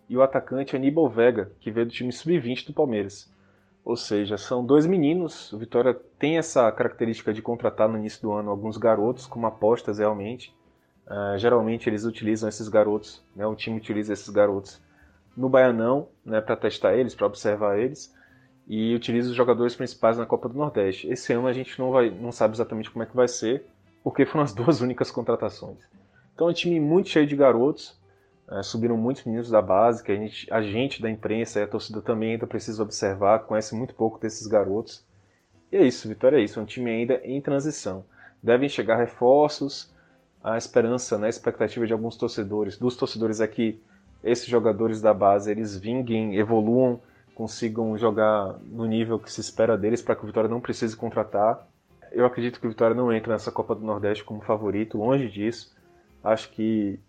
e 0.10 0.18
o 0.18 0.23
atacante 0.23 0.76
Aníbal 0.76 1.07
Vega, 1.07 1.51
que 1.60 1.69
veio 1.69 1.85
do 1.85 1.91
time 1.91 2.11
sub-20 2.11 2.65
do 2.65 2.73
Palmeiras. 2.73 3.31
Ou 3.85 3.95
seja, 3.95 4.35
são 4.35 4.65
dois 4.65 4.88
meninos. 4.88 5.53
O 5.53 5.60
Vitória 5.60 5.93
tem 6.18 6.39
essa 6.39 6.72
característica 6.72 7.31
de 7.31 7.39
contratar 7.39 7.88
no 7.88 7.99
início 7.99 8.19
do 8.23 8.31
ano 8.31 8.49
alguns 8.49 8.77
garotos 8.77 9.27
como 9.27 9.45
apostas 9.45 9.99
realmente. 9.99 10.51
Uh, 11.06 11.38
geralmente 11.38 11.88
eles 11.88 12.03
utilizam 12.03 12.49
esses 12.49 12.68
garotos, 12.68 13.23
né, 13.35 13.45
o 13.45 13.56
time 13.56 13.77
utiliza 13.77 14.14
esses 14.14 14.30
garotos 14.30 14.81
no 15.38 15.49
Baianão 15.49 16.07
né, 16.26 16.41
para 16.41 16.56
testar 16.56 16.95
eles, 16.95 17.14
para 17.14 17.27
observar 17.27 17.77
eles, 17.77 18.11
e 18.68 18.95
utiliza 18.95 19.30
os 19.30 19.35
jogadores 19.35 19.76
principais 19.76 20.18
na 20.18 20.26
Copa 20.26 20.49
do 20.49 20.57
Nordeste. 20.57 21.07
Esse 21.11 21.31
ano 21.31 21.45
a 21.45 21.53
gente 21.53 21.77
não, 21.77 21.91
vai, 21.91 22.10
não 22.10 22.31
sabe 22.31 22.56
exatamente 22.56 22.89
como 22.89 23.03
é 23.03 23.06
que 23.06 23.15
vai 23.15 23.27
ser, 23.27 23.68
porque 24.03 24.26
foram 24.26 24.43
as 24.43 24.53
duas 24.53 24.81
únicas 24.81 25.11
contratações. 25.11 25.77
Então 26.40 26.48
é 26.48 26.52
um 26.52 26.53
time 26.53 26.80
muito 26.80 27.10
cheio 27.10 27.28
de 27.28 27.36
garotos, 27.36 27.99
é, 28.49 28.64
subiram 28.64 28.95
muitos 28.95 29.26
meninos 29.26 29.49
da 29.49 29.61
base, 29.61 30.02
que 30.02 30.10
a 30.10 30.16
gente, 30.16 30.48
a 30.49 30.61
gente 30.61 31.02
da 31.02 31.10
imprensa 31.10 31.60
e 31.60 31.64
a 31.64 31.68
torcida 31.68 32.02
também 32.02 32.32
ainda 32.32 32.48
precisa 32.48 32.82
observar, 32.82 33.40
conhece 33.40 33.76
muito 33.76 33.94
pouco 33.94 34.18
desses 34.18 34.48
garotos. 34.48 35.06
E 35.70 35.76
é 35.76 35.86
isso, 35.86 36.07
Vitória 36.07 36.38
é 36.38 36.41
isso, 36.41 36.57
é 36.57 36.64
um 36.64 36.66
time 36.66 36.90
ainda 36.90 37.20
em 37.26 37.41
transição. 37.41 38.06
Devem 38.41 38.70
chegar 38.70 38.95
reforços, 38.95 39.94
a 40.41 40.57
esperança, 40.57 41.18
né, 41.18 41.28
a 41.28 41.30
expectativa 41.30 41.86
de 41.86 41.91
alguns 41.91 42.16
torcedores, 42.16 42.78
dos 42.78 42.95
torcedores 42.95 43.41
é 43.41 43.48
que 43.48 43.78
esses 44.24 44.48
jogadores 44.48 45.02
da 45.02 45.14
base 45.14 45.52
eles 45.52 45.76
vinguem, 45.76 46.38
evoluam, 46.38 47.02
consigam 47.36 47.98
jogar 47.98 48.57
no 48.64 48.86
nível 48.86 49.20
que 49.20 49.30
se 49.30 49.41
espera 49.41 49.78
deles 49.78 50.02
para 50.02 50.16
que 50.16 50.24
o 50.24 50.28
Vitória 50.28 50.49
não 50.49 50.61
precise 50.61 50.95
contratar. 50.95 51.68
Eu 52.14 52.26
acredito 52.26 52.61
que 52.61 52.66
o 52.66 52.70
Vitória 52.70 52.95
não 52.95 53.11
entra 53.11 53.34
nessa 53.34 53.52
Copa 53.52 53.76
do 53.76 53.86
Nordeste 53.86 54.24
como 54.24 54.40
favorito, 54.40 54.98
longe 54.98 55.28
disso. 55.28 55.78
Acho 56.24 56.50
que 56.52 57.00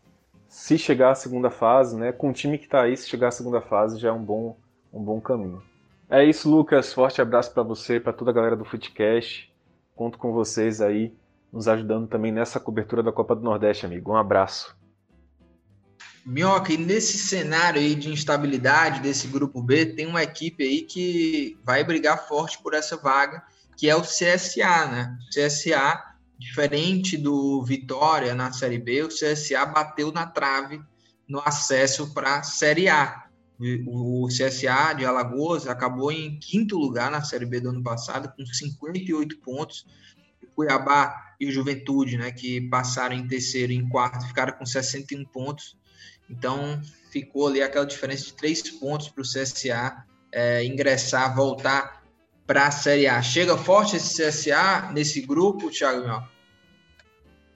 se 0.49 0.77
chegar 0.77 1.13
à 1.13 1.15
segunda 1.15 1.51
fase, 1.51 1.97
né, 1.97 2.11
com 2.13 2.31
o 2.31 2.33
time 2.33 2.59
que 2.59 2.65
está 2.65 2.83
aí, 2.83 2.97
se 2.97 3.09
chegar 3.09 3.29
à 3.29 3.31
segunda 3.31 3.61
fase 3.61 3.99
já 3.99 4.09
é 4.09 4.13
um 4.13 4.23
bom, 4.23 4.57
um 4.93 5.03
bom 5.03 5.21
caminho. 5.21 5.63
É 6.09 6.25
isso, 6.25 6.51
Lucas. 6.51 6.93
Forte 6.93 7.23
abraço 7.23 7.53
para 7.55 7.63
você, 7.63 8.01
para 8.01 8.13
toda 8.13 8.33
a 8.33 8.35
galera 8.35 8.57
do 8.57 8.65
Footcast. 8.65 9.49
Conto 9.95 10.19
com 10.19 10.33
vocês 10.33 10.81
aí, 10.81 11.15
nos 11.53 11.69
ajudando 11.69 12.09
também 12.09 12.33
nessa 12.33 12.59
cobertura 12.59 13.01
da 13.01 13.13
Copa 13.13 13.37
do 13.37 13.43
Nordeste, 13.43 13.87
amigo. 13.87 14.11
Um 14.11 14.17
abraço. 14.17 14.77
Minhoca, 16.27 16.73
e 16.73 16.77
nesse 16.77 17.17
cenário 17.17 17.81
aí 17.81 17.95
de 17.95 18.11
instabilidade 18.11 19.01
desse 19.01 19.29
grupo 19.29 19.63
B, 19.63 19.87
tem 19.87 20.07
uma 20.07 20.23
equipe 20.23 20.65
aí 20.65 20.83
que 20.83 21.57
vai 21.65 21.85
brigar 21.85 22.27
forte 22.27 22.61
por 22.61 22.75
essa 22.75 22.97
vaga, 22.97 23.43
que 23.77 23.89
é 23.89 23.95
o 23.95 24.03
CSA, 24.03 24.87
né? 24.87 25.17
O 25.27 25.29
CSA 25.31 26.10
Diferente 26.41 27.19
do 27.19 27.63
Vitória 27.63 28.35
na 28.35 28.51
Série 28.51 28.79
B, 28.79 29.03
o 29.03 29.09
CSA 29.09 29.67
bateu 29.67 30.11
na 30.11 30.27
trave 30.27 30.81
no 31.29 31.39
acesso 31.39 32.15
para 32.15 32.39
a 32.39 32.43
Série 32.43 32.89
A. 32.89 33.27
O 33.87 34.27
CSA 34.27 34.95
de 34.95 35.05
Alagoas 35.05 35.67
acabou 35.67 36.11
em 36.11 36.41
quinto 36.41 36.79
lugar 36.79 37.11
na 37.11 37.23
Série 37.23 37.45
B 37.45 37.61
do 37.61 37.69
ano 37.69 37.83
passado, 37.83 38.33
com 38.35 38.47
58 38.47 39.37
pontos. 39.41 39.87
O 40.43 40.47
Cuiabá 40.57 41.35
e 41.39 41.47
o 41.47 41.53
Juventude, 41.53 42.17
né, 42.17 42.33
que 42.33 42.59
passaram 42.71 43.15
em 43.15 43.29
terceiro 43.29 43.73
e 43.73 43.77
em 43.77 43.87
quarto, 43.87 44.27
ficaram 44.27 44.55
com 44.55 44.65
61 44.65 45.23
pontos. 45.27 45.77
Então, 46.31 46.81
ficou 47.11 47.49
ali 47.49 47.61
aquela 47.61 47.85
diferença 47.85 48.25
de 48.25 48.33
três 48.33 48.63
pontos 48.63 49.11
para 49.11 49.21
o 49.21 49.25
CSA 49.27 50.07
é, 50.33 50.65
ingressar, 50.65 51.37
voltar 51.37 52.00
para 52.51 52.67
a 52.67 52.71
Série 52.73 53.07
A. 53.07 53.23
Chega 53.23 53.57
forte 53.57 53.95
esse 53.95 54.21
CSA 54.21 54.91
nesse 54.93 55.21
grupo, 55.21 55.71
Thiago 55.71 56.05
Mel? 56.05 56.25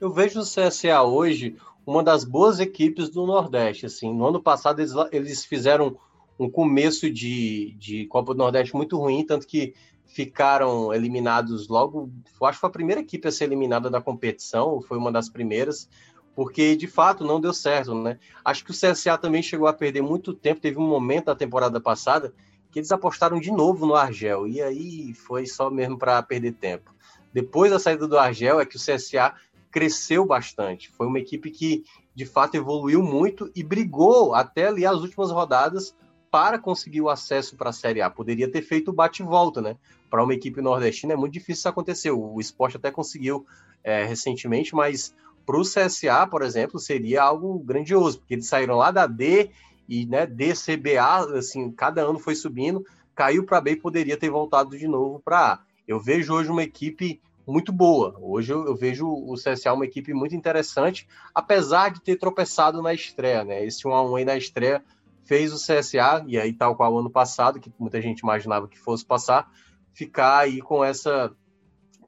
Eu 0.01 0.13
vejo 0.13 0.39
o 0.39 0.45
CSA 0.45 1.03
hoje 1.03 1.57
uma 1.85 2.01
das 2.01 2.23
boas 2.23 2.61
equipes 2.61 3.09
do 3.09 3.27
Nordeste. 3.27 3.87
Assim, 3.87 4.15
no 4.15 4.25
ano 4.25 4.41
passado 4.41 4.79
eles, 4.79 4.93
eles 5.11 5.45
fizeram 5.45 5.97
um 6.39 6.49
começo 6.49 7.11
de, 7.11 7.75
de 7.77 8.07
Copa 8.07 8.35
do 8.35 8.39
Nordeste 8.39 8.77
muito 8.77 8.97
ruim, 8.97 9.27
tanto 9.27 9.49
que 9.49 9.75
ficaram 10.07 10.95
eliminados 10.95 11.67
logo. 11.67 12.09
Acho 12.41 12.59
que 12.59 12.61
foi 12.61 12.69
a 12.69 12.73
primeira 12.73 13.01
equipe 13.01 13.27
a 13.27 13.33
ser 13.33 13.47
eliminada 13.47 13.91
da 13.91 14.01
competição, 14.01 14.81
foi 14.81 14.97
uma 14.97 15.11
das 15.11 15.29
primeiras, 15.29 15.89
porque 16.37 16.77
de 16.77 16.87
fato 16.87 17.25
não 17.25 17.41
deu 17.41 17.53
certo, 17.53 17.97
né? 17.97 18.17
Acho 18.45 18.65
que 18.65 18.71
o 18.71 18.75
CSA 18.75 19.19
também 19.19 19.43
chegou 19.43 19.67
a 19.67 19.73
perder 19.73 20.03
muito 20.03 20.33
tempo. 20.33 20.61
Teve 20.61 20.79
um 20.79 20.87
momento 20.87 21.27
na 21.27 21.35
temporada 21.35 21.81
passada 21.81 22.33
que 22.75 22.81
eles 22.81 22.91
apostaram 22.91 23.39
de 23.39 23.53
novo 23.53 23.87
no 23.87 23.95
Argel, 23.95 24.49
e 24.49 24.61
aí 24.61 25.15
foi 25.15 25.47
só 25.47 25.71
mesmo 25.71 25.97
para 25.97 26.21
perder 26.25 26.55
tempo. 26.55 26.93
Depois 27.33 27.71
da 27.71 27.79
saída 27.79 28.09
do 28.09 28.19
Argel, 28.19 28.59
é 28.59 28.67
que 28.67 28.77
o 28.77 28.81
CSA 28.81 29.33
cresceu 29.71 30.27
bastante. 30.27 30.91
Foi 30.91 31.07
uma 31.07 31.21
equipe 31.21 31.53
que, 31.53 31.85
de 32.13 32.27
fato, 32.27 32.57
evoluiu 32.57 33.01
muito 33.01 33.49
e 33.55 33.63
brigou 33.63 34.35
até 34.35 34.67
ali 34.67 34.85
as 34.85 34.97
últimas 34.97 35.31
rodadas 35.31 35.95
para 36.33 36.59
conseguir 36.59 37.01
o 37.01 37.09
acesso 37.09 37.57
para 37.57 37.71
a 37.71 37.73
Série 37.73 38.03
A. 38.03 38.11
Poderia 38.11 38.51
ter 38.51 38.63
feito 38.63 38.89
o 38.89 38.93
bate-volta, 38.93 39.63
né? 39.63 39.77
Para 40.11 40.25
uma 40.25 40.35
equipe 40.35 40.61
nordestina 40.61 41.13
é 41.13 41.17
muito 41.17 41.33
difícil 41.33 41.61
isso 41.61 41.69
acontecer. 41.69 42.11
O 42.11 42.41
esporte 42.41 42.77
até 42.77 42.91
conseguiu 42.91 43.47
é, 43.85 44.05
recentemente, 44.05 44.75
mas 44.75 45.15
para 45.47 45.57
o 45.57 45.63
CSA, 45.63 46.27
por 46.29 46.43
exemplo, 46.43 46.81
seria 46.81 47.23
algo 47.23 47.57
grandioso, 47.61 48.19
porque 48.19 48.35
eles 48.35 48.49
saíram 48.49 48.75
lá 48.79 48.91
da 48.91 49.07
D 49.07 49.51
e 49.89 50.07
né, 50.07 50.27
DCBA, 50.27 51.39
assim, 51.39 51.71
cada 51.71 52.03
ano 52.03 52.19
foi 52.19 52.35
subindo, 52.35 52.85
caiu 53.15 53.45
para 53.45 53.61
B 53.61 53.73
e 53.73 53.77
poderia 53.77 54.17
ter 54.17 54.31
voltado 54.31 54.77
de 54.77 54.89
novo 54.89 55.21
para 55.21 55.53
A. 55.53 55.59
Eu 55.87 56.01
vejo 56.01 56.33
hoje 56.33 56.51
uma 56.51 56.63
equipe 56.63 57.21
muito 57.47 57.73
boa. 57.73 58.17
Hoje 58.21 58.53
eu, 58.53 58.67
eu, 58.67 58.75
vejo 58.75 59.07
o 59.07 59.35
CSA 59.35 59.73
uma 59.73 59.85
equipe 59.85 60.15
muito 60.15 60.35
interessante, 60.35 61.07
apesar 61.35 61.91
de 61.91 62.01
ter 62.01 62.17
tropeçado 62.17 62.81
na 62.83 62.95
estreia, 62.95 63.45
né? 63.45 63.65
Esse 63.65 63.87
1 63.87 63.93
a 63.93 64.03
1 64.03 64.17
aí 64.17 64.25
na 64.25 64.37
estreia 64.37 64.83
fez 65.25 65.53
o 65.53 65.57
CSA, 65.57 66.25
e 66.27 66.39
aí 66.39 66.53
tal 66.53 66.77
qual 66.77 66.99
ano 66.99 67.11
passado, 67.11 67.61
que 67.61 67.73
muita 67.79 68.01
gente 68.01 68.21
imaginava 68.21 68.69
que 68.69 68.79
fosse 68.79 69.05
passar, 69.05 69.51
ficar 69.93 70.39
aí 70.39 70.61
com 70.61 70.85
essa 70.85 71.35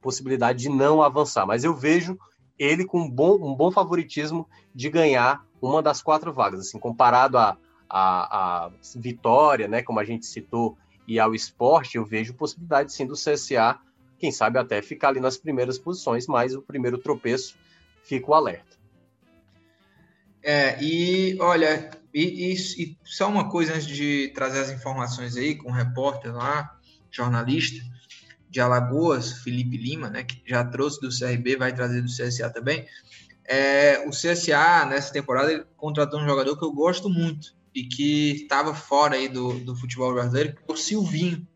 possibilidade 0.01 0.59
de 0.59 0.69
não 0.69 1.01
avançar. 1.01 1.45
Mas 1.45 1.63
eu 1.63 1.73
vejo 1.73 2.17
ele 2.57 2.85
com 2.85 3.01
um 3.01 3.09
bom, 3.09 3.35
um 3.35 3.55
bom 3.55 3.71
favoritismo 3.71 4.47
de 4.73 4.89
ganhar 4.89 5.45
uma 5.61 5.81
das 5.81 6.01
quatro 6.01 6.33
vagas, 6.33 6.61
assim, 6.61 6.79
comparado 6.79 7.37
a 7.37 7.57
a, 7.89 8.71
Vitória, 8.95 9.67
né, 9.67 9.81
como 9.81 9.99
a 9.99 10.03
gente 10.03 10.25
citou, 10.25 10.77
e 11.07 11.19
ao 11.19 11.33
esporte, 11.33 11.97
eu 11.97 12.05
vejo 12.05 12.33
possibilidade 12.33 12.91
sim 12.91 13.05
do 13.05 13.13
CSA, 13.13 13.79
quem 14.19 14.31
sabe 14.31 14.59
até 14.59 14.81
ficar 14.81 15.09
ali 15.09 15.19
nas 15.19 15.37
primeiras 15.37 15.77
posições, 15.77 16.27
mas 16.27 16.53
o 16.53 16.61
primeiro 16.61 16.97
tropeço 16.97 17.55
fica 18.03 18.31
o 18.31 18.33
alerta. 18.33 18.77
É, 20.43 20.81
e 20.81 21.37
olha, 21.39 21.91
e, 22.13 22.53
e, 22.53 22.53
e, 22.53 22.97
só 23.03 23.27
uma 23.27 23.49
coisa 23.49 23.73
antes 23.73 23.87
de 23.87 24.31
trazer 24.33 24.59
as 24.61 24.71
informações 24.71 25.35
aí 25.35 25.55
com 25.55 25.69
o 25.69 25.73
repórter 25.73 26.33
lá, 26.33 26.77
jornalista 27.11 27.83
de 28.49 28.61
Alagoas, 28.61 29.33
Felipe 29.43 29.77
Lima, 29.77 30.09
né, 30.09 30.23
que 30.23 30.41
já 30.45 30.63
trouxe 30.63 31.01
do 31.01 31.09
CRB, 31.09 31.57
vai 31.57 31.73
trazer 31.73 32.01
do 32.01 32.07
CSA 32.07 32.49
também. 32.49 32.87
É, 33.43 34.03
o 34.07 34.11
CSA, 34.11 34.85
nessa 34.85 35.11
temporada, 35.11 35.67
contratou 35.75 36.19
um 36.19 36.27
jogador 36.27 36.57
que 36.57 36.63
eu 36.63 36.71
gosto 36.71 37.09
muito, 37.09 37.56
e 37.77 37.83
que 37.83 38.31
estava 38.31 38.73
fora 38.73 39.17
aí 39.17 39.29
do, 39.29 39.59
do 39.59 39.75
futebol 39.75 40.11
brasileiro, 40.11 40.53
que 40.53 40.63
é 40.67 40.73
o 40.73 40.75
Silvinho. 40.75 41.47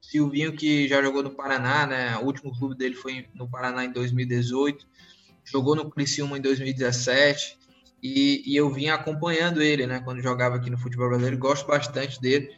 Silvinho 0.00 0.52
que 0.52 0.88
já 0.88 1.00
jogou 1.00 1.22
no 1.22 1.30
Paraná, 1.30 1.86
né? 1.86 2.16
O 2.16 2.24
último 2.24 2.52
clube 2.58 2.76
dele 2.76 2.96
foi 2.96 3.28
no 3.32 3.48
Paraná 3.48 3.84
em 3.84 3.92
2018, 3.92 4.84
jogou 5.44 5.76
no 5.76 5.88
Criciúma 5.88 6.36
em 6.36 6.40
2017 6.40 7.56
e, 8.02 8.42
e 8.44 8.56
eu 8.56 8.68
vim 8.68 8.88
acompanhando 8.88 9.62
ele, 9.62 9.86
né? 9.86 10.00
Quando 10.00 10.20
jogava 10.20 10.56
aqui 10.56 10.68
no 10.68 10.76
futebol 10.76 11.10
brasileiro, 11.10 11.38
gosto 11.38 11.64
bastante 11.68 12.20
dele. 12.20 12.50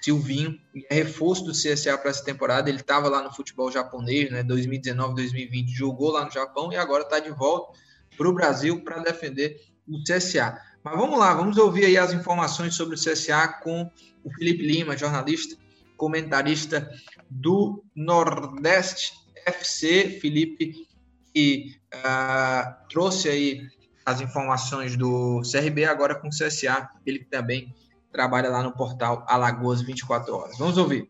Silvinho, 0.00 0.58
é 0.88 0.94
reforço 0.94 1.44
do 1.44 1.52
CSA 1.52 1.98
para 1.98 2.08
essa 2.08 2.24
temporada. 2.24 2.70
Ele 2.70 2.80
estava 2.80 3.06
lá 3.06 3.22
no 3.22 3.34
futebol 3.34 3.70
japonês, 3.70 4.30
né? 4.30 4.42
2019, 4.42 5.14
2020, 5.16 5.68
jogou 5.68 6.10
lá 6.10 6.24
no 6.24 6.30
Japão 6.30 6.72
e 6.72 6.76
agora 6.76 7.02
está 7.02 7.20
de 7.20 7.30
volta 7.32 7.78
para 8.16 8.30
o 8.30 8.32
Brasil 8.32 8.82
para 8.82 9.02
defender 9.02 9.60
o 9.86 10.02
CSA. 10.02 10.71
Mas 10.84 10.96
vamos 10.96 11.18
lá, 11.18 11.32
vamos 11.32 11.56
ouvir 11.58 11.84
aí 11.84 11.96
as 11.96 12.12
informações 12.12 12.74
sobre 12.74 12.96
o 12.96 12.98
CSA 12.98 13.48
com 13.62 13.90
o 14.24 14.32
Felipe 14.34 14.66
Lima, 14.66 14.96
jornalista, 14.96 15.56
comentarista 15.96 16.90
do 17.30 17.84
Nordeste 17.94 19.12
FC. 19.46 20.18
Felipe, 20.20 20.88
que 21.32 21.76
uh, 21.94 22.88
trouxe 22.88 23.28
aí 23.28 23.68
as 24.04 24.20
informações 24.20 24.96
do 24.96 25.40
CRB 25.42 25.84
agora 25.84 26.16
com 26.16 26.26
o 26.26 26.30
CSA, 26.30 26.90
ele 27.06 27.20
também 27.24 27.72
trabalha 28.10 28.50
lá 28.50 28.62
no 28.62 28.72
portal 28.72 29.24
Alagoas 29.28 29.80
24 29.82 30.34
horas. 30.34 30.58
Vamos 30.58 30.76
ouvir. 30.76 31.08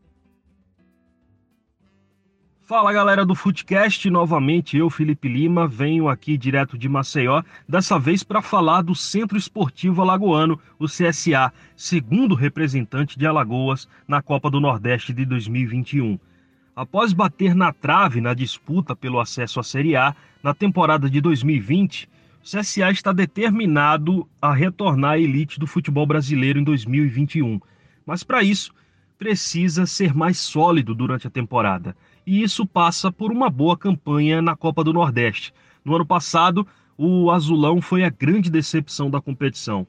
Fala 2.72 2.90
galera 2.90 3.26
do 3.26 3.34
Footcast, 3.34 4.08
novamente 4.08 4.78
eu, 4.78 4.88
Felipe 4.88 5.28
Lima, 5.28 5.68
venho 5.68 6.08
aqui 6.08 6.38
direto 6.38 6.78
de 6.78 6.88
Maceió, 6.88 7.42
dessa 7.68 7.98
vez 7.98 8.22
para 8.22 8.40
falar 8.40 8.80
do 8.80 8.94
Centro 8.94 9.36
Esportivo 9.36 10.00
Alagoano, 10.00 10.58
o 10.78 10.86
CSA, 10.86 11.52
segundo 11.76 12.34
representante 12.34 13.18
de 13.18 13.26
Alagoas 13.26 13.86
na 14.08 14.22
Copa 14.22 14.50
do 14.50 14.58
Nordeste 14.58 15.12
de 15.12 15.26
2021. 15.26 16.18
Após 16.74 17.12
bater 17.12 17.54
na 17.54 17.74
trave 17.74 18.22
na 18.22 18.32
disputa 18.32 18.96
pelo 18.96 19.20
acesso 19.20 19.60
à 19.60 19.62
Série 19.62 19.94
A 19.94 20.16
na 20.42 20.54
temporada 20.54 21.10
de 21.10 21.20
2020, 21.20 22.08
o 22.40 22.42
CSA 22.42 22.90
está 22.90 23.12
determinado 23.12 24.26
a 24.40 24.50
retornar 24.50 25.10
à 25.10 25.18
elite 25.18 25.60
do 25.60 25.66
futebol 25.66 26.06
brasileiro 26.06 26.58
em 26.58 26.64
2021. 26.64 27.60
Mas 28.06 28.24
para 28.24 28.42
isso, 28.42 28.72
precisa 29.18 29.84
ser 29.84 30.14
mais 30.14 30.38
sólido 30.38 30.94
durante 30.94 31.26
a 31.26 31.30
temporada 31.30 31.94
e 32.26 32.42
isso 32.42 32.66
passa 32.66 33.10
por 33.10 33.32
uma 33.32 33.50
boa 33.50 33.76
campanha 33.76 34.40
na 34.40 34.56
Copa 34.56 34.84
do 34.84 34.92
Nordeste. 34.92 35.52
No 35.84 35.94
ano 35.94 36.06
passado, 36.06 36.66
o 36.96 37.30
Azulão 37.30 37.80
foi 37.80 38.04
a 38.04 38.10
grande 38.10 38.50
decepção 38.50 39.10
da 39.10 39.20
competição. 39.20 39.86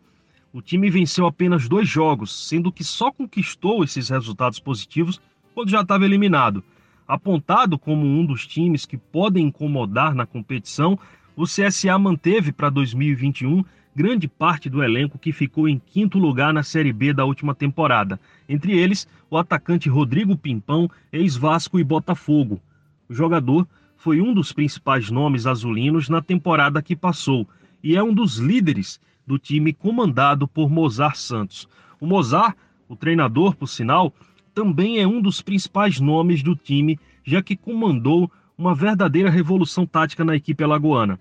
O 0.51 0.61
time 0.61 0.89
venceu 0.89 1.26
apenas 1.26 1.68
dois 1.68 1.88
jogos, 1.88 2.47
sendo 2.47 2.72
que 2.72 2.84
só 2.84 3.11
conquistou 3.11 3.84
esses 3.84 4.10
resultados 4.10 4.60
positivos 4.60 5.19
quando 5.53 5.69
já 5.69 5.81
estava 5.81 6.05
eliminado. 6.05 6.64
Apontado 7.07 7.77
como 7.77 8.05
um 8.05 8.26
dos 8.26 8.47
times 8.47 8.85
que 8.85 8.97
podem 8.97 9.47
incomodar 9.47 10.15
na 10.15 10.26
competição, 10.26 10.97
o 11.35 11.45
CSA 11.45 11.97
manteve 11.97 12.51
para 12.51 12.69
2021 12.69 13.64
grande 13.95 14.27
parte 14.27 14.69
do 14.69 14.84
elenco 14.84 15.19
que 15.19 15.31
ficou 15.31 15.68
em 15.68 15.80
quinto 15.80 16.18
lugar 16.18 16.53
na 16.53 16.64
Série 16.64 16.91
B 16.91 17.14
da 17.14 17.26
última 17.26 17.53
temporada. 17.53 18.19
Entre 18.49 18.77
eles, 18.77 19.07
o 19.34 19.38
atacante 19.38 19.89
Rodrigo 19.89 20.38
Pimpão, 20.38 20.88
ex-Vasco 21.11 21.80
e 21.80 21.84
Botafogo. 21.84 22.61
O 23.10 23.15
jogador 23.15 23.68
foi 23.97 24.22
um 24.22 24.31
dos 24.31 24.51
principais 24.51 25.10
nomes 25.10 25.47
azulinos 25.47 26.07
na 26.07 26.22
temporada 26.22 26.84
que 26.84 26.95
passou 26.95 27.47
e 27.84 27.95
é 27.95 28.03
um 28.03 28.14
dos 28.14 28.38
líderes 28.38 29.01
do 29.26 29.39
time 29.39 29.73
comandado 29.73 30.47
por 30.47 30.69
Mozart 30.69 31.15
Santos. 31.15 31.68
O 31.99 32.05
Mozart, 32.05 32.55
o 32.88 32.95
treinador, 32.95 33.55
por 33.55 33.65
sinal, 33.65 34.14
também 34.53 34.99
é 34.99 35.07
um 35.07 35.19
dos 35.19 35.41
principais 35.41 35.99
nomes 35.99 36.43
do 36.43 36.55
time, 36.55 36.99
já 37.26 37.41
que 37.41 37.55
comandou 37.55 38.31
uma 38.55 38.76
verdadeira 38.76 39.31
revolução 39.31 39.84
tática 39.84 40.23
na 40.23 40.35
equipe 40.35 40.64
alagoana. 40.64 41.19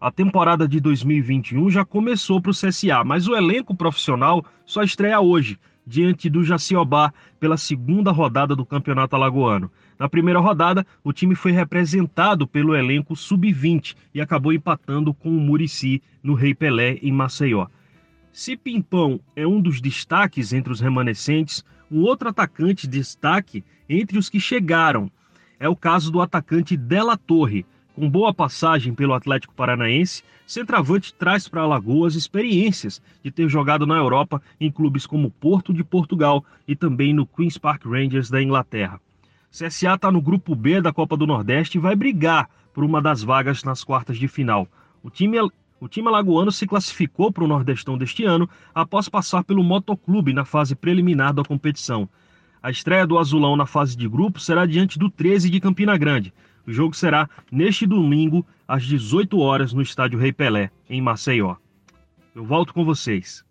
A 0.00 0.10
temporada 0.10 0.66
de 0.66 0.80
2021 0.80 1.70
já 1.70 1.84
começou 1.84 2.40
para 2.40 2.50
o 2.50 2.54
CSA, 2.54 3.04
mas 3.04 3.28
o 3.28 3.36
elenco 3.36 3.72
profissional 3.72 4.44
só 4.66 4.82
estreia 4.82 5.20
hoje, 5.20 5.60
diante 5.86 6.30
do 6.30 6.44
Jaciobá, 6.44 7.12
pela 7.40 7.56
segunda 7.56 8.10
rodada 8.10 8.54
do 8.54 8.64
Campeonato 8.64 9.16
Alagoano. 9.16 9.70
Na 9.98 10.08
primeira 10.08 10.40
rodada, 10.40 10.86
o 11.02 11.12
time 11.12 11.34
foi 11.34 11.52
representado 11.52 12.46
pelo 12.46 12.74
elenco 12.74 13.16
sub-20 13.16 13.96
e 14.14 14.20
acabou 14.20 14.52
empatando 14.52 15.12
com 15.12 15.28
o 15.28 15.40
Murici 15.40 16.02
no 16.22 16.34
Rei 16.34 16.54
Pelé, 16.54 16.98
em 17.02 17.12
Maceió. 17.12 17.66
Se 18.32 18.56
Pimpão 18.56 19.20
é 19.36 19.46
um 19.46 19.60
dos 19.60 19.80
destaques 19.80 20.52
entre 20.52 20.72
os 20.72 20.80
remanescentes, 20.80 21.64
um 21.90 22.00
outro 22.02 22.28
atacante 22.28 22.86
de 22.86 22.98
destaque 22.98 23.62
entre 23.88 24.18
os 24.18 24.30
que 24.30 24.40
chegaram 24.40 25.10
é 25.62 25.68
o 25.68 25.76
caso 25.76 26.10
do 26.10 26.20
atacante 26.20 26.76
Della 26.76 27.16
Torre, 27.16 27.64
com 27.94 28.08
boa 28.08 28.32
passagem 28.32 28.94
pelo 28.94 29.14
Atlético 29.14 29.54
Paranaense, 29.54 30.22
centroavante 30.46 31.14
traz 31.14 31.46
para 31.46 31.62
Alagoas 31.62 32.14
experiências 32.14 33.02
de 33.22 33.30
ter 33.30 33.48
jogado 33.48 33.86
na 33.86 33.96
Europa 33.96 34.42
em 34.60 34.70
clubes 34.70 35.06
como 35.06 35.30
Porto 35.30 35.72
de 35.72 35.84
Portugal 35.84 36.44
e 36.66 36.74
também 36.74 37.12
no 37.12 37.26
Queen's 37.26 37.58
Park 37.58 37.84
Rangers 37.84 38.30
da 38.30 38.42
Inglaterra. 38.42 39.00
CSA 39.50 39.94
está 39.94 40.10
no 40.10 40.22
grupo 40.22 40.54
B 40.54 40.80
da 40.80 40.92
Copa 40.92 41.16
do 41.16 41.26
Nordeste 41.26 41.76
e 41.76 41.80
vai 41.80 41.94
brigar 41.94 42.48
por 42.72 42.82
uma 42.82 43.02
das 43.02 43.22
vagas 43.22 43.62
nas 43.62 43.84
quartas 43.84 44.16
de 44.16 44.26
final. 44.26 44.66
O 45.02 45.10
time, 45.10 45.38
o 45.78 45.88
time 45.88 46.08
alagoano 46.08 46.50
se 46.50 46.66
classificou 46.66 47.30
para 47.30 47.44
o 47.44 47.48
Nordestão 47.48 47.98
deste 47.98 48.24
ano 48.24 48.48
após 48.74 49.10
passar 49.10 49.44
pelo 49.44 49.62
Motoclube 49.62 50.32
na 50.32 50.46
fase 50.46 50.74
preliminar 50.74 51.34
da 51.34 51.44
competição. 51.44 52.08
A 52.62 52.70
estreia 52.70 53.06
do 53.06 53.18
Azulão 53.18 53.56
na 53.56 53.66
fase 53.66 53.96
de 53.96 54.08
grupo 54.08 54.40
será 54.40 54.64
diante 54.64 54.98
do 54.98 55.10
13 55.10 55.50
de 55.50 55.60
Campina 55.60 55.98
Grande, 55.98 56.32
o 56.66 56.72
jogo 56.72 56.94
será 56.94 57.28
neste 57.50 57.86
domingo, 57.86 58.46
às 58.66 58.84
18 58.84 59.38
horas, 59.38 59.72
no 59.72 59.82
estádio 59.82 60.18
Rei 60.18 60.32
Pelé, 60.32 60.70
em 60.88 61.00
Maceió. 61.00 61.56
Eu 62.34 62.44
volto 62.44 62.72
com 62.72 62.84
vocês. 62.84 63.44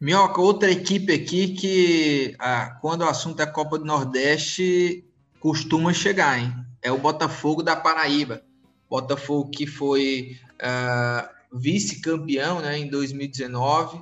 Minhoca, 0.00 0.40
outra 0.40 0.70
equipe 0.70 1.12
aqui 1.12 1.54
que, 1.54 2.36
ah, 2.38 2.78
quando 2.80 3.02
o 3.02 3.08
assunto 3.08 3.40
é 3.40 3.46
Copa 3.46 3.78
do 3.78 3.84
Nordeste, 3.84 5.04
costuma 5.40 5.92
chegar, 5.92 6.38
hein? 6.38 6.54
É 6.80 6.92
o 6.92 6.98
Botafogo 6.98 7.62
da 7.62 7.74
Paraíba. 7.74 8.42
Botafogo 8.88 9.50
que 9.50 9.66
foi 9.66 10.36
ah, 10.62 11.28
vice-campeão 11.52 12.60
né, 12.60 12.78
em 12.78 12.88
2019, 12.88 14.00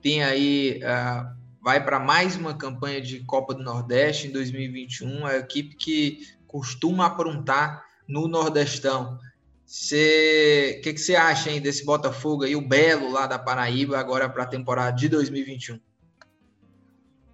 tem 0.00 0.24
aí 0.24 0.80
ah, 0.82 1.34
vai 1.60 1.84
para 1.84 1.98
mais 1.98 2.36
uma 2.36 2.54
campanha 2.54 3.00
de 3.00 3.20
Copa 3.24 3.54
do 3.54 3.62
Nordeste 3.62 4.28
em 4.28 4.32
2021. 4.32 5.28
É 5.28 5.36
a 5.36 5.38
equipe 5.38 5.76
que 5.76 6.26
costuma 6.46 7.06
aprontar 7.06 7.84
no 8.06 8.26
Nordestão. 8.28 9.18
O 9.66 10.80
que, 10.82 10.92
que 10.94 10.98
você 10.98 11.14
acha 11.14 11.50
hein, 11.50 11.60
desse 11.60 11.84
Botafogo 11.84 12.44
aí, 12.44 12.56
o 12.56 12.66
Belo 12.66 13.10
lá 13.10 13.26
da 13.26 13.38
Paraíba, 13.38 13.98
agora 13.98 14.28
para 14.28 14.44
a 14.44 14.46
temporada 14.46 14.96
de 14.96 15.08
2021? 15.08 15.78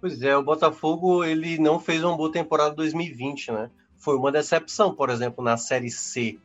Pois 0.01 0.21
é, 0.21 0.35
o 0.35 0.43
Botafogo 0.43 1.23
ele 1.23 1.57
não 1.57 1.79
fez 1.79 2.03
uma 2.03 2.15
boa 2.15 2.31
temporada 2.31 2.75
2020, 2.75 3.51
né? 3.51 3.71
Foi 3.97 4.15
uma 4.17 4.31
decepção, 4.31 4.93
por 4.93 5.09
exemplo, 5.09 5.43
na 5.43 5.55
Série 5.57 5.89
C. 5.89 6.37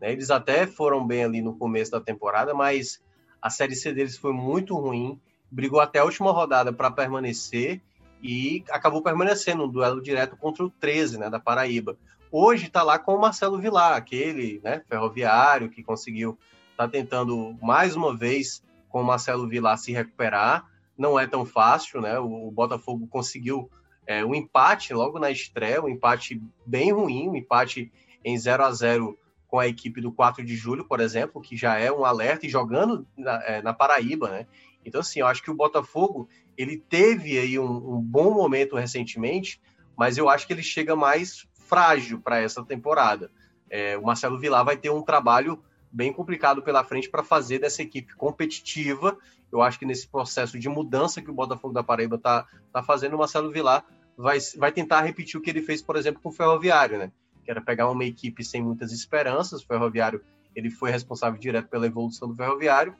Né? 0.00 0.12
Eles 0.12 0.30
até 0.30 0.66
foram 0.66 1.06
bem 1.06 1.24
ali 1.24 1.40
no 1.40 1.56
começo 1.56 1.92
da 1.92 2.00
temporada, 2.00 2.52
mas 2.52 3.00
a 3.40 3.48
Série 3.48 3.76
C 3.76 3.92
deles 3.92 4.18
foi 4.18 4.32
muito 4.32 4.74
ruim 4.76 5.18
brigou 5.50 5.80
até 5.80 5.98
a 5.98 6.04
última 6.04 6.32
rodada 6.32 6.72
para 6.72 6.90
permanecer 6.90 7.80
e 8.22 8.64
acabou 8.70 9.02
permanecendo 9.02 9.66
no 9.66 9.72
duelo 9.72 10.02
direto 10.02 10.36
contra 10.36 10.64
o 10.64 10.70
13, 10.70 11.18
né, 11.18 11.30
da 11.30 11.38
Paraíba. 11.38 11.96
Hoje 12.30 12.66
está 12.66 12.82
lá 12.82 12.98
com 12.98 13.14
o 13.14 13.20
Marcelo 13.20 13.58
Vilar, 13.58 13.92
aquele 13.92 14.60
né, 14.62 14.82
ferroviário 14.88 15.70
que 15.70 15.82
conseguiu, 15.82 16.38
está 16.72 16.88
tentando 16.88 17.56
mais 17.62 17.94
uma 17.94 18.16
vez 18.16 18.62
com 18.88 19.00
o 19.00 19.04
Marcelo 19.04 19.48
Vilar 19.48 19.78
se 19.78 19.92
recuperar. 19.92 20.68
Não 20.98 21.18
é 21.18 21.26
tão 21.26 21.44
fácil, 21.44 22.00
né? 22.00 22.18
O, 22.18 22.50
Botafogo 22.50 23.06
conseguiu 23.06 23.70
é, 24.06 24.24
um 24.24 24.34
empate 24.34 24.92
logo 24.94 25.18
na 25.18 25.30
estreia, 25.30 25.82
um 25.82 25.88
empate 25.88 26.40
bem 26.64 26.92
ruim, 26.92 27.28
um 27.28 27.36
empate 27.36 27.92
em 28.24 28.36
0 28.36 28.64
a 28.64 28.72
0 28.72 29.18
com 29.46 29.58
a 29.58 29.68
equipe 29.68 30.00
do 30.00 30.10
4 30.10 30.44
de 30.44 30.56
julho, 30.56 30.84
por 30.84 31.00
exemplo, 31.00 31.40
que 31.40 31.56
já 31.56 31.78
é 31.78 31.92
um 31.92 32.04
alerta 32.04 32.46
e 32.46 32.48
jogando 32.48 33.06
na, 33.16 33.42
é, 33.44 33.62
na 33.62 33.72
Paraíba, 33.72 34.30
né? 34.30 34.46
Então, 34.86 35.00
assim, 35.00 35.20
eu 35.20 35.26
acho 35.26 35.42
que 35.42 35.50
o 35.50 35.54
Botafogo 35.54 36.28
ele 36.56 36.76
teve 36.76 37.38
aí 37.38 37.58
um, 37.58 37.96
um 37.96 38.00
bom 38.00 38.32
momento 38.32 38.76
recentemente, 38.76 39.60
mas 39.96 40.16
eu 40.16 40.28
acho 40.28 40.46
que 40.46 40.52
ele 40.52 40.62
chega 40.62 40.94
mais 40.94 41.46
frágil 41.54 42.20
para 42.20 42.40
essa 42.40 42.64
temporada. 42.64 43.30
É, 43.68 43.98
o 43.98 44.04
Marcelo 44.04 44.38
Vilar 44.38 44.64
vai 44.64 44.76
ter 44.76 44.90
um 44.90 45.02
trabalho 45.02 45.62
bem 45.90 46.12
complicado 46.12 46.62
pela 46.62 46.84
frente 46.84 47.10
para 47.10 47.24
fazer 47.24 47.58
dessa 47.58 47.82
equipe 47.82 48.14
competitiva. 48.14 49.18
Eu 49.50 49.60
acho 49.60 49.78
que 49.78 49.86
nesse 49.86 50.06
processo 50.06 50.58
de 50.58 50.68
mudança 50.68 51.20
que 51.20 51.30
o 51.30 51.34
Botafogo 51.34 51.74
da 51.74 51.82
Paraíba 51.82 52.16
está 52.16 52.46
tá 52.72 52.82
fazendo, 52.82 53.14
o 53.14 53.18
Marcelo 53.18 53.50
Vilar 53.50 53.84
vai, 54.16 54.38
vai 54.56 54.70
tentar 54.70 55.02
repetir 55.02 55.38
o 55.38 55.42
que 55.42 55.50
ele 55.50 55.62
fez, 55.62 55.82
por 55.82 55.96
exemplo, 55.96 56.20
com 56.22 56.28
o 56.28 56.32
Ferroviário, 56.32 56.98
né? 56.98 57.10
Que 57.44 57.50
era 57.50 57.60
pegar 57.60 57.90
uma 57.90 58.04
equipe 58.04 58.44
sem 58.44 58.62
muitas 58.62 58.92
esperanças. 58.92 59.62
O 59.62 59.66
Ferroviário 59.66 60.22
ele 60.54 60.70
foi 60.70 60.90
responsável 60.90 61.38
direto 61.38 61.68
pela 61.68 61.86
evolução 61.86 62.28
do 62.28 62.36
Ferroviário 62.36 62.94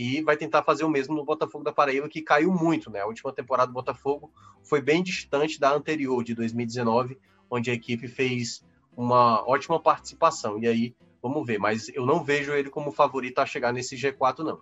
e 0.00 0.22
vai 0.22 0.36
tentar 0.36 0.62
fazer 0.62 0.84
o 0.84 0.88
mesmo 0.88 1.12
no 1.12 1.24
Botafogo 1.24 1.64
da 1.64 1.72
Paraíba, 1.72 2.08
que 2.08 2.22
caiu 2.22 2.52
muito, 2.52 2.88
né? 2.88 3.00
A 3.00 3.06
última 3.06 3.32
temporada 3.32 3.66
do 3.66 3.74
Botafogo 3.74 4.32
foi 4.62 4.80
bem 4.80 5.02
distante 5.02 5.58
da 5.58 5.74
anterior, 5.74 6.22
de 6.22 6.36
2019, 6.36 7.18
onde 7.50 7.68
a 7.68 7.74
equipe 7.74 8.06
fez 8.06 8.64
uma 8.96 9.44
ótima 9.44 9.82
participação. 9.82 10.56
E 10.56 10.68
aí, 10.68 10.94
vamos 11.20 11.44
ver. 11.44 11.58
Mas 11.58 11.88
eu 11.88 12.06
não 12.06 12.22
vejo 12.22 12.52
ele 12.52 12.70
como 12.70 12.92
favorito 12.92 13.40
a 13.40 13.46
chegar 13.46 13.72
nesse 13.72 13.96
G4, 13.96 14.44
não. 14.44 14.60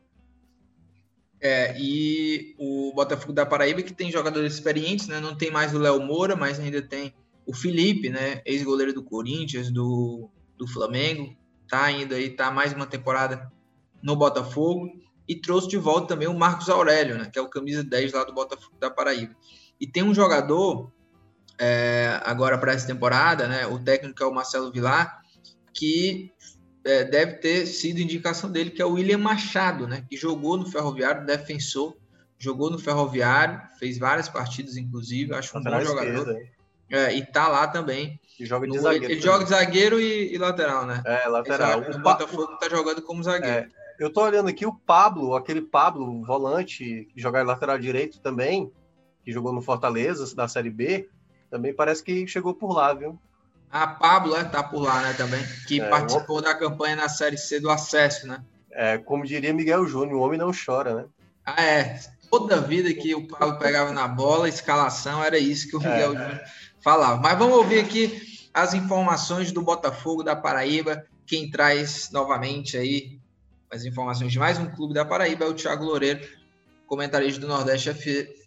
É, 1.38 1.76
e 1.78 2.54
o 2.58 2.94
Botafogo 2.94 3.34
da 3.34 3.44
Paraíba, 3.44 3.82
que 3.82 3.92
tem 3.92 4.10
jogadores 4.10 4.54
experientes, 4.54 5.06
né? 5.06 5.20
Não 5.20 5.36
tem 5.36 5.50
mais 5.50 5.74
o 5.74 5.78
Léo 5.78 6.00
Moura, 6.02 6.34
mas 6.34 6.58
ainda 6.58 6.80
tem 6.80 7.12
o 7.44 7.52
Felipe, 7.52 8.08
né? 8.08 8.40
Ex-goleiro 8.46 8.94
do 8.94 9.04
Corinthians, 9.04 9.70
do, 9.70 10.30
do 10.56 10.66
Flamengo. 10.66 11.36
Tá 11.68 11.84
ainda 11.84 12.16
aí, 12.16 12.30
tá 12.30 12.50
mais 12.50 12.72
uma 12.72 12.86
temporada 12.86 13.52
no 14.02 14.16
Botafogo. 14.16 15.04
E 15.28 15.34
trouxe 15.34 15.68
de 15.68 15.76
volta 15.76 16.08
também 16.08 16.28
o 16.28 16.34
Marcos 16.34 16.68
Aurélio, 16.68 17.18
né? 17.18 17.28
Que 17.32 17.38
é 17.38 17.42
o 17.42 17.48
camisa 17.48 17.82
10 17.82 18.12
lá 18.12 18.24
do 18.24 18.32
Botafogo 18.32 18.76
da 18.78 18.90
Paraíba. 18.90 19.34
E 19.80 19.86
tem 19.86 20.02
um 20.02 20.14
jogador, 20.14 20.92
é, 21.58 22.20
agora 22.24 22.56
para 22.58 22.72
essa 22.72 22.86
temporada, 22.86 23.48
né? 23.48 23.66
O 23.66 23.78
técnico 23.78 24.22
é 24.22 24.26
o 24.26 24.34
Marcelo 24.34 24.72
Vilar, 24.72 25.20
que 25.74 26.32
é, 26.84 27.04
deve 27.04 27.34
ter 27.34 27.66
sido 27.66 28.00
indicação 28.00 28.50
dele, 28.50 28.70
que 28.70 28.80
é 28.80 28.86
o 28.86 28.92
William 28.92 29.18
Machado, 29.18 29.86
né? 29.86 30.04
Que 30.08 30.16
jogou 30.16 30.56
no 30.56 30.70
Ferroviário, 30.70 31.26
defensor, 31.26 31.96
jogou 32.38 32.70
no 32.70 32.78
Ferroviário, 32.78 33.60
fez 33.78 33.98
várias 33.98 34.28
partidas, 34.28 34.76
inclusive, 34.76 35.34
acho 35.34 35.58
um 35.58 35.62
bom 35.62 35.80
jogador. 35.80 36.36
É, 36.88 37.12
e 37.14 37.26
tá 37.26 37.48
lá 37.48 37.66
também. 37.66 38.20
E 38.38 38.46
joga 38.46 38.66
de 38.66 38.76
no, 38.76 38.82
zagueiro. 38.82 39.12
Ele, 39.12 39.20
joga 39.20 39.44
de 39.44 39.50
zagueiro 39.50 40.00
e, 40.00 40.32
e, 40.32 40.38
lateral, 40.38 40.86
né? 40.86 41.02
É, 41.04 41.26
lateral. 41.26 41.80
o 41.80 41.98
Botafogo 41.98 42.56
tá 42.58 42.68
jogando 42.68 43.02
como 43.02 43.22
zagueiro. 43.22 43.68
É, 43.68 43.68
eu 43.98 44.12
tô 44.12 44.22
olhando 44.22 44.48
aqui 44.48 44.66
o 44.66 44.74
Pablo, 44.74 45.34
aquele 45.34 45.60
Pablo, 45.60 46.24
volante, 46.24 47.08
que 47.12 47.20
joga 47.20 47.42
lateral 47.42 47.78
direito 47.78 48.20
também, 48.20 48.70
que 49.24 49.32
jogou 49.32 49.52
no 49.52 49.62
Fortaleza, 49.62 50.34
da 50.34 50.46
Série 50.46 50.70
B, 50.70 51.08
também 51.50 51.74
parece 51.74 52.02
que 52.02 52.26
chegou 52.26 52.54
por 52.54 52.72
lá, 52.72 52.92
viu? 52.94 53.18
A 53.70 53.86
Pablo 53.86 54.36
é, 54.36 54.44
tá 54.44 54.62
por 54.62 54.80
lá, 54.80 55.02
né, 55.02 55.12
também, 55.14 55.42
que 55.66 55.80
é, 55.80 55.88
participou 55.88 56.38
o... 56.38 56.40
da 56.40 56.54
campanha 56.54 56.96
na 56.96 57.08
Série 57.08 57.36
C 57.36 57.60
do 57.60 57.70
acesso, 57.70 58.26
né? 58.26 58.44
É, 58.70 58.98
como 58.98 59.24
diria 59.24 59.52
Miguel 59.52 59.86
Júnior, 59.86 60.18
o 60.18 60.22
homem 60.22 60.38
não 60.38 60.50
chora, 60.52 60.94
né? 60.94 61.04
Ah, 61.44 61.62
é. 61.62 62.00
Toda 62.30 62.60
vida 62.60 62.92
que 62.92 63.14
o 63.14 63.26
Pablo 63.26 63.58
pegava 63.58 63.92
na 63.92 64.06
bola, 64.06 64.48
escalação, 64.48 65.22
era 65.22 65.38
isso 65.38 65.68
que 65.68 65.76
o 65.76 65.80
Miguel 65.80 66.12
é. 66.12 66.16
Júnior 66.16 66.40
falava. 66.82 67.20
Mas 67.20 67.38
vamos 67.38 67.56
ouvir 67.56 67.80
aqui 67.80 68.20
as 68.52 68.74
informações 68.74 69.52
do 69.52 69.62
Botafogo 69.62 70.22
da 70.22 70.34
Paraíba. 70.34 71.04
Quem 71.24 71.50
traz 71.50 72.10
novamente 72.10 72.76
aí 72.76 73.18
as 73.70 73.84
informações 73.84 74.32
de 74.32 74.38
mais 74.38 74.58
um 74.58 74.66
clube 74.66 74.94
da 74.94 75.04
Paraíba 75.04 75.44
é 75.44 75.48
o 75.48 75.54
Thiago 75.54 75.84
Loureiro, 75.84 76.26
comentarista 76.86 77.40
do 77.40 77.48
Nordeste 77.48 77.90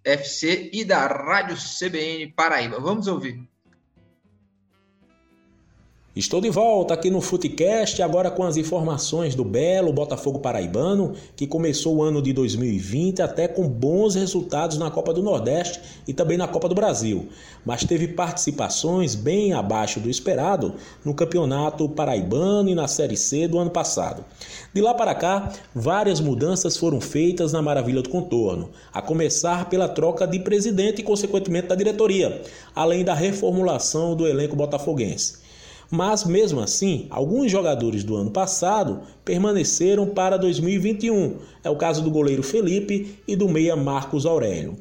FC 0.03 0.69
e 0.73 0.85
da 0.85 1.05
Rádio 1.07 1.57
CBN 1.57 2.31
Paraíba. 2.33 2.79
Vamos 2.79 3.07
ouvir. 3.07 3.47
Estou 6.19 6.41
de 6.41 6.49
volta 6.49 6.93
aqui 6.93 7.09
no 7.09 7.21
Futecast, 7.21 8.01
agora 8.01 8.29
com 8.29 8.43
as 8.43 8.57
informações 8.57 9.35
do 9.35 9.45
Belo 9.45 9.93
Botafogo 9.93 10.39
Paraibano, 10.39 11.13
que 11.33 11.47
começou 11.47 11.95
o 11.95 12.03
ano 12.03 12.21
de 12.21 12.33
2020 12.33 13.21
até 13.21 13.47
com 13.47 13.65
bons 13.65 14.15
resultados 14.15 14.77
na 14.77 14.91
Copa 14.91 15.13
do 15.13 15.23
Nordeste 15.23 15.79
e 16.05 16.13
também 16.13 16.37
na 16.37 16.45
Copa 16.45 16.67
do 16.67 16.75
Brasil, 16.75 17.29
mas 17.65 17.85
teve 17.85 18.05
participações 18.05 19.15
bem 19.15 19.53
abaixo 19.53 20.01
do 20.01 20.09
esperado 20.09 20.75
no 21.05 21.13
Campeonato 21.13 21.87
Paraibano 21.87 22.69
e 22.69 22.75
na 22.75 22.89
Série 22.89 23.15
C 23.15 23.47
do 23.47 23.57
ano 23.57 23.71
passado. 23.71 24.25
De 24.73 24.81
lá 24.81 24.93
para 24.93 25.15
cá, 25.15 25.53
várias 25.73 26.19
mudanças 26.19 26.75
foram 26.75 26.99
feitas 26.99 27.53
na 27.53 27.61
Maravilha 27.61 28.01
do 28.01 28.09
Contorno, 28.09 28.71
a 28.91 29.01
começar 29.01 29.69
pela 29.69 29.87
troca 29.87 30.27
de 30.27 30.39
presidente 30.39 30.99
e, 30.99 31.03
consequentemente, 31.03 31.67
da 31.67 31.75
diretoria, 31.75 32.41
além 32.75 33.05
da 33.05 33.13
reformulação 33.13 34.17
do 34.17 34.27
elenco 34.27 34.53
botafoguense. 34.53 35.47
Mas 35.91 36.23
mesmo 36.23 36.59
assim, 36.59 37.07
alguns 37.09 37.51
jogadores 37.51 38.03
do 38.03 38.15
ano 38.15 38.29
passado 38.29 39.01
permaneceram 39.25 40.07
para 40.07 40.37
2021. 40.37 41.37
É 41.63 41.69
o 41.69 41.75
caso 41.75 42.03
do 42.03 42.11
goleiro 42.11 42.43
Felipe 42.43 43.17
e 43.27 43.35
do 43.35 43.49
meia 43.49 43.75
Marcos 43.75 44.25
Aurélio. 44.25 44.77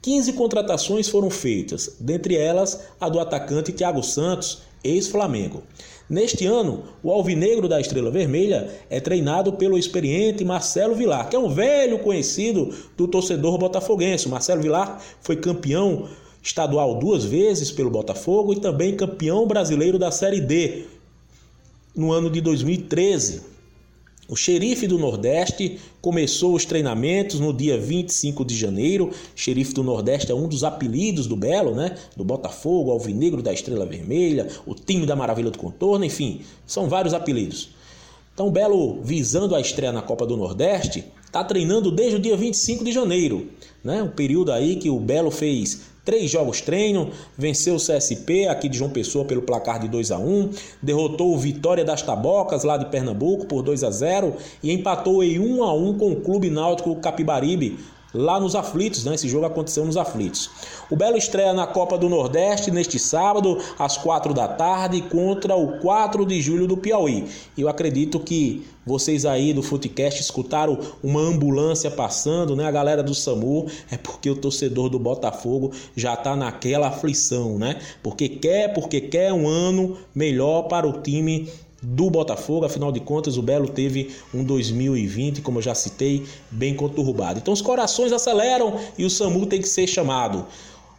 15 0.00 0.32
contratações 0.32 1.08
foram 1.08 1.30
feitas, 1.30 1.96
dentre 2.00 2.36
elas 2.36 2.88
a 3.00 3.08
do 3.08 3.20
atacante 3.20 3.72
Thiago 3.72 4.02
Santos, 4.02 4.62
ex-Flamengo. 4.82 5.62
Neste 6.08 6.44
ano, 6.44 6.82
o 7.02 7.10
Alvinegro 7.10 7.68
da 7.68 7.80
Estrela 7.80 8.10
Vermelha 8.10 8.68
é 8.90 9.00
treinado 9.00 9.52
pelo 9.54 9.78
experiente 9.78 10.44
Marcelo 10.44 10.94
Vilar, 10.94 11.28
que 11.28 11.36
é 11.36 11.38
um 11.38 11.48
velho 11.48 12.00
conhecido 12.00 12.74
do 12.96 13.08
torcedor 13.08 13.56
botafoguense. 13.58 14.28
Marcelo 14.28 14.60
Vilar 14.60 15.00
foi 15.20 15.36
campeão 15.36 16.08
estadual 16.42 16.98
duas 16.98 17.24
vezes 17.24 17.70
pelo 17.70 17.90
Botafogo 17.90 18.52
e 18.52 18.60
também 18.60 18.96
campeão 18.96 19.46
brasileiro 19.46 19.98
da 19.98 20.10
Série 20.10 20.40
D 20.40 20.86
no 21.94 22.10
ano 22.10 22.28
de 22.28 22.40
2013. 22.40 23.52
O 24.28 24.36
xerife 24.36 24.86
do 24.86 24.98
Nordeste 24.98 25.78
começou 26.00 26.54
os 26.54 26.64
treinamentos 26.64 27.38
no 27.38 27.52
dia 27.52 27.76
25 27.76 28.44
de 28.44 28.56
janeiro. 28.56 29.10
Xerife 29.36 29.74
do 29.74 29.82
Nordeste 29.82 30.32
é 30.32 30.34
um 30.34 30.48
dos 30.48 30.64
apelidos 30.64 31.26
do 31.26 31.36
Belo, 31.36 31.74
né? 31.74 31.96
Do 32.16 32.24
Botafogo, 32.24 32.90
Alvinegro 32.90 33.42
da 33.42 33.52
Estrela 33.52 33.84
Vermelha, 33.84 34.48
o 34.64 34.74
time 34.74 35.04
da 35.04 35.14
Maravilha 35.14 35.50
do 35.50 35.58
Contorno, 35.58 36.04
enfim, 36.04 36.40
são 36.66 36.88
vários 36.88 37.12
apelidos. 37.12 37.70
Então, 38.32 38.46
o 38.46 38.50
Belo, 38.50 39.02
visando 39.02 39.54
a 39.54 39.60
estreia 39.60 39.92
na 39.92 40.00
Copa 40.00 40.24
do 40.24 40.36
Nordeste, 40.36 41.04
está 41.26 41.44
treinando 41.44 41.90
desde 41.90 42.16
o 42.16 42.20
dia 42.20 42.36
25 42.36 42.84
de 42.84 42.92
janeiro, 42.92 43.48
né? 43.84 44.02
Um 44.02 44.08
período 44.08 44.50
aí 44.52 44.76
que 44.76 44.88
o 44.88 44.98
Belo 44.98 45.30
fez 45.30 45.91
Três 46.04 46.28
jogos 46.28 46.60
treino, 46.60 47.10
venceu 47.38 47.76
o 47.76 47.78
CSP 47.78 48.48
aqui 48.48 48.68
de 48.68 48.76
João 48.76 48.90
Pessoa 48.90 49.24
pelo 49.24 49.42
placar 49.42 49.78
de 49.78 49.86
2 49.86 50.10
a 50.10 50.18
1 50.18 50.50
derrotou 50.82 51.32
o 51.32 51.38
Vitória 51.38 51.84
das 51.84 52.02
Tabocas 52.02 52.64
lá 52.64 52.76
de 52.76 52.86
Pernambuco 52.86 53.46
por 53.46 53.62
2 53.62 53.84
a 53.84 53.90
0 53.90 54.34
e 54.64 54.72
empatou 54.72 55.22
em 55.22 55.38
1 55.38 55.62
a 55.62 55.72
1 55.72 55.98
com 55.98 56.10
o 56.10 56.16
Clube 56.16 56.50
Náutico 56.50 56.96
Capibaribe 56.96 57.78
lá 58.14 58.38
nos 58.38 58.54
aflitos, 58.54 59.04
né? 59.04 59.14
Esse 59.14 59.28
jogo 59.28 59.46
aconteceu 59.46 59.84
nos 59.84 59.96
aflitos. 59.96 60.50
O 60.90 60.96
Belo 60.96 61.16
estreia 61.16 61.52
na 61.52 61.66
Copa 61.66 61.96
do 61.96 62.08
Nordeste 62.08 62.70
neste 62.70 62.98
sábado, 62.98 63.58
às 63.78 63.96
quatro 63.96 64.34
da 64.34 64.48
tarde, 64.48 65.00
contra 65.02 65.56
o 65.56 65.78
4 65.78 66.26
de 66.26 66.40
julho 66.40 66.66
do 66.66 66.76
Piauí. 66.76 67.26
Eu 67.56 67.68
acredito 67.68 68.20
que 68.20 68.66
vocês 68.84 69.24
aí 69.24 69.52
do 69.52 69.62
Futecast 69.62 70.20
escutaram 70.20 70.78
uma 71.02 71.20
ambulância 71.20 71.90
passando, 71.90 72.56
né? 72.56 72.66
A 72.66 72.70
galera 72.70 73.02
do 73.02 73.14
SAMU, 73.14 73.66
é 73.90 73.96
porque 73.96 74.28
o 74.28 74.36
torcedor 74.36 74.88
do 74.88 74.98
Botafogo 74.98 75.70
já 75.96 76.16
tá 76.16 76.34
naquela 76.34 76.88
aflição, 76.88 77.58
né? 77.58 77.80
Porque 78.02 78.28
quer, 78.28 78.74
porque 78.74 79.00
quer 79.00 79.32
um 79.32 79.46
ano 79.46 79.96
melhor 80.14 80.64
para 80.64 80.86
o 80.86 81.00
time 81.00 81.48
do 81.82 82.08
Botafogo, 82.08 82.64
afinal 82.64 82.92
de 82.92 83.00
contas 83.00 83.36
o 83.36 83.42
Belo 83.42 83.68
teve 83.68 84.14
um 84.32 84.44
2020, 84.44 85.42
como 85.42 85.58
eu 85.58 85.62
já 85.62 85.74
citei, 85.74 86.24
bem 86.50 86.76
conturbado. 86.76 87.40
Então 87.40 87.52
os 87.52 87.60
corações 87.60 88.12
aceleram 88.12 88.78
e 88.96 89.04
o 89.04 89.10
SAMU 89.10 89.46
tem 89.46 89.60
que 89.60 89.68
ser 89.68 89.88
chamado. 89.88 90.46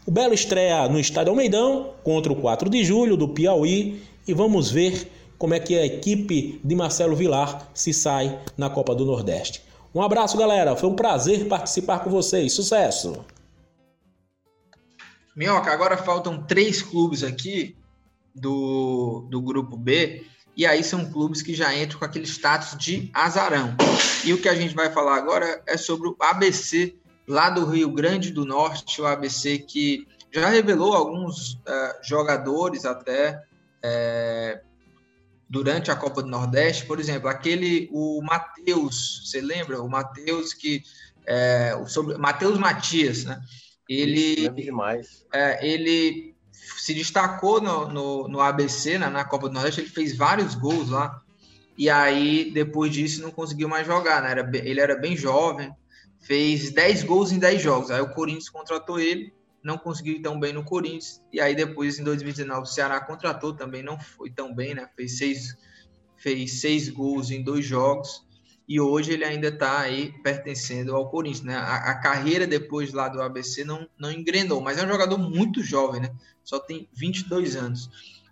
O 0.05 0.11
Belo 0.11 0.33
estreia 0.33 0.89
no 0.89 0.99
Estádio 0.99 1.31
Almeidão 1.31 1.91
contra 2.03 2.33
o 2.33 2.35
4 2.35 2.69
de 2.69 2.83
julho 2.83 3.15
do 3.15 3.29
Piauí 3.29 4.03
e 4.27 4.33
vamos 4.33 4.69
ver 4.69 5.09
como 5.37 5.53
é 5.53 5.59
que 5.59 5.77
a 5.77 5.85
equipe 5.85 6.59
de 6.61 6.75
Marcelo 6.75 7.15
Vilar 7.15 7.69
se 7.73 7.93
sai 7.93 8.37
na 8.57 8.69
Copa 8.69 8.93
do 8.93 9.05
Nordeste. 9.05 9.61
Um 9.95 10.01
abraço, 10.01 10.37
galera. 10.37 10.75
Foi 10.75 10.89
um 10.89 10.95
prazer 10.95 11.47
participar 11.47 11.99
com 11.99 12.09
vocês. 12.09 12.51
Sucesso! 12.51 13.23
Minhoca, 15.35 15.71
agora 15.71 15.97
faltam 15.97 16.43
três 16.43 16.81
clubes 16.81 17.23
aqui 17.23 17.75
do, 18.35 19.25
do 19.29 19.41
grupo 19.41 19.77
B 19.77 20.23
e 20.55 20.65
aí 20.65 20.83
são 20.83 21.09
clubes 21.11 21.41
que 21.41 21.53
já 21.53 21.75
entram 21.75 21.99
com 21.99 22.05
aquele 22.05 22.25
status 22.25 22.77
de 22.77 23.09
azarão. 23.13 23.75
E 24.23 24.33
o 24.33 24.41
que 24.41 24.47
a 24.47 24.55
gente 24.55 24.75
vai 24.75 24.91
falar 24.91 25.15
agora 25.15 25.61
é 25.67 25.77
sobre 25.77 26.07
o 26.07 26.15
ABC, 26.19 26.95
lá 27.27 27.49
do 27.49 27.65
Rio 27.65 27.91
Grande 27.91 28.31
do 28.31 28.45
Norte, 28.45 29.01
o 29.01 29.05
ABC 29.05 29.59
que 29.59 30.07
já 30.31 30.49
revelou 30.49 30.93
alguns 30.93 31.53
uh, 31.53 32.03
jogadores 32.03 32.85
até, 32.85 33.43
é, 33.83 34.61
durante 35.49 35.91
a 35.91 35.95
Copa 35.95 36.23
do 36.23 36.29
Nordeste, 36.29 36.85
por 36.85 36.99
exemplo, 36.99 37.29
aquele 37.29 37.87
o 37.91 38.21
Matheus, 38.23 39.21
você 39.25 39.39
lembra? 39.39 39.81
O 39.81 39.89
Matheus 39.89 40.53
que 40.53 40.81
é, 41.25 41.79
sobre 41.87 42.17
Matheus 42.17 42.57
Matias, 42.57 43.25
né? 43.25 43.39
Ele 43.87 44.49
demais. 44.49 45.25
É, 45.31 45.65
ele 45.65 46.32
se 46.77 46.93
destacou 46.93 47.61
no, 47.61 47.87
no, 47.87 48.27
no 48.27 48.41
ABC, 48.41 48.97
né, 48.97 49.09
na 49.09 49.23
Copa 49.23 49.47
do 49.47 49.53
Nordeste, 49.53 49.81
ele 49.81 49.89
fez 49.89 50.15
vários 50.15 50.55
gols 50.55 50.89
lá. 50.89 51.21
E 51.77 51.89
aí, 51.89 52.51
depois 52.51 52.91
disso, 52.91 53.21
não 53.21 53.31
conseguiu 53.31 53.67
mais 53.67 53.85
jogar, 53.87 54.21
né? 54.21 54.31
Era, 54.31 54.51
ele 54.53 54.79
era 54.79 54.95
bem 54.95 55.17
jovem, 55.17 55.73
fez 56.21 56.71
10 56.71 57.03
gols 57.03 57.31
em 57.31 57.39
10 57.39 57.61
jogos. 57.61 57.91
Aí 57.91 58.01
o 58.01 58.13
Corinthians 58.13 58.49
contratou 58.49 58.99
ele, 58.99 59.33
não 59.63 59.77
conseguiu 59.77 60.15
ir 60.15 60.21
tão 60.21 60.39
bem 60.39 60.53
no 60.53 60.63
Corinthians. 60.63 61.21
E 61.31 61.41
aí, 61.41 61.55
depois, 61.55 61.97
em 61.97 62.03
2019, 62.03 62.61
o 62.61 62.65
Ceará 62.65 62.99
contratou, 63.01 63.53
também 63.53 63.81
não 63.81 63.99
foi 63.99 64.29
tão 64.29 64.53
bem, 64.53 64.75
né? 64.75 64.87
Fez 64.95 65.17
seis, 65.17 65.57
fez 66.17 66.61
seis 66.61 66.89
gols 66.89 67.31
em 67.31 67.43
dois 67.43 67.65
jogos. 67.65 68.22
E 68.67 68.79
hoje 68.79 69.11
ele 69.11 69.25
ainda 69.25 69.49
está 69.49 69.79
aí 69.79 70.13
pertencendo 70.23 70.95
ao 70.95 71.09
Corinthians, 71.09 71.43
né? 71.43 71.55
A, 71.55 71.91
a, 71.91 71.95
carreira 71.95 72.47
depois 72.47 72.93
lá 72.93 73.09
do 73.09 73.21
ABC 73.21 73.63
não, 73.63 73.87
não 73.97 74.11
engrenou, 74.11 74.61
mas 74.61 74.77
é 74.77 74.85
um 74.85 74.87
jogador 74.87 75.17
muito 75.17 75.61
jovem, 75.61 76.01
né? 76.01 76.11
Só 76.43 76.59
tem 76.59 76.87
22 76.93 77.55
anos. 77.55 77.89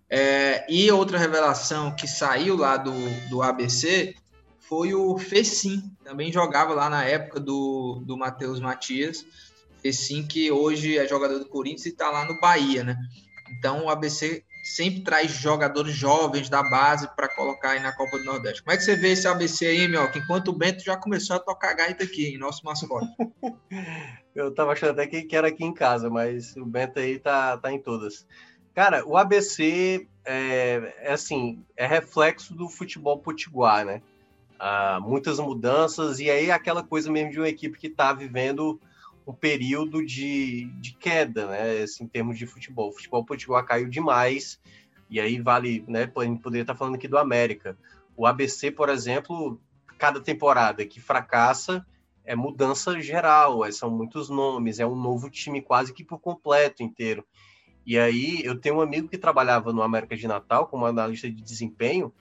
É, 0.09 0.65
e 0.69 0.91
outra 0.91 1.17
revelação 1.17 1.95
que 1.95 2.07
saiu 2.07 2.57
lá 2.57 2.77
do, 2.77 2.91
do 3.29 3.41
ABC 3.41 4.15
foi 4.59 4.93
o 4.93 5.17
Fecim, 5.17 5.91
também 6.03 6.31
jogava 6.31 6.73
lá 6.73 6.89
na 6.89 7.03
época 7.03 7.39
do, 7.39 8.01
do 8.05 8.17
Matheus 8.17 8.59
Matias. 8.59 9.25
Fecim, 9.81 10.25
que 10.25 10.51
hoje 10.51 10.97
é 10.97 11.07
jogador 11.07 11.39
do 11.39 11.45
Corinthians 11.45 11.85
e 11.87 11.89
está 11.89 12.09
lá 12.09 12.23
no 12.25 12.39
Bahia, 12.39 12.83
né? 12.83 12.95
Então 13.57 13.85
o 13.85 13.89
ABC 13.89 14.43
sempre 14.75 15.01
traz 15.01 15.31
jogadores 15.31 15.93
jovens 15.93 16.49
da 16.49 16.63
base 16.63 17.07
para 17.15 17.27
colocar 17.27 17.71
aí 17.71 17.79
na 17.79 17.91
Copa 17.91 18.17
do 18.17 18.23
Nordeste. 18.23 18.63
Como 18.63 18.73
é 18.73 18.77
que 18.77 18.83
você 18.83 18.95
vê 18.95 19.11
esse 19.11 19.27
ABC 19.27 19.65
aí, 19.65 19.87
meu? 19.87 20.09
Que 20.11 20.19
enquanto 20.19 20.47
o 20.47 20.53
Bento 20.53 20.83
já 20.83 20.95
começou 20.95 21.35
a 21.35 21.39
tocar 21.39 21.73
gaita 21.73 22.03
aqui, 22.03 22.27
em 22.27 22.37
nosso 22.37 22.65
mascote. 22.65 23.07
Eu 24.33 24.53
tava 24.53 24.71
achando 24.71 24.91
até 24.91 25.07
que 25.07 25.35
era 25.35 25.49
aqui 25.49 25.65
em 25.65 25.73
casa, 25.73 26.09
mas 26.09 26.55
o 26.55 26.65
Bento 26.65 26.99
aí 26.99 27.19
tá, 27.19 27.57
tá 27.57 27.71
em 27.71 27.79
todas. 27.79 28.25
Cara, 28.73 29.05
o 29.05 29.17
ABC 29.17 30.07
é, 30.23 30.93
é 30.99 31.11
assim, 31.11 31.63
é 31.75 31.85
reflexo 31.85 32.53
do 32.53 32.69
futebol 32.69 33.19
potiguar, 33.19 33.85
né? 33.85 34.01
Ah, 34.57 34.99
muitas 35.01 35.39
mudanças, 35.39 36.19
e 36.19 36.29
aí 36.29 36.49
aquela 36.49 36.81
coisa 36.81 37.11
mesmo 37.11 37.31
de 37.31 37.39
uma 37.39 37.49
equipe 37.49 37.77
que 37.77 37.87
está 37.87 38.13
vivendo 38.13 38.79
um 39.25 39.33
período 39.33 40.05
de, 40.05 40.65
de 40.79 40.93
queda, 40.93 41.47
né? 41.47 41.81
Assim, 41.83 42.03
em 42.03 42.07
termos 42.07 42.37
de 42.37 42.45
futebol. 42.45 42.89
O 42.89 42.93
futebol 42.93 43.25
potiguar 43.25 43.65
caiu 43.65 43.87
demais, 43.87 44.59
e 45.09 45.19
aí 45.19 45.39
vale, 45.39 45.83
né? 45.87 46.11
A 46.15 46.23
gente 46.23 46.41
poderia 46.41 46.63
estar 46.63 46.75
falando 46.75 46.95
aqui 46.95 47.07
do 47.07 47.17
América. 47.17 47.77
O 48.15 48.25
ABC, 48.25 48.71
por 48.71 48.89
exemplo, 48.89 49.59
cada 49.97 50.19
temporada 50.19 50.85
que 50.85 50.99
fracassa 50.99 51.85
é 52.23 52.35
mudança 52.35 52.99
geral, 53.01 53.65
é, 53.65 53.71
são 53.71 53.89
muitos 53.89 54.29
nomes, 54.29 54.79
é 54.79 54.85
um 54.85 54.95
novo 54.95 55.29
time 55.29 55.61
quase 55.61 55.93
que 55.93 56.03
por 56.03 56.19
completo 56.19 56.83
inteiro. 56.83 57.25
E 57.85 57.97
aí 57.97 58.41
eu 58.43 58.59
tenho 58.59 58.75
um 58.75 58.81
amigo 58.81 59.07
que 59.07 59.17
trabalhava 59.17 59.73
no 59.73 59.81
América 59.81 60.15
de 60.15 60.27
Natal 60.27 60.67
como 60.67 60.85
analista 60.85 61.29
de 61.29 61.41
desempenho, 61.41 62.13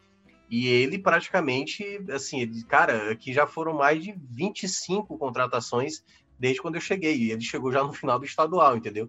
e 0.50 0.66
ele 0.66 0.98
praticamente, 0.98 1.84
assim, 2.10 2.40
ele, 2.40 2.64
cara, 2.64 3.12
aqui 3.12 3.32
já 3.32 3.46
foram 3.46 3.74
mais 3.74 4.02
de 4.02 4.12
25 4.30 5.16
contratações 5.16 6.02
desde 6.40 6.62
quando 6.62 6.76
eu 6.76 6.80
cheguei. 6.80 7.16
E 7.16 7.30
ele 7.30 7.42
chegou 7.42 7.70
já 7.70 7.84
no 7.84 7.92
final 7.92 8.18
do 8.18 8.24
estadual, 8.24 8.76
entendeu? 8.76 9.08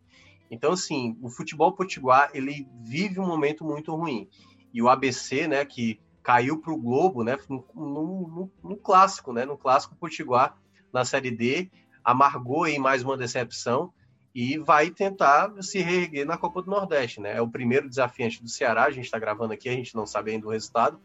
Então, 0.52 0.74
assim, 0.74 1.18
o 1.22 1.30
futebol 1.30 1.72
potiguar, 1.72 2.30
ele 2.34 2.68
vive 2.84 3.20
um 3.20 3.26
momento 3.26 3.64
muito 3.64 3.96
ruim. 3.96 4.28
E 4.74 4.82
o 4.82 4.90
ABC, 4.90 5.48
né, 5.48 5.64
que 5.64 6.00
caiu 6.22 6.60
para 6.60 6.74
o 6.74 6.78
Globo, 6.78 7.24
né, 7.24 7.38
no, 7.50 8.78
clássico, 8.84 9.32
né, 9.32 9.46
no 9.46 9.58
clássico 9.58 9.96
potiguar 9.96 10.58
na 10.94 11.06
Série 11.06 11.32
D, 11.32 11.72
amargou 12.04 12.66
aí 12.66 12.78
mais 12.78 13.02
uma 13.02 13.16
decepção 13.16 13.94
e 14.36 14.58
vai 14.58 14.90
tentar 14.90 15.54
se 15.62 15.80
reerguer 15.80 16.26
na 16.26 16.38
Copa 16.38 16.62
do 16.62 16.70
Nordeste, 16.70 17.20
né? 17.20 17.36
É 17.36 17.42
o 17.42 17.50
primeiro 17.50 17.90
desafiante 17.90 18.42
do 18.42 18.50
Ceará, 18.50 18.86
a 18.86 18.92
gente 18.92 19.06
está 19.06 19.20
gravando 19.20 19.54
aqui, 19.54 19.68
a 19.68 19.74
gente 19.74 19.96
não 19.96 20.06
sabe 20.06 20.32
ainda 20.32 20.48
o 20.48 20.52
resultado, 20.52 21.00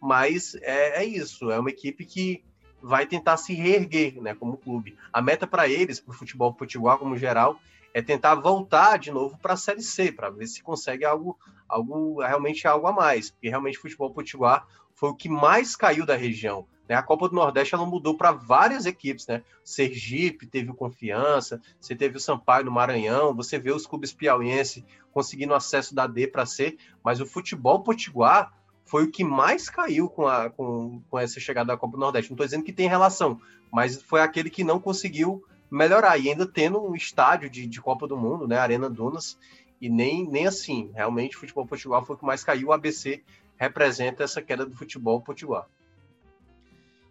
mas 0.00 0.54
é, 0.56 1.02
é, 1.02 1.04
isso, 1.04 1.50
é 1.50 1.58
uma 1.58 1.70
equipe 1.70 2.04
que 2.04 2.44
vai 2.82 3.06
tentar 3.06 3.36
se 3.36 3.54
reerguer, 3.54 4.20
né, 4.20 4.34
como 4.34 4.56
clube. 4.56 4.96
A 5.12 5.20
meta 5.20 5.46
para 5.46 5.68
eles, 5.68 6.00
para 6.00 6.12
o 6.12 6.16
futebol 6.16 6.52
potiguar 6.52 6.98
como 6.98 7.16
geral, 7.16 7.58
é 7.92 8.02
tentar 8.02 8.34
voltar 8.34 8.98
de 8.98 9.10
novo 9.10 9.38
para 9.38 9.54
a 9.54 9.56
Série 9.56 9.82
C, 9.82 10.12
para 10.12 10.28
ver 10.28 10.46
se 10.46 10.62
consegue 10.62 11.04
algo, 11.04 11.38
algo 11.68 12.20
realmente 12.20 12.66
algo 12.68 12.86
a 12.86 12.92
mais, 12.92 13.30
porque 13.30 13.48
realmente 13.48 13.78
o 13.78 13.80
futebol 13.80 14.10
potiguar 14.10 14.66
foi 14.94 15.10
o 15.10 15.14
que 15.14 15.28
mais 15.28 15.74
caiu 15.74 16.04
da 16.04 16.14
região. 16.14 16.66
Né? 16.88 16.94
A 16.94 17.02
Copa 17.02 17.28
do 17.28 17.34
Nordeste 17.34 17.74
ela 17.74 17.86
mudou 17.86 18.16
para 18.16 18.32
várias 18.32 18.86
equipes, 18.86 19.26
né? 19.26 19.42
Sergipe 19.64 20.46
teve 20.46 20.72
confiança, 20.72 21.60
você 21.80 21.96
teve 21.96 22.16
o 22.16 22.20
Sampaio 22.20 22.64
no 22.64 22.70
Maranhão, 22.70 23.34
você 23.34 23.58
vê 23.58 23.72
os 23.72 23.86
clubes 23.86 24.12
piauiense 24.12 24.84
conseguindo 25.10 25.54
acesso 25.54 25.94
da 25.94 26.06
D 26.06 26.26
para 26.26 26.46
C, 26.46 26.76
mas 27.02 27.20
o 27.20 27.26
futebol 27.26 27.82
potiguar 27.82 28.52
foi 28.86 29.04
o 29.04 29.10
que 29.10 29.24
mais 29.24 29.68
caiu 29.68 30.08
com, 30.08 30.26
a, 30.26 30.48
com, 30.48 31.02
com 31.10 31.18
essa 31.18 31.38
chegada 31.40 31.68
da 31.68 31.76
Copa 31.76 31.96
do 31.96 32.00
Nordeste. 32.00 32.30
Não 32.30 32.36
estou 32.36 32.46
dizendo 32.46 32.64
que 32.64 32.72
tem 32.72 32.88
relação, 32.88 33.38
mas 33.70 34.00
foi 34.00 34.20
aquele 34.20 34.48
que 34.48 34.64
não 34.64 34.80
conseguiu 34.80 35.44
melhorar. 35.70 36.16
E 36.16 36.30
ainda 36.30 36.46
tendo 36.46 36.80
um 36.80 36.94
estádio 36.94 37.50
de, 37.50 37.66
de 37.66 37.80
Copa 37.80 38.06
do 38.06 38.16
Mundo, 38.16 38.46
né? 38.46 38.56
Arena 38.56 38.88
Dunas, 38.88 39.36
e 39.80 39.90
nem, 39.90 40.26
nem 40.26 40.46
assim. 40.46 40.90
Realmente, 40.94 41.36
o 41.36 41.40
futebol 41.40 41.66
potiguar 41.66 42.04
foi 42.04 42.14
o 42.14 42.18
que 42.18 42.24
mais 42.24 42.44
caiu. 42.44 42.68
O 42.68 42.72
ABC 42.72 43.22
representa 43.56 44.22
essa 44.22 44.40
queda 44.40 44.64
do 44.64 44.76
futebol 44.76 45.20
potiguar. 45.20 45.66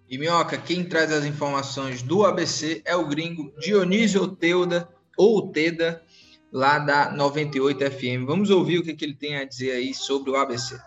E 0.10 0.18
Minhoca, 0.18 0.58
quem 0.58 0.88
traz 0.88 1.12
as 1.12 1.26
informações 1.26 2.02
do 2.02 2.26
ABC 2.26 2.82
é 2.86 2.96
o 2.96 3.08
gringo 3.08 3.52
Dionísio 3.60 4.28
Teuda, 4.28 4.88
ou 5.18 5.52
Teda, 5.52 6.02
lá 6.52 6.80
da 6.80 7.12
98 7.12 7.92
FM. 7.92 8.26
Vamos 8.26 8.50
ouvir 8.50 8.80
o 8.80 8.84
que, 8.84 8.94
que 8.94 9.04
ele 9.04 9.16
tem 9.16 9.36
a 9.36 9.44
dizer 9.44 9.72
aí 9.72 9.94
sobre 9.94 10.30
o 10.30 10.36
ABC. 10.36 10.80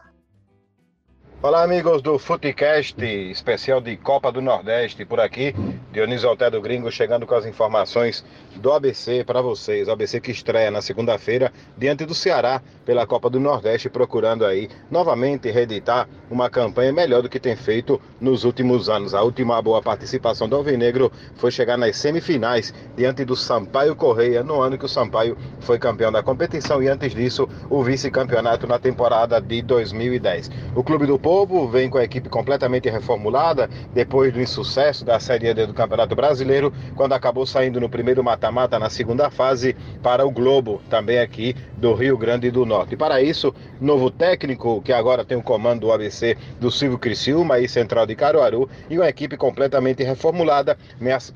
Olá, 1.40 1.62
amigos 1.62 2.02
do 2.02 2.18
Footcast, 2.18 3.00
especial 3.00 3.80
de 3.80 3.96
Copa 3.96 4.32
do 4.32 4.42
Nordeste 4.42 5.04
por 5.04 5.20
aqui. 5.20 5.54
Dionísio 5.92 6.28
Alté 6.28 6.50
do 6.50 6.60
Gringo 6.60 6.90
chegando 6.90 7.28
com 7.28 7.34
as 7.36 7.46
informações 7.46 8.24
do 8.56 8.72
ABC 8.72 9.22
para 9.22 9.40
vocês. 9.40 9.86
O 9.86 9.92
ABC 9.92 10.20
que 10.20 10.32
estreia 10.32 10.68
na 10.68 10.82
segunda-feira 10.82 11.52
diante 11.76 12.04
do 12.04 12.12
Ceará 12.12 12.60
pela 12.84 13.06
Copa 13.06 13.30
do 13.30 13.38
Nordeste, 13.38 13.88
procurando 13.88 14.44
aí 14.44 14.68
novamente 14.90 15.48
reeditar 15.48 16.08
uma 16.28 16.50
campanha 16.50 16.92
melhor 16.92 17.22
do 17.22 17.28
que 17.28 17.38
tem 17.38 17.54
feito 17.54 18.00
nos 18.20 18.42
últimos 18.42 18.88
anos. 18.88 19.14
A 19.14 19.22
última 19.22 19.62
boa 19.62 19.80
participação 19.80 20.48
do 20.48 20.56
Alvinegro 20.56 21.12
foi 21.36 21.52
chegar 21.52 21.76
nas 21.78 21.96
semifinais 21.96 22.74
diante 22.96 23.24
do 23.24 23.36
Sampaio 23.36 23.94
Correia 23.94 24.42
no 24.42 24.60
ano 24.60 24.76
que 24.76 24.86
o 24.86 24.88
Sampaio 24.88 25.38
foi 25.60 25.78
campeão 25.78 26.10
da 26.10 26.20
competição 26.20 26.82
e 26.82 26.88
antes 26.88 27.14
disso 27.14 27.48
o 27.70 27.80
vice-campeonato 27.84 28.66
na 28.66 28.78
temporada 28.80 29.40
de 29.40 29.62
2010. 29.62 30.50
O 30.74 30.82
clube 30.82 31.06
do 31.06 31.16
Povo 31.28 31.68
vem 31.68 31.90
com 31.90 31.98
a 31.98 32.04
equipe 32.04 32.26
completamente 32.26 32.88
reformulada 32.88 33.68
depois 33.92 34.32
do 34.32 34.40
insucesso 34.40 35.04
da 35.04 35.20
Série 35.20 35.52
D 35.52 35.66
do 35.66 35.74
Campeonato 35.74 36.16
Brasileiro, 36.16 36.72
quando 36.96 37.12
acabou 37.12 37.44
saindo 37.44 37.78
no 37.78 37.86
primeiro 37.86 38.24
mata-mata 38.24 38.78
na 38.78 38.88
segunda 38.88 39.28
fase 39.28 39.76
para 40.02 40.26
o 40.26 40.30
Globo, 40.30 40.80
também 40.88 41.18
aqui 41.18 41.54
do 41.76 41.92
Rio 41.92 42.16
Grande 42.16 42.50
do 42.50 42.64
Norte. 42.64 42.94
E 42.94 42.96
para 42.96 43.20
isso, 43.20 43.54
novo 43.78 44.10
técnico 44.10 44.80
que 44.80 44.90
agora 44.90 45.22
tem 45.22 45.36
o 45.36 45.42
comando 45.42 45.80
do 45.80 45.92
ABC 45.92 46.34
do 46.58 46.70
Silvio 46.70 46.98
Criciúma 46.98 47.56
aí 47.56 47.68
central 47.68 48.06
de 48.06 48.14
Caruaru 48.14 48.66
e 48.88 48.96
uma 48.96 49.06
equipe 49.06 49.36
completamente 49.36 50.02
reformulada, 50.02 50.78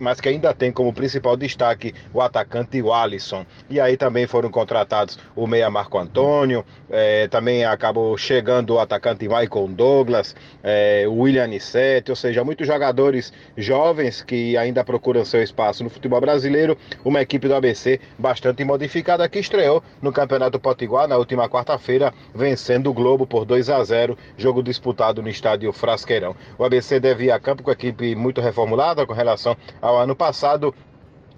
mas 0.01 0.21
que 0.23 0.29
ainda 0.31 0.55
tem 0.55 0.73
como 0.73 0.95
principal 0.95 1.37
destaque 1.37 1.95
o 2.15 2.23
atacante 2.23 2.83
Alisson. 2.91 3.45
E 3.69 3.79
aí 3.79 3.99
também 3.99 4.27
foram 4.27 4.51
contratados 4.51 5.19
o 5.37 5.47
meia 5.47 5.69
Marco 5.69 5.99
Antônio, 5.99 6.65
eh, 6.89 7.29
também 7.29 7.67
acabou 7.67 8.17
chegando 8.17 8.73
o 8.73 8.81
atacante 8.81 9.29
Michael 9.29 9.69
Douglas, 9.83 10.37
é, 10.63 11.07
William 11.09 11.43
Anissete, 11.43 12.13
ou 12.13 12.17
seja, 12.17 12.45
muitos 12.45 12.69
jogadores 12.69 13.33
jovens 13.57 14.23
que 14.23 14.57
ainda 14.57 14.85
procuram 14.85 15.25
seu 15.25 15.43
espaço 15.43 15.83
no 15.83 15.91
futebol 15.91 16.21
brasileiro. 16.21 16.79
Uma 17.05 17.21
equipe 17.21 17.49
do 17.49 17.55
ABC 17.57 17.99
bastante 18.17 18.63
modificada 18.65 19.29
que 19.29 19.41
estreou 19.41 19.83
no 20.01 20.13
Campeonato 20.13 20.61
Potiguar 20.61 21.09
na 21.09 21.17
última 21.17 21.49
quarta-feira, 21.49 22.15
vencendo 22.33 22.91
o 22.91 22.95
Globo 22.95 23.27
por 23.27 23.45
2 23.45 23.71
a 23.71 23.83
0, 23.83 24.17
jogo 24.37 24.63
disputado 24.63 25.21
no 25.21 25.29
estádio 25.29 25.73
Frasqueirão. 25.73 26.37
O 26.57 26.65
ABC 26.65 27.01
deve 27.01 27.25
ir 27.25 27.33
a 27.33 27.41
campo 27.41 27.65
com 27.65 27.71
a 27.71 27.73
equipe 27.73 28.15
muito 28.15 28.41
reformulada 28.41 29.05
com 29.05 29.13
relação 29.13 29.57
ao 29.81 29.99
ano 29.99 30.15
passado 30.15 30.73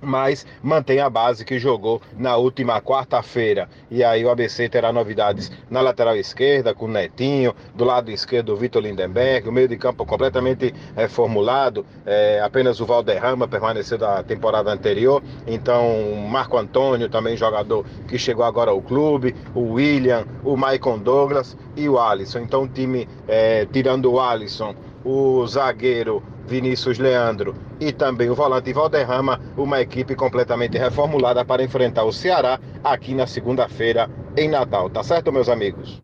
mas 0.04 0.46
mantém 0.62 1.00
a 1.00 1.08
base 1.10 1.44
que 1.44 1.58
jogou 1.58 2.00
na 2.16 2.36
última 2.36 2.80
quarta-feira. 2.80 3.68
E 3.90 4.04
aí 4.04 4.24
o 4.24 4.30
ABC 4.30 4.68
terá 4.68 4.92
novidades 4.92 5.50
na 5.70 5.80
lateral 5.80 6.16
esquerda, 6.16 6.74
com 6.74 6.86
o 6.86 6.88
Netinho, 6.88 7.54
do 7.74 7.84
lado 7.84 8.10
esquerdo 8.10 8.52
o 8.52 8.56
Vitor 8.56 8.82
Lindenberg, 8.82 9.48
o 9.48 9.52
meio 9.52 9.68
de 9.68 9.76
campo 9.76 10.04
completamente 10.04 10.74
reformulado, 10.96 11.84
é, 12.04 12.40
apenas 12.40 12.80
o 12.80 12.86
Valderrama 12.86 13.48
permaneceu 13.48 13.98
da 13.98 14.22
temporada 14.22 14.70
anterior, 14.72 15.22
então 15.46 16.14
Marco 16.28 16.56
Antônio, 16.56 17.08
também 17.08 17.36
jogador 17.36 17.84
que 18.08 18.18
chegou 18.18 18.44
agora 18.44 18.70
ao 18.70 18.80
clube, 18.80 19.34
o 19.54 19.74
William, 19.74 20.24
o 20.42 20.56
Maicon 20.56 20.98
Douglas 20.98 21.56
e 21.76 21.88
o 21.88 21.98
Alisson. 21.98 22.40
Então 22.40 22.64
o 22.64 22.68
time, 22.68 23.08
é, 23.26 23.66
tirando 23.66 24.12
o 24.12 24.20
Alisson, 24.20 24.74
o 25.04 25.46
zagueiro 25.46 26.22
Vinícius 26.46 26.98
Leandro 26.98 27.54
e 27.80 27.92
também 27.92 28.30
o 28.30 28.34
volante 28.34 28.72
Valderrama, 28.72 29.40
uma 29.56 29.80
equipe 29.80 30.14
completamente 30.14 30.78
reformulada 30.78 31.44
para 31.44 31.62
enfrentar 31.62 32.04
o 32.04 32.12
Ceará 32.12 32.58
aqui 32.82 33.14
na 33.14 33.26
segunda-feira 33.26 34.10
em 34.36 34.48
Natal. 34.48 34.88
Tá 34.88 35.02
certo, 35.02 35.32
meus 35.32 35.48
amigos? 35.48 36.02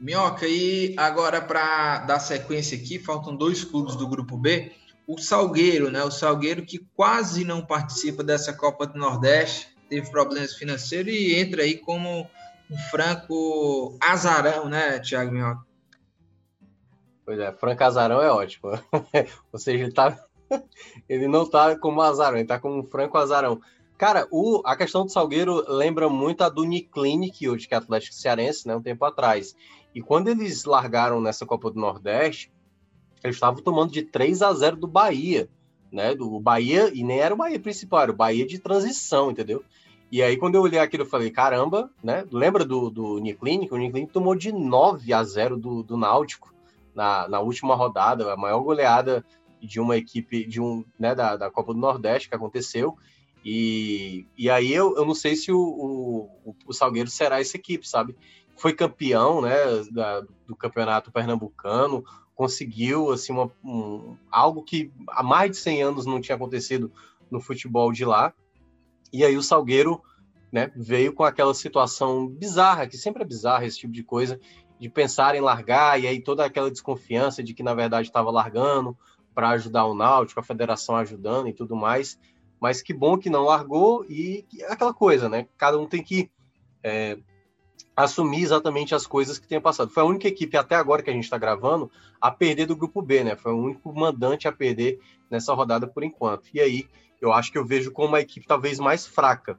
Minhoca, 0.00 0.46
e 0.46 0.94
agora 0.96 1.40
para 1.40 1.98
dar 2.00 2.18
sequência 2.20 2.76
aqui, 2.76 2.98
faltam 2.98 3.36
dois 3.36 3.62
clubes 3.62 3.96
do 3.96 4.08
grupo 4.08 4.36
B. 4.36 4.72
O 5.06 5.18
Salgueiro, 5.18 5.90
né? 5.90 6.02
O 6.02 6.10
Salgueiro 6.10 6.64
que 6.64 6.80
quase 6.94 7.44
não 7.44 7.64
participa 7.64 8.22
dessa 8.22 8.52
Copa 8.52 8.86
do 8.86 8.98
Nordeste, 8.98 9.68
teve 9.88 10.10
problemas 10.10 10.54
financeiros 10.54 11.12
e 11.12 11.34
entra 11.34 11.62
aí 11.62 11.76
como 11.76 12.26
um 12.70 12.78
franco 12.90 13.98
azarão, 14.00 14.68
né, 14.68 15.00
Thiago 15.00 15.32
Minhoca? 15.32 15.69
Pois 17.30 17.38
é, 17.38 17.52
Franco 17.52 17.84
Azarão 17.84 18.20
é 18.20 18.28
ótimo. 18.28 18.72
Ou 19.52 19.58
seja, 19.60 19.84
ele, 19.84 19.92
tá... 19.92 20.18
ele 21.08 21.28
não 21.28 21.48
tá 21.48 21.78
como 21.78 22.02
azarão, 22.02 22.38
ele 22.38 22.44
tá 22.44 22.58
como 22.58 22.82
Franco 22.82 23.16
Azarão. 23.16 23.60
Cara, 23.96 24.26
o... 24.32 24.60
a 24.64 24.74
questão 24.74 25.04
do 25.04 25.12
Salgueiro 25.12 25.64
lembra 25.68 26.08
muito 26.08 26.42
a 26.42 26.48
do 26.48 26.62
Uniclinic, 26.62 27.48
hoje 27.48 27.68
que 27.68 27.74
é 27.74 27.76
Atlético 27.76 28.16
Cearense, 28.16 28.66
né, 28.66 28.74
um 28.74 28.82
tempo 28.82 29.04
atrás. 29.04 29.54
E 29.94 30.02
quando 30.02 30.26
eles 30.26 30.64
largaram 30.64 31.20
nessa 31.20 31.46
Copa 31.46 31.70
do 31.70 31.78
Nordeste, 31.78 32.52
eles 33.22 33.36
estavam 33.36 33.62
tomando 33.62 33.92
de 33.92 34.02
3 34.02 34.42
a 34.42 34.52
0 34.52 34.74
do 34.74 34.88
Bahia, 34.88 35.48
né? 35.92 36.16
Do 36.16 36.40
Bahia, 36.40 36.90
e 36.92 37.04
nem 37.04 37.20
era 37.20 37.32
o 37.32 37.38
Bahia 37.38 37.60
principal, 37.60 38.02
era 38.02 38.10
o 38.10 38.16
Bahia 38.16 38.44
de 38.44 38.58
transição, 38.58 39.30
entendeu? 39.30 39.62
E 40.10 40.20
aí, 40.20 40.36
quando 40.36 40.56
eu 40.56 40.62
olhei 40.62 40.80
aquilo, 40.80 41.04
eu 41.04 41.08
falei, 41.08 41.30
caramba, 41.30 41.92
né? 42.02 42.24
Lembra 42.32 42.64
do, 42.64 42.90
do 42.90 43.14
Uniclinic? 43.18 43.72
O 43.72 43.76
Uniclinic 43.76 44.12
tomou 44.12 44.34
de 44.34 44.50
9 44.50 45.12
a 45.12 45.22
0 45.22 45.56
do, 45.56 45.84
do 45.84 45.96
Náutico 45.96 46.50
na, 47.00 47.26
na 47.26 47.40
última 47.40 47.74
rodada, 47.74 48.30
a 48.30 48.36
maior 48.36 48.60
goleada 48.60 49.24
de 49.58 49.80
uma 49.80 49.96
equipe 49.96 50.44
de 50.46 50.60
um, 50.60 50.84
né, 50.98 51.14
da, 51.14 51.34
da 51.34 51.50
Copa 51.50 51.72
do 51.72 51.80
Nordeste 51.80 52.28
que 52.28 52.34
aconteceu. 52.34 52.94
E, 53.42 54.26
e 54.36 54.50
aí 54.50 54.70
eu, 54.70 54.94
eu 54.96 55.06
não 55.06 55.14
sei 55.14 55.34
se 55.34 55.50
o, 55.50 55.58
o, 55.58 56.54
o 56.66 56.72
Salgueiro 56.74 57.08
será 57.08 57.40
essa 57.40 57.56
equipe, 57.56 57.88
sabe? 57.88 58.14
Foi 58.54 58.74
campeão 58.74 59.40
né, 59.40 59.56
da, 59.90 60.20
do 60.46 60.54
campeonato 60.54 61.10
pernambucano, 61.10 62.04
conseguiu 62.34 63.10
assim, 63.10 63.32
uma, 63.32 63.50
um, 63.64 64.14
algo 64.30 64.62
que 64.62 64.92
há 65.08 65.22
mais 65.22 65.52
de 65.52 65.56
100 65.56 65.82
anos 65.82 66.04
não 66.04 66.20
tinha 66.20 66.36
acontecido 66.36 66.92
no 67.30 67.40
futebol 67.40 67.92
de 67.92 68.04
lá. 68.04 68.34
E 69.10 69.24
aí 69.24 69.38
o 69.38 69.42
Salgueiro 69.42 70.02
né, 70.52 70.70
veio 70.76 71.14
com 71.14 71.24
aquela 71.24 71.54
situação 71.54 72.28
bizarra, 72.28 72.86
que 72.86 72.98
sempre 72.98 73.22
é 73.22 73.26
bizarra 73.26 73.64
esse 73.64 73.78
tipo 73.78 73.92
de 73.94 74.02
coisa, 74.02 74.38
de 74.80 74.88
pensar 74.88 75.34
em 75.34 75.42
largar, 75.42 76.00
e 76.00 76.06
aí 76.06 76.22
toda 76.22 76.42
aquela 76.42 76.70
desconfiança 76.70 77.42
de 77.42 77.52
que, 77.52 77.62
na 77.62 77.74
verdade, 77.74 78.08
estava 78.08 78.30
largando 78.30 78.96
para 79.34 79.50
ajudar 79.50 79.84
o 79.84 79.94
Náutico, 79.94 80.40
a 80.40 80.42
federação 80.42 80.96
ajudando 80.96 81.48
e 81.48 81.52
tudo 81.52 81.76
mais. 81.76 82.18
Mas 82.58 82.80
que 82.80 82.94
bom 82.94 83.18
que 83.18 83.28
não 83.28 83.44
largou 83.44 84.06
e 84.08 84.46
aquela 84.68 84.94
coisa, 84.94 85.28
né? 85.28 85.46
Cada 85.58 85.78
um 85.78 85.86
tem 85.86 86.02
que 86.02 86.30
é, 86.82 87.18
assumir 87.94 88.42
exatamente 88.42 88.94
as 88.94 89.06
coisas 89.06 89.38
que 89.38 89.46
tenha 89.46 89.60
passado. 89.60 89.90
Foi 89.90 90.02
a 90.02 90.06
única 90.06 90.28
equipe 90.28 90.56
até 90.56 90.76
agora 90.76 91.02
que 91.02 91.10
a 91.10 91.12
gente 91.12 91.24
está 91.24 91.36
gravando 91.36 91.90
a 92.18 92.30
perder 92.30 92.64
do 92.64 92.76
grupo 92.76 93.02
B, 93.02 93.22
né? 93.22 93.36
Foi 93.36 93.52
o 93.52 93.58
único 93.58 93.92
mandante 93.92 94.48
a 94.48 94.52
perder 94.52 94.98
nessa 95.30 95.52
rodada 95.52 95.86
por 95.86 96.02
enquanto. 96.02 96.48
E 96.54 96.60
aí 96.60 96.88
eu 97.20 97.32
acho 97.34 97.52
que 97.52 97.58
eu 97.58 97.66
vejo 97.66 97.92
como 97.92 98.08
uma 98.08 98.20
equipe 98.20 98.46
talvez 98.46 98.78
mais 98.78 99.06
fraca 99.06 99.58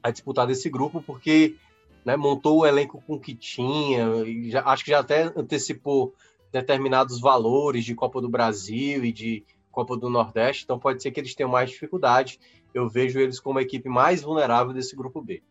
a 0.00 0.10
disputar 0.10 0.46
desse 0.46 0.70
grupo, 0.70 1.02
porque 1.02 1.56
né, 2.04 2.16
montou 2.16 2.58
o 2.58 2.66
elenco 2.66 3.02
com 3.06 3.14
o 3.14 3.20
que 3.20 3.34
tinha, 3.34 4.06
já, 4.50 4.62
acho 4.66 4.84
que 4.84 4.90
já 4.90 4.98
até 4.98 5.32
antecipou 5.36 6.14
determinados 6.52 7.18
valores 7.18 7.84
de 7.84 7.94
Copa 7.94 8.20
do 8.20 8.28
Brasil 8.28 9.04
e 9.04 9.12
de 9.12 9.44
Copa 9.72 9.96
do 9.96 10.08
Nordeste, 10.08 10.64
então 10.64 10.78
pode 10.78 11.02
ser 11.02 11.10
que 11.10 11.18
eles 11.18 11.34
tenham 11.34 11.50
mais 11.50 11.70
dificuldade. 11.70 12.38
Eu 12.72 12.88
vejo 12.88 13.18
eles 13.18 13.40
como 13.40 13.58
a 13.58 13.62
equipe 13.62 13.88
mais 13.88 14.22
vulnerável 14.22 14.72
desse 14.72 14.94
grupo 14.94 15.20
B. 15.20 15.42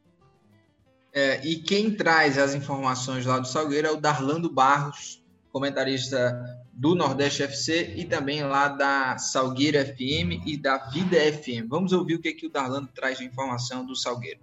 É, 1.12 1.46
e 1.46 1.58
quem 1.58 1.94
traz 1.94 2.38
as 2.38 2.56
informações 2.56 3.26
lá 3.26 3.38
do 3.38 3.48
Salgueiro 3.48 3.88
é 3.88 3.92
o 3.92 4.00
Darlando 4.00 4.50
Barros, 4.50 5.22
comentarista 5.52 6.42
do 6.72 6.96
Nordeste 6.96 7.44
FC 7.44 7.94
e 7.96 8.06
também 8.06 8.44
lá 8.44 8.68
da 8.68 9.18
Salgueiro 9.18 9.78
FM 9.78 10.46
e 10.46 10.58
da 10.58 10.78
Vida 10.90 11.18
FM. 11.18 11.68
Vamos 11.68 11.94
ouvir 11.94 12.16
o 12.16 12.20
que, 12.20 12.34
que 12.34 12.48
o 12.48 12.50
Darlando 12.50 12.88
traz 12.88 13.20
de 13.20 13.26
informação 13.26 13.86
do 13.86 13.96
Salgueiro. 13.96 14.40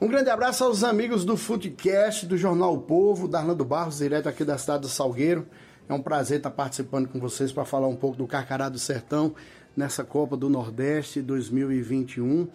Um 0.00 0.08
grande 0.08 0.30
abraço 0.30 0.64
aos 0.64 0.82
amigos 0.82 1.26
do 1.26 1.36
Footcast, 1.36 2.24
do 2.24 2.34
Jornal 2.34 2.72
o 2.72 2.80
Povo, 2.80 3.28
Darlando 3.28 3.66
Barros, 3.66 3.98
direto 3.98 4.30
aqui 4.30 4.46
da 4.46 4.56
cidade 4.56 4.80
do 4.80 4.88
Salgueiro. 4.88 5.46
É 5.86 5.92
um 5.92 6.00
prazer 6.00 6.38
estar 6.38 6.50
participando 6.50 7.06
com 7.06 7.20
vocês 7.20 7.52
para 7.52 7.66
falar 7.66 7.86
um 7.86 7.94
pouco 7.94 8.16
do 8.16 8.26
Carcará 8.26 8.70
do 8.70 8.78
Sertão 8.78 9.34
nessa 9.76 10.02
Copa 10.02 10.38
do 10.38 10.48
Nordeste 10.48 11.20
2021. 11.20 12.48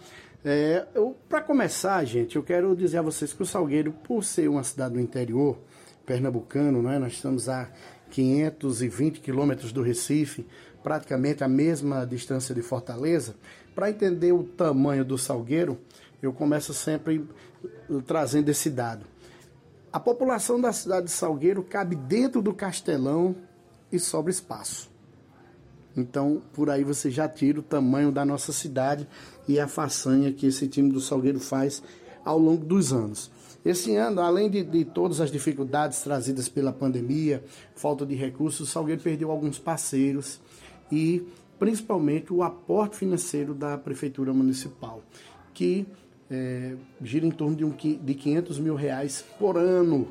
É, 0.44 0.84
para 1.28 1.40
começar, 1.40 2.04
gente, 2.04 2.34
eu 2.34 2.42
quero 2.42 2.74
dizer 2.74 2.98
a 2.98 3.02
vocês 3.02 3.32
que 3.32 3.44
o 3.44 3.46
Salgueiro, 3.46 3.92
por 3.92 4.24
ser 4.24 4.48
uma 4.48 4.64
cidade 4.64 4.94
do 4.94 5.00
interior 5.00 5.56
pernambucano, 6.04 6.82
né, 6.82 6.98
nós 6.98 7.12
estamos 7.12 7.48
a 7.48 7.70
520 8.10 9.20
quilômetros 9.20 9.70
do 9.70 9.82
Recife, 9.82 10.44
praticamente 10.82 11.44
a 11.44 11.48
mesma 11.48 12.04
distância 12.04 12.52
de 12.52 12.62
Fortaleza. 12.62 13.36
Para 13.72 13.90
entender 13.90 14.32
o 14.32 14.42
tamanho 14.42 15.04
do 15.04 15.16
Salgueiro, 15.16 15.78
eu 16.22 16.32
começo 16.32 16.72
sempre 16.74 17.26
trazendo 18.06 18.48
esse 18.48 18.70
dado. 18.70 19.06
A 19.92 20.00
população 20.00 20.60
da 20.60 20.72
cidade 20.72 21.06
de 21.06 21.12
Salgueiro 21.12 21.62
cabe 21.62 21.96
dentro 21.96 22.42
do 22.42 22.52
castelão 22.52 23.34
e 23.90 23.98
sobra 23.98 24.30
espaço. 24.30 24.90
Então, 25.96 26.42
por 26.52 26.68
aí 26.68 26.84
você 26.84 27.10
já 27.10 27.26
tira 27.26 27.60
o 27.60 27.62
tamanho 27.62 28.12
da 28.12 28.24
nossa 28.24 28.52
cidade 28.52 29.08
e 29.48 29.58
a 29.58 29.66
façanha 29.66 30.32
que 30.32 30.46
esse 30.46 30.68
time 30.68 30.92
do 30.92 31.00
Salgueiro 31.00 31.40
faz 31.40 31.82
ao 32.24 32.38
longo 32.38 32.64
dos 32.64 32.92
anos. 32.92 33.30
Esse 33.64 33.96
ano, 33.96 34.20
além 34.20 34.50
de, 34.50 34.62
de, 34.62 34.84
todas 34.84 35.20
as 35.20 35.30
dificuldades 35.30 36.00
trazidas 36.02 36.48
pela 36.48 36.72
pandemia, 36.72 37.42
falta 37.74 38.04
de 38.04 38.14
recursos, 38.14 38.68
o 38.68 38.70
Salgueiro 38.70 39.00
perdeu 39.00 39.30
alguns 39.30 39.58
parceiros 39.58 40.40
e 40.92 41.26
principalmente 41.58 42.32
o 42.32 42.42
aporte 42.42 42.96
financeiro 42.96 43.54
da 43.54 43.78
Prefeitura 43.78 44.32
Municipal, 44.32 45.02
que 45.54 45.86
é, 46.30 46.74
gira 47.02 47.26
em 47.26 47.30
torno 47.30 47.56
de, 47.56 47.64
um, 47.64 47.70
de 47.70 48.14
500 48.14 48.58
mil 48.58 48.74
reais 48.74 49.24
por 49.38 49.56
ano, 49.56 50.08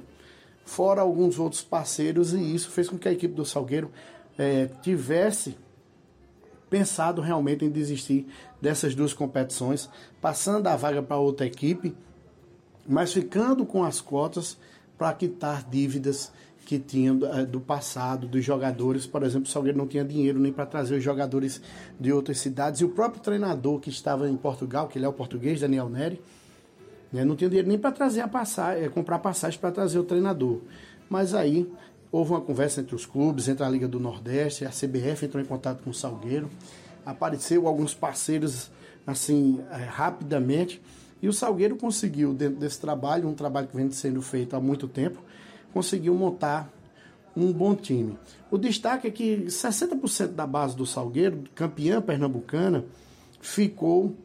fora 0.66 1.02
alguns 1.02 1.40
outros 1.40 1.62
parceiros, 1.62 2.34
e 2.34 2.56
isso 2.56 2.70
fez 2.72 2.90
com 2.90 2.98
que 2.98 3.08
a 3.08 3.12
equipe 3.12 3.34
do 3.34 3.46
Salgueiro 3.46 3.92
é, 4.38 4.68
tivesse 4.82 5.58
pensado 6.70 7.22
realmente 7.22 7.64
em 7.64 7.70
desistir 7.70 8.28
dessas 8.62 8.96
duas 8.96 9.14
competições, 9.14 9.90
passando 10.20 10.68
a 10.68 10.76
vaga 10.76 11.02
para 11.02 11.18
outra 11.18 11.46
equipe, 11.46 11.96
mas 12.88 13.14
ficando 13.14 13.66
com 13.66 13.84
as 13.84 14.02
cotas 14.02 14.58
para 14.98 15.14
quitar 15.14 15.64
dívidas 15.70 16.32
que 16.66 16.80
tinham 16.80 17.20
eh, 17.24 17.46
do 17.46 17.62
passado, 17.62 18.28
dos 18.28 18.44
jogadores. 18.44 19.06
Por 19.06 19.22
exemplo, 19.24 19.48
o 19.48 19.52
Salgueiro 19.52 19.78
não 19.78 19.88
tinha 19.88 20.04
dinheiro 20.04 20.40
nem 20.40 20.52
para 20.52 20.66
trazer 20.66 20.96
os 20.96 21.04
jogadores 21.04 21.62
de 22.00 22.12
outras 22.12 22.40
cidades. 22.40 22.82
E 22.82 22.86
o 22.86 22.90
próprio 22.90 23.22
treinador 23.22 23.80
que 23.80 23.90
estava 23.90 24.28
em 24.28 24.36
Portugal, 24.36 24.88
que 24.88 24.98
ele 24.98 25.06
é 25.06 25.08
o 25.08 25.14
português, 25.14 25.62
Daniel 25.62 25.88
Neri, 25.88 26.20
né, 27.14 27.24
não 27.24 27.36
tinha 27.36 27.50
dinheiro 27.50 27.70
nem 27.70 27.78
para 27.78 27.92
trazer 27.92 28.22
a 28.22 28.28
passagem, 28.28 28.84
eh, 28.84 28.90
comprar 28.90 29.20
passagem 29.20 29.60
para 29.60 29.72
trazer 29.72 30.00
o 30.00 30.04
treinador. 30.04 30.60
Mas 31.08 31.36
aí 31.36 31.72
houve 32.12 32.32
uma 32.32 32.42
conversa 32.42 32.82
entre 32.82 32.96
os 32.96 33.06
clubes, 33.06 33.48
entre 33.48 33.64
a 33.64 33.70
Liga 33.70 33.88
do 33.88 34.00
Nordeste, 34.00 34.66
a 34.66 34.70
CBF 34.70 35.26
entrou 35.26 35.42
em 35.42 35.46
contato 35.46 35.84
com 35.84 35.92
o 35.92 35.94
Salgueiro, 35.94 36.50
apareceu 37.06 37.68
alguns 37.68 37.94
parceiros 37.94 38.72
assim 39.06 39.62
eh, 39.72 39.78
rapidamente. 39.78 40.82
E 41.22 41.28
o 41.28 41.34
Salgueiro 41.34 41.76
conseguiu, 41.76 42.34
dentro 42.34 42.60
desse 42.60 42.80
trabalho, 42.82 43.28
um 43.28 43.36
trabalho 43.36 43.68
que 43.68 43.76
vem 43.76 43.90
sendo 43.92 44.22
feito 44.22 44.56
há 44.56 44.60
muito 44.60 44.88
tempo, 44.88 45.20
conseguiu 45.76 46.16
montar 46.16 46.72
um 47.36 47.52
bom 47.52 47.76
time. 47.76 48.18
O 48.50 48.58
destaque 48.58 49.08
é 49.10 49.12
que 49.12 49.40
60% 49.48 50.28
da 50.28 50.48
base 50.48 50.74
do 50.74 50.86
Salgueiro, 50.86 51.44
campeã 51.54 52.02
pernambucana, 52.02 52.86
ficou 53.42 54.16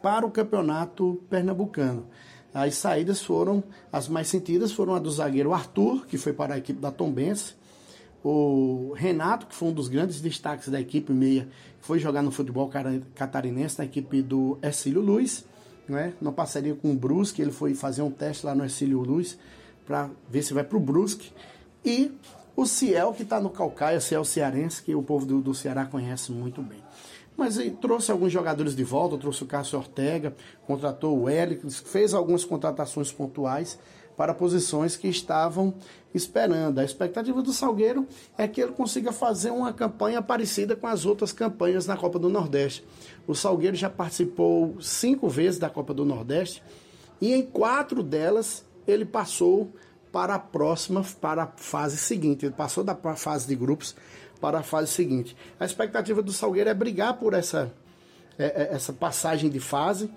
para 0.00 0.24
o 0.24 0.30
campeonato 0.30 1.20
pernambucano. 1.28 2.06
As 2.54 2.76
saídas 2.76 3.20
foram, 3.20 3.64
as 3.92 4.06
mais 4.08 4.28
sentidas 4.28 4.70
foram 4.70 4.94
a 4.94 5.00
do 5.00 5.10
zagueiro 5.10 5.52
Arthur, 5.52 6.06
que 6.06 6.16
foi 6.16 6.32
para 6.32 6.54
a 6.54 6.58
equipe 6.58 6.80
da 6.80 6.92
Tombense, 6.92 7.54
O 8.22 8.92
Renato, 8.94 9.46
que 9.46 9.54
foi 9.54 9.70
um 9.70 9.72
dos 9.72 9.88
grandes 9.88 10.20
destaques 10.20 10.68
da 10.68 10.80
equipe 10.80 11.12
meia, 11.12 11.48
foi 11.80 11.98
jogar 11.98 12.22
no 12.22 12.30
futebol 12.30 12.70
catarinense 13.16 13.78
na 13.78 13.86
equipe 13.86 14.22
do 14.22 14.56
Ercílio 14.62 15.00
Luiz, 15.00 15.44
né? 15.88 16.12
Não 16.20 16.32
passaria 16.32 16.76
com 16.76 16.92
o 16.92 16.94
Brusque, 16.94 17.42
ele 17.42 17.50
foi 17.50 17.74
fazer 17.74 18.02
um 18.02 18.10
teste 18.10 18.46
lá 18.46 18.54
no 18.54 18.62
Ercílio 18.62 19.00
Luiz 19.00 19.36
para 19.90 20.08
ver 20.28 20.44
se 20.44 20.54
vai 20.54 20.62
para 20.62 20.76
o 20.76 20.80
Brusque. 20.80 21.32
E 21.84 22.12
o 22.54 22.64
Ciel, 22.64 23.12
que 23.12 23.24
está 23.24 23.40
no 23.40 23.50
Calcaia, 23.50 24.00
Ciel 24.00 24.24
Cearense, 24.24 24.80
que 24.80 24.94
o 24.94 25.02
povo 25.02 25.26
do, 25.26 25.40
do 25.40 25.52
Ceará 25.52 25.84
conhece 25.84 26.30
muito 26.30 26.62
bem. 26.62 26.78
Mas 27.36 27.58
ele 27.58 27.72
trouxe 27.72 28.12
alguns 28.12 28.32
jogadores 28.32 28.76
de 28.76 28.84
volta, 28.84 29.18
trouxe 29.18 29.42
o 29.42 29.46
Cássio 29.46 29.80
Ortega, 29.80 30.32
contratou 30.64 31.18
o 31.18 31.28
Hélix, 31.28 31.80
fez 31.80 32.14
algumas 32.14 32.44
contratações 32.44 33.10
pontuais 33.10 33.80
para 34.16 34.32
posições 34.32 34.96
que 34.96 35.08
estavam 35.08 35.74
esperando. 36.14 36.78
A 36.78 36.84
expectativa 36.84 37.42
do 37.42 37.52
Salgueiro 37.52 38.06
é 38.38 38.46
que 38.46 38.62
ele 38.62 38.70
consiga 38.70 39.10
fazer 39.10 39.50
uma 39.50 39.72
campanha 39.72 40.22
parecida 40.22 40.76
com 40.76 40.86
as 40.86 41.04
outras 41.04 41.32
campanhas 41.32 41.84
na 41.84 41.96
Copa 41.96 42.16
do 42.16 42.28
Nordeste. 42.28 42.84
O 43.26 43.34
Salgueiro 43.34 43.74
já 43.74 43.90
participou 43.90 44.80
cinco 44.80 45.28
vezes 45.28 45.58
da 45.58 45.68
Copa 45.68 45.92
do 45.92 46.04
Nordeste 46.04 46.62
e 47.20 47.32
em 47.32 47.42
quatro 47.42 48.04
delas 48.04 48.69
ele 48.90 49.04
passou 49.04 49.72
para 50.12 50.34
a 50.34 50.38
próxima, 50.38 51.04
para 51.20 51.44
a 51.44 51.46
fase 51.46 51.96
seguinte. 51.96 52.46
Ele 52.46 52.54
passou 52.54 52.82
da 52.82 52.94
fase 52.94 53.46
de 53.46 53.54
grupos 53.54 53.94
para 54.40 54.58
a 54.58 54.62
fase 54.62 54.90
seguinte. 54.90 55.36
A 55.58 55.64
expectativa 55.64 56.22
do 56.22 56.32
Salgueiro 56.32 56.70
é 56.70 56.74
brigar 56.74 57.18
por 57.18 57.34
essa, 57.34 57.72
é, 58.38 58.44
é, 58.44 58.74
essa 58.74 58.92
passagem 58.92 59.50
de 59.50 59.60
fase 59.60 60.10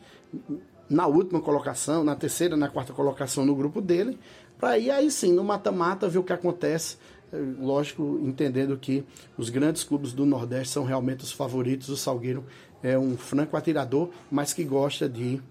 na 0.89 1.07
última 1.07 1.41
colocação, 1.41 2.03
na 2.03 2.15
terceira, 2.15 2.55
na 2.55 2.69
quarta 2.69 2.93
colocação 2.93 3.45
no 3.45 3.55
grupo 3.55 3.81
dele, 3.81 4.19
para 4.59 4.77
ir 4.77 4.91
aí 4.91 5.09
sim, 5.11 5.33
no 5.33 5.43
mata-mata, 5.43 6.07
ver 6.07 6.19
o 6.19 6.23
que 6.23 6.33
acontece. 6.33 6.97
É, 7.31 7.37
lógico, 7.59 8.19
entendendo 8.23 8.77
que 8.77 9.03
os 9.37 9.49
grandes 9.49 9.83
clubes 9.83 10.13
do 10.13 10.25
Nordeste 10.25 10.73
são 10.73 10.83
realmente 10.83 11.23
os 11.23 11.31
favoritos. 11.31 11.89
O 11.89 11.97
Salgueiro 11.97 12.45
é 12.81 12.97
um 12.97 13.17
franco 13.17 13.57
atirador, 13.57 14.09
mas 14.31 14.53
que 14.53 14.63
gosta 14.63 15.09
de 15.09 15.41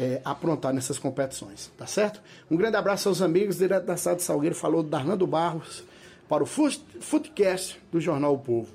é, 0.00 0.18
aprontar 0.24 0.72
nessas 0.72 0.98
competições, 0.98 1.70
tá 1.76 1.86
certo? 1.86 2.22
Um 2.50 2.56
grande 2.56 2.74
abraço 2.74 3.10
aos 3.10 3.20
amigos, 3.20 3.58
direto 3.58 3.84
da 3.84 3.98
cidade 3.98 4.20
de 4.20 4.22
Salgueiro, 4.24 4.54
falou 4.54 4.82
Darnando 4.82 5.26
Barros, 5.26 5.84
para 6.26 6.42
o 6.42 6.46
Footcast 6.46 7.78
do 7.92 8.00
Jornal 8.00 8.32
O 8.32 8.38
Povo. 8.38 8.74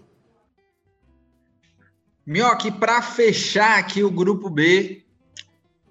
Minhoque, 2.24 2.72
para 2.72 3.02
fechar 3.02 3.80
aqui 3.80 4.04
o 4.04 4.12
grupo 4.12 4.52
B, 4.52 5.04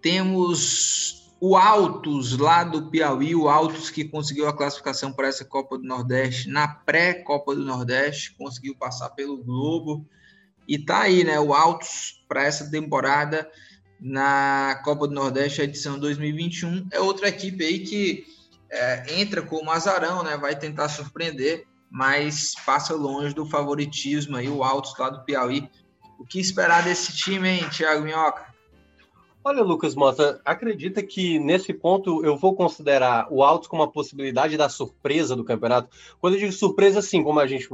temos 0.00 1.32
o 1.40 1.56
Altos 1.56 2.38
lá 2.38 2.62
do 2.62 2.88
Piauí, 2.88 3.34
o 3.34 3.48
Altos 3.48 3.90
que 3.90 4.04
conseguiu 4.04 4.46
a 4.46 4.56
classificação 4.56 5.12
para 5.12 5.26
essa 5.26 5.44
Copa 5.44 5.76
do 5.76 5.84
Nordeste 5.84 6.48
na 6.48 6.68
pré-Copa 6.68 7.56
do 7.56 7.64
Nordeste, 7.64 8.36
conseguiu 8.36 8.76
passar 8.76 9.10
pelo 9.10 9.42
Globo 9.42 10.06
e 10.68 10.78
tá 10.78 11.00
aí, 11.00 11.24
né? 11.24 11.40
O 11.40 11.52
Altos 11.52 12.24
para 12.28 12.44
essa 12.44 12.70
temporada 12.70 13.50
na 14.04 14.82
Copa 14.84 15.08
do 15.08 15.14
Nordeste, 15.14 15.62
edição 15.62 15.98
2021, 15.98 16.88
é 16.92 17.00
outra 17.00 17.26
equipe 17.28 17.64
aí 17.64 17.78
que 17.78 18.26
é, 18.70 19.18
entra 19.18 19.40
como 19.40 19.70
azarão, 19.70 20.22
né? 20.22 20.36
Vai 20.36 20.54
tentar 20.54 20.90
surpreender, 20.90 21.66
mas 21.90 22.54
passa 22.66 22.94
longe 22.94 23.34
do 23.34 23.46
favoritismo 23.46 24.36
aí, 24.36 24.46
o 24.46 24.62
Altos 24.62 24.94
lá 24.98 25.08
do 25.08 25.24
Piauí. 25.24 25.70
O 26.18 26.26
que 26.26 26.38
esperar 26.38 26.84
desse 26.84 27.16
time, 27.16 27.48
hein, 27.48 27.66
Thiago 27.70 28.04
Minhoca? 28.04 28.52
Olha, 29.42 29.62
Lucas 29.62 29.94
Mota, 29.94 30.38
acredita 30.44 31.02
que 31.02 31.38
nesse 31.38 31.72
ponto 31.72 32.22
eu 32.24 32.36
vou 32.36 32.54
considerar 32.54 33.26
o 33.30 33.42
Altos 33.42 33.68
como 33.68 33.82
uma 33.82 33.90
possibilidade 33.90 34.58
da 34.58 34.68
surpresa 34.68 35.34
do 35.34 35.44
campeonato? 35.44 35.88
Quando 36.20 36.34
eu 36.34 36.40
digo 36.40 36.52
surpresa, 36.52 36.98
assim, 36.98 37.22
como 37.22 37.40
a 37.40 37.46
gente 37.46 37.68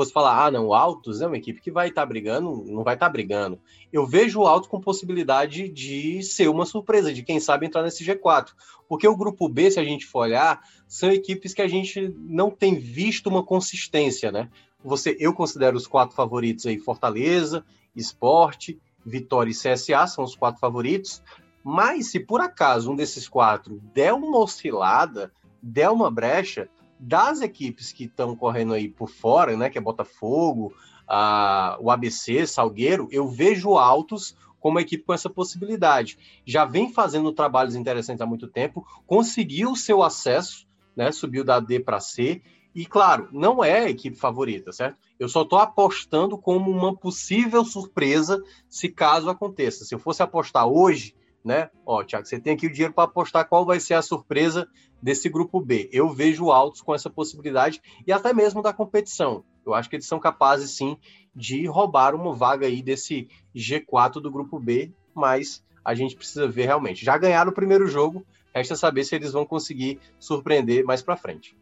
fosse 0.00 0.12
falar, 0.12 0.46
ah, 0.46 0.50
não, 0.50 0.68
o 0.68 0.74
Altos 0.74 1.20
é 1.20 1.26
uma 1.26 1.36
equipe 1.36 1.60
que 1.60 1.70
vai 1.70 1.88
estar 1.88 2.02
tá 2.02 2.06
brigando, 2.06 2.64
não 2.66 2.82
vai 2.82 2.94
estar 2.94 3.06
tá 3.06 3.12
brigando. 3.12 3.60
Eu 3.92 4.06
vejo 4.06 4.40
o 4.40 4.46
Altos 4.46 4.68
com 4.68 4.80
possibilidade 4.80 5.68
de 5.68 6.22
ser 6.22 6.48
uma 6.48 6.64
surpresa, 6.64 7.12
de 7.12 7.22
quem 7.22 7.38
sabe 7.38 7.66
entrar 7.66 7.82
nesse 7.82 8.02
G4. 8.02 8.48
Porque 8.88 9.06
o 9.06 9.16
grupo 9.16 9.46
B, 9.46 9.70
se 9.70 9.78
a 9.78 9.84
gente 9.84 10.06
for 10.06 10.20
olhar, 10.20 10.62
são 10.88 11.12
equipes 11.12 11.52
que 11.52 11.60
a 11.60 11.68
gente 11.68 12.14
não 12.18 12.50
tem 12.50 12.78
visto 12.78 13.26
uma 13.26 13.44
consistência, 13.44 14.32
né? 14.32 14.48
Você, 14.82 15.16
eu 15.20 15.34
considero 15.34 15.76
os 15.76 15.86
quatro 15.86 16.16
favoritos 16.16 16.64
aí, 16.64 16.78
Fortaleza, 16.78 17.62
Esporte 17.94 18.80
Vitória 19.04 19.50
e 19.50 19.54
CSA 19.54 20.06
são 20.06 20.24
os 20.24 20.34
quatro 20.34 20.60
favoritos. 20.60 21.22
Mas 21.62 22.10
se 22.10 22.18
por 22.18 22.40
acaso 22.40 22.90
um 22.90 22.96
desses 22.96 23.28
quatro 23.28 23.78
der 23.94 24.14
uma 24.14 24.38
oscilada, 24.38 25.30
der 25.62 25.90
uma 25.90 26.10
brecha, 26.10 26.68
das 27.00 27.40
equipes 27.40 27.92
que 27.92 28.04
estão 28.04 28.36
correndo 28.36 28.74
aí 28.74 28.88
por 28.88 29.08
fora, 29.08 29.56
né, 29.56 29.70
que 29.70 29.78
é 29.78 29.80
Botafogo, 29.80 30.74
a, 31.08 31.78
o 31.80 31.90
ABC, 31.90 32.46
Salgueiro, 32.46 33.08
eu 33.10 33.26
vejo 33.26 33.78
altos 33.78 34.36
como 34.60 34.78
equipe 34.78 35.04
com 35.04 35.14
essa 35.14 35.30
possibilidade. 35.30 36.18
Já 36.44 36.66
vem 36.66 36.92
fazendo 36.92 37.32
trabalhos 37.32 37.74
interessantes 37.74 38.20
há 38.20 38.26
muito 38.26 38.46
tempo, 38.46 38.86
conseguiu 39.06 39.72
o 39.72 39.76
seu 39.76 40.02
acesso, 40.02 40.66
né, 40.94 41.10
subiu 41.10 41.42
da 41.42 41.58
D 41.58 41.80
para 41.80 42.00
C, 42.00 42.42
e 42.74 42.86
claro, 42.86 43.28
não 43.32 43.64
é 43.64 43.80
a 43.80 43.90
equipe 43.90 44.16
favorita, 44.16 44.70
certo? 44.70 44.98
Eu 45.18 45.28
só 45.28 45.42
estou 45.42 45.58
apostando 45.58 46.38
como 46.38 46.70
uma 46.70 46.94
possível 46.96 47.64
surpresa 47.64 48.40
se 48.68 48.88
caso 48.88 49.28
aconteça. 49.28 49.84
Se 49.84 49.94
eu 49.94 49.98
fosse 49.98 50.22
apostar 50.22 50.66
hoje, 50.68 51.14
né? 51.44 51.70
Ó, 51.86 52.02
Tiago, 52.04 52.26
você 52.26 52.38
tem 52.38 52.54
aqui 52.54 52.66
o 52.66 52.72
dinheiro 52.72 52.92
para 52.92 53.04
apostar 53.04 53.48
qual 53.48 53.64
vai 53.64 53.80
ser 53.80 53.94
a 53.94 54.02
surpresa 54.02 54.68
desse 55.02 55.28
grupo 55.28 55.60
B. 55.60 55.88
Eu 55.92 56.10
vejo 56.10 56.50
altos 56.50 56.82
com 56.82 56.94
essa 56.94 57.08
possibilidade 57.08 57.80
e 58.06 58.12
até 58.12 58.32
mesmo 58.32 58.62
da 58.62 58.72
competição. 58.72 59.44
Eu 59.64 59.74
acho 59.74 59.88
que 59.88 59.96
eles 59.96 60.06
são 60.06 60.18
capazes 60.18 60.76
sim 60.76 60.96
de 61.34 61.66
roubar 61.66 62.14
uma 62.14 62.34
vaga 62.34 62.66
aí 62.66 62.82
desse 62.82 63.28
G4 63.54 64.20
do 64.20 64.30
grupo 64.30 64.58
B, 64.58 64.92
mas 65.14 65.64
a 65.84 65.94
gente 65.94 66.16
precisa 66.16 66.48
ver 66.48 66.66
realmente. 66.66 67.04
Já 67.04 67.16
ganharam 67.16 67.50
o 67.50 67.54
primeiro 67.54 67.86
jogo, 67.86 68.26
resta 68.54 68.76
saber 68.76 69.04
se 69.04 69.14
eles 69.14 69.32
vão 69.32 69.46
conseguir 69.46 70.00
surpreender 70.18 70.84
mais 70.84 71.02
para 71.02 71.16
frente. 71.16 71.56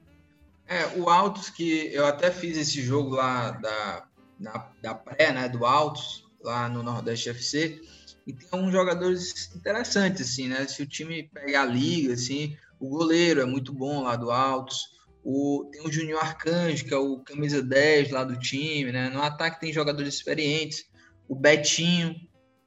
É, 0.67 0.87
o 0.99 1.09
Altos, 1.09 1.49
que 1.49 1.93
eu 1.93 2.07
até 2.07 2.31
fiz 2.31 2.59
esse 2.59 2.83
jogo 2.83 3.15
lá 3.15 3.53
da, 3.53 4.05
da, 4.39 4.71
da 4.83 4.95
pré, 4.95 5.33
né, 5.33 5.49
do 5.49 5.65
Altos, 5.65 6.27
lá 6.43 6.69
no 6.69 6.83
Nordeste 6.83 7.31
FC, 7.31 7.81
e 8.29 8.33
tem 8.35 8.47
alguns 8.53 8.73
jogadores 8.73 9.51
interessantes, 9.57 10.21
assim, 10.21 10.49
né? 10.49 10.67
Se 10.69 10.83
o 10.83 10.87
time 10.87 11.31
pegar 11.33 11.63
a 11.63 11.67
liga, 11.67 12.13
assim, 12.13 12.55
o 12.79 12.91
goleiro 12.91 13.41
é 13.41 13.47
muito 13.47 13.73
bom 13.73 14.03
lá 14.03 14.17
do 14.17 14.31
Altos, 14.31 14.99
o, 15.25 15.67
tem 15.73 15.81
o 15.81 15.91
Júnior 15.91 16.21
Arcanjo, 16.21 16.85
que 16.85 16.93
é 16.93 16.97
o 16.99 17.21
camisa 17.21 17.63
10 17.63 18.11
lá 18.11 18.25
do 18.25 18.39
time, 18.39 18.93
né? 18.93 19.09
No 19.09 19.23
ataque 19.23 19.59
tem 19.59 19.73
jogadores 19.73 20.13
experientes, 20.13 20.85
o 21.27 21.35
Betinho, 21.35 22.15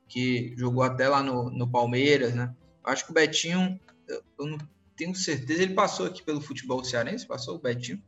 que 0.09 0.55
jogou 0.57 0.81
até 0.81 1.07
lá 1.07 1.21
no, 1.21 1.51
no 1.51 1.69
Palmeiras, 1.69 2.33
né? 2.33 2.55
Acho 2.83 3.05
que 3.05 3.11
o 3.11 3.13
Betinho, 3.13 3.79
eu 4.09 4.47
não 4.47 4.57
tenho 4.97 5.13
certeza, 5.13 5.61
ele 5.61 5.75
passou 5.75 6.07
aqui 6.07 6.23
pelo 6.23 6.41
futebol 6.41 6.83
cearense, 6.83 7.27
passou 7.27 7.57
o 7.57 7.61
Betinho, 7.61 8.01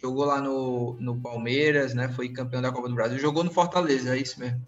jogou 0.00 0.24
lá 0.24 0.40
no, 0.40 0.96
no 1.00 1.20
Palmeiras, 1.20 1.94
né? 1.94 2.08
Foi 2.10 2.28
campeão 2.28 2.62
da 2.62 2.70
Copa 2.70 2.88
do 2.88 2.94
Brasil, 2.94 3.18
jogou 3.18 3.42
no 3.42 3.50
Fortaleza, 3.50 4.16
é 4.16 4.20
isso 4.20 4.38
mesmo. 4.38 4.64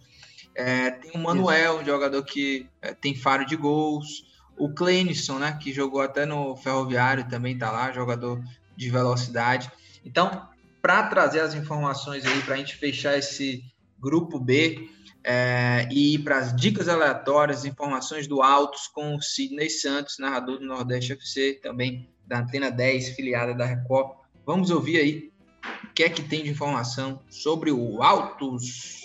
É, 0.55 0.91
tem 0.91 1.11
o 1.15 1.19
Manuel, 1.19 1.81
um 1.81 1.85
jogador 1.85 2.23
que 2.23 2.69
é, 2.81 2.95
tem 2.95 3.15
faro 3.15 3.45
de 3.45 3.57
gols. 3.57 4.33
O 4.57 4.73
Clenison, 4.73 5.39
né? 5.39 5.59
Que 5.61 5.73
jogou 5.73 6.01
até 6.01 6.25
no 6.25 6.57
Ferroviário, 6.57 7.29
também 7.29 7.59
tá 7.59 7.71
lá, 7.71 7.93
jogador 7.93 8.43
de 8.77 8.91
velocidade. 8.91 9.71
Então, 10.05 10.49
para 10.81 11.03
trazer 11.05 11.41
as 11.41 11.55
informações 11.55 12.25
aí, 12.25 12.41
para 12.43 12.55
a 12.55 12.59
gente 12.59 12.77
fechar 12.77 13.19
esse 13.19 13.65
grupo 13.99 14.39
B, 14.39 14.89
é, 15.27 15.89
e 15.91 16.19
para 16.19 16.37
as 16.37 16.55
dicas 16.55 16.87
aleatórias, 16.87 17.65
informações 17.65 18.27
do 18.27 18.43
Altos 18.43 18.87
com 18.89 19.17
o 19.17 19.23
Sidney 19.23 19.71
Santos, 19.71 20.19
narrador 20.19 20.59
do 20.59 20.67
Nordeste 20.67 21.15
FC, 21.15 21.59
também 21.63 22.07
da 22.27 22.41
Antena 22.41 22.71
10, 22.71 23.11
filiada 23.11 23.55
da 23.55 23.65
Record. 23.65 24.19
Vamos 24.45 24.71
ouvir 24.71 24.99
aí 24.99 25.33
o 25.85 25.95
que 25.95 26.05
é 26.05 26.11
que 26.11 26.23
tem 26.23 26.43
de 26.43 26.51
informação 26.51 27.21
sobre 27.31 27.73
o 27.73 28.03
Altos. 28.03 29.04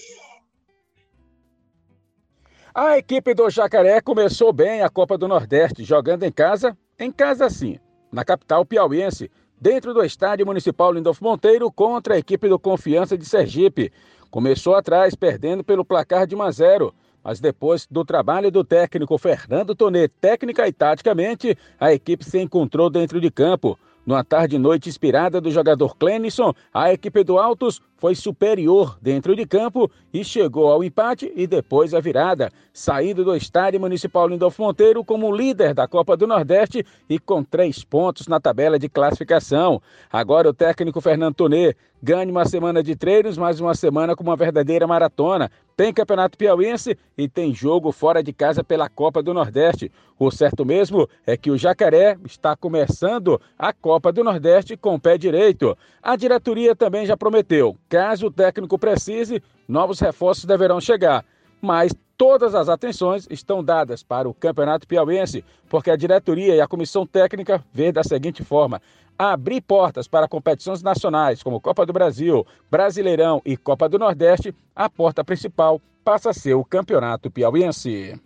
A 2.82 2.98
equipe 2.98 3.34
do 3.34 3.50
Jacaré 3.50 4.00
começou 4.00 4.54
bem 4.54 4.82
a 4.82 4.90
Copa 4.90 5.18
do 5.18 5.28
Nordeste, 5.28 5.84
jogando 5.84 6.24
em 6.24 6.32
casa, 6.32 6.78
em 6.98 7.12
casa 7.12 7.50
sim, 7.50 7.78
na 8.10 8.24
capital 8.24 8.66
piauiense, 8.66 9.30
dentro 9.60 9.94
do 9.94 10.02
estádio 10.02 10.46
municipal 10.46 10.94
Lindolfo 10.94 11.22
Monteiro 11.22 11.70
contra 11.70 12.14
a 12.14 12.18
equipe 12.18 12.48
do 12.48 12.58
Confiança 12.58 13.18
de 13.18 13.26
Sergipe. 13.26 13.92
Começou 14.32 14.76
atrás, 14.76 15.14
perdendo 15.14 15.62
pelo 15.62 15.84
placar 15.84 16.26
de 16.26 16.38
1 16.38 16.42
a 16.42 16.52
0, 16.52 16.96
mas 17.22 17.42
depois 17.42 17.86
do 17.86 18.06
trabalho 18.06 18.50
do 18.50 18.64
técnico 18.64 19.18
Fernando 19.18 19.76
Tonê, 19.76 20.08
técnica 20.08 20.66
e 20.66 20.72
taticamente, 20.72 21.58
a 21.78 21.92
equipe 21.92 22.24
se 22.24 22.40
encontrou 22.40 22.90
dentro 22.90 23.20
de 23.20 23.30
campo. 23.30 23.78
Numa 24.06 24.24
tarde 24.24 24.56
e 24.56 24.60
noite 24.60 24.88
inspirada 24.88 25.42
do 25.42 25.52
jogador 25.52 25.98
Clenison, 25.98 26.54
a 26.74 26.94
equipe 26.94 27.26
do 27.26 27.38
Altos 27.38 27.82
foi 28.00 28.16
superior 28.16 28.98
dentro 29.02 29.36
de 29.36 29.46
campo 29.46 29.92
e 30.14 30.24
chegou 30.24 30.72
ao 30.72 30.84
empate 30.84 31.32
e 31.36 31.46
depois 31.46 31.94
à 31.94 32.00
virada, 32.00 32.52
saindo 32.74 33.24
do 33.24 33.36
estádio 33.36 33.80
municipal 33.80 34.28
Lindolfo 34.28 34.64
Monteiro 34.64 35.04
como 35.04 35.36
líder 35.36 35.74
da 35.74 35.88
Copa 35.88 36.16
do 36.16 36.26
Nordeste 36.26 36.86
e 37.10 37.20
com 37.20 37.44
três 37.44 37.84
pontos 37.84 38.28
na 38.28 38.40
tabela 38.40 38.80
de 38.80 38.88
classificação. 38.88 39.82
Agora 40.12 40.50
o 40.50 40.54
técnico 40.54 41.02
Fernando 41.02 41.36
Tonê 41.36 41.76
ganha 42.02 42.32
uma 42.32 42.46
semana 42.46 42.82
de 42.82 42.96
treinos, 42.96 43.38
mais 43.38 43.60
uma 43.60 43.76
semana 43.76 44.16
com 44.16 44.24
uma 44.24 44.36
verdadeira 44.36 44.88
maratona. 44.88 45.52
Tem 45.76 45.94
Campeonato 45.94 46.38
Piauiense 46.38 46.98
e 47.18 47.28
tem 47.28 47.54
jogo 47.54 47.92
fora 47.92 48.24
de 48.24 48.34
casa 48.34 48.64
pela 48.64 48.90
Copa 48.90 49.22
do 49.22 49.34
Nordeste. 49.34 49.92
O 50.18 50.30
certo 50.30 50.66
mesmo 50.66 51.08
é 51.26 51.38
que 51.38 51.52
o 51.52 51.58
Jacaré 51.58 52.18
está 52.26 52.56
começando 52.56 53.40
a 53.58 53.72
Copa 53.72 54.12
do 54.12 54.24
Nordeste 54.24 54.76
com 54.76 54.96
o 54.96 55.00
pé 55.00 55.18
direito. 55.18 55.78
A 56.02 56.16
diretoria 56.16 56.76
também 56.76 57.06
já 57.06 57.16
prometeu 57.16 57.78
Caso 57.90 58.28
o 58.28 58.32
técnico 58.32 58.78
precise, 58.78 59.42
novos 59.68 60.00
reforços 60.00 60.46
deverão 60.46 60.80
chegar. 60.80 61.26
Mas 61.60 61.92
todas 62.16 62.54
as 62.54 62.70
atenções 62.70 63.28
estão 63.32 63.64
dadas 63.64 64.04
para 64.04 64.30
o 64.30 64.34
Campeonato 64.34 64.88
Piauiense, 64.88 65.44
porque 65.68 65.90
a 65.90 65.96
diretoria 65.96 66.56
e 66.56 66.62
a 66.62 66.68
comissão 66.68 67.06
técnica 67.06 67.64
vê 67.74 67.92
da 67.92 68.04
seguinte 68.04 68.44
forma: 68.44 68.80
abrir 69.18 69.62
portas 69.62 70.08
para 70.08 70.28
competições 70.28 70.84
nacionais 70.84 71.42
como 71.42 71.60
Copa 71.60 71.84
do 71.86 71.92
Brasil, 71.92 72.46
Brasileirão 72.70 73.42
e 73.44 73.58
Copa 73.58 73.90
do 73.90 73.98
Nordeste, 73.98 74.56
a 74.76 74.88
porta 74.88 75.24
principal 75.24 75.82
passa 76.06 76.30
a 76.30 76.34
ser 76.34 76.54
o 76.54 76.64
Campeonato 76.64 77.32
Piauiense. 77.32 78.22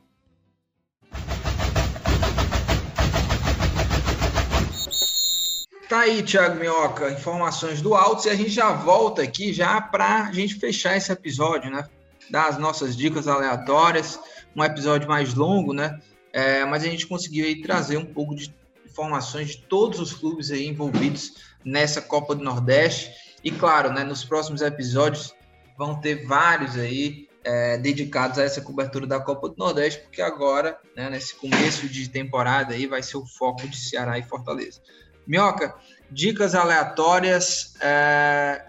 Tá 5.93 5.99
aí, 5.99 6.23
Thiago 6.23 6.59
Minhoca, 6.59 7.11
informações 7.11 7.79
do 7.79 7.93
Altos 7.93 8.25
e 8.25 8.29
a 8.31 8.33
gente 8.33 8.49
já 8.49 8.71
volta 8.71 9.21
aqui 9.21 9.53
já 9.53 9.79
para 9.79 10.23
a 10.23 10.31
gente 10.31 10.55
fechar 10.55 10.97
esse 10.97 11.11
episódio, 11.11 11.69
né? 11.69 11.87
Dar 12.31 12.47
as 12.47 12.57
nossas 12.57 12.97
dicas 12.97 13.27
aleatórias, 13.27 14.19
um 14.55 14.63
episódio 14.63 15.07
mais 15.07 15.35
longo, 15.35 15.71
né? 15.71 15.99
É, 16.33 16.65
mas 16.65 16.83
a 16.83 16.87
gente 16.87 17.05
conseguiu 17.05 17.45
aí 17.45 17.61
trazer 17.61 17.97
um 17.97 18.05
pouco 18.07 18.33
de 18.33 18.51
informações 18.83 19.49
de 19.49 19.57
todos 19.65 19.99
os 19.99 20.13
clubes 20.13 20.49
aí 20.49 20.65
envolvidos 20.65 21.33
nessa 21.63 22.01
Copa 22.01 22.33
do 22.33 22.43
Nordeste. 22.43 23.11
E 23.43 23.51
claro, 23.51 23.93
né, 23.93 24.03
nos 24.03 24.23
próximos 24.23 24.63
episódios 24.63 25.31
vão 25.77 26.01
ter 26.01 26.25
vários 26.25 26.75
aí 26.75 27.27
é, 27.43 27.77
dedicados 27.77 28.39
a 28.39 28.43
essa 28.43 28.61
cobertura 28.61 29.05
da 29.05 29.19
Copa 29.19 29.47
do 29.47 29.55
Nordeste, 29.59 30.01
porque 30.01 30.23
agora, 30.23 30.75
né, 30.95 31.07
nesse 31.11 31.35
começo 31.35 31.87
de 31.87 32.09
temporada 32.09 32.73
aí, 32.73 32.87
vai 32.87 33.03
ser 33.03 33.17
o 33.17 33.27
foco 33.27 33.67
de 33.67 33.77
Ceará 33.77 34.17
e 34.17 34.23
Fortaleza. 34.23 34.81
Minhoca, 35.25 35.75
dicas 36.11 36.55
aleatórias. 36.55 37.73
O 37.75 37.79
é, 37.81 38.65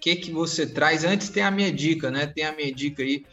que, 0.00 0.16
que 0.16 0.32
você 0.32 0.66
traz? 0.66 1.04
Antes 1.04 1.28
tem 1.28 1.42
a 1.42 1.50
minha 1.50 1.72
dica, 1.72 2.10
né? 2.10 2.26
Tem 2.26 2.44
a 2.44 2.52
minha 2.52 2.72
dica 2.72 3.02
aí 3.02 3.24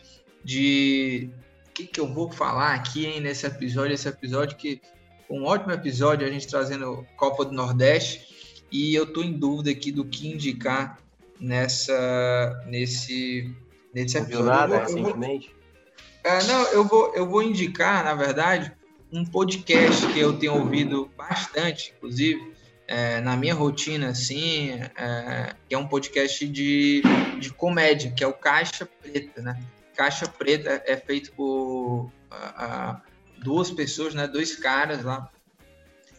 de 0.44 1.30
o 1.68 1.72
que, 1.73 1.86
que 1.86 1.99
eu 1.99 2.07
vou 2.07 2.31
falar 2.31 2.73
aqui 2.73 3.06
hein, 3.06 3.19
nesse 3.22 3.45
episódio. 3.45 3.94
Esse 3.94 4.07
episódio 4.07 4.57
que 4.57 4.81
um 5.30 5.45
ótimo 5.45 5.72
episódio, 5.72 6.27
a 6.27 6.31
gente 6.31 6.48
trazendo 6.48 7.06
Copa 7.15 7.45
do 7.45 7.53
Nordeste. 7.53 8.27
E 8.72 8.94
eu 8.94 9.11
tô 9.11 9.23
em 9.23 9.34
dúvida 9.34 9.72
aqui 9.72 9.91
do 9.91 10.06
que 10.06 10.27
indicar 10.27 10.99
nessa 11.40 12.64
nesse 12.68 13.56
nesse 13.94 14.18
episódio. 14.18 14.45
Nada, 14.45 14.76
eu 14.76 14.80
vou, 14.80 14.95
recentemente. 14.95 15.56
É, 16.23 16.44
não, 16.44 16.64
eu 16.68 16.84
vou 16.84 17.15
eu 17.15 17.27
vou 17.27 17.41
indicar, 17.41 18.03
na 18.03 18.14
verdade, 18.14 18.72
um 19.11 19.26
podcast 19.26 20.06
que 20.14 20.19
eu 20.19 20.38
tenho 20.38 20.53
ouvido 20.56 21.10
bastante, 21.18 21.94
inclusive, 21.95 22.53
é, 22.88 23.22
na 23.22 23.36
minha 23.36 23.53
rotina, 23.53 24.10
assim, 24.10 24.72
é, 24.72 25.56
que 25.68 25.76
é 25.76 25.77
um 25.77 25.88
podcast 25.88 26.48
de, 26.48 27.02
de 27.40 27.52
comédia, 27.53 28.11
que 28.11 28.23
é 28.23 28.27
o 28.27 28.34
Caixa 28.34 28.86
Preta, 28.86 29.41
né? 29.41 29.61
Caixa 29.95 30.27
Preta 30.27 30.81
é 30.86 30.95
feito 30.95 31.31
por 31.34 32.11
duas 33.38 33.69
pessoas, 33.72 34.14
né? 34.14 34.27
Dois 34.27 34.56
caras 34.56 35.03
lá. 35.03 35.30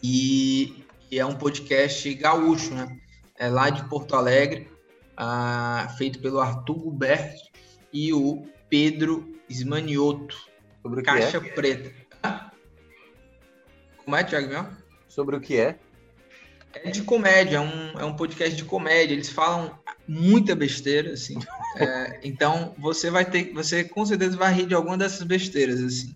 E, 0.03 0.85
e, 1.11 1.19
é 1.19 1.27
um 1.27 1.35
podcast 1.35 2.13
gaúcho, 2.15 2.75
né? 2.75 2.99
É 3.39 3.49
lá 3.49 3.71
de 3.71 3.83
Porto 3.89 4.15
Alegre, 4.15 4.69
feito 5.97 6.19
pelo 6.19 6.41
Arthur 6.41 6.75
Gubert 6.75 7.35
e 7.93 8.13
o 8.13 8.47
Pedro 8.69 9.35
Esmanioto. 9.49 10.37
Sobre 10.83 11.03
Caixa 11.03 11.39
é? 11.39 11.41
Preta. 11.41 11.93
Como 14.11 14.19
é, 14.19 14.25
Thiago 14.25 14.49
Mel? 14.49 14.67
Sobre 15.07 15.37
o 15.37 15.41
que 15.41 15.57
é? 15.57 15.77
É 16.75 16.91
de 16.91 17.03
comédia, 17.03 17.59
é 17.59 17.61
um, 17.61 18.01
é 18.01 18.05
um 18.05 18.17
podcast 18.17 18.57
de 18.57 18.65
comédia. 18.65 19.15
Eles 19.15 19.29
falam 19.29 19.79
muita 20.09 20.57
besteira, 20.57 21.13
assim. 21.13 21.39
É, 21.77 22.19
então 22.25 22.75
você 22.77 23.09
vai 23.09 23.25
ter, 23.25 23.53
você 23.53 23.85
com 23.85 24.05
certeza 24.05 24.37
vai 24.37 24.53
rir 24.53 24.67
de 24.67 24.75
alguma 24.75 24.99
dessas 24.99 25.23
besteiras, 25.23 25.81
assim. 25.81 26.13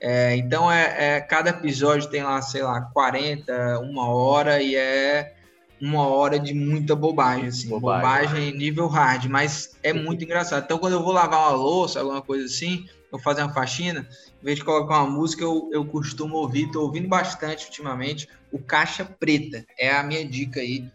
É, 0.00 0.36
então 0.36 0.72
é, 0.72 1.16
é, 1.16 1.20
cada 1.20 1.50
episódio 1.50 2.08
tem 2.08 2.22
lá, 2.22 2.40
sei 2.40 2.62
lá, 2.62 2.80
40, 2.80 3.80
uma 3.80 4.08
hora 4.08 4.62
e 4.62 4.74
é 4.74 5.34
uma 5.78 6.06
hora 6.06 6.38
de 6.38 6.54
muita 6.54 6.96
bobagem, 6.96 7.48
assim, 7.48 7.68
bobagem, 7.68 8.00
bobagem 8.00 8.56
nível 8.56 8.86
hard, 8.86 9.26
mas 9.26 9.76
é 9.82 9.92
muito 9.92 10.24
engraçado. 10.24 10.64
Então 10.64 10.78
quando 10.78 10.94
eu 10.94 11.02
vou 11.02 11.12
lavar 11.12 11.40
uma 11.40 11.56
louça, 11.58 12.00
alguma 12.00 12.22
coisa 12.22 12.46
assim, 12.46 12.88
eu 13.10 13.18
fazer 13.18 13.42
uma 13.42 13.52
faxina, 13.52 14.08
em 14.40 14.44
vez 14.44 14.58
de 14.58 14.64
colocar 14.64 15.02
uma 15.02 15.10
música, 15.10 15.42
eu, 15.42 15.68
eu 15.72 15.84
costumo 15.84 16.36
ouvir, 16.36 16.66
estou 16.66 16.82
ouvindo 16.84 17.08
bastante 17.08 17.66
ultimamente, 17.66 18.28
o 18.52 18.58
Caixa 18.58 19.04
Preta. 19.04 19.64
É 19.78 19.90
a 19.90 20.02
minha 20.02 20.24
dica 20.26 20.60
aí 20.60 20.90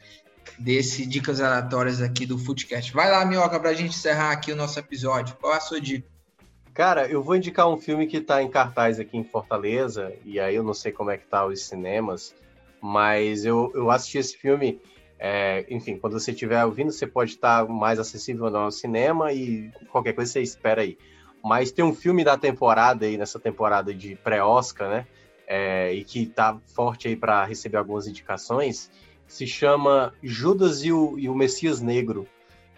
desse 0.60 1.06
Dicas 1.06 1.42
Aleatórias 1.42 2.02
aqui 2.02 2.26
do 2.26 2.38
Footcast. 2.38 2.94
Vai 2.94 3.10
lá, 3.10 3.26
Minhoca, 3.26 3.60
para 3.60 3.72
a 3.72 3.74
gente 3.74 3.96
encerrar 3.96 4.32
aqui 4.32 4.52
o 4.52 4.56
nosso 4.56 4.80
episódio. 4.80 5.36
Qual 5.40 5.54
é 5.54 5.58
a 5.58 5.62
sua 5.62 5.82
dica? 5.82 6.08
Cara, 6.74 7.08
eu 7.08 7.22
vou 7.22 7.36
indicar 7.36 7.70
um 7.70 7.78
filme 7.78 8.08
que 8.08 8.18
está 8.18 8.42
em 8.42 8.50
cartaz 8.50 9.00
aqui 9.00 9.16
em 9.16 9.24
Fortaleza, 9.24 10.12
e 10.26 10.40
aí 10.40 10.56
eu 10.56 10.64
não 10.64 10.74
sei 10.74 10.92
como 10.92 11.12
é 11.12 11.18
que 11.18 11.28
tá 11.28 11.46
os 11.46 11.66
cinemas, 11.66 12.34
mas 12.82 13.46
eu, 13.46 13.72
eu 13.76 13.92
assisti 13.92 14.18
esse 14.18 14.36
filme, 14.36 14.82
é, 15.20 15.66
enfim, 15.70 15.98
quando 15.98 16.20
você 16.20 16.32
estiver 16.32 16.66
ouvindo, 16.66 16.92
você 16.92 17.06
pode 17.06 17.32
estar 17.32 17.68
mais 17.68 18.00
acessível 18.00 18.50
no 18.50 18.72
cinema 18.72 19.32
e 19.32 19.72
qualquer 19.92 20.14
coisa 20.14 20.32
você 20.32 20.42
espera 20.42 20.82
aí. 20.82 20.98
Mas 21.44 21.72
tem 21.72 21.84
um 21.84 21.94
filme 21.94 22.24
da 22.24 22.38
temporada 22.38 23.06
aí, 23.06 23.18
nessa 23.18 23.38
temporada 23.38 23.94
de 23.94 24.16
pré-Oscar, 24.16 24.90
né? 24.90 25.08
É, 25.46 25.94
e 25.94 26.06
que 26.06 26.26
tá 26.26 26.58
forte 26.74 27.10
aí 27.10 27.18
para 27.18 27.44
receber 27.44 27.76
algumas 27.76 28.08
indicações, 28.08 28.90
se 29.28 29.46
chama 29.46 30.14
Judas 30.24 30.86
e 30.86 30.92
o, 30.92 31.20
e 31.20 31.28
o 31.28 31.36
Messias 31.36 31.82
Negro, 31.82 32.26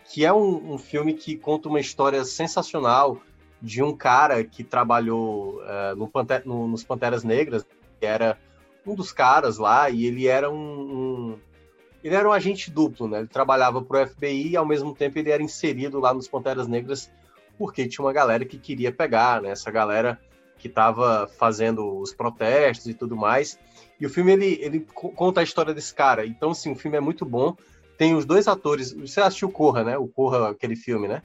que 0.06 0.26
é 0.26 0.34
um, 0.34 0.74
um, 0.74 0.78
filme 0.80 1.14
que 1.14 1.36
conta 1.36 1.70
uma 1.70 1.80
história 1.80 2.26
sensacional 2.26 3.22
de 3.62 3.84
um 3.84 3.96
cara 3.96 4.44
que 4.44 4.64
trabalhou 4.64 5.62
uh, 5.62 5.96
no 5.96 6.10
no, 6.44 6.68
nos 6.68 6.84
Panteras 6.84 7.24
Negras, 7.24 7.64
que 8.00 8.06
era 8.06 8.38
um 8.86 8.96
dos 8.96 9.12
caras 9.12 9.60
lá, 9.60 9.90
e 9.92 10.06
ele 10.06 10.28
era 10.28 10.50
um, 10.50 10.56
um 10.56 11.40
ele 12.04 12.16
era 12.16 12.28
um 12.28 12.32
agente 12.32 12.72
duplo, 12.72 13.08
né? 13.08 13.20
Ele 13.20 13.28
trabalhava 13.28 13.82
para 13.82 14.04
o 14.04 14.08
FBI 14.08 14.50
e 14.50 14.58
ao 14.58 14.66
mesmo 14.66 14.94
tempo 14.94 15.20
ele 15.20 15.32
era 15.32 15.42
inserido 15.42 16.00
lá 16.00 16.14
nos 16.14 16.28
Panteras 16.28 16.68
Negras 16.68 17.12
porque 17.58 17.88
tinha 17.88 18.06
uma 18.06 18.14
galera 18.14 18.46
que 18.46 18.58
queria 18.58 18.92
pegar, 18.92 19.42
né? 19.42 19.50
Essa 19.50 19.72
galera 19.72 20.20
que 20.58 20.68
estava 20.68 21.28
fazendo 21.38 22.00
os 22.00 22.14
protestos 22.14 22.88
e 22.88 22.94
tudo 22.94 23.16
mais. 23.16 23.60
E 24.00 24.06
o 24.06 24.10
filme 24.10 24.34
ele, 24.34 24.60
ele 24.62 24.80
conta 24.94 25.42
a 25.42 25.44
história 25.44 25.74
desse 25.74 25.94
cara. 25.94 26.26
Então, 26.26 26.52
assim, 26.52 26.72
o 26.72 26.76
filme 26.76 26.98
é 26.98 27.02
muito 27.02 27.26
bom. 27.26 27.56
Tem 27.98 28.16
os 28.16 28.26
dois 28.26 28.48
atores. 28.48 28.92
Você 28.92 29.22
assistiu 29.22 29.50
Corra, 29.50 29.84
né? 29.84 29.98
O 29.98 30.08
Corra, 30.08 30.50
aquele 30.50 30.76
filme, 30.76 31.08
né? 31.08 31.22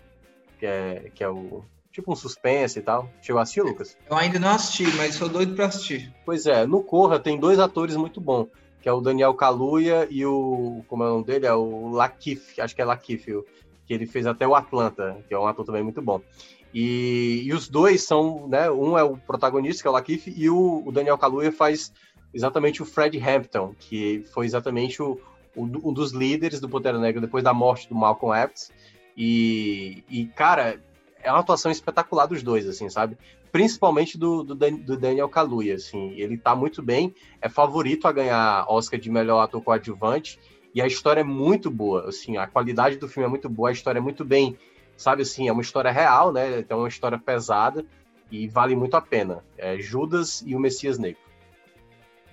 Que 0.59 0.67
é, 0.67 1.11
que 1.15 1.25
é 1.25 1.29
o. 1.29 1.65
Tipo 1.91 2.13
um 2.13 2.17
suspense 2.17 2.79
e 2.79 2.83
tal. 2.83 3.11
Chegou 3.21 3.41
a 3.41 3.43
assistir, 3.43 3.63
Lucas? 3.63 3.97
Eu 4.09 4.17
ainda 4.17 4.39
não 4.39 4.51
assisti, 4.51 4.85
mas 4.97 5.17
sou 5.17 5.29
doido 5.29 5.57
para 5.57 5.67
assistir. 5.67 6.15
Pois 6.25 6.47
é, 6.47 6.65
no 6.65 6.85
Corra 6.85 7.19
tem 7.19 7.39
dois 7.39 7.59
atores 7.59 7.97
muito 7.97 8.21
bons, 8.21 8.47
que 8.81 8.89
é 8.89 8.93
o 8.93 9.01
Daniel 9.01 9.35
Kaluuya 9.35 10.07
e 10.09 10.25
o. 10.25 10.85
Como 10.87 11.03
é 11.03 11.07
o 11.07 11.11
nome 11.15 11.25
dele? 11.25 11.47
É 11.47 11.53
o 11.53 11.89
Lakif, 11.89 12.61
acho 12.61 12.77
que 12.77 12.83
é 12.83 12.85
Lakif, 12.85 13.33
que 13.91 13.95
ele 13.95 14.07
fez 14.07 14.25
até 14.25 14.47
o 14.47 14.55
Atlanta, 14.55 15.19
que 15.27 15.35
é 15.35 15.39
um 15.39 15.49
ator 15.49 15.67
também 15.67 15.83
muito 15.83 16.01
bom. 16.01 16.21
E, 16.73 17.43
e 17.45 17.53
os 17.53 17.69
dois 17.69 18.05
são, 18.05 18.47
né? 18.47 18.71
Um 18.71 18.97
é 18.97 19.03
o 19.03 19.17
protagonista, 19.17 19.83
que 19.83 19.89
é 19.89 19.91
o 19.91 19.95
Lakeith, 19.95 20.29
e 20.29 20.49
o, 20.49 20.85
o 20.87 20.93
Daniel 20.93 21.19
Kaluuya 21.19 21.51
faz 21.51 21.93
exatamente 22.33 22.81
o 22.81 22.87
Fred 22.87 23.19
Hampton, 23.19 23.75
que 23.77 24.25
foi 24.33 24.47
exatamente 24.47 25.03
o, 25.03 25.19
o, 25.57 25.65
um 25.65 25.93
dos 25.93 26.13
líderes 26.13 26.61
do 26.61 26.69
Pantera 26.69 27.01
Negra 27.01 27.21
depois 27.21 27.43
da 27.43 27.53
morte 27.53 27.89
do 27.89 27.97
Malcolm 27.97 28.33
X. 28.43 28.71
E, 29.17 30.05
e, 30.09 30.27
cara, 30.27 30.81
é 31.21 31.29
uma 31.33 31.41
atuação 31.41 31.73
espetacular 31.73 32.27
dos 32.27 32.45
dois, 32.45 32.69
assim, 32.69 32.89
sabe? 32.89 33.19
Principalmente 33.51 34.17
do, 34.17 34.45
do, 34.45 34.55
do 34.55 34.97
Daniel 34.97 35.29
Kaluuya, 35.29 35.75
assim. 35.75 36.13
Ele 36.13 36.39
tá 36.39 36.55
muito 36.55 36.81
bem, 36.81 37.13
é 37.43 37.49
favorito 37.49 38.07
a 38.07 38.13
ganhar 38.13 38.67
Oscar 38.69 39.01
de 39.01 39.11
melhor 39.11 39.41
ator 39.41 39.61
coadjuvante. 39.61 40.39
E 40.75 40.81
a 40.81 40.87
história 40.87 41.21
é 41.21 41.25
muito 41.25 41.71
boa, 41.71 42.09
assim, 42.09 42.37
a 42.37 42.47
qualidade 42.47 42.97
do 42.97 43.09
filme 43.09 43.27
é 43.27 43.31
muito 43.31 43.49
boa, 43.49 43.71
a 43.71 43.73
história 43.73 43.99
é 43.99 44.03
muito 44.03 44.25
bem, 44.25 44.57
sabe 44.97 45.23
assim, 45.23 45.49
é 45.49 45.53
uma 45.53 45.63
história 45.63 45.91
real, 45.91 46.33
né? 46.33 46.61
Então 46.61 46.79
é 46.79 46.83
uma 46.83 46.89
história 46.89 47.19
pesada 47.19 47.85
e 48.31 48.47
vale 48.47 48.77
muito 48.77 48.97
a 48.97 49.01
pena. 49.01 49.45
É 49.59 49.79
Judas 49.79 50.43
e 50.47 50.55
o 50.55 50.61
Messias 50.61 50.99
Negro. 50.99 51.21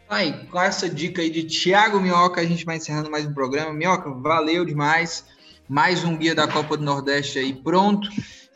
Aí, 0.10 0.46
com 0.46 0.62
essa 0.62 0.88
dica 0.90 1.22
aí 1.22 1.30
de 1.30 1.44
Thiago 1.44 2.00
Minhoca, 2.00 2.40
a 2.40 2.46
gente 2.46 2.64
vai 2.64 2.78
encerrando 2.78 3.10
mais 3.10 3.26
um 3.26 3.34
programa. 3.34 3.74
Minhoca, 3.74 4.10
valeu 4.12 4.64
demais. 4.64 5.26
mais 5.68 6.04
um 6.04 6.16
guia 6.16 6.34
da 6.34 6.48
Copa 6.48 6.78
do 6.78 6.84
Nordeste 6.84 7.40
aí 7.40 7.54
pronto. 7.54 8.10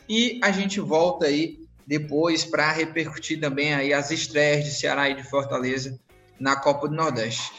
E 0.08 0.40
a 0.44 0.52
gente 0.52 0.80
volta 0.80 1.26
aí 1.26 1.60
depois 1.86 2.46
para 2.46 2.72
repercutir 2.72 3.40
também 3.40 3.74
aí 3.74 3.94
as 3.94 4.12
estreias 4.12 4.64
de 4.64 4.72
Ceará 4.72 5.10
e 5.10 5.16
de 5.16 5.24
Fortaleza 5.24 6.00
na 6.40 6.56
Copa 6.56 6.88
do 6.88 6.96
Nordeste. 6.96 7.52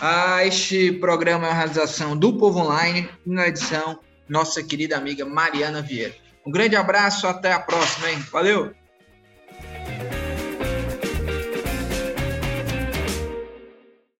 Ah, 0.00 0.46
este 0.46 0.92
programa 0.92 1.46
é 1.46 1.48
uma 1.50 1.54
realização 1.54 2.16
do 2.16 2.32
Povo 2.32 2.60
Online, 2.60 3.08
na 3.26 3.48
edição 3.48 3.98
nossa 4.28 4.62
querida 4.62 4.96
amiga 4.96 5.24
Mariana 5.24 5.82
Vieira. 5.82 6.14
Um 6.46 6.50
grande 6.50 6.76
abraço, 6.76 7.26
até 7.26 7.52
a 7.52 7.58
próxima, 7.58 8.10
hein? 8.10 8.18
Valeu! 8.30 8.79